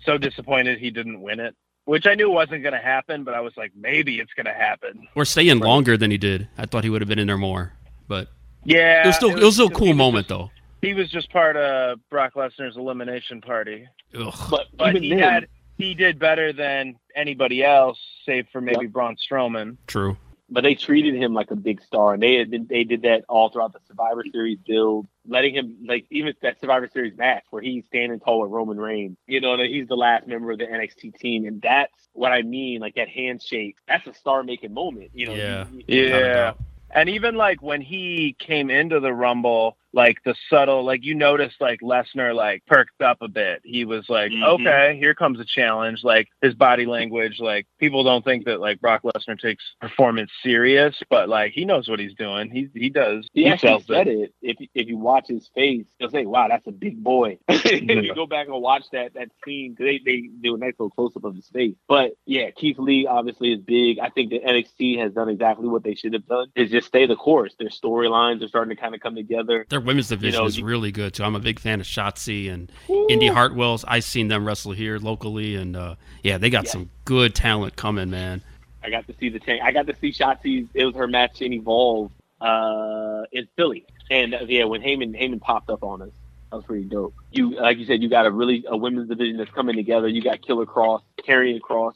so 0.05 0.17
disappointed 0.17 0.79
he 0.79 0.91
didn't 0.91 1.21
win 1.21 1.39
it, 1.41 1.55
which 1.85 2.07
I 2.07 2.15
knew 2.15 2.31
wasn't 2.31 2.63
going 2.63 2.73
to 2.73 2.79
happen. 2.81 3.25
But 3.25 3.35
I 3.35 3.41
was 3.41 3.53
like, 3.57 3.73
maybe 3.77 4.21
it's 4.21 4.33
going 4.35 4.47
to 4.47 4.55
happen. 4.55 5.07
or 5.15 5.25
staying 5.25 5.59
longer 5.59 5.97
than 5.97 6.11
he 6.11 6.19
did. 6.19 6.49
I 6.57 6.67
thought 6.67 6.85
he 6.85 6.91
would 6.91 7.03
have 7.03 7.09
been 7.09 7.19
in 7.19 7.27
there 7.27 7.37
more, 7.37 7.73
but 8.07 8.29
Yeah, 8.65 9.03
it 9.03 9.07
was 9.09 9.17
still 9.17 9.37
it 9.37 9.43
was, 9.43 9.55
still 9.55 9.67
a 9.67 9.71
cool 9.71 9.93
moment 9.95 10.29
though. 10.29 10.51
He 10.81 10.95
was 10.95 11.11
just 11.11 11.31
part 11.33 11.57
of 11.57 11.99
Brock 12.09 12.35
Lesnar's 12.35 12.77
elimination 12.77 13.41
party. 13.41 13.87
Ugh. 14.17 14.33
But, 14.49 14.67
But 14.77 14.91
even 14.91 15.03
he 15.03 15.09
then, 15.11 15.19
had 15.19 15.49
he 15.77 15.95
did 15.95 16.19
better 16.21 16.53
than 16.53 16.95
anybody 17.17 17.65
else, 17.65 17.99
save 18.25 18.47
for 18.53 18.61
maybe 18.61 18.85
Yep. 18.85 18.93
Braun 18.93 19.17
Strowman. 19.17 19.77
True. 19.89 20.17
But 20.51 20.63
they 20.65 20.75
treated 20.75 21.15
him 21.15 21.35
like 21.35 21.51
a 21.51 21.57
big 21.57 21.83
star, 21.83 22.15
and 22.15 22.23
they 22.23 22.35
had 22.35 22.51
been, 22.51 22.67
they 22.69 22.85
did 22.85 23.03
that 23.03 23.25
all 23.29 23.49
throughout 23.51 23.73
the 23.73 23.81
Survivor 23.87 24.25
Series 24.33 24.59
build, 24.67 25.07
letting 25.27 25.55
him 25.55 25.77
like 25.87 26.07
even 26.11 26.35
that 26.43 26.61
Survivor 26.61 26.89
Series 26.93 27.17
match 27.17 27.45
where 27.51 27.63
he's 27.63 27.85
standing 27.87 28.19
tall 28.21 28.41
with 28.41 28.51
Roman 28.51 28.79
Reigns. 28.79 29.17
You 29.27 29.41
know, 29.41 29.57
that 29.57 29.67
he's 29.67 29.89
the 29.89 29.97
last 29.97 30.27
member 30.27 30.51
of 30.51 30.59
the 30.59 30.65
NXT 30.67 31.19
team, 31.19 31.45
and 31.47 31.61
that's 31.61 31.93
what 32.13 32.33
I 32.33 32.43
mean. 32.43 32.81
Like 32.81 32.95
that 32.95 33.09
handshake, 33.09 33.77
that's 33.87 34.07
a 34.07 34.15
star 34.15 34.43
making 34.43 34.73
moment. 34.73 35.11
You 35.15 35.27
know, 35.27 35.35
Yeah. 35.35 35.67
You- 35.73 35.85
you- 35.87 36.09
Yeah. 36.09 36.53
And 36.91 37.11
even 37.11 37.35
like 37.35 37.61
when 37.63 37.83
he 37.83 38.35
came 38.39 38.71
into 38.71 38.99
the 39.01 39.13
Rumble, 39.13 39.77
like 39.93 40.19
the 40.25 40.35
subtle, 40.51 40.85
like 40.85 41.05
you 41.05 41.15
noticed, 41.15 41.57
like 41.61 41.81
Lesnar 41.81 42.35
like 42.35 42.65
perked 42.67 43.01
up 43.01 43.19
a 43.23 43.29
bit. 43.29 43.61
He 43.65 43.85
was 43.85 44.09
like, 44.09 44.31
Mhm. 44.31 44.47
okay, 44.61 44.97
here 44.99 45.15
comes 45.15 45.41
a 45.41 45.45
challenge. 45.45 46.05
Like 46.05 46.29
his 46.43 46.55
body 46.55 46.87
language, 46.87 47.41
like 47.41 47.67
people 47.79 48.05
don't 48.05 48.25
think 48.25 48.45
that 48.45 48.61
like 48.61 48.81
Brock 48.81 49.03
Lesnar 49.03 49.39
takes 49.39 49.65
performance 49.81 50.31
serious, 50.43 50.95
but 51.11 51.29
like 51.29 51.53
he 51.53 51.65
knows 51.65 51.89
what 51.89 51.99
he's 51.99 52.15
doing. 52.15 52.51
He 52.51 52.69
he 52.75 52.91
does. 52.91 53.27
He, 53.33 53.47
actually 53.47 53.71
said 53.83 54.09
it. 54.09 54.35
If 54.43 54.57
if 54.75 54.89
you 54.89 54.99
watch 54.99 55.27
his 55.29 55.49
face, 55.55 55.87
you'll 55.99 56.11
say, 56.11 56.27
"Wow, 56.27 56.49
that's 56.49 56.67
a 56.67 56.73
big 56.73 57.03
boy." 57.03 57.39
if 57.49 57.81
you 57.83 58.15
go 58.15 58.27
back 58.27 58.47
and 58.49 58.61
watch 58.61 58.85
that 58.93 59.15
that 59.15 59.29
scene, 59.45 59.75
'cause 59.75 59.85
they 59.85 60.01
they 60.05 60.29
do 60.43 60.55
a 60.55 60.59
nice 60.59 60.75
little 60.79 60.91
close 60.91 61.17
up 61.17 61.25
of 61.25 61.35
his 61.35 61.49
face. 61.49 61.75
But 61.89 62.13
yeah, 62.27 62.51
Keith 62.51 62.79
Lee 62.79 63.07
obviously 63.07 63.53
is 63.53 63.61
big. 63.61 63.99
I 63.99 64.11
think 64.11 64.31
that 64.31 64.45
NXT 64.45 64.99
has 64.99 65.13
done 65.15 65.29
exactly 65.29 65.69
what 65.69 65.83
they 65.83 65.95
should 65.95 66.13
have 66.13 66.27
done: 66.27 66.49
is 66.55 66.71
just 66.71 66.89
stay 66.89 67.07
the 67.07 67.17
course. 67.17 67.55
Their 67.59 67.69
storylines 67.69 68.43
are 68.45 68.49
starting 68.49 68.75
to 68.77 68.81
kind 68.81 68.95
of 68.95 69.01
come 69.01 69.15
together. 69.15 69.67
Their 69.79 69.87
women's 69.87 70.09
division 70.09 70.41
know, 70.43 70.47
is 70.47 70.61
really 70.61 70.91
good 70.91 71.15
too. 71.15 71.23
I'm 71.23 71.37
a 71.37 71.41
big 71.41 71.61
fan 71.61 71.81
of 71.81 71.87
Shotzi 71.87 72.51
and 72.53 72.71
Indi 73.09 73.29
Hartwell's. 73.29 73.85
I've 73.87 74.03
seen 74.05 74.27
them 74.29 74.45
wrestle 74.45 74.73
here 74.73 74.99
locally, 74.99 75.55
and 75.55 75.77
uh, 75.77 75.95
yeah, 76.25 76.37
they 76.39 76.51
got 76.51 76.65
Yeah. 76.65 76.71
some 76.73 76.91
good 77.05 77.35
talent 77.35 77.77
coming, 77.77 78.11
man. 78.11 78.43
I 78.83 78.91
got 78.91 79.07
to 79.07 79.15
see 79.21 79.29
the 79.29 79.39
tank. 79.39 79.63
I 79.63 79.71
got 79.71 79.87
to 79.87 79.95
see 79.95 80.11
Shotzi's. 80.13 80.69
It 80.75 80.85
was 80.85 80.95
her 80.97 81.07
match 81.07 81.43
in 81.43 81.53
Evolve 81.53 82.11
uh, 82.41 83.23
in 83.33 83.47
Philly, 83.55 83.87
and 84.11 84.35
uh, 84.35 84.39
yeah, 84.49 84.65
when 84.65 84.81
Heyman 84.83 85.17
Heyman 85.21 85.41
popped 85.41 85.71
up 85.71 85.85
on 85.85 86.03
us, 86.03 86.11
that 86.51 86.57
was 86.57 86.65
pretty 86.65 86.85
dope. 86.85 87.15
You 87.31 87.51
like 87.55 87.79
you 87.79 87.85
said, 87.87 88.03
you 88.03 88.09
got 88.09 88.27
a 88.27 88.31
really 88.33 88.65
a 88.69 88.77
women's 88.77 89.09
division 89.09 89.37
that's 89.37 89.51
coming 89.53 89.77
together. 89.77 90.09
You 90.09 90.23
got 90.23 90.43
Killer 90.43 90.67
Kross, 90.67 91.03
Karrion 91.25 91.61
Kross, 91.61 91.95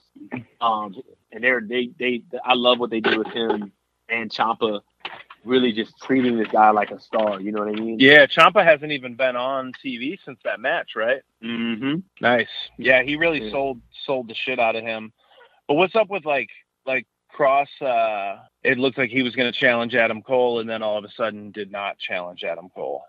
um, 0.60 0.94
and 1.32 1.42
they're 1.42 1.60
they 1.60 1.90
they. 1.98 2.22
I 2.44 2.54
love 2.54 2.78
what 2.78 2.90
they 2.90 3.00
did 3.00 3.18
with 3.18 3.28
him 3.28 3.72
and 4.08 4.30
Ciampa, 4.30 4.82
really 5.44 5.72
just 5.72 5.92
treating 6.02 6.38
this 6.38 6.48
guy 6.48 6.70
like 6.70 6.90
a 6.90 7.00
star. 7.00 7.40
You 7.40 7.52
know 7.52 7.64
what 7.64 7.68
I 7.76 7.80
mean? 7.80 7.96
Yeah, 7.98 8.26
Ciampa 8.26 8.64
hasn't 8.64 8.92
even 8.92 9.14
been 9.14 9.36
on 9.36 9.72
TV 9.84 10.18
since 10.24 10.38
that 10.44 10.60
match, 10.60 10.90
right? 10.96 11.22
Mm-hmm. 11.42 12.00
Nice. 12.20 12.48
Yeah, 12.78 13.02
he 13.02 13.16
really 13.16 13.44
Yeah. 13.44 13.50
sold 13.50 13.80
sold 14.06 14.28
the 14.28 14.34
shit 14.34 14.58
out 14.58 14.76
of 14.76 14.82
him. 14.82 15.12
But 15.68 15.74
what's 15.74 15.96
up 15.96 16.08
with 16.10 16.24
like 16.24 16.50
like 16.86 17.06
Kross? 17.36 17.66
Uh, 17.80 18.42
it 18.62 18.78
looked 18.78 18.98
like 18.98 19.10
he 19.10 19.22
was 19.22 19.34
going 19.34 19.50
to 19.52 19.58
challenge 19.58 19.94
Adam 19.94 20.22
Cole, 20.22 20.60
and 20.60 20.68
then 20.68 20.82
all 20.82 20.98
of 20.98 21.04
a 21.04 21.10
sudden 21.16 21.50
did 21.50 21.70
not 21.72 21.98
challenge 21.98 22.44
Adam 22.44 22.68
Cole. 22.74 23.02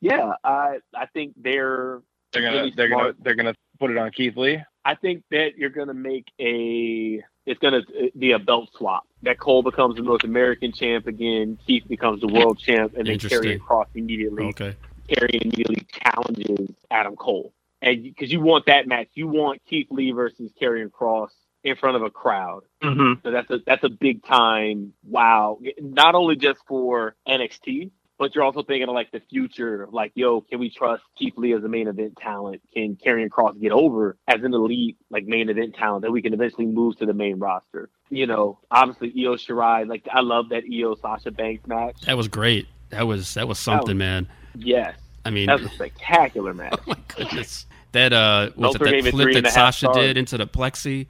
Yeah, 0.00 0.32
I 0.44 0.78
I 0.94 1.06
think 1.06 1.34
they're 1.36 2.00
They're 2.32 2.42
gonna 2.42 2.56
really 2.56 2.72
they're 2.76 2.88
smart. 2.88 3.02
gonna 3.02 3.24
they're 3.24 3.34
gonna 3.34 3.54
put 3.80 3.90
it 3.90 3.96
on 3.96 4.10
Keith 4.12 4.36
Lee. 4.36 4.62
I 4.84 4.94
think 4.94 5.22
that 5.30 5.56
you're 5.56 5.70
going 5.70 5.88
to 5.88 5.94
make 5.94 6.26
a 6.40 7.22
it's 7.46 7.58
going 7.60 7.74
to 7.82 8.10
be 8.18 8.32
a 8.32 8.38
belt 8.38 8.68
swap. 8.76 9.04
That 9.22 9.38
Cole 9.38 9.62
becomes 9.62 9.96
the 9.96 10.02
North 10.02 10.24
American 10.24 10.72
champ 10.72 11.06
again. 11.06 11.58
Keith 11.66 11.82
becomes 11.88 12.20
the 12.20 12.28
world 12.28 12.58
champ, 12.58 12.94
and 12.96 13.06
then 13.06 13.14
Interesting. 13.14 13.58
Karrion 13.58 13.60
Kross 13.60 13.86
immediately. 13.94 14.44
Okay. 14.44 14.76
Karrion 15.08 15.42
immediately 15.42 15.86
challenges 15.90 16.70
Adam 16.90 17.16
Cole, 17.16 17.52
and 17.82 18.02
because 18.02 18.30
you 18.30 18.40
want 18.40 18.66
that 18.66 18.86
match, 18.86 19.08
you 19.14 19.26
want 19.26 19.60
Keith 19.68 19.88
Lee 19.90 20.12
versus 20.12 20.52
Karrion 20.60 20.90
Kross 20.90 21.30
in 21.64 21.76
front 21.76 21.96
of 21.96 22.02
a 22.02 22.10
crowd. 22.10 22.62
Mm-hmm. 22.82 23.20
So 23.22 23.30
that's 23.30 23.50
a 23.50 23.58
that's 23.66 23.84
a 23.84 23.88
big 23.88 24.24
time 24.24 24.92
wow. 25.04 25.58
Not 25.80 26.14
only 26.14 26.36
just 26.36 26.60
for 26.66 27.16
NXT, 27.26 27.90
but 28.18 28.34
you're 28.34 28.44
also 28.44 28.62
thinking 28.62 28.88
of 28.88 28.94
like 28.94 29.10
the 29.12 29.20
future 29.30 29.82
of 29.84 29.92
like, 29.92 30.12
yo, 30.14 30.40
can 30.40 30.58
we 30.58 30.70
trust 30.70 31.02
Keith 31.18 31.34
Lee 31.36 31.52
as 31.54 31.62
a 31.64 31.68
main 31.68 31.88
event 31.88 32.16
talent? 32.20 32.60
Can 32.74 32.96
Karrion 32.96 33.28
Kross 33.28 33.60
get 33.60 33.72
over 33.72 34.16
as 34.26 34.42
an 34.42 34.52
elite 34.54 34.96
like 35.10 35.24
main 35.26 35.48
event 35.48 35.74
talent 35.74 36.02
that 36.02 36.10
we 36.10 36.20
can 36.22 36.34
eventually 36.34 36.66
move 36.66 36.96
to 36.98 37.06
the 37.06 37.14
main 37.14 37.38
roster? 37.38 37.90
You 38.10 38.26
know, 38.26 38.58
obviously 38.70 39.12
Io 39.24 39.34
Shirai, 39.36 39.86
like 39.88 40.06
I 40.10 40.20
love 40.20 40.48
that 40.50 40.64
Io 40.72 40.94
Sasha 40.96 41.30
Banks 41.30 41.66
match. 41.66 42.00
That 42.06 42.16
was 42.16 42.28
great. 42.28 42.66
That 42.90 43.06
was 43.06 43.34
that 43.34 43.46
was 43.48 43.58
something, 43.58 43.96
man. 43.98 44.28
Yes. 44.56 44.96
I 45.24 45.30
mean, 45.30 45.46
That 45.46 45.60
was 45.60 45.70
a 45.70 45.74
spectacular 45.74 46.54
match. 46.54 46.74
oh 46.78 46.82
my 46.86 46.96
goodness, 47.16 47.66
that 47.92 48.12
uh, 48.14 48.50
was 48.56 48.74
it 48.76 48.78
that 48.78 49.10
flip 49.10 49.34
that 49.44 49.52
Sasha 49.52 49.86
stars. 49.86 49.96
did 49.96 50.16
into 50.16 50.38
the 50.38 50.46
plexi? 50.46 51.06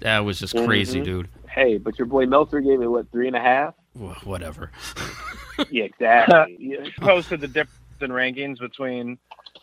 That 0.00 0.20
was 0.20 0.38
just 0.38 0.54
crazy, 0.56 1.00
Mhm. 1.00 1.04
dude. 1.04 1.28
Hey, 1.48 1.78
but 1.78 1.98
your 1.98 2.06
boy 2.06 2.26
Meltzer 2.26 2.60
gave 2.60 2.82
it 2.82 2.86
what 2.86 3.10
three 3.12 3.28
and 3.28 3.36
a 3.36 3.40
half? 3.40 3.74
Wh- 3.94 4.26
Whatever. 4.26 4.70
Yeah, 5.70 5.84
exactly. 5.84 6.56
Yeah. 6.60 6.88
Posted 6.98 7.40
the 7.40 7.48
difference 7.48 7.78
in 8.00 8.10
rankings 8.10 8.58
between 8.58 9.18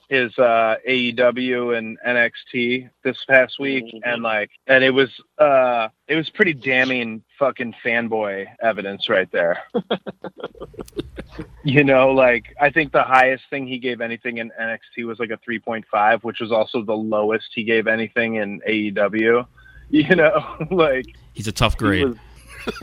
his 0.07 0.37
uh, 0.39 0.75
AEW 0.87 1.77
and 1.77 1.97
NXT 2.07 2.89
this 3.03 3.17
past 3.25 3.59
week, 3.59 3.85
Mhm. 3.85 3.99
and 4.03 4.23
like, 4.23 4.49
and 4.67 4.83
it 4.83 4.89
was 4.91 5.09
uh, 5.37 5.89
it 6.07 6.15
was 6.15 6.29
pretty 6.29 6.53
damning 6.53 7.21
fucking 7.37 7.75
fanboy 7.85 8.47
evidence 8.61 9.07
right 9.09 9.31
there. 9.31 9.59
you 11.63 11.83
know, 11.83 12.11
like 12.11 12.55
I 12.59 12.69
think 12.69 12.91
the 12.91 13.03
highest 13.03 13.43
thing 13.49 13.67
he 13.67 13.77
gave 13.77 14.01
anything 14.01 14.37
in 14.37 14.51
NXT 14.59 15.05
was 15.05 15.19
like 15.19 15.29
a 15.31 15.37
3.5, 15.37 16.23
which 16.23 16.39
was 16.39 16.51
also 16.51 16.81
the 16.83 16.95
lowest 16.95 17.47
he 17.53 17.63
gave 17.63 17.87
anything 17.87 18.35
in 18.35 18.61
AEW. 18.67 19.45
You 19.91 20.15
know, 20.15 20.67
like 20.69 21.07
He's 21.33 21.47
a 21.47 21.51
tough 21.51 21.73
He 21.73 21.79
grade, 21.79 22.05
was- 22.09 22.17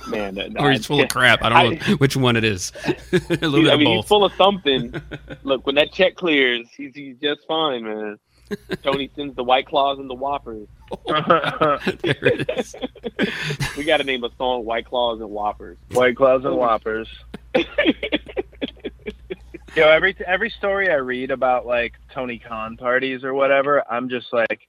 man, 0.08 0.56
or 0.58 0.70
he's 0.72 0.86
full 0.86 1.00
of 1.00 1.08
crap. 1.08 1.42
I 1.42 1.48
don't 1.48 1.88
know 1.88 1.94
which 1.98 2.16
one 2.16 2.36
it 2.36 2.44
is. 2.44 2.72
a 3.12 3.18
little 3.46 3.62
bit 3.62 3.70
I 3.70 3.74
of 3.74 3.80
mean, 3.80 3.96
he's 3.96 4.06
full 4.06 4.24
of 4.24 4.32
something. 4.34 4.94
Look, 5.42 5.66
when 5.66 5.74
that 5.76 5.92
check 5.92 6.16
clears, 6.16 6.68
he's, 6.76 6.94
he's 6.94 7.16
just 7.18 7.46
fine, 7.46 7.84
man. 7.84 8.18
Tony 8.82 9.10
sends 9.16 9.34
the 9.34 9.42
white 9.42 9.66
claws 9.66 9.98
and 9.98 10.08
the 10.08 10.14
whoppers. 10.14 10.68
Oh, 10.92 11.78
there 12.02 12.16
it 12.22 12.48
is. 12.56 12.76
We 13.76 13.82
got 13.82 13.96
to 13.96 14.04
name 14.04 14.22
a 14.22 14.30
song 14.38 14.64
"White 14.64 14.86
Claws 14.86 15.20
and 15.20 15.30
Whoppers." 15.30 15.78
White 15.90 16.14
Claws 16.14 16.44
and 16.44 16.56
Whoppers. 16.56 17.08
Yo, 19.74 19.86
every 19.90 20.16
every 20.26 20.48
story 20.48 20.90
I 20.90 20.94
read 20.94 21.30
about 21.30 21.66
like 21.66 21.94
Tony 22.14 22.38
Khan 22.38 22.76
parties 22.76 23.24
or 23.24 23.34
whatever, 23.34 23.84
I'm 23.90 24.08
just 24.08 24.32
like, 24.32 24.68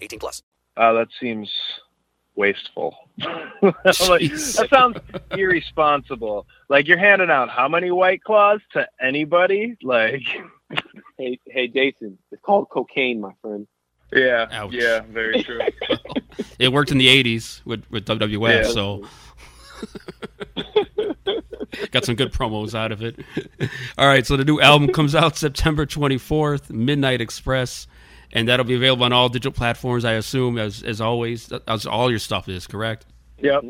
18 0.00 0.18
plus. 0.18 0.42
Uh, 0.76 0.92
that 0.94 1.08
seems 1.20 1.50
wasteful. 2.36 2.96
Like, 3.62 3.72
that 4.32 4.68
sounds 4.70 4.96
irresponsible. 5.32 6.46
Like 6.70 6.88
you're 6.88 6.96
handing 6.98 7.30
out 7.30 7.50
how 7.50 7.68
many 7.68 7.90
white 7.90 8.22
claws 8.24 8.60
to 8.72 8.86
anybody? 9.00 9.76
Like, 9.82 10.22
Hey, 11.18 11.38
hey, 11.46 11.68
Jason. 11.68 12.16
It's 12.32 12.40
called 12.42 12.68
cocaine, 12.70 13.20
my 13.20 13.32
friend. 13.42 13.66
yeah, 14.12 14.46
Ouch. 14.50 14.72
yeah, 14.72 15.00
very 15.10 15.42
true. 15.42 15.60
It 16.58 16.72
worked 16.72 16.90
in 16.90 16.96
the 16.98 17.08
'80s 17.08 17.60
with 17.66 17.84
with 17.90 18.06
WWF, 18.06 18.64
Yeah. 18.64 18.70
so 18.70 19.04
got 21.90 22.04
some 22.04 22.14
good 22.14 22.32
promos 22.32 22.74
out 22.74 22.92
of 22.92 23.02
it. 23.02 23.18
All 23.98 24.06
right, 24.06 24.26
so 24.26 24.36
the 24.36 24.44
new 24.44 24.60
album 24.60 24.88
comes 24.92 25.14
out 25.14 25.36
September 25.36 25.86
24th, 25.86 26.70
Midnight 26.70 27.20
Express, 27.20 27.86
and 28.32 28.48
that'll 28.48 28.66
be 28.66 28.74
available 28.74 29.04
on 29.04 29.12
all 29.12 29.28
digital 29.28 29.52
platforms, 29.52 30.04
I 30.04 30.12
assume, 30.12 30.58
as 30.58 30.82
as 30.82 31.00
always, 31.00 31.52
as 31.66 31.86
all 31.86 32.10
your 32.10 32.18
stuff 32.18 32.48
is 32.48 32.66
correct. 32.66 33.06
Yep. 33.38 33.64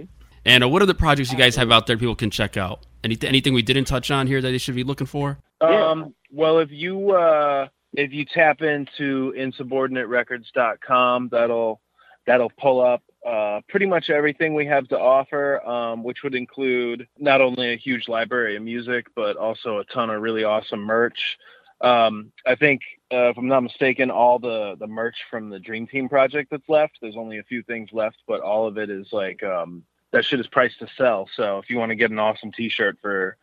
And 0.44 0.64
uh, 0.64 0.68
what 0.68 0.84
the 0.84 0.94
projects 0.94 1.30
you 1.30 1.38
guys 1.38 1.56
have 1.56 1.70
out 1.70 1.86
there 1.86 1.96
people 1.96 2.14
can 2.14 2.30
check 2.30 2.56
out? 2.56 2.86
Any, 3.04 3.16
anything 3.22 3.54
we 3.54 3.62
didn't 3.62 3.84
touch 3.84 4.10
on 4.10 4.26
here 4.26 4.40
that 4.40 4.50
they 4.50 4.58
should 4.58 4.74
be 4.74 4.84
looking 4.84 5.06
for? 5.06 5.38
Um, 5.60 6.14
well, 6.30 6.58
if 6.58 6.70
you 6.70 7.12
uh, 7.12 7.68
if 7.94 8.12
you 8.12 8.24
tap 8.24 8.62
into 8.62 9.32
insubordinaterecords.com, 9.36 11.28
that'll 11.30 11.80
that'll 12.26 12.52
pull 12.58 12.80
up 12.80 13.02
uh, 13.26 13.60
pretty 13.68 13.86
much 13.86 14.10
everything 14.10 14.54
we 14.54 14.66
have 14.66 14.88
to 14.88 14.98
offer, 14.98 15.64
um, 15.66 16.02
which 16.02 16.22
would 16.22 16.34
include 16.34 17.06
not 17.18 17.40
only 17.40 17.72
a 17.72 17.76
huge 17.76 18.08
library 18.08 18.56
of 18.56 18.62
music, 18.62 19.06
but 19.14 19.36
also 19.36 19.78
a 19.78 19.84
ton 19.84 20.10
of 20.10 20.22
really 20.22 20.44
awesome 20.44 20.80
merch. 20.80 21.38
Um, 21.80 22.32
I 22.46 22.54
think, 22.54 22.80
uh, 23.12 23.30
if 23.30 23.38
I'm 23.38 23.48
not 23.48 23.62
mistaken, 23.62 24.10
all 24.10 24.38
the 24.38 24.76
the 24.78 24.86
merch 24.86 25.16
from 25.30 25.50
the 25.50 25.58
Dream 25.58 25.86
Team 25.86 26.08
project 26.08 26.50
that's 26.50 26.68
left. 26.68 26.98
There's 27.00 27.16
only 27.16 27.38
a 27.38 27.42
few 27.44 27.62
things 27.62 27.90
left, 27.92 28.18
but 28.26 28.40
all 28.40 28.66
of 28.66 28.78
it 28.78 28.90
is 28.90 29.08
like 29.12 29.42
um, 29.42 29.82
that 30.12 30.24
shit 30.24 30.40
is 30.40 30.46
priced 30.46 30.78
to 30.80 30.88
sell. 30.96 31.28
So 31.34 31.58
if 31.58 31.70
you 31.70 31.78
want 31.78 31.90
to 31.90 31.96
get 31.96 32.10
an 32.10 32.18
awesome 32.18 32.52
T-shirt 32.52 32.98
for 33.02 33.36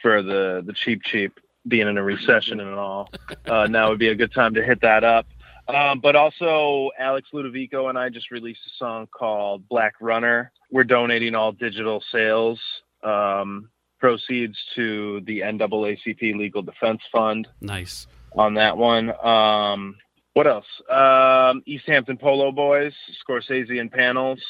for 0.00 0.22
the 0.22 0.62
the 0.64 0.72
cheap 0.72 1.02
cheap 1.02 1.38
being 1.66 1.88
in 1.88 1.98
a 1.98 2.02
recession 2.02 2.60
and 2.60 2.74
all, 2.74 3.10
uh, 3.46 3.66
now 3.66 3.90
would 3.90 3.98
be 3.98 4.08
a 4.08 4.14
good 4.14 4.32
time 4.32 4.54
to 4.54 4.62
hit 4.62 4.80
that 4.82 5.04
up. 5.04 5.26
Um, 5.68 6.00
but 6.00 6.16
also, 6.16 6.90
Alex 6.98 7.28
Ludovico 7.34 7.90
and 7.90 7.98
I 7.98 8.08
just 8.08 8.30
released 8.30 8.60
a 8.66 8.70
song 8.78 9.06
called 9.06 9.68
Black 9.68 9.94
Runner. 10.00 10.50
We're 10.70 10.84
donating 10.84 11.34
all 11.34 11.52
digital 11.52 12.02
sales 12.10 12.58
um, 13.02 13.68
proceeds 13.98 14.56
to 14.76 15.20
the 15.26 15.40
NAACP 15.40 16.36
Legal 16.36 16.62
Defense 16.62 17.02
Fund 17.12 17.48
Nice. 17.60 18.06
On 18.38 18.54
that 18.54 18.76
one. 18.76 19.12
Um, 19.24 19.96
what 20.34 20.46
else? 20.46 20.66
Um, 20.88 21.62
East 21.66 21.84
Hampton 21.86 22.16
Polo 22.16 22.52
Boys, 22.52 22.94
Scorsese 23.28 23.80
and 23.80 23.90
Panels. 23.90 24.40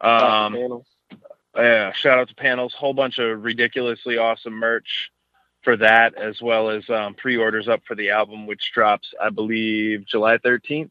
Um, 0.00 0.54
Panels. 0.54 0.86
yeah, 1.54 1.92
shout 1.92 2.18
out 2.18 2.28
to 2.28 2.34
Panels. 2.34 2.74
Whole 2.74 2.94
bunch 2.94 3.18
of 3.18 3.44
ridiculously 3.44 4.16
awesome 4.16 4.54
merch 4.54 5.10
for 5.62 5.76
that, 5.76 6.14
as 6.14 6.40
well 6.40 6.70
as 6.70 6.88
um, 6.88 7.14
pre-orders 7.14 7.68
up 7.68 7.82
for 7.86 7.94
the 7.94 8.10
album, 8.10 8.46
which 8.46 8.72
drops, 8.72 9.12
I 9.22 9.28
believe, 9.28 10.06
July 10.06 10.38
13th. 10.38 10.90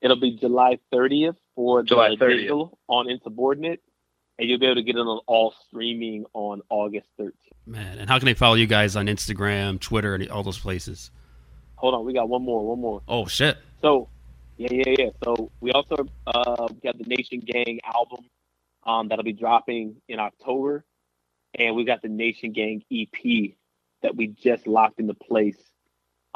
It'll 0.00 0.20
be 0.20 0.36
July 0.36 0.78
30th 0.92 1.36
for 1.56 1.82
the 1.82 1.88
July 1.88 2.10
30th. 2.10 2.36
digital 2.36 2.78
on 2.88 3.10
Insubordinate, 3.10 3.80
and 4.38 4.48
you'll 4.48 4.60
be 4.60 4.66
able 4.66 4.76
to 4.76 4.82
get 4.82 4.96
it 4.96 5.00
on 5.00 5.20
all 5.26 5.54
streaming 5.66 6.24
on 6.34 6.60
August 6.68 7.08
13th. 7.18 7.32
Man, 7.66 7.98
and 7.98 8.08
how 8.08 8.18
can 8.18 8.26
they 8.26 8.34
follow 8.34 8.54
you 8.54 8.66
guys 8.66 8.94
on 8.94 9.06
Instagram, 9.06 9.80
Twitter, 9.80 10.14
and 10.14 10.28
all 10.30 10.42
those 10.42 10.58
places? 10.58 11.10
Hold 11.82 11.94
on, 11.94 12.04
we 12.04 12.12
got 12.12 12.28
one 12.28 12.44
more, 12.44 12.64
one 12.64 12.80
more. 12.80 13.02
Oh 13.08 13.26
shit! 13.26 13.58
So, 13.80 14.08
yeah, 14.56 14.68
yeah, 14.70 14.94
yeah. 14.96 15.10
So 15.24 15.50
we 15.60 15.72
also 15.72 16.06
uh, 16.28 16.68
got 16.80 16.96
the 16.96 17.04
Nation 17.08 17.40
Gang 17.40 17.80
album 17.84 18.24
um, 18.86 19.08
that'll 19.08 19.24
be 19.24 19.32
dropping 19.32 19.96
in 20.06 20.20
October, 20.20 20.84
and 21.58 21.74
we 21.74 21.84
got 21.84 22.00
the 22.00 22.08
Nation 22.08 22.52
Gang 22.52 22.84
EP 22.92 23.54
that 24.00 24.14
we 24.14 24.28
just 24.28 24.68
locked 24.68 25.00
into 25.00 25.14
place. 25.14 25.58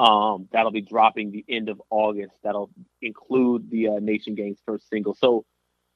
Um, 0.01 0.49
that'll 0.51 0.71
be 0.71 0.81
dropping 0.81 1.31
the 1.31 1.45
end 1.47 1.69
of 1.69 1.81
August. 1.89 2.33
That'll 2.43 2.69
include 3.01 3.69
the 3.71 3.87
uh, 3.87 3.99
Nation 4.01 4.35
Gang's 4.35 4.59
first 4.65 4.89
single. 4.89 5.15
So, 5.15 5.45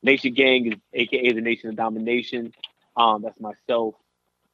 Nation 0.02 0.34
Gang 0.34 0.72
is 0.72 0.80
AKA 0.93 1.34
the 1.34 1.41
Nation 1.41 1.70
of 1.70 1.76
Domination. 1.76 2.54
Um, 2.95 3.22
that's 3.22 3.39
myself, 3.41 3.95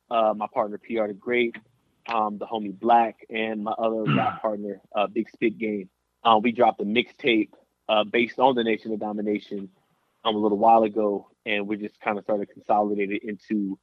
uh, 0.09 0.33
my 0.35 0.47
partner 0.51 0.79
PR 0.79 1.05
the 1.05 1.13
Great, 1.13 1.55
um, 2.07 2.37
the 2.37 2.45
homie 2.45 2.77
Black, 2.77 3.25
and 3.29 3.63
my 3.63 3.71
other 3.71 4.03
rap 4.15 4.41
partner, 4.41 4.81
uh, 4.95 5.07
Big 5.07 5.29
Spit 5.29 5.57
Game. 5.57 5.89
Uh, 6.23 6.39
we 6.41 6.51
dropped 6.51 6.81
a 6.81 6.85
mixtape 6.85 7.49
uh, 7.89 8.03
based 8.03 8.39
on 8.39 8.55
the 8.55 8.63
Nation 8.63 8.91
of 8.93 8.99
Domination 8.99 9.69
um, 10.25 10.35
a 10.35 10.39
little 10.39 10.57
while 10.57 10.83
ago, 10.83 11.29
and 11.45 11.67
we 11.67 11.77
just 11.77 11.99
kind 11.99 12.17
of 12.17 12.23
started 12.23 12.49
consolidating 12.49 13.15
it 13.15 13.23
into 13.23 13.79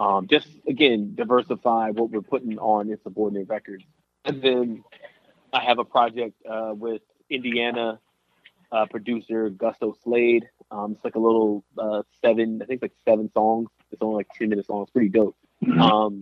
um, 0.00 0.26
just 0.28 0.48
again 0.68 1.14
diversify 1.14 1.90
what 1.90 2.10
we're 2.10 2.20
putting 2.20 2.58
on 2.58 2.90
insubordinate 2.90 3.48
records. 3.48 3.84
And 4.24 4.42
then 4.42 4.84
I 5.52 5.62
have 5.62 5.78
a 5.78 5.84
project 5.84 6.34
uh, 6.48 6.72
with 6.74 7.02
Indiana 7.30 8.00
uh, 8.72 8.86
producer 8.86 9.50
Gusto 9.50 9.96
Slade. 10.02 10.48
Um, 10.70 10.92
it's 10.92 11.04
like 11.04 11.14
a 11.14 11.20
little 11.20 11.64
uh, 11.78 12.02
seven, 12.20 12.60
I 12.60 12.66
think 12.66 12.82
it's 12.82 12.90
like 12.90 13.12
seven 13.12 13.30
songs. 13.32 13.68
It's 13.92 14.02
only 14.02 14.16
like 14.16 14.28
ten 14.36 14.48
minutes 14.48 14.68
long. 14.68 14.82
It's 14.82 14.90
pretty 14.90 15.10
dope. 15.10 15.36
Um, 15.80 16.20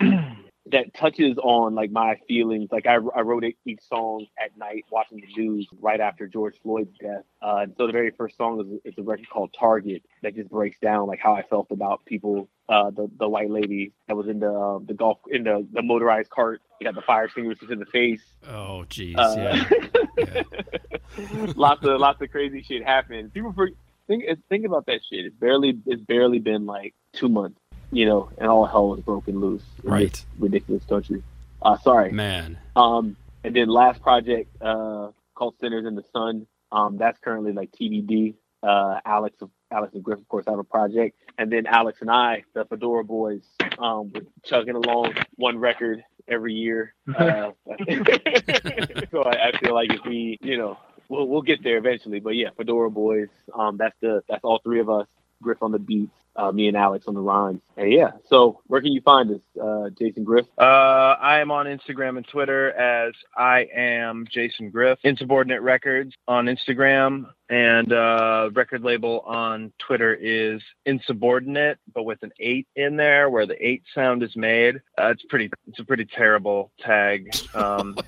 that 0.70 0.94
touches 0.94 1.36
on 1.38 1.74
like 1.74 1.90
my 1.90 2.20
feelings. 2.28 2.68
Like 2.70 2.86
I, 2.86 2.94
I 2.94 3.20
wrote 3.22 3.42
it, 3.44 3.56
each 3.64 3.80
song 3.88 4.26
at 4.42 4.56
night 4.56 4.84
watching 4.90 5.20
the 5.20 5.26
news 5.42 5.66
right 5.80 6.00
after 6.00 6.28
George 6.28 6.54
Floyd's 6.62 6.96
death. 7.00 7.24
Uh, 7.42 7.56
and 7.62 7.74
so 7.76 7.86
the 7.88 7.92
very 7.92 8.10
first 8.12 8.36
song 8.36 8.60
is 8.60 8.80
it's 8.84 8.98
a 8.98 9.02
record 9.02 9.28
called 9.28 9.54
Target 9.58 10.02
that 10.22 10.36
just 10.36 10.50
breaks 10.50 10.78
down 10.80 11.08
like 11.08 11.18
how 11.18 11.34
I 11.34 11.42
felt 11.42 11.66
about 11.70 12.04
people. 12.04 12.48
Uh, 12.68 12.90
the 12.90 13.10
the 13.18 13.28
white 13.28 13.50
lady 13.50 13.92
that 14.06 14.16
was 14.16 14.28
in 14.28 14.38
the 14.38 14.50
uh, 14.50 14.78
the 14.86 14.94
golf 14.94 15.18
in 15.28 15.42
the, 15.42 15.66
the 15.72 15.82
motorized 15.82 16.30
cart. 16.30 16.62
You 16.80 16.86
got 16.86 16.94
the 16.94 17.02
fire 17.02 17.24
extinguishers 17.24 17.70
in 17.70 17.80
the 17.80 17.86
face. 17.86 18.22
Oh 18.48 18.84
jeez, 18.88 19.14
Uh, 19.18 19.64
yeah. 20.16 20.42
lots 21.56 21.84
of 21.84 22.00
lots 22.00 22.22
of 22.22 22.30
crazy 22.30 22.62
shit 22.62 22.84
happened. 22.84 23.34
People 23.34 23.52
for, 23.52 23.68
think 24.06 24.24
think 24.48 24.64
about 24.64 24.86
that 24.86 25.00
shit. 25.10 25.26
It's 25.26 25.34
barely 25.36 25.78
it's 25.86 26.02
barely 26.02 26.38
been 26.38 26.64
like 26.66 26.94
two 27.12 27.28
months, 27.28 27.60
you 27.92 28.06
know, 28.06 28.30
and 28.38 28.48
all 28.48 28.64
hell 28.66 28.88
was 28.88 29.00
broken 29.00 29.38
loose. 29.40 29.62
in 29.84 29.90
Right. 29.90 30.12
this 30.12 30.26
ridiculous 30.38 30.84
country. 30.84 31.22
Uh, 31.60 31.76
sorry, 31.78 32.10
Man, 32.10 32.58
Um, 32.74 33.16
and 33.44 33.54
then 33.54 33.68
last 33.68 34.02
project 34.02 34.50
uh, 34.60 35.10
called 35.34 35.54
Sinners 35.60 35.86
in 35.86 35.94
the 35.94 36.02
Sun. 36.12 36.46
Um, 36.72 36.96
that's 36.96 37.18
currently 37.20 37.52
like 37.52 37.70
TBD. 37.72 38.34
Uh, 38.62 39.00
Alex, 39.04 39.36
Alex 39.70 39.94
and 39.94 40.02
Griff, 40.02 40.18
of 40.18 40.28
course, 40.28 40.44
have 40.48 40.58
a 40.58 40.64
project, 40.64 41.16
and 41.38 41.52
then 41.52 41.66
Alex 41.66 42.00
and 42.00 42.10
I, 42.10 42.44
the 42.54 42.64
Fedora 42.64 43.04
Boys, 43.04 43.42
um, 43.78 44.12
we're 44.14 44.22
chugging 44.44 44.74
along 44.76 45.14
one 45.36 45.58
record 45.58 46.02
every 46.28 46.54
year. 46.54 46.94
Uh, 47.08 47.50
so 49.10 49.22
I, 49.24 49.48
I 49.48 49.58
feel 49.60 49.74
like 49.74 49.92
if 49.92 50.04
we, 50.06 50.38
you 50.40 50.56
know, 50.58 50.78
we'll 51.08 51.26
we'll 51.26 51.42
get 51.42 51.62
there 51.62 51.76
eventually. 51.76 52.20
But 52.20 52.36
yeah, 52.36 52.50
Fedora 52.56 52.90
Boys. 52.90 53.28
Um, 53.54 53.76
that's 53.76 53.96
the 54.00 54.22
that's 54.28 54.44
all 54.44 54.60
three 54.62 54.80
of 54.80 54.88
us. 54.88 55.06
Griff 55.42 55.60
on 55.62 55.72
the 55.72 55.78
beats, 55.80 56.16
uh, 56.36 56.52
me 56.52 56.68
and 56.68 56.76
Alex 56.76 57.06
on 57.06 57.14
the 57.14 57.20
rhymes. 57.20 57.60
And 57.76 57.92
yeah, 57.92 58.12
so 58.28 58.60
where 58.66 58.80
can 58.80 58.92
you 58.92 59.00
find 59.00 59.30
us, 59.30 59.40
uh, 59.62 59.90
Jason 59.98 60.24
Griff? 60.24 60.46
Uh, 60.58 60.62
I 60.62 61.40
am 61.40 61.50
on 61.50 61.66
Instagram 61.66 62.16
and 62.16 62.26
Twitter 62.26 62.70
as 62.72 63.14
I 63.36 63.68
am 63.74 64.26
Jason 64.30 64.70
Griff. 64.70 64.98
Insubordinate 65.04 65.62
Records 65.62 66.14
on 66.28 66.46
Instagram 66.46 67.26
and 67.52 67.92
uh, 67.92 68.48
record 68.54 68.82
label 68.82 69.20
on 69.20 69.72
Twitter 69.78 70.14
is 70.14 70.62
Insubordinate, 70.86 71.78
but 71.92 72.04
with 72.04 72.22
an 72.22 72.32
eight 72.40 72.66
in 72.76 72.96
there, 72.96 73.28
where 73.28 73.46
the 73.46 73.56
eight 73.66 73.82
sound 73.94 74.22
is 74.22 74.34
made. 74.36 74.76
Uh, 74.98 75.08
it's 75.08 75.22
pretty. 75.24 75.50
It's 75.68 75.78
a 75.78 75.84
pretty 75.84 76.06
terrible 76.06 76.72
tag. 76.80 77.30
Um, 77.54 77.98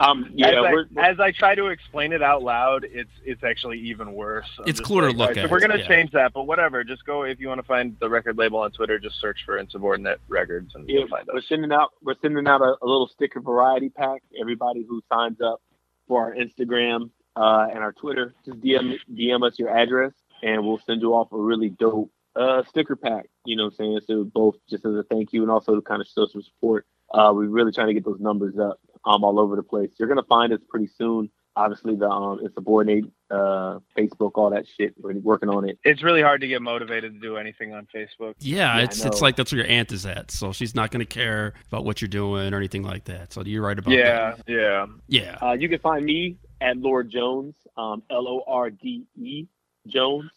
um, 0.00 0.30
yeah, 0.34 0.48
as, 0.48 0.54
we're- 0.54 0.86
I, 0.98 1.10
as 1.10 1.20
I 1.20 1.32
try 1.32 1.54
to 1.54 1.68
explain 1.68 2.12
it 2.12 2.22
out 2.22 2.42
loud, 2.42 2.84
it's 2.84 3.10
it's 3.24 3.42
actually 3.42 3.78
even 3.80 4.12
worse. 4.12 4.46
I'm 4.58 4.64
It's 4.68 4.78
just 4.78 4.86
cooler 4.86 5.02
to 5.02 5.06
like, 5.08 5.16
look 5.16 5.20
all 5.20 5.28
right, 5.28 5.38
at, 5.38 5.48
So 5.48 5.50
we're 5.50 5.60
gonna 5.60 5.78
yeah. 5.78 5.88
change 5.88 6.10
that, 6.12 6.32
but 6.34 6.46
whatever. 6.46 6.84
Just 6.84 7.04
go 7.06 7.22
if 7.22 7.40
you 7.40 7.48
want 7.48 7.58
to 7.58 7.61
find 7.62 7.96
the 8.00 8.08
record 8.08 8.38
label 8.38 8.58
on 8.60 8.70
Twitter. 8.72 8.98
Just 8.98 9.20
search 9.20 9.38
for 9.44 9.58
Insubordinate 9.58 10.20
Records 10.28 10.74
and 10.74 10.88
Yeah, 10.88 11.00
you'll 11.00 11.08
find 11.08 11.28
us. 11.28 11.34
we're 11.34 11.40
sending 11.42 11.72
out 11.72 11.90
we're 12.02 12.14
sending 12.22 12.46
out 12.46 12.60
a, 12.60 12.74
a 12.82 12.86
little 12.86 13.08
sticker 13.08 13.40
variety 13.40 13.88
pack. 13.88 14.22
Everybody 14.40 14.84
who 14.88 15.02
signs 15.12 15.40
up 15.40 15.60
for 16.08 16.22
our 16.24 16.34
Instagram 16.34 17.10
uh, 17.36 17.66
and 17.70 17.78
our 17.78 17.92
Twitter. 17.92 18.34
Just 18.44 18.60
DM 18.60 18.96
DM 19.12 19.46
us 19.46 19.58
your 19.58 19.70
address, 19.76 20.12
and 20.42 20.64
we'll 20.64 20.80
send 20.86 21.00
you 21.02 21.14
off 21.14 21.32
a 21.32 21.38
really 21.38 21.70
dope 21.70 22.10
uh, 22.36 22.62
sticker 22.68 22.96
pack. 22.96 23.26
You 23.44 23.56
know 23.56 23.64
what 23.64 23.74
I'm 23.74 23.76
saying? 23.76 24.00
So 24.06 24.24
both 24.24 24.56
just 24.68 24.84
as 24.84 24.94
a 24.94 25.04
thank 25.10 25.32
you 25.32 25.42
and 25.42 25.50
also 25.50 25.74
to 25.74 25.82
kind 25.82 26.00
of 26.00 26.06
show 26.08 26.26
some 26.26 26.42
support. 26.42 26.86
Uh, 27.12 27.30
we're 27.34 27.46
really 27.48 27.72
trying 27.72 27.88
to 27.88 27.94
get 27.94 28.04
those 28.04 28.20
numbers 28.20 28.54
up 28.58 28.78
um, 29.04 29.22
all 29.24 29.38
over 29.38 29.56
the 29.56 29.62
place. 29.62 29.90
You're 29.98 30.08
gonna 30.08 30.22
find 30.22 30.52
us 30.52 30.60
pretty 30.68 30.88
soon. 30.96 31.30
Obviously, 31.54 31.94
the 31.96 32.08
um, 32.08 32.40
insubordinate 32.42 33.04
uh, 33.30 33.78
Facebook, 33.96 34.32
all 34.36 34.48
that 34.50 34.66
shit. 34.66 34.94
We're 34.98 35.14
working 35.18 35.50
on 35.50 35.68
it. 35.68 35.78
It's 35.84 36.02
really 36.02 36.22
hard 36.22 36.40
to 36.40 36.48
get 36.48 36.62
motivated 36.62 37.12
to 37.12 37.20
do 37.20 37.36
anything 37.36 37.74
on 37.74 37.86
Facebook. 37.94 38.34
Yeah, 38.38 38.76
Yeah, 38.78 38.84
it's 38.84 39.04
it's 39.04 39.20
like 39.20 39.36
that's 39.36 39.52
where 39.52 39.60
your 39.60 39.68
aunt 39.70 39.92
is 39.92 40.06
at. 40.06 40.30
So 40.30 40.52
she's 40.52 40.74
not 40.74 40.90
going 40.90 41.00
to 41.00 41.06
care 41.06 41.52
about 41.68 41.84
what 41.84 42.00
you're 42.00 42.08
doing 42.08 42.54
or 42.54 42.56
anything 42.56 42.82
like 42.82 43.04
that. 43.04 43.32
So 43.34 43.42
you're 43.42 43.62
right 43.62 43.78
about 43.78 43.92
Yeah, 43.92 44.34
that. 44.36 44.44
yeah. 44.48 44.86
Yeah. 45.08 45.38
Uh, 45.42 45.52
you 45.52 45.68
can 45.68 45.78
find 45.80 46.04
me 46.04 46.38
at 46.62 46.78
Lord 46.78 47.10
Jones, 47.10 47.54
um, 47.76 48.02
L 48.10 48.26
O 48.28 48.44
R 48.46 48.70
D 48.70 49.04
E 49.16 49.46
Jones. 49.86 50.30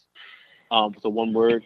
Um, 0.70 0.94
so 1.00 1.08
one 1.08 1.32
word. 1.32 1.64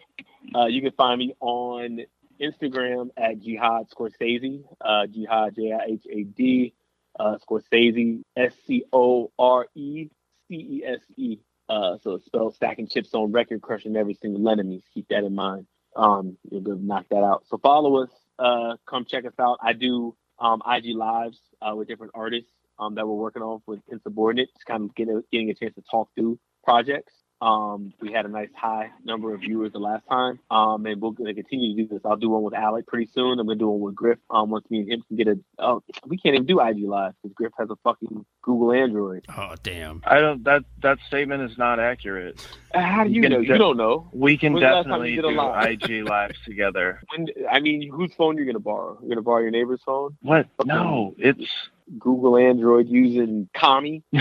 Uh, 0.55 0.67
you 0.67 0.81
can 0.81 0.91
find 0.91 1.19
me 1.19 1.35
on 1.41 2.01
Instagram 2.41 3.09
at 3.17 3.39
Jihad 3.41 3.87
Scorsese. 3.89 4.63
Uh, 4.79 5.07
Jihad 5.07 5.55
J 5.55 5.73
I 5.73 5.85
H 5.93 6.03
A 6.09 6.23
D. 6.23 6.73
Uh, 7.19 7.37
Scorsese 7.37 8.21
S 8.37 8.53
C 8.65 8.85
O 8.93 9.31
R 9.37 9.67
E 9.75 10.09
C 10.47 10.55
E 10.55 10.83
S 10.85 11.01
E. 11.17 11.37
Uh, 11.69 11.97
so 12.03 12.15
it's 12.15 12.25
spelled 12.25 12.55
stacking 12.55 12.87
chips 12.87 13.13
on 13.13 13.31
record, 13.31 13.61
crushing 13.61 13.95
every 13.95 14.13
single 14.13 14.49
enemy. 14.49 14.83
Keep 14.93 15.07
that 15.09 15.23
in 15.23 15.33
mind. 15.33 15.67
Um, 15.95 16.37
you'll 16.49 16.63
to 16.63 16.75
knock 16.75 17.05
that 17.11 17.23
out. 17.23 17.43
So 17.47 17.57
follow 17.57 18.03
us. 18.03 18.09
Uh, 18.39 18.75
come 18.87 19.05
check 19.05 19.25
us 19.25 19.33
out. 19.39 19.59
I 19.61 19.73
do 19.73 20.15
um, 20.39 20.61
IG 20.65 20.95
lives 20.95 21.39
uh, 21.61 21.75
with 21.75 21.87
different 21.87 22.13
artists 22.15 22.51
um, 22.79 22.95
that 22.95 23.07
we're 23.07 23.13
working 23.13 23.41
on 23.41 23.61
with 23.67 23.79
Insubordinate, 23.89 24.49
just 24.53 24.65
kind 24.65 24.83
of 24.83 24.95
getting 24.95 25.17
a, 25.17 25.21
getting 25.31 25.49
a 25.49 25.53
chance 25.53 25.75
to 25.75 25.83
talk 25.89 26.09
through 26.15 26.39
projects. 26.63 27.13
Um, 27.41 27.93
we 27.99 28.11
had 28.11 28.25
a 28.25 28.29
nice 28.29 28.49
high 28.55 28.91
number 29.03 29.33
of 29.33 29.41
viewers 29.41 29.71
the 29.73 29.79
last 29.79 30.03
time, 30.07 30.39
um, 30.51 30.85
and 30.85 31.01
we're 31.01 31.11
going 31.11 31.33
to 31.33 31.41
continue 31.41 31.75
to 31.75 31.83
do 31.83 31.87
this. 31.95 32.01
I'll 32.05 32.15
do 32.15 32.29
one 32.29 32.43
with 32.43 32.53
Alec 32.53 32.85
pretty 32.87 33.09
soon. 33.13 33.39
I'm 33.39 33.47
going 33.47 33.57
to 33.57 33.63
do 33.63 33.67
one 33.67 33.81
with 33.81 33.95
Griff 33.95 34.19
um, 34.29 34.51
once 34.51 34.69
me 34.69 34.79
and 34.81 34.91
him 34.91 35.03
can 35.07 35.17
get 35.17 35.27
a. 35.27 35.39
Oh, 35.57 35.81
we 36.05 36.17
can't 36.17 36.35
even 36.35 36.45
do 36.45 36.59
IG 36.61 36.83
live 36.83 37.13
because 37.21 37.33
Griff 37.33 37.53
has 37.57 37.69
a 37.69 37.75
fucking 37.83 38.25
Google 38.43 38.71
Android. 38.73 39.25
Oh 39.35 39.55
damn! 39.63 40.01
I 40.05 40.19
don't. 40.19 40.43
That 40.43 40.65
that 40.81 40.99
statement 41.07 41.49
is 41.49 41.57
not 41.57 41.79
accurate. 41.79 42.45
How 42.73 43.03
do 43.03 43.09
you 43.09 43.21
We 43.21 43.27
can 43.27 43.31
know? 43.33 43.39
You 43.39 43.57
don't 43.57 43.77
know. 43.77 44.07
We 44.13 44.37
can 44.37 44.53
When's 44.53 44.63
the 44.63 44.67
last 44.67 44.83
time 44.83 45.01
definitely 45.01 45.09
you 45.11 45.15
did 45.21 45.25
a 45.25 45.29
do 45.31 45.37
live? 45.37 45.71
IG 45.71 46.07
lives 46.07 46.37
together. 46.45 47.01
When, 47.15 47.27
I 47.51 47.59
mean, 47.59 47.89
whose 47.91 48.13
phone 48.13 48.35
you're 48.37 48.45
going 48.45 48.55
to 48.55 48.59
borrow? 48.59 48.97
You're 49.01 49.09
going 49.09 49.17
to 49.17 49.21
borrow 49.23 49.41
your 49.41 49.51
neighbor's 49.51 49.81
phone? 49.85 50.15
What? 50.21 50.47
No, 50.65 51.15
it's 51.17 51.51
Google 51.99 52.37
Android 52.37 52.87
using 52.87 53.49
Kami. 53.55 54.03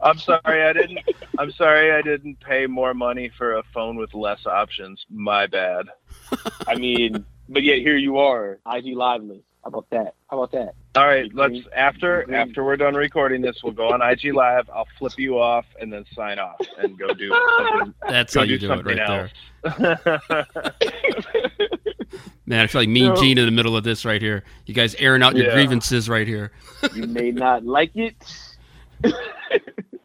I'm 0.00 0.18
sorry, 0.18 0.62
I 0.62 0.72
didn't. 0.72 0.98
I'm 1.38 1.52
sorry, 1.52 1.92
I 1.92 2.02
didn't 2.02 2.40
pay 2.40 2.66
more 2.66 2.94
money 2.94 3.30
for 3.36 3.56
a 3.56 3.62
phone 3.72 3.96
with 3.96 4.14
less 4.14 4.46
options. 4.46 5.04
My 5.10 5.46
bad. 5.46 5.86
I 6.66 6.76
mean, 6.76 7.24
but 7.48 7.62
yet 7.62 7.78
here 7.78 7.96
you 7.96 8.18
are, 8.18 8.58
IG 8.66 8.96
live. 8.96 9.22
How 9.64 9.68
about 9.68 9.90
that? 9.90 10.14
How 10.28 10.42
about 10.42 10.52
that? 10.52 10.74
All 10.94 11.06
right, 11.06 11.34
let's 11.34 11.56
after 11.74 12.32
after 12.34 12.62
we're 12.62 12.76
done 12.76 12.94
recording 12.94 13.40
this, 13.40 13.62
we'll 13.64 13.72
go 13.72 13.88
on 13.88 14.02
IG 14.02 14.34
Live. 14.34 14.68
I'll 14.68 14.86
flip 14.98 15.14
you 15.16 15.38
off 15.38 15.64
and 15.80 15.90
then 15.90 16.04
sign 16.14 16.38
off 16.38 16.60
and 16.78 16.98
go 16.98 17.14
do 17.14 17.30
something. 17.30 17.94
That's 18.06 18.34
go 18.34 18.40
how 18.40 18.44
you 18.44 18.58
do 18.58 18.70
it 18.72 18.84
right 18.84 19.00
else. 19.00 19.30
Man, 22.46 22.60
I 22.60 22.66
feel 22.66 22.80
like 22.82 22.88
me 22.88 23.06
and 23.06 23.16
Gene 23.16 23.38
in 23.38 23.46
the 23.46 23.50
middle 23.50 23.76
of 23.76 23.84
this 23.84 24.04
right 24.04 24.20
here. 24.20 24.44
You 24.66 24.74
guys 24.74 24.94
airing 24.96 25.22
out 25.22 25.34
your 25.36 25.46
Yeah. 25.46 25.54
grievances 25.54 26.08
right 26.08 26.26
here. 26.26 26.52
You 26.94 27.06
may 27.06 27.30
not 27.30 27.64
like 27.64 27.92
it. 27.96 28.14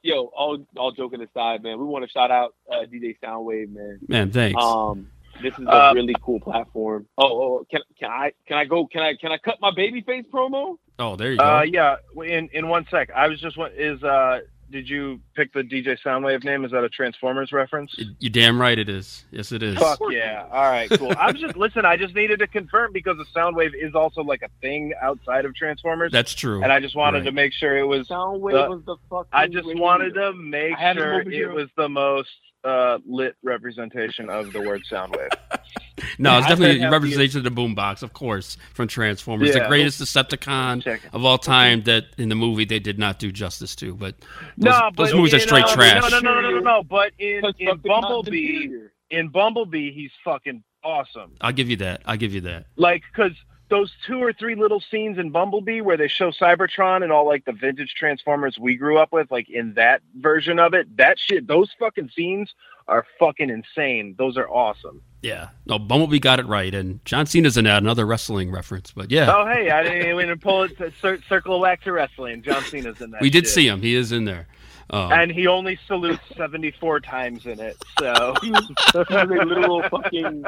Yo, 0.02 0.26
all 0.36 0.66
all 0.78 0.92
joking 0.94 1.22
aside, 1.22 1.62
man, 1.62 1.78
we 1.78 1.84
want 1.86 2.06
to 2.06 2.10
shout 2.10 2.32
out 2.32 2.56
uh, 2.72 2.86
DJ 2.92 3.18
Soundwave, 3.22 3.70
man. 3.74 4.00
Man, 4.08 4.32
thanks. 4.32 4.62
Um, 4.64 5.08
this 5.44 5.54
is 5.60 5.66
a 5.68 5.72
Uh, 5.90 5.94
really 5.94 6.16
cool 6.22 6.40
platform. 6.40 7.06
Oh, 7.18 7.26
oh, 7.26 7.66
can 7.70 7.82
can 8.00 8.10
I 8.10 8.32
can 8.48 8.58
I 8.58 8.64
go? 8.66 8.88
Can 8.88 9.02
I 9.02 9.16
can 9.20 9.32
I 9.34 9.38
cut 9.38 9.58
my 9.62 9.72
babyface 9.72 10.26
promo? 10.30 10.78
Oh, 11.00 11.16
there 11.18 11.32
you 11.32 11.38
go. 11.38 11.44
Uh, 11.44 11.62
yeah. 11.64 11.98
In 12.16 12.50
in 12.54 12.70
one 12.70 12.88
sec, 12.90 13.10
I 13.16 13.28
was 13.28 13.40
just 13.42 13.58
wa- 13.58 13.70
is 13.76 14.02
uh. 14.04 14.40
Did 14.72 14.88
you 14.88 15.20
pick 15.36 15.52
the 15.54 15.62
DJ 15.62 15.98
Soundwave 16.06 16.44
name? 16.44 16.64
Is 16.64 16.72
that 16.72 16.84
a 16.84 16.90
Transformers 16.90 17.52
reference? 17.52 17.96
You're 18.20 18.30
damn 18.30 18.62
right 18.62 18.78
it 18.78 18.88
is. 18.90 19.26
Yes, 19.32 19.52
it 19.52 19.64
is. 19.64 19.78
Fuck 19.78 20.00
yeah! 20.12 20.46
All 20.52 20.64
right, 20.70 20.90
cool. 20.92 21.12
I'm 21.20 21.36
just 21.36 21.56
listen. 21.58 21.86
I 21.86 21.98
just 21.98 22.14
needed 22.14 22.40
to 22.40 22.48
confirm 22.48 22.92
because 22.94 23.18
the 23.18 23.26
Soundwave 23.40 23.72
is 23.74 23.96
also 23.96 24.22
like 24.22 24.42
a 24.44 24.50
thing 24.62 24.94
outside 25.02 25.46
of 25.46 25.56
Transformers. 25.56 26.12
That's 26.12 26.34
true. 26.34 26.62
and 26.64 26.72
I 26.72 26.80
just 26.80 26.96
wanted 26.96 27.20
Right. 27.20 27.26
to 27.26 27.32
make 27.32 27.54
sure 27.54 27.78
it 27.78 27.86
was. 27.88 28.08
Soundwave 28.08 28.52
the- 28.64 28.70
was 28.70 28.82
the 28.86 28.96
fucking. 29.10 29.30
I 29.34 29.48
just 29.48 29.66
radio. 29.68 29.82
wanted 29.82 30.14
to 30.14 30.34
make 30.34 30.76
I 30.76 30.80
had 30.80 30.98
him 30.98 31.04
sure 31.04 31.22
it 31.50 31.54
was 31.54 31.70
the 31.76 31.90
most 31.90 32.30
uh, 32.64 33.00
lit 33.08 33.36
representation 33.44 34.30
of 34.30 34.52
the 34.54 34.62
word 34.62 34.84
Soundwave. 34.92 35.30
No, 36.18 36.38
it's 36.38 36.48
definitely 36.50 36.80
a 36.80 36.84
have 36.84 36.92
representation 36.92 37.40
of 37.40 37.44
the 37.44 37.52
boombox, 37.52 38.04
of 38.04 38.14
course, 38.14 38.58
from 38.74 38.88
Transformers. 38.88 39.54
The 39.54 39.66
greatest 39.68 40.02
Decepticon 40.02 41.00
of 41.14 41.26
all 41.26 41.38
time 41.38 41.84
that 41.84 42.06
in 42.18 42.30
the 42.30 42.36
movie 42.36 42.66
they 42.66 42.80
did 42.80 43.00
not 43.00 43.20
do 43.20 43.32
justice 43.32 43.76
to. 43.78 43.94
But 43.94 44.16
those, 44.58 44.72
no, 44.72 44.90
those 44.96 45.12
but 45.12 45.18
movies 45.18 45.34
are 45.34 45.40
straight 45.40 45.66
uh, 45.66 45.76
trash. 45.76 46.12
No, 46.12 46.20
no, 46.20 46.34
no, 46.34 46.42
no, 46.42 46.50
no, 46.52 46.60
no. 46.60 46.84
But 46.84 47.12
in, 47.20 47.44
in 47.60 47.78
Bumblebee, 47.78 48.70
in 49.10 49.30
Bumblebee, 49.30 49.92
he's 49.92 50.12
fucking 50.24 50.64
awesome. 50.84 51.32
I'll 51.42 51.54
give 51.54 51.70
you 51.70 51.78
that. 51.78 52.02
I'll 52.06 52.18
give 52.18 52.34
you 52.34 52.42
that. 52.42 52.66
Like, 52.76 53.04
because 53.12 53.34
those 53.70 53.92
two 54.08 54.22
or 54.22 54.34
three 54.34 54.56
little 54.56 54.82
scenes 54.92 55.18
in 55.18 55.32
Bumblebee 55.32 55.82
where 55.82 55.98
they 55.98 56.08
show 56.08 56.32
Cybertron 56.32 57.04
and 57.04 57.12
all 57.12 57.28
like 57.28 57.46
the 57.46 57.52
vintage 57.52 57.94
Transformers 57.98 58.58
we 58.60 58.76
grew 58.76 58.98
up 58.98 59.12
with, 59.12 59.30
like 59.32 59.50
in 59.50 59.74
that 59.76 60.02
version 60.16 60.60
of 60.60 60.74
it, 60.74 60.98
that 60.98 61.18
shit, 61.20 61.48
those 61.48 61.70
fucking 61.80 62.10
scenes 62.16 62.54
are 62.88 63.06
fucking 63.20 63.50
insane. 63.50 64.16
Those 64.18 64.38
are 64.38 64.50
awesome. 64.50 65.02
Yeah. 65.22 65.50
No, 65.66 65.78
Bumblebee 65.78 66.20
got 66.20 66.40
it 66.40 66.46
right, 66.46 66.74
and 66.74 67.04
John 67.06 67.26
Cena's 67.26 67.58
in 67.58 67.66
that. 67.66 67.84
Another 67.84 68.06
wrestling 68.06 68.52
reference, 68.52 68.92
but 68.92 69.12
yeah, 69.12 69.34
Oh, 69.36 69.46
hey, 69.46 69.70
I 69.70 69.84
didn't 69.84 70.20
even 70.20 70.40
pull 70.40 70.64
it 70.64 70.78
to 70.78 70.92
cir- 71.02 71.22
circle 71.28 71.62
back 71.62 71.84
to 71.84 71.92
wrestling. 71.92 72.42
John 72.42 72.64
Cena's 72.64 73.02
in 73.02 73.12
that. 73.12 73.22
we 73.22 73.30
did 73.30 73.46
shit. 73.46 73.54
see 73.54 73.68
him. 73.68 73.82
He 73.82 73.96
is 73.96 74.12
in 74.14 74.26
there. 74.26 74.48
Um, 74.92 75.12
And 75.12 75.32
he 75.32 75.46
only 75.46 75.78
salutes 75.88 76.24
74 76.36 77.02
times 77.02 77.46
in 77.46 77.60
it. 77.60 77.78
So 78.00 78.34
He 78.42 78.50
was 78.50 78.72
a 78.94 79.26
literal 79.26 79.84
fucking 79.90 80.44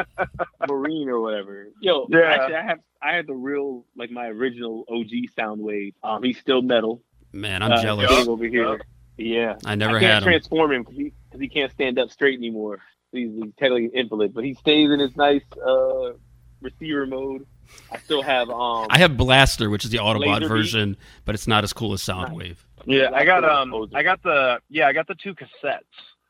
marine 0.68 1.10
or 1.10 1.20
whatever. 1.22 1.68
Yo, 1.80 2.08
Yeah. 2.10 2.20
actually, 2.22 2.56
I 2.56 2.64
have 2.64 2.80
I 3.04 3.14
had 3.16 3.28
the 3.28 3.34
real 3.36 3.86
like 3.96 4.10
my 4.10 4.28
original 4.28 4.86
OG 4.90 5.30
Soundwave. 5.38 5.94
Um, 6.04 6.24
he's 6.24 6.40
still 6.40 6.62
metal. 6.62 7.02
man, 7.34 7.62
I'm 7.62 7.74
Uh, 7.74 7.82
jealous. 7.82 8.28
over 8.28 8.46
here. 8.46 8.80
Yeah, 9.18 9.58
I 9.66 9.76
never 9.76 9.98
I 9.98 10.00
can't 10.00 10.14
had 10.14 10.18
him. 10.24 10.30
transform 10.30 10.72
him 10.72 10.82
because 10.84 10.98
he, 10.98 11.14
'cause 11.32 11.40
he 11.42 11.48
can't 11.48 11.72
stand 11.72 12.00
up 12.00 12.10
straight 12.10 12.38
anymore. 12.40 12.80
He's, 13.12 13.32
he's 13.34 13.54
technically 13.60 13.86
an 13.86 13.92
invalid, 13.94 14.34
but 14.34 14.44
he 14.44 14.54
stays 14.54 14.90
in 14.90 15.00
his 15.00 15.16
nice 15.16 15.44
uh, 15.66 16.12
receiver 16.62 17.06
mode. 17.06 17.46
I 17.92 17.98
still 18.00 18.22
have 18.22 18.50
um. 18.50 18.88
I 18.90 18.98
have 19.00 19.18
Blaster, 19.18 19.70
which 19.70 19.86
is 19.86 19.92
the 19.92 19.98
Autobot 20.00 20.42
Laserbeak. 20.42 20.48
version, 20.48 20.98
but 21.26 21.36
it's 21.36 21.48
not 21.48 21.64
as 21.64 21.74
cool 21.74 21.94
as 21.94 22.02
Soundwave. 22.02 22.58
yeah, 22.86 23.10
I 23.14 23.26
got 23.26 23.44
um, 23.46 23.90
I 23.94 24.04
got 24.04 24.22
the 24.24 24.60
yeah, 24.70 24.88
I 24.88 24.94
got 24.94 25.08
the 25.08 25.16
two 25.16 25.36
cassettes, 25.36 25.80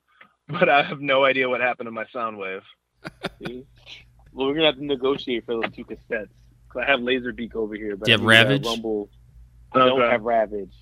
but 0.48 0.70
I 0.70 0.84
have 0.84 1.02
no 1.02 1.24
idea 1.24 1.50
what 1.50 1.62
happened 1.62 1.88
to 1.88 1.92
my 1.92 2.06
Soundwave. 2.14 2.62
See? 3.46 3.66
Well, 4.34 4.48
we're 4.48 4.54
gonna 4.54 4.68
have 4.68 4.76
to 4.76 4.86
negotiate 4.86 5.46
for 5.46 5.56
those 5.56 5.72
two 5.76 5.86
cassettes. 5.86 6.30
Cause 6.70 6.84
I 6.88 6.90
have 6.90 7.02
Laserbeak 7.02 7.56
over 7.56 7.76
here, 7.76 7.98
but 7.98 8.06
Do 8.06 8.12
you 8.12 8.18
have 8.18 8.26
uh, 8.26 8.30
Ravage? 8.30 8.66
Rumble. 8.66 9.10
I 9.74 9.80
don't 9.80 10.00
have 10.00 10.22
Ravage. 10.24 10.74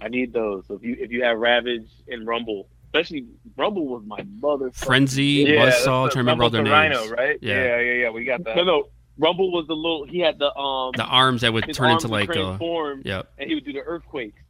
I 0.00 0.08
need 0.08 0.32
those. 0.32 0.66
So 0.66 0.74
if 0.74 0.82
you 0.82 0.96
if 0.98 1.10
you 1.10 1.22
have 1.22 1.38
Ravage 1.38 1.88
and 2.08 2.26
Rumble, 2.26 2.68
especially 2.92 3.26
Rumble 3.56 3.86
was 3.88 4.02
my 4.06 4.22
mother. 4.40 4.70
Frenzy, 4.72 5.44
Yeah, 5.48 5.64
that's 5.66 5.80
Buzzsaw, 5.80 6.04
trying 6.04 6.10
to 6.10 6.18
remember 6.18 6.44
all 6.44 6.50
their 6.50 6.62
names. 6.62 6.72
Rhino, 6.72 7.08
right? 7.08 7.38
Yeah. 7.40 7.54
Yeah, 7.54 7.80
yeah, 7.80 7.92
yeah. 8.02 8.10
We 8.10 8.24
got 8.24 8.44
that. 8.44 8.56
No, 8.56 8.64
no. 8.64 8.88
Rumble 9.18 9.50
was 9.52 9.66
the 9.66 9.74
little. 9.74 10.04
He 10.06 10.18
had 10.20 10.38
the 10.38 10.54
um. 10.56 10.92
The 10.96 11.04
arms 11.04 11.42
that 11.42 11.52
would 11.52 11.72
turn 11.74 11.90
arms 11.90 12.04
into 12.04 12.12
would 12.12 12.20
like 12.20 12.30
uh, 12.30 12.34
transform, 12.34 13.02
yep. 13.04 13.30
and 13.38 13.48
he 13.48 13.54
would 13.54 13.64
do 13.64 13.72
the 13.72 13.80
earthquakes. 13.80 14.40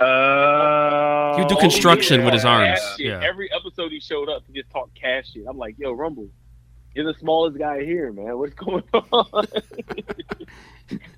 Uh, 0.00 1.34
He 1.36 1.40
would 1.42 1.48
do 1.48 1.56
Oh, 1.56 1.60
construction 1.60 2.20
yeah. 2.20 2.24
with 2.26 2.34
his 2.34 2.44
arms. 2.44 2.78
Cash. 2.80 2.98
Yeah. 2.98 3.20
Every 3.22 3.50
episode 3.52 3.90
he 3.90 4.00
showed 4.00 4.28
up, 4.28 4.42
he 4.46 4.52
just 4.60 4.70
talked 4.70 4.94
cash 5.00 5.32
shit. 5.32 5.44
I'm 5.48 5.56
like, 5.56 5.76
yo, 5.78 5.92
Rumble, 5.92 6.28
you're 6.94 7.10
the 7.12 7.18
smallest 7.18 7.58
guy 7.58 7.84
here, 7.84 8.12
man. 8.12 8.36
What's 8.38 8.54
going 8.54 8.82
on? 8.92 9.44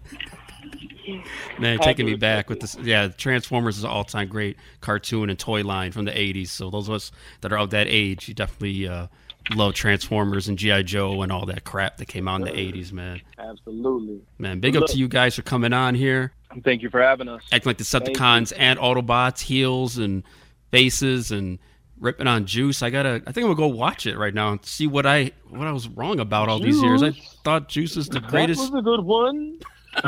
Man, 1.58 1.78
taking 1.78 2.06
me 2.06 2.14
back 2.14 2.48
with 2.48 2.60
this. 2.60 2.76
Yeah, 2.82 3.08
Transformers 3.08 3.78
is 3.78 3.84
an 3.84 3.90
all-time 3.90 4.28
great 4.28 4.56
cartoon 4.80 5.30
and 5.30 5.38
toy 5.38 5.62
line 5.62 5.92
from 5.92 6.04
the 6.04 6.12
'80s. 6.12 6.48
So 6.48 6.70
those 6.70 6.88
of 6.88 6.94
us 6.94 7.12
that 7.40 7.52
are 7.52 7.58
of 7.58 7.70
that 7.70 7.86
age, 7.88 8.28
you 8.28 8.34
definitely 8.34 8.88
uh, 8.88 9.06
love 9.54 9.74
Transformers 9.74 10.48
and 10.48 10.58
GI 10.58 10.84
Joe 10.84 11.22
and 11.22 11.32
all 11.32 11.46
that 11.46 11.64
crap 11.64 11.96
that 11.98 12.06
came 12.06 12.28
out 12.28 12.36
in 12.36 12.42
the 12.42 12.52
'80s, 12.52 12.92
man. 12.92 13.20
Absolutely. 13.38 14.20
Man, 14.38 14.60
big 14.60 14.76
up 14.76 14.86
to 14.88 14.96
you 14.96 15.08
guys 15.08 15.34
for 15.36 15.42
coming 15.42 15.72
on 15.72 15.94
here, 15.94 16.32
Thank 16.64 16.82
you 16.82 16.90
for 16.90 17.00
having 17.00 17.28
us. 17.28 17.42
acting 17.52 17.70
like 17.70 17.78
the 17.78 17.84
Decepticons 17.84 18.52
and 18.56 18.78
Autobots, 18.78 19.40
heels 19.40 19.98
and 19.98 20.24
faces, 20.70 21.30
and 21.30 21.58
ripping 22.00 22.26
on 22.26 22.46
Juice. 22.46 22.82
I 22.82 22.90
gotta. 22.90 23.22
I 23.26 23.32
think 23.32 23.44
I'm 23.44 23.54
gonna 23.54 23.54
go 23.54 23.68
watch 23.68 24.06
it 24.06 24.18
right 24.18 24.34
now 24.34 24.52
and 24.52 24.64
see 24.64 24.86
what 24.86 25.06
I 25.06 25.30
what 25.48 25.66
I 25.66 25.72
was 25.72 25.88
wrong 25.88 26.18
about 26.18 26.48
all 26.48 26.58
these 26.58 26.82
years. 26.82 27.02
I 27.02 27.12
thought 27.44 27.68
Juice 27.68 27.96
is 27.96 28.08
the 28.08 28.20
greatest. 28.20 28.60
That 28.60 28.72
was 28.72 28.80
a 28.80 28.82
good 28.82 29.04
one. 29.04 29.60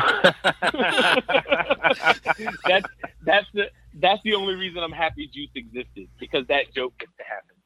that's 2.66 2.86
that's 3.24 3.46
the 3.52 3.70
that's 3.94 4.22
the 4.22 4.34
only 4.34 4.54
reason 4.54 4.82
I'm 4.82 4.92
happy 4.92 5.28
Juice 5.32 5.50
existed 5.54 6.08
because 6.18 6.46
that 6.46 6.72
joke 6.74 6.94
gets 6.98 7.12
to 7.18 7.24
happen. 7.24 7.56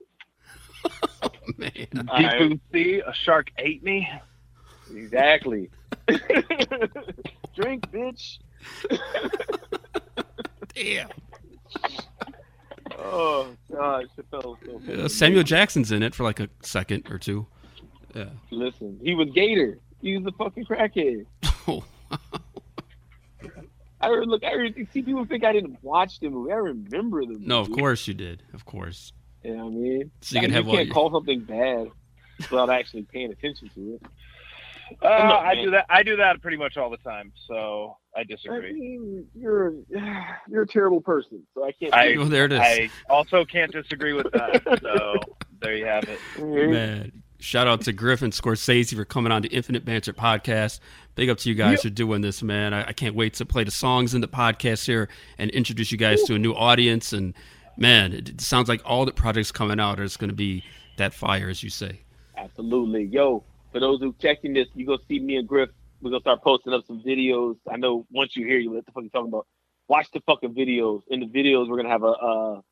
Man. 1.58 2.08
All 2.08 2.22
right. 2.22 2.48
Deep 2.48 2.60
Sea, 2.72 3.02
a 3.06 3.12
shark 3.14 3.50
ate 3.58 3.82
me. 3.82 4.08
Exactly. 4.94 5.70
Drink, 7.54 7.90
bitch. 7.90 8.38
Damn. 10.74 11.08
Oh 12.98 13.48
God, 13.70 14.06
Chappelle 14.16 14.44
was 14.44 14.58
so 14.64 14.80
funny. 14.86 15.02
Uh, 15.02 15.08
Samuel 15.08 15.42
Jackson's 15.42 15.92
in 15.92 16.02
it 16.02 16.14
for 16.14 16.24
like 16.24 16.40
a 16.40 16.48
second 16.62 17.08
or 17.10 17.18
two. 17.18 17.46
Yeah. 18.14 18.30
Listen, 18.50 18.98
he 19.02 19.14
was 19.14 19.28
Gator. 19.34 19.78
He 20.00 20.16
was 20.16 20.26
a 20.26 20.36
fucking 20.36 20.64
crackhead. 20.64 21.26
Oh. 21.68 21.84
I 24.00 24.08
heard, 24.08 24.28
look, 24.28 24.44
I 24.44 24.50
heard, 24.50 24.74
see 24.92 25.02
people 25.02 25.24
think 25.24 25.42
I 25.44 25.52
didn't 25.52 25.78
watch 25.82 26.20
the 26.20 26.28
movie. 26.28 26.52
I 26.52 26.56
remember 26.56 27.22
the 27.22 27.32
movie. 27.32 27.46
No, 27.46 27.60
of 27.60 27.70
course 27.72 28.06
you 28.06 28.14
did. 28.14 28.42
Of 28.52 28.64
course. 28.64 29.12
You 29.42 29.56
know 29.56 29.66
I 29.66 29.70
mean? 29.70 30.10
So 30.20 30.34
you 30.36 30.42
can 30.42 30.50
I- 30.50 30.54
have 30.54 30.68
all 30.68 30.74
can't 30.74 30.86
your- 30.88 30.94
call 30.94 31.10
something 31.12 31.40
bad 31.40 31.88
without 32.38 32.68
actually 32.70 33.02
paying 33.04 33.32
attention 33.32 33.70
to 33.74 33.94
it. 33.94 34.02
Uh, 35.02 35.06
I'm 35.08 35.46
I 35.58 35.62
do 35.64 35.70
that. 35.72 35.86
I 35.88 36.02
do 36.04 36.16
that 36.16 36.40
pretty 36.40 36.56
much 36.56 36.76
all 36.76 36.90
the 36.90 36.96
time. 36.98 37.32
So 37.48 37.96
I 38.16 38.20
I 38.20 38.24
disagree. 38.24 38.72
mean, 38.72 39.26
you're 39.34 39.74
you're 40.48 40.62
a 40.62 40.66
terrible 40.66 41.00
person, 41.00 41.42
so 41.54 41.64
I 41.64 41.72
can't. 41.72 41.92
I, 41.92 42.14
Oh, 42.14 42.24
there 42.24 42.44
it 42.44 42.52
is. 42.52 42.60
I 42.60 42.88
also 43.10 43.44
can't 43.44 43.72
disagree 43.72 44.12
with 44.12 44.30
that. 44.32 44.62
So 44.82 45.14
there 45.60 45.74
you 45.74 45.86
have 45.86 46.04
it. 46.04 46.20
Man. 46.38 47.22
Shout 47.46 47.68
out 47.68 47.82
to 47.82 47.92
Griff 47.92 48.22
and 48.22 48.32
Scorsese 48.32 48.96
for 48.96 49.04
coming 49.04 49.30
on 49.30 49.40
the 49.40 49.48
Infinite 49.50 49.84
Banter 49.84 50.12
podcast. 50.12 50.80
Big 51.14 51.30
up 51.30 51.38
to 51.38 51.48
you 51.48 51.54
guys 51.54 51.82
for 51.82 51.90
doing 51.90 52.20
this, 52.20 52.42
man. 52.42 52.74
I, 52.74 52.88
I 52.88 52.92
can't 52.92 53.14
wait 53.14 53.34
to 53.34 53.46
play 53.46 53.62
the 53.62 53.70
songs 53.70 54.14
in 54.14 54.20
the 54.20 54.26
podcast 54.26 54.84
here 54.84 55.08
and 55.38 55.48
introduce 55.52 55.92
you 55.92 55.96
guys 55.96 56.24
to 56.24 56.34
a 56.34 56.40
new 56.40 56.54
audience. 56.54 57.12
And 57.12 57.34
man, 57.76 58.12
it, 58.12 58.30
it 58.30 58.40
sounds 58.40 58.68
like 58.68 58.82
all 58.84 59.04
the 59.04 59.12
projects 59.12 59.52
coming 59.52 59.78
out 59.78 60.00
is 60.00 60.16
going 60.16 60.28
to 60.28 60.34
be 60.34 60.64
that 60.96 61.14
fire, 61.14 61.48
as 61.48 61.62
you 61.62 61.70
say. 61.70 62.00
Absolutely. 62.36 63.04
Yo, 63.04 63.44
for 63.70 63.78
those 63.78 64.00
who 64.00 64.12
checking 64.20 64.52
this, 64.52 64.66
you 64.74 64.84
go 64.84 64.98
see 65.06 65.20
me 65.20 65.36
and 65.36 65.46
Griff. 65.46 65.70
We're 66.02 66.10
gonna 66.10 66.22
start 66.22 66.42
posting 66.42 66.72
up 66.72 66.84
some 66.84 67.00
videos. 67.00 67.58
I 67.70 67.76
know 67.76 68.06
once 68.10 68.34
you 68.34 68.44
hear 68.44 68.58
you, 68.58 68.72
what 68.72 68.84
the 68.86 68.90
fuck 68.90 69.04
you 69.04 69.10
talking 69.10 69.28
about? 69.28 69.46
Watch 69.86 70.08
the 70.12 70.20
fucking 70.26 70.52
videos. 70.52 71.02
In 71.10 71.20
the 71.20 71.26
videos, 71.26 71.68
we're 71.68 71.76
gonna 71.76 71.90
have 71.90 72.02
a 72.02 72.06
a, 72.06 72.62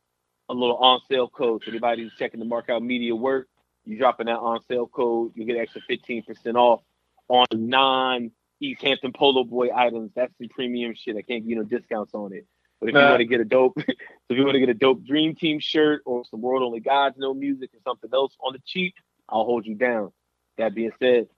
a 0.48 0.52
little 0.52 0.78
on 0.78 0.98
sale 1.08 1.28
code. 1.28 1.62
So 1.64 1.70
anybody 1.70 2.02
who's 2.02 2.12
checking 2.18 2.40
the 2.40 2.46
Markout 2.46 2.82
Media 2.82 3.14
work, 3.14 3.46
you 3.84 3.98
dropping 3.98 4.26
that 4.26 4.38
on 4.38 4.62
sale 4.64 4.86
code, 4.86 5.32
you 5.34 5.44
get 5.44 5.56
extra 5.56 5.80
fifteen 5.82 6.22
percent 6.22 6.56
off 6.56 6.80
on 7.28 7.46
non 7.52 8.30
East 8.60 8.82
Hampton 8.82 9.12
Polo 9.12 9.44
Boy 9.44 9.68
items. 9.74 10.12
That's 10.14 10.32
some 10.38 10.48
premium 10.48 10.94
shit. 10.94 11.16
I 11.16 11.22
can't 11.22 11.42
give 11.42 11.50
you 11.50 11.56
no 11.56 11.64
discounts 11.64 12.14
on 12.14 12.32
it. 12.32 12.46
But 12.80 12.90
if 12.90 12.94
you 12.94 13.00
want 13.00 13.18
to 13.18 13.24
get 13.24 13.40
a 13.40 13.44
dope, 13.44 13.74
so 13.78 13.92
if 14.30 14.36
you 14.36 14.44
want 14.44 14.54
to 14.54 14.60
get 14.60 14.68
a 14.68 14.74
dope 14.74 15.04
Dream 15.04 15.34
Team 15.34 15.58
shirt 15.58 16.02
or 16.04 16.24
some 16.30 16.42
World 16.42 16.62
Only 16.62 16.80
Gods 16.80 17.16
No 17.18 17.32
Music 17.34 17.70
or 17.72 17.80
something 17.84 18.10
else 18.12 18.36
on 18.40 18.52
the 18.52 18.60
cheap, 18.66 18.94
I'll 19.28 19.44
hold 19.44 19.66
you 19.66 19.74
down. 19.74 20.12
That 20.58 20.74
being 20.74 20.92
said, 20.98 21.28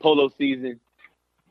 polo 0.00 0.30
season, 0.38 0.80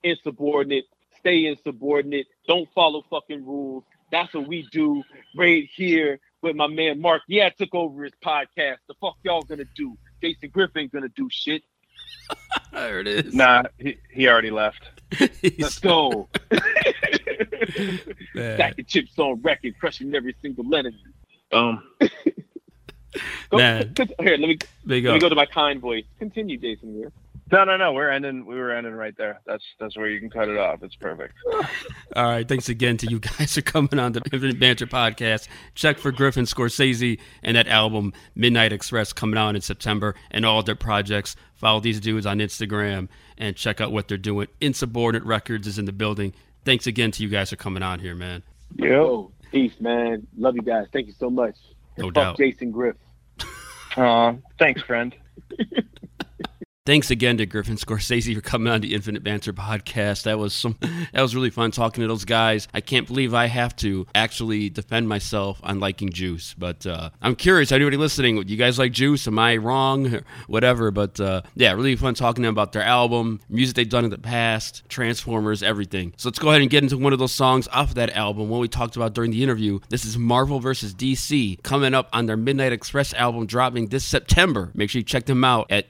insubordinate, 0.01 0.85
stay 1.19 1.45
insubordinate, 1.45 2.27
don't 2.47 2.69
follow 2.73 3.03
fucking 3.09 3.45
rules. 3.45 3.83
That's 4.11 4.33
what 4.33 4.47
we 4.47 4.67
do 4.71 5.03
right 5.35 5.67
here 5.75 6.19
with 6.41 6.55
my 6.55 6.67
man 6.67 7.01
Mark. 7.01 7.23
Yeah, 7.27 7.47
I 7.47 7.49
took 7.49 7.73
over 7.73 8.03
his 8.03 8.13
podcast. 8.23 8.77
The 8.87 8.93
fuck 9.01 9.17
y'all 9.23 9.41
gonna 9.41 9.65
do? 9.75 9.97
Jason 10.23 10.49
Griffin 10.49 10.89
gonna 10.91 11.09
do 11.09 11.27
shit. 11.29 11.63
There 12.71 12.99
it 13.01 13.07
is. 13.07 13.33
Nah, 13.35 13.63
he, 13.77 13.97
he 14.11 14.27
already 14.27 14.49
left. 14.49 14.81
Let's 15.59 15.77
go. 15.77 16.27
Man. 18.33 18.55
Stack 18.55 18.79
of 18.79 18.87
chips 18.87 19.19
on 19.19 19.41
record, 19.41 19.75
crushing 19.79 20.15
every 20.15 20.35
single 20.41 20.73
enemy. 20.73 20.97
Um, 21.51 21.83
Go, 23.51 23.57
Man. 23.57 23.93
Here, 24.19 24.37
let 24.37 24.39
me 24.39 24.57
let 24.85 25.03
me 25.03 25.19
go 25.19 25.29
to 25.29 25.35
my 25.35 25.45
kind 25.45 25.79
voice. 25.79 26.05
Continue, 26.17 26.57
Jason. 26.57 26.95
Here. 26.95 27.11
No, 27.51 27.63
no, 27.65 27.77
no. 27.77 27.93
We're 27.93 28.09
ending. 28.09 28.45
We 28.45 28.55
were 28.55 28.71
ending 28.71 28.93
right 28.93 29.15
there. 29.17 29.39
That's 29.45 29.63
that's 29.79 29.97
where 29.97 30.07
you 30.07 30.19
can 30.19 30.29
cut 30.29 30.49
it 30.49 30.57
off. 30.57 30.81
It's 30.81 30.95
perfect. 30.95 31.33
All 32.15 32.23
right. 32.25 32.47
Thanks 32.47 32.69
again 32.69 32.97
to 32.97 33.07
you 33.07 33.19
guys 33.19 33.53
for 33.55 33.61
coming 33.61 33.99
on 33.99 34.13
the 34.13 34.21
Infinite 34.31 34.59
Banter 34.59 34.87
podcast. 34.87 35.47
Check 35.75 35.97
for 35.97 36.11
Griff 36.11 36.37
and 36.37 36.47
Scorsese 36.47 37.19
and 37.43 37.57
that 37.57 37.67
album, 37.67 38.13
Midnight 38.35 38.71
Express, 38.73 39.13
coming 39.13 39.37
out 39.37 39.55
in 39.55 39.61
September, 39.61 40.15
and 40.31 40.45
all 40.45 40.63
their 40.63 40.75
projects. 40.75 41.35
Follow 41.55 41.79
these 41.79 41.99
dudes 41.99 42.25
on 42.25 42.39
Instagram 42.39 43.07
and 43.37 43.55
check 43.55 43.81
out 43.81 43.91
what 43.91 44.07
they're 44.07 44.17
doing. 44.17 44.47
Insubordinate 44.61 45.25
Records 45.25 45.67
is 45.67 45.77
in 45.77 45.85
the 45.85 45.91
building. 45.93 46.33
Thanks 46.65 46.87
again 46.87 47.11
to 47.11 47.23
you 47.23 47.29
guys 47.29 47.49
for 47.49 47.55
coming 47.57 47.83
on 47.83 47.99
here, 47.99 48.15
man. 48.15 48.41
Yo, 48.75 49.31
peace, 49.51 49.73
man. 49.79 50.25
Love 50.37 50.55
you 50.55 50.61
guys. 50.61 50.87
Thank 50.91 51.07
you 51.07 51.13
so 51.19 51.29
much. 51.29 51.55
No 51.97 52.05
Fuck 52.05 52.13
doubt. 52.13 52.37
Jason 52.37 52.71
Griff. 52.71 52.95
Uh, 53.95 54.33
thanks, 54.57 54.81
friend. 54.81 55.15
Thanks 56.85 57.09
again 57.11 57.37
to 57.37 57.45
Griff 57.45 57.69
and 57.69 57.77
Scorsese 57.77 58.35
for 58.35 58.41
coming 58.41 58.67
on 58.73 58.81
the 58.81 58.93
Infinite 58.93 59.23
Banter 59.23 59.53
podcast. 59.53 60.23
That 60.23 60.37
was 60.37 60.53
some 60.53 60.75
that 61.13 61.21
was 61.21 61.33
really 61.33 61.49
fun 61.49 61.71
talking 61.71 62.01
to 62.01 62.09
those 62.09 62.25
guys. 62.25 62.67
I 62.73 62.81
can't 62.81 63.07
believe 63.07 63.33
I 63.33 63.45
have 63.45 63.73
to 63.77 64.05
actually 64.13 64.69
defend 64.69 65.07
myself 65.07 65.61
on 65.63 65.79
liking 65.79 66.09
Juice, 66.09 66.53
but 66.57 66.85
uh, 66.85 67.11
I'm 67.21 67.37
curious. 67.37 67.71
Anybody 67.71 67.95
listening, 67.95 68.45
you 68.49 68.57
guys 68.57 68.77
like 68.77 68.91
Juice? 68.91 69.25
Am 69.29 69.39
I 69.39 69.55
wrong? 69.55 70.23
Whatever. 70.47 70.91
But 70.91 71.21
uh, 71.21 71.43
yeah, 71.55 71.71
really 71.71 71.95
fun 71.95 72.15
talking 72.15 72.43
to 72.43 72.47
them 72.47 72.53
about 72.53 72.73
their 72.73 72.83
album, 72.83 73.39
music 73.47 73.77
they've 73.77 73.87
done 73.87 74.03
in 74.03 74.11
the 74.11 74.17
past, 74.17 74.83
Transformers, 74.89 75.63
everything. 75.63 76.13
So 76.17 76.27
let's 76.27 76.39
go 76.39 76.49
ahead 76.49 76.59
and 76.59 76.69
get 76.69 76.83
into 76.83 76.97
one 76.97 77.13
of 77.13 77.19
those 77.19 77.31
songs 77.31 77.69
off 77.69 77.91
of 77.91 77.95
that 77.95 78.09
album. 78.09 78.49
What 78.49 78.59
we 78.59 78.67
talked 78.67 78.97
about 78.97 79.13
during 79.13 79.31
the 79.31 79.41
interview. 79.41 79.79
This 79.87 80.03
is 80.03 80.17
Marvel 80.17 80.59
vs. 80.59 80.93
DC 80.93 81.63
coming 81.63 81.93
up 81.93 82.09
on 82.11 82.25
their 82.25 82.35
Midnight 82.35 82.73
Express 82.73 83.13
album 83.13 83.45
dropping 83.45 83.87
this 83.87 84.03
September. 84.03 84.69
Make 84.73 84.89
sure 84.89 84.99
you 84.99 85.05
check 85.05 85.27
them 85.27 85.45
out 85.45 85.67
at 85.71 85.85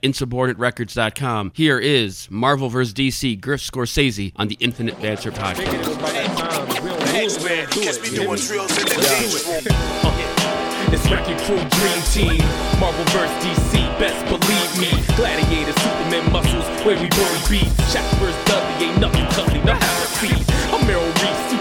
insubordinaterecords.com. 0.83 1.51
Here 1.55 1.79
is 1.79 2.29
Marvel 2.29 2.69
vs. 2.69 2.93
DC, 2.93 3.39
Griff 3.39 3.61
Scorsese 3.61 4.31
on 4.35 4.47
the 4.47 4.57
Infinite 4.59 4.99
Banter 5.01 5.31
podcast. 5.31 5.83
Catch 7.71 8.01
me 8.01 8.17
doing 8.17 8.39
drills 8.39 8.77
in 8.77 8.85
the 8.85 8.95
dance 9.01 9.47
It's 10.93 11.09
Wrecking 11.09 11.37
Crew 11.39 11.57
Dream 11.57 12.01
Team. 12.11 12.45
Marvel 12.79 13.05
vs. 13.05 13.43
DC, 13.43 13.99
best 13.99 14.25
believe 14.25 14.79
me. 14.79 15.15
Gladiator, 15.15 15.73
Superman 15.79 16.31
muscles, 16.31 16.65
where 16.85 16.95
we 16.99 17.07
burn 17.09 17.39
beats. 17.49 17.71
Shaq 17.93 18.07
vs. 18.19 18.45
Dudley, 18.45 18.85
ain't 18.87 18.99
nothing 18.99 19.25
cuddly, 19.27 19.61
no 19.63 19.73
have 19.73 20.03
a 20.03 20.07
seat. 20.19 20.52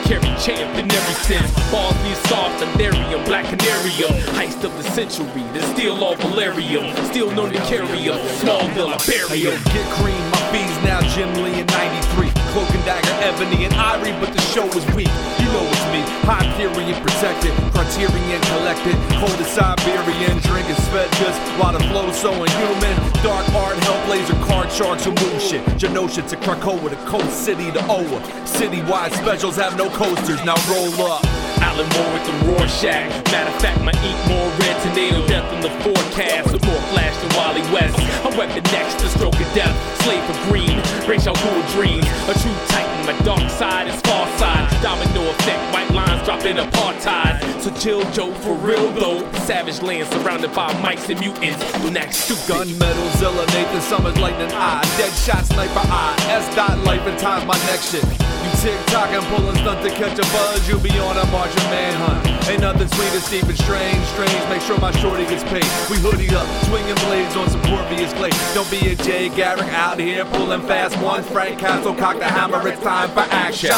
Carry 0.05 0.33
champ 0.41 0.77
in 0.79 0.91
every 0.91 1.15
sense. 1.25 1.51
Balls 1.71 1.97
be 2.03 2.15
soft, 2.29 2.63
Thunderium, 2.63 3.25
Black 3.25 3.47
Canarium. 3.47 4.13
Heist 4.37 4.65
of 4.65 4.77
the 4.77 4.85
century, 4.91 5.43
the 5.53 5.63
steel 5.75 6.03
all 6.03 6.17
Valerium. 6.17 6.95
Still 7.11 7.31
known 7.31 7.53
to 7.53 7.59
carry 7.61 8.09
a 8.09 8.17
Smallville, 8.41 8.93
I 8.93 8.99
bury 9.07 9.41
Hey, 9.41 9.73
get 9.73 9.87
cream. 9.97 10.23
My 10.31 10.53
bees 10.53 10.77
now 10.85 11.01
Jim 11.15 11.33
Lee 11.43 11.61
in 11.61 11.67
93. 11.67 12.42
Cloak 12.53 12.69
and 12.75 12.85
Dagger, 12.85 13.17
Ebony 13.25 13.65
and 13.65 13.73
ivory, 13.75 14.13
but 14.21 14.31
the 14.37 14.41
show 14.53 14.69
is 14.77 14.85
weak. 14.93 15.09
You 15.41 15.49
know 15.57 15.65
it's 15.73 15.87
me. 15.89 16.05
Hyperion 16.29 17.01
protected, 17.01 17.51
Criterion 17.73 18.43
collected. 18.53 18.93
Cold 19.17 19.41
as 19.41 19.49
Siberian, 19.57 20.37
drinking 20.45 20.77
Svedkas 20.85 21.33
while 21.57 21.73
the 21.73 21.81
flow's 21.89 22.15
so 22.21 22.31
inhuman. 22.45 22.97
Dark 23.25 23.49
art, 23.57 23.77
Hellblazer, 23.89 24.37
card 24.47 24.71
sharks, 24.71 25.07
and 25.07 25.19
moon 25.23 25.41
shit. 25.41 25.65
Genosha 25.81 26.29
to 26.29 26.37
Krakoa, 26.37 26.91
the 26.91 26.97
coast 27.09 27.33
city 27.43 27.73
to 27.73 27.81
Oa. 27.89 28.21
Citywide 28.45 29.13
specials 29.13 29.57
have 29.57 29.79
no 29.79 29.89
coasters, 29.89 30.45
now 30.45 30.57
roll 30.69 30.93
up. 31.09 31.25
Alan 31.63 31.89
Moore 31.97 32.13
with 32.13 32.27
the 32.27 32.35
Rorschach. 32.53 33.09
Matter 33.33 33.49
of 33.49 33.63
fact, 33.63 33.81
my 33.81 33.97
ink 34.05 34.19
more 34.29 34.49
red 34.61 34.77
tornado 34.83 35.27
death 35.27 35.49
in 35.55 35.61
the 35.63 35.71
forecast. 35.81 36.53
With 36.53 36.65
more 36.67 36.83
flash 36.93 37.17
than 37.23 37.31
Wally 37.39 37.63
West. 37.73 37.97
I'm 38.27 38.37
weapon 38.37 38.63
next 38.75 39.01
to 39.01 39.09
stroke 39.09 39.41
of 39.41 39.49
death. 39.55 39.73
Slave 40.03 40.23
for 40.27 40.51
green. 40.51 40.83
Race 41.07 41.27
your 41.27 41.35
cool 41.35 41.63
dreams. 41.75 42.07
A 42.29 42.35
true 42.39 42.55
titan. 42.69 43.07
My 43.07 43.19
dark 43.25 43.51
side 43.51 43.89
is 43.89 44.01
far 44.03 44.27
side. 44.39 44.71
Domino 44.83 45.29
effect. 45.31 45.61
White 45.75 45.92
lines 46.23 46.27
dropping 46.27 46.57
apartheid. 46.57 47.61
So 47.61 47.71
chill, 47.75 48.11
Joe, 48.13 48.33
for 48.35 48.55
real 48.55 48.91
though. 48.93 49.31
Savage 49.41 49.83
land 49.83 50.09
surrounded 50.13 50.53
by 50.55 50.73
mics 50.75 51.09
and 51.09 51.21
mutants. 51.21 51.63
When 51.83 51.95
that 51.95 52.15
stupid. 52.15 52.43
Gunmetal, 52.43 53.19
Zilla, 53.19 53.47
Nathan 53.47 53.81
Summers, 53.81 54.19
Lightning 54.19 54.51
Eye, 54.53 54.83
Deadshot, 54.99 55.45
Sniper 55.45 55.87
Eye, 55.87 56.17
S. 56.31 56.55
Dot, 56.55 56.79
Life 56.85 57.07
and 57.07 57.19
Time's 57.19 57.47
my 57.47 57.57
next 57.67 57.93
shit. 57.93 58.05
You 58.05 58.51
tick 58.59 58.79
tock 58.87 59.11
and 59.11 59.25
pulling 59.27 59.57
stunt 59.57 59.83
to 59.83 59.91
catch 59.91 60.19
a 60.19 60.23
buzz, 60.33 60.69
you'll 60.69 60.81
be 60.81 60.91
on 60.99 61.17
a 61.17 61.27
march 61.31 61.55
of 61.55 61.65
manhunt. 61.71 62.49
Ain't 62.49 62.61
nothing 62.61 62.89
sweet 62.89 63.13
as 63.15 63.25
Stephen 63.25 63.55
Strange, 63.55 64.05
strange, 64.07 64.49
make 64.49 64.63
sure 64.63 64.79
my 64.79 64.91
shorty 64.99 65.25
gets 65.25 65.45
paid. 65.45 65.67
We 65.89 65.99
hoodie 66.03 66.35
up, 66.35 66.47
swinging 66.67 66.99
blades 67.07 67.37
on 67.37 67.49
some 67.49 67.63
Porpheus 67.63 68.13
clay. 68.15 68.31
Don't 68.55 68.69
be 68.71 68.91
a 68.91 68.97
Jay 68.97 69.29
Garrick 69.29 69.71
out 69.73 69.99
here 70.01 70.25
pulling 70.25 70.63
fast 70.63 70.97
one. 71.01 71.23
Frank 71.23 71.61
Castle, 71.61 71.95
cock 71.95 72.19
the 72.19 72.25
hammer, 72.25 72.67
it's 72.67 72.83
time 72.83 73.11
for 73.11 73.25
action. 73.31 73.71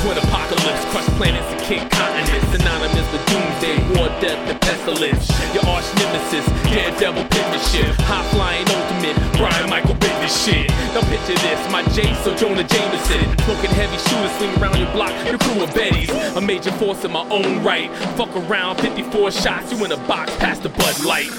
Twin 0.00 0.18
apocalypse, 0.18 0.84
crush 0.90 1.08
planets 1.18 1.46
and 1.52 1.60
kick 1.62 1.82
continents. 1.90 2.46
Synonymous 2.52 3.08
with 3.12 3.24
doomsday, 3.26 3.76
war, 3.94 4.08
death, 4.20 4.40
and 4.50 4.60
pestilence. 4.60 5.28
Your 5.54 5.66
arch 5.66 5.86
nemesis, 5.98 6.46
daredevil 6.72 7.24
penmanship. 7.28 7.94
High 8.06 8.24
flying 8.30 8.66
ultimate, 8.68 9.16
Brian 9.38 9.70
Michael 9.70 9.94
this 10.24 10.44
shit. 10.44 10.68
Now 10.94 11.02
picture 11.02 11.38
this, 11.44 11.60
my 11.70 11.82
J, 11.92 12.14
so 12.24 12.34
Jonah 12.34 12.64
Jameson. 12.64 13.38
Smoking 13.44 13.70
heavy 13.70 13.98
shooters, 14.08 14.32
swing 14.38 14.54
around 14.60 14.78
your 14.78 14.90
block, 14.92 15.12
your 15.26 15.38
crew 15.38 15.62
of 15.62 15.74
Betty's. 15.74 16.10
A 16.36 16.40
major 16.40 16.72
force 16.72 17.04
in 17.04 17.12
my 17.12 17.26
own 17.28 17.62
right. 17.62 17.90
Fuck 18.16 18.34
around, 18.36 18.80
54 18.80 19.30
shots, 19.30 19.72
you 19.72 19.84
in 19.84 19.92
a 19.92 19.96
box 20.08 20.34
past 20.36 20.62
the 20.62 20.70
Bud 20.70 21.04
Light. 21.04 21.30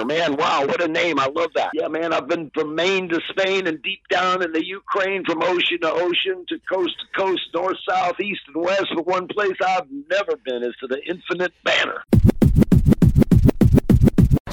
Infinite 0.00 0.18
Banter, 0.18 0.36
man, 0.36 0.36
wow, 0.36 0.66
what 0.66 0.82
a 0.82 0.88
name. 0.88 1.18
I 1.18 1.26
love 1.26 1.50
that. 1.54 1.70
Yeah, 1.74 1.88
man, 1.88 2.12
I've 2.12 2.28
been 2.28 2.50
from 2.54 2.74
Maine 2.74 3.08
to 3.08 3.20
Spain 3.30 3.66
and 3.66 3.82
deep 3.82 4.00
down 4.10 4.42
in 4.42 4.52
the 4.52 4.64
Ukraine, 4.64 5.24
from 5.24 5.42
ocean 5.42 5.80
to 5.82 5.92
ocean 5.92 6.44
to 6.48 6.58
coast 6.70 6.94
to 7.00 7.20
coast, 7.20 7.42
north, 7.54 7.76
south, 7.88 8.20
east, 8.20 8.40
and 8.52 8.64
west. 8.64 8.86
But 8.94 9.06
one 9.06 9.28
place 9.28 9.56
I've 9.64 9.86
never 10.10 10.36
been 10.44 10.62
is 10.62 10.74
to 10.80 10.86
the 10.86 11.00
Infinite 11.06 11.52
Banter. 11.64 12.02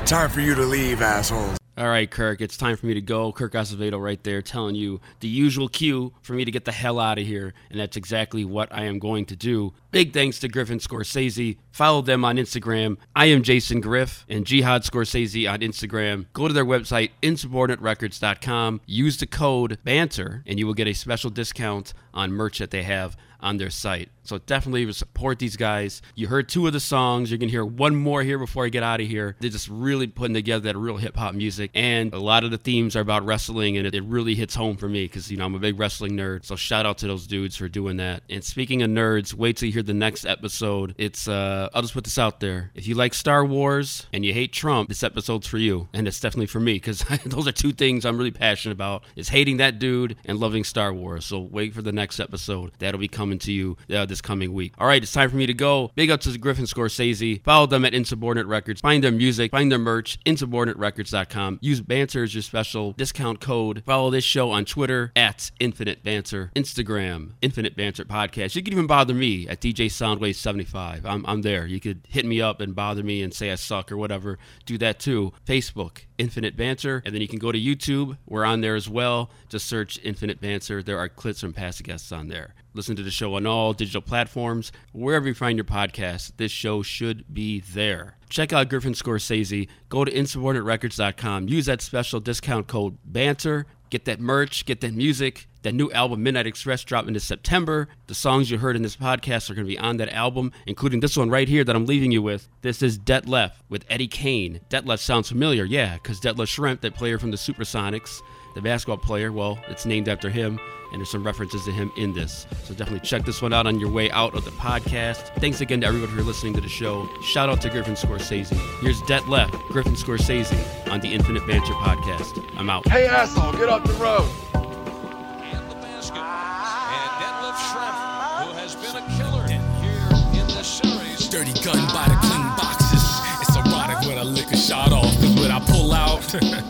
Time 0.06 0.30
for 0.30 0.40
you 0.40 0.56
to 0.56 0.64
leave, 0.64 1.02
assholes. 1.02 1.58
All 1.78 1.88
right, 1.88 2.10
Kirk, 2.10 2.42
it's 2.42 2.58
time 2.58 2.76
for 2.76 2.88
me 2.88 2.96
to 2.96 3.02
go. 3.02 3.32
Kirk 3.32 3.54
Acevedo 3.54 4.02
right 4.02 4.24
there 4.24 4.42
telling 4.42 4.74
you 4.74 5.00
the 5.20 5.28
usual 5.28 5.68
cue 5.68 6.12
for 6.24 6.34
me 6.34 6.44
to 6.44 6.50
get 6.50 6.66
the 6.66 6.72
hell 6.72 7.00
out 7.00 7.20
of 7.20 7.28
here, 7.28 7.54
and 7.70 7.80
that's 7.80 7.96
exactly 7.96 8.44
what 8.44 8.74
I 8.74 8.86
am 8.86 8.98
going 8.98 9.26
to 9.28 9.36
do. 9.36 9.74
Big 9.98 10.14
thanks 10.14 10.38
to 10.38 10.48
Griff 10.48 10.70
and 10.70 10.80
Scorsese. 10.80 11.58
Follow 11.72 12.04
them 12.04 12.24
on 12.24 12.38
Instagram. 12.38 12.98
I 13.16 13.26
am 13.26 13.42
Jason 13.42 13.82
Griff 13.82 14.28
and 14.30 14.46
Jihad 14.46 14.84
Scorsese 14.84 15.52
on 15.52 15.62
Instagram. 15.62 16.28
Go 16.34 16.48
to 16.48 16.54
their 16.54 16.64
website, 16.64 17.10
insubordinaterecords.com. 17.24 18.82
Use 18.86 19.18
the 19.18 19.26
code 19.26 19.80
BANTER, 19.84 20.44
and 20.46 20.60
you 20.60 20.68
will 20.68 20.76
get 20.76 20.88
a 20.88 20.94
special 20.94 21.32
discount 21.32 21.96
on 22.14 22.32
merch 22.32 22.60
that 22.60 22.70
they 22.70 22.84
have 22.84 23.18
on 23.40 23.58
their 23.58 23.70
site. 23.70 24.10
So 24.24 24.40
definitely 24.40 24.92
support 24.92 25.40
these 25.40 25.56
guys. 25.56 26.02
You 26.16 26.28
heard 26.28 26.50
two 26.50 26.68
of 26.68 26.74
the 26.74 26.80
songs. 26.80 27.32
You're 27.32 27.38
going 27.38 27.50
to 27.50 27.54
hear 27.54 27.66
one 27.66 27.96
more 27.96 28.24
here 28.24 28.38
before 28.38 28.66
I 28.66 28.70
get 28.70 28.84
out 28.84 29.00
of 29.00 29.08
here. 29.08 29.36
They're 29.40 29.50
just 29.50 29.70
really 29.70 30.08
putting 30.08 30.34
together 30.34 30.64
that 30.72 30.78
real 30.78 30.98
hip 30.98 31.16
hop 31.16 31.34
music. 31.34 31.72
And 31.74 32.14
a 32.14 32.20
lot 32.20 32.44
of 32.44 32.52
the 32.52 32.58
themes 32.58 32.96
are 32.96 33.02
about 33.02 33.26
wrestling, 33.26 33.78
and 33.78 33.88
it, 33.88 33.96
it 33.96 34.04
really 34.04 34.36
hits 34.36 34.56
home 34.56 34.76
for 34.76 34.90
me 34.90 35.06
because, 35.06 35.32
you 35.32 35.38
know, 35.38 35.46
I'm 35.46 35.56
a 35.56 35.60
big 35.60 35.80
wrestling 35.80 36.14
nerd. 36.14 36.46
So 36.46 36.56
shout 36.56 36.86
out 36.86 36.98
to 37.00 37.08
those 37.08 37.28
dudes 37.28 37.56
for 37.56 37.70
doing 37.70 37.98
that. 37.98 38.24
And 38.30 38.44
speaking 38.44 38.82
of 38.82 38.90
nerds, 38.90 39.34
wait 39.34 39.58
till 39.58 39.68
you 39.68 39.74
hear 39.74 39.84
the 39.88 39.94
next 39.94 40.26
episode. 40.26 40.94
It's, 40.98 41.28
uh, 41.28 41.70
I'll 41.74 41.82
just 41.82 41.94
put 41.94 42.04
this 42.04 42.20
out 42.20 42.40
there. 42.40 42.72
If 42.76 42.88
you 42.88 42.96
like 42.96 43.14
Star 43.14 43.44
Wars 43.44 44.06
and 44.14 44.24
you 44.24 44.34
hate 44.34 44.54
Trump, 44.54 44.90
this 44.90 45.04
episode's 45.04 45.48
for 45.48 45.58
you. 45.58 45.88
And 45.94 46.08
it's 46.08 46.20
definitely 46.20 46.48
for 46.48 46.60
me 46.60 46.74
because 46.74 47.00
those 47.26 47.48
are 47.48 47.52
two 47.52 47.72
things 47.72 48.06
I'm 48.06 48.18
really 48.18 48.32
passionate 48.32 48.74
about 48.74 49.04
is 49.16 49.30
hating 49.30 49.58
that 49.58 49.80
dude 49.80 50.16
and 50.26 50.40
loving 50.40 50.64
Star 50.64 50.94
Wars. 50.94 51.26
So 51.26 51.40
wait 51.40 51.74
for 51.74 51.82
the 51.82 51.92
next 51.92 52.20
episode. 52.20 52.72
That'll 52.80 53.00
be 53.00 53.08
coming 53.08 53.40
to 53.40 53.52
you 53.52 53.78
uh, 53.94 54.06
this 54.06 54.22
coming 54.22 54.54
week. 54.54 54.74
All 54.78 54.88
right, 54.88 55.02
it's 55.02 55.12
time 55.12 55.30
for 55.30 55.36
me 55.36 55.46
to 55.48 55.54
go. 55.54 55.92
Big 55.96 56.12
up 56.12 56.22
to 56.22 56.38
Griff 56.38 56.60
and 56.60 56.68
Scorsese. 56.68 57.44
Follow 57.44 57.66
them 57.66 57.86
at 57.86 57.94
Insubordinate 57.94 58.48
Records. 58.48 58.82
Find 58.82 59.04
their 59.04 59.12
music, 59.12 59.52
find 59.52 59.72
their 59.72 59.80
merch, 59.80 60.20
insubordinaterecords.com. 60.26 61.60
Use 61.62 61.82
Banter 61.82 62.24
as 62.24 62.36
your 62.36 62.42
special 62.42 62.92
discount 62.94 63.40
code. 63.40 63.84
Follow 63.86 64.10
this 64.10 64.24
show 64.24 64.52
on 64.52 64.66
Twitter 64.66 65.12
at 65.16 65.52
Infinite 65.60 66.04
Banter, 66.04 66.52
Instagram, 66.56 67.32
Infinite 67.42 67.76
Banter 67.76 68.06
Podcast. 68.06 68.56
You 68.56 68.64
can 68.64 68.74
even 68.74 68.88
bother 68.88 69.14
me 69.14 69.48
at 69.48 69.62
DJ 69.74 69.88
Soundwave75. 69.88 71.04
I'm, 71.04 71.26
I'm 71.26 71.42
there. 71.42 71.66
You 71.66 71.82
could 71.82 72.02
hit 72.08 72.26
me 72.26 72.40
up 72.42 72.62
and 72.62 72.74
bother 72.74 73.04
me 73.04 73.22
and 73.22 73.34
say 73.34 73.52
I 73.52 73.56
suck 73.56 73.92
or 73.92 73.98
whatever. 73.98 74.40
Do 74.66 74.78
that 74.78 74.98
too. 74.98 75.34
Facebook, 75.46 76.06
Infinite 76.18 76.56
Banter. 76.56 77.02
And 77.06 77.14
then 77.14 77.22
you 77.22 77.28
can 77.28 77.40
go 77.40 77.52
to 77.52 77.60
YouTube. 77.60 78.18
We're 78.26 78.46
on 78.46 78.62
there 78.62 78.76
as 78.76 78.88
well. 78.88 79.30
Just 79.50 79.66
search 79.68 80.00
Infinite 80.04 80.40
Banter. 80.40 80.82
There 80.82 80.98
are 80.98 81.10
clips 81.10 81.42
from 81.42 81.52
past 81.52 81.84
guests 81.84 82.14
on 82.14 82.30
there. 82.30 82.56
Listen 82.74 82.96
to 82.96 83.04
the 83.04 83.12
show 83.12 83.34
on 83.36 83.46
all 83.46 83.74
digital 83.74 84.02
platforms. 84.02 84.72
Wherever 84.94 85.28
you 85.28 85.34
find 85.34 85.58
your 85.58 85.66
podcast, 85.66 86.34
this 86.38 86.52
show 86.52 86.82
should 86.82 87.26
be 87.34 87.60
there. 87.60 88.18
Check 88.30 88.54
out 88.54 88.70
Griff 88.70 88.86
and 88.86 88.96
Scorsese. 88.96 89.68
Go 89.90 90.06
to 90.06 90.12
insubordinaterecords.com. 90.12 91.50
Use 91.50 91.66
that 91.66 91.82
special 91.82 92.20
discount 92.20 92.68
code 92.68 92.98
BANTER. 93.04 93.66
Get 93.90 94.06
that 94.06 94.20
merch, 94.20 94.66
get 94.66 94.82
that 94.82 94.94
music. 94.94 95.48
That 95.64 95.74
new 95.74 95.92
album, 95.92 96.24
Midnight 96.24 96.48
Express, 96.48 96.84
dropping 96.86 97.14
this 97.14 97.26
September. 97.26 97.90
The 98.06 98.16
songs 98.16 98.50
you 98.50 98.58
heard 98.58 98.78
in 98.78 98.84
this 98.84 98.96
podcast 98.96 99.50
are 99.50 99.54
going 99.54 99.66
to 99.66 99.70
be 99.70 99.78
on 99.78 99.98
that 99.98 100.14
album, 100.14 100.54
including 100.66 101.02
this 101.02 101.18
one 101.18 101.30
right 101.30 101.48
here 101.48 101.66
that 101.66 101.76
I'm 101.76 101.86
leaving 101.86 102.12
you 102.12 102.22
with. 102.22 102.48
This 102.62 102.82
is 102.82 102.98
Detlef 102.98 103.52
with 103.68 103.84
Eddie 103.90 104.08
Kane. 104.08 104.62
Detlef 104.70 105.00
sounds 105.00 105.28
familiar, 105.28 105.66
yeah, 105.66 105.96
because 105.96 106.22
Detlef 106.22 106.48
Schrempf, 106.48 106.82
that 106.82 106.96
player 106.96 107.20
from 107.20 107.32
the 107.32 107.38
Supersonics, 107.38 108.22
the 108.58 108.64
basketball 108.64 108.98
player, 108.98 109.32
well, 109.32 109.60
it's 109.68 109.86
named 109.86 110.10
after 110.10 110.32
him, 110.32 110.60
and 110.92 111.00
there's 111.00 111.12
some 111.12 111.24
references 111.24 111.64
to 111.66 111.72
him 111.72 111.92
in 111.96 112.12
this. 112.12 112.48
So 112.64 112.74
definitely 112.74 113.08
check 113.08 113.24
this 113.24 113.40
one 113.40 113.54
out 113.54 113.68
on 113.68 113.80
your 113.80 113.90
way 113.90 114.10
out 114.10 114.34
of 114.34 114.46
the 114.46 114.52
podcast. 114.52 115.32
Thanks 115.36 115.62
again 115.62 115.82
to 115.82 115.88
everybody 115.88 116.12
for 116.12 116.24
listening 116.24 116.56
to 116.56 116.62
the 116.62 116.68
show. 116.68 117.08
Shout 117.22 117.50
out 117.50 117.62
to 117.62 117.70
Griff 117.70 117.88
and 117.88 117.96
Scorsese. 117.96 118.58
Here's 118.82 119.00
Detlef, 119.04 119.52
Griff 119.70 119.86
and 119.86 119.96
Scorsese 119.96 120.58
on 120.90 121.02
the 121.02 121.14
Infinite 121.14 121.46
Banter 121.46 121.74
podcast. 121.74 122.44
I'm 122.58 122.68
out. 122.68 122.88
Hey, 122.88 123.06
asshole, 123.06 123.52
get 123.54 123.70
off 123.70 123.84
the 123.86 123.94
road. 123.94 124.28
And 124.56 125.70
the 125.70 125.76
basket. 125.76 126.18
And 126.18 127.14
Detlef 127.22 127.58
Schrempf, 127.62 128.42
who 128.42 128.54
has 128.58 128.76
been 128.76 128.96
a 128.96 129.06
killer 129.18 129.46
here 129.84 130.42
in 130.42 130.48
this 130.48 130.82
series. 130.82 131.30
Dirty 131.30 131.54
gun 131.64 131.78
by 131.94 132.08
the 132.10 132.18
clean 132.26 132.48
boxes. 132.58 133.06
It's 133.40 133.56
erotic 133.56 134.08
when 134.08 134.18
I 134.18 134.24
lick 134.24 134.52
a 134.52 134.58
shot 134.58 134.92
off. 134.92 135.14
Cause 135.22 135.36
when 135.36 135.52
I 135.52 135.60
pull 135.60 135.94
out, 135.94 136.24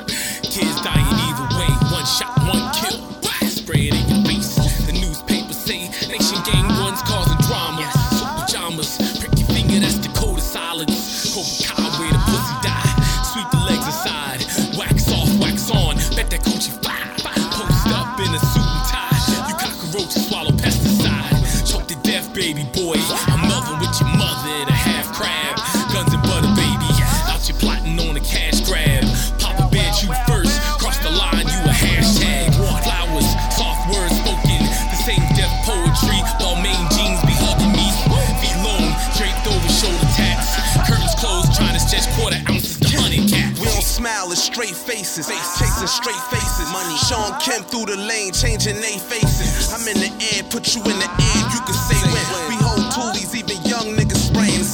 faces. 45.27 45.59
Chasing 45.59 45.91
straight 45.91 46.23
faces. 46.31 46.71
Money. 46.71 46.95
Shawn 47.07 47.35
Kemp 47.39 47.67
through 47.67 47.91
the 47.91 47.99
lane, 47.99 48.31
changing 48.33 48.79
they 48.79 48.97
faces. 48.97 49.71
I'm 49.71 49.83
in 49.87 49.99
the 49.99 50.11
air, 50.33 50.43
put 50.49 50.73
you 50.75 50.81
in 50.81 50.97
the 50.97 51.09
air, 51.11 51.41
you 51.53 51.61
can 51.67 51.77
say 51.77 51.99
when. 52.09 52.25
We 52.49 52.55
hold 52.63 52.87
toolies, 52.95 53.35
even 53.35 53.59
young 53.67 53.95
niggas 53.95 54.31
spraying. 54.31 54.65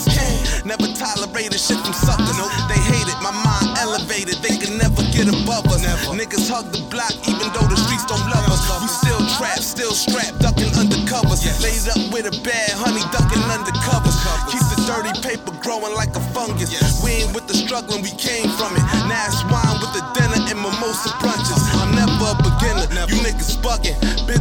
Never 0.63 0.87
tolerated 0.95 1.59
shit 1.59 1.75
from 1.83 1.91
suckers. 1.91 2.39
They 2.71 2.79
hate 2.79 3.09
it, 3.11 3.19
my 3.19 3.35
mind 3.35 3.75
elevated, 3.83 4.39
they 4.39 4.55
can 4.55 4.79
never 4.79 5.03
get 5.11 5.27
above 5.27 5.67
us. 5.67 5.83
Niggas 6.07 6.47
hug 6.47 6.71
the 6.71 6.79
block, 6.87 7.11
even 7.27 7.51
though 7.51 7.67
the 7.67 7.75
streets 7.75 8.07
don't 8.07 8.23
love 8.31 8.47
us. 8.47 8.63
We 8.79 8.87
still 8.87 9.19
trapped, 9.35 9.61
still 9.61 9.91
strapped, 9.91 10.39
ducking 10.39 10.71
undercovers. 10.79 11.43
Laid 11.59 11.83
up 11.91 12.01
with 12.15 12.31
a 12.31 12.35
bad 12.47 12.71
honey, 12.79 13.03
ducking 13.11 13.43
undercovers. 13.51 14.15
Keep 14.47 14.63
the 14.71 14.79
dirty 14.87 15.13
paper 15.19 15.51
growing 15.59 15.93
like 15.93 16.15
a 16.15 16.23
fungus. 16.31 16.71
We 17.03 17.21
ain't 17.21 17.35
with 17.35 17.45
the 17.51 17.53
struggling, 17.53 18.01
we 18.01 18.15
came 18.15 18.42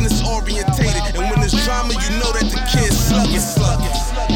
Business 0.02 0.26
orientated, 0.26 1.14
and 1.14 1.30
when 1.30 1.38
there's 1.38 1.54
drama, 1.62 1.94
you 1.94 2.10
know 2.18 2.34
that 2.34 2.50
the 2.50 2.58
kid's 2.66 2.98
slugging. 2.98 3.38
slugging. 3.38 3.86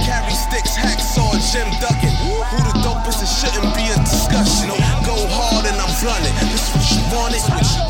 Carry 0.07 0.31
sticks, 0.31 0.79
hacksaw, 0.79 1.35
Jim 1.51 1.67
Duggan. 1.83 2.15
Who 2.55 2.63
the 2.63 2.87
dopest? 2.87 3.19
It 3.19 3.27
shouldn't 3.27 3.75
be 3.75 3.91
a 3.91 3.99
discussion. 4.07 4.71
Go 5.03 5.19
hard 5.27 5.67
and 5.67 5.75
I'm 5.75 5.91
running. 6.07 6.31
This 6.55 6.71
is 6.71 6.71
what 6.71 6.87
you 6.95 7.03
wanted. 7.11 7.43
What 7.51 7.67
you 7.67 7.83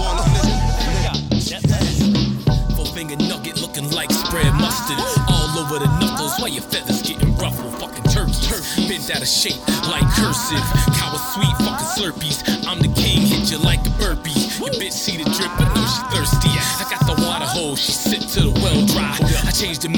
Four 2.81 2.89
finger 2.97 3.21
nugget 3.21 3.61
looking 3.61 3.91
like 3.93 4.11
spread 4.11 4.49
mustard. 4.57 4.97
All 5.29 5.61
over 5.61 5.77
the 5.77 5.93
knuckles 6.01 6.33
while 6.41 6.49
your 6.49 6.65
feathers 6.65 7.03
getting 7.05 7.37
ruffled. 7.37 7.77
Fucking 7.77 8.09
turkey. 8.09 8.89
Bent 8.89 9.05
out 9.13 9.21
of 9.21 9.29
shape 9.29 9.61
like 9.85 10.09
cursive. 10.17 10.65
Cow 10.97 11.13
sweet 11.37 11.53
fucking 11.61 11.93
slurpees. 11.93 12.41
I'm 12.65 12.81
the 12.81 12.89
king, 12.97 13.21
hit 13.21 13.53
you 13.53 13.59
like 13.59 13.85
a 13.85 13.93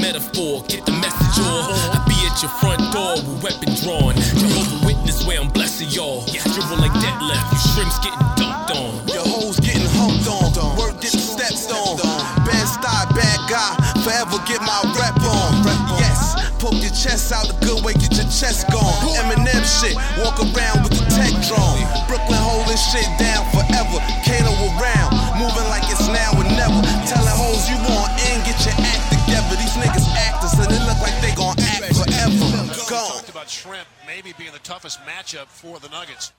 metaphor. 0.09 0.65
Get 0.65 0.85
the 0.89 0.93
message 0.97 1.37
or 1.37 1.69
I 1.69 2.01
be 2.09 2.17
at 2.25 2.41
your 2.41 2.49
front 2.57 2.81
door 2.89 3.21
with 3.21 3.45
weapon 3.45 3.69
drawn. 3.77 4.17
Jehovah 4.17 4.81
Witness 4.81 5.21
where 5.25 5.37
I'm 5.37 5.53
blessing 5.53 5.89
y'all. 5.93 6.25
Dribble 6.25 6.81
like 6.81 6.93
that 6.97 7.17
left, 7.21 7.53
you 7.53 7.61
shrimps 7.69 8.01
getting 8.01 8.17
dumped 8.33 8.73
on. 8.73 8.89
Your 9.13 9.21
hoes 9.21 9.61
getting 9.61 9.85
humped 10.01 10.25
on. 10.25 10.49
Work 10.81 10.97
getting 10.97 11.21
stepped 11.21 11.69
on. 11.69 12.01
Bad 12.41 12.65
style, 12.65 13.05
bad 13.13 13.39
guy. 13.45 13.77
Forever 14.01 14.41
get 14.49 14.57
my 14.65 14.81
rep 14.97 15.13
on. 15.29 15.61
Yes, 16.01 16.33
poke 16.57 16.81
your 16.81 16.95
chest 16.97 17.29
out 17.29 17.45
the 17.45 17.53
good 17.61 17.85
way, 17.85 17.93
get 17.93 18.09
your 18.17 18.29
chest 18.33 18.65
gone. 18.73 18.97
Eminem 19.13 19.61
shit, 19.61 19.93
walk 20.25 20.41
around 20.41 20.89
with 20.89 20.97
the 20.97 21.05
tech 21.13 21.29
drone. 21.45 21.85
Brooklyn 22.09 22.41
holding 22.41 22.81
shit 22.81 23.05
down 23.21 23.45
forever. 23.53 24.01
Can't 24.25 24.48
maybe 34.29 34.43
being 34.43 34.53
the 34.53 34.59
toughest 34.59 34.99
matchup 35.05 35.47
for 35.47 35.79
the 35.79 35.89
Nuggets. 35.89 36.31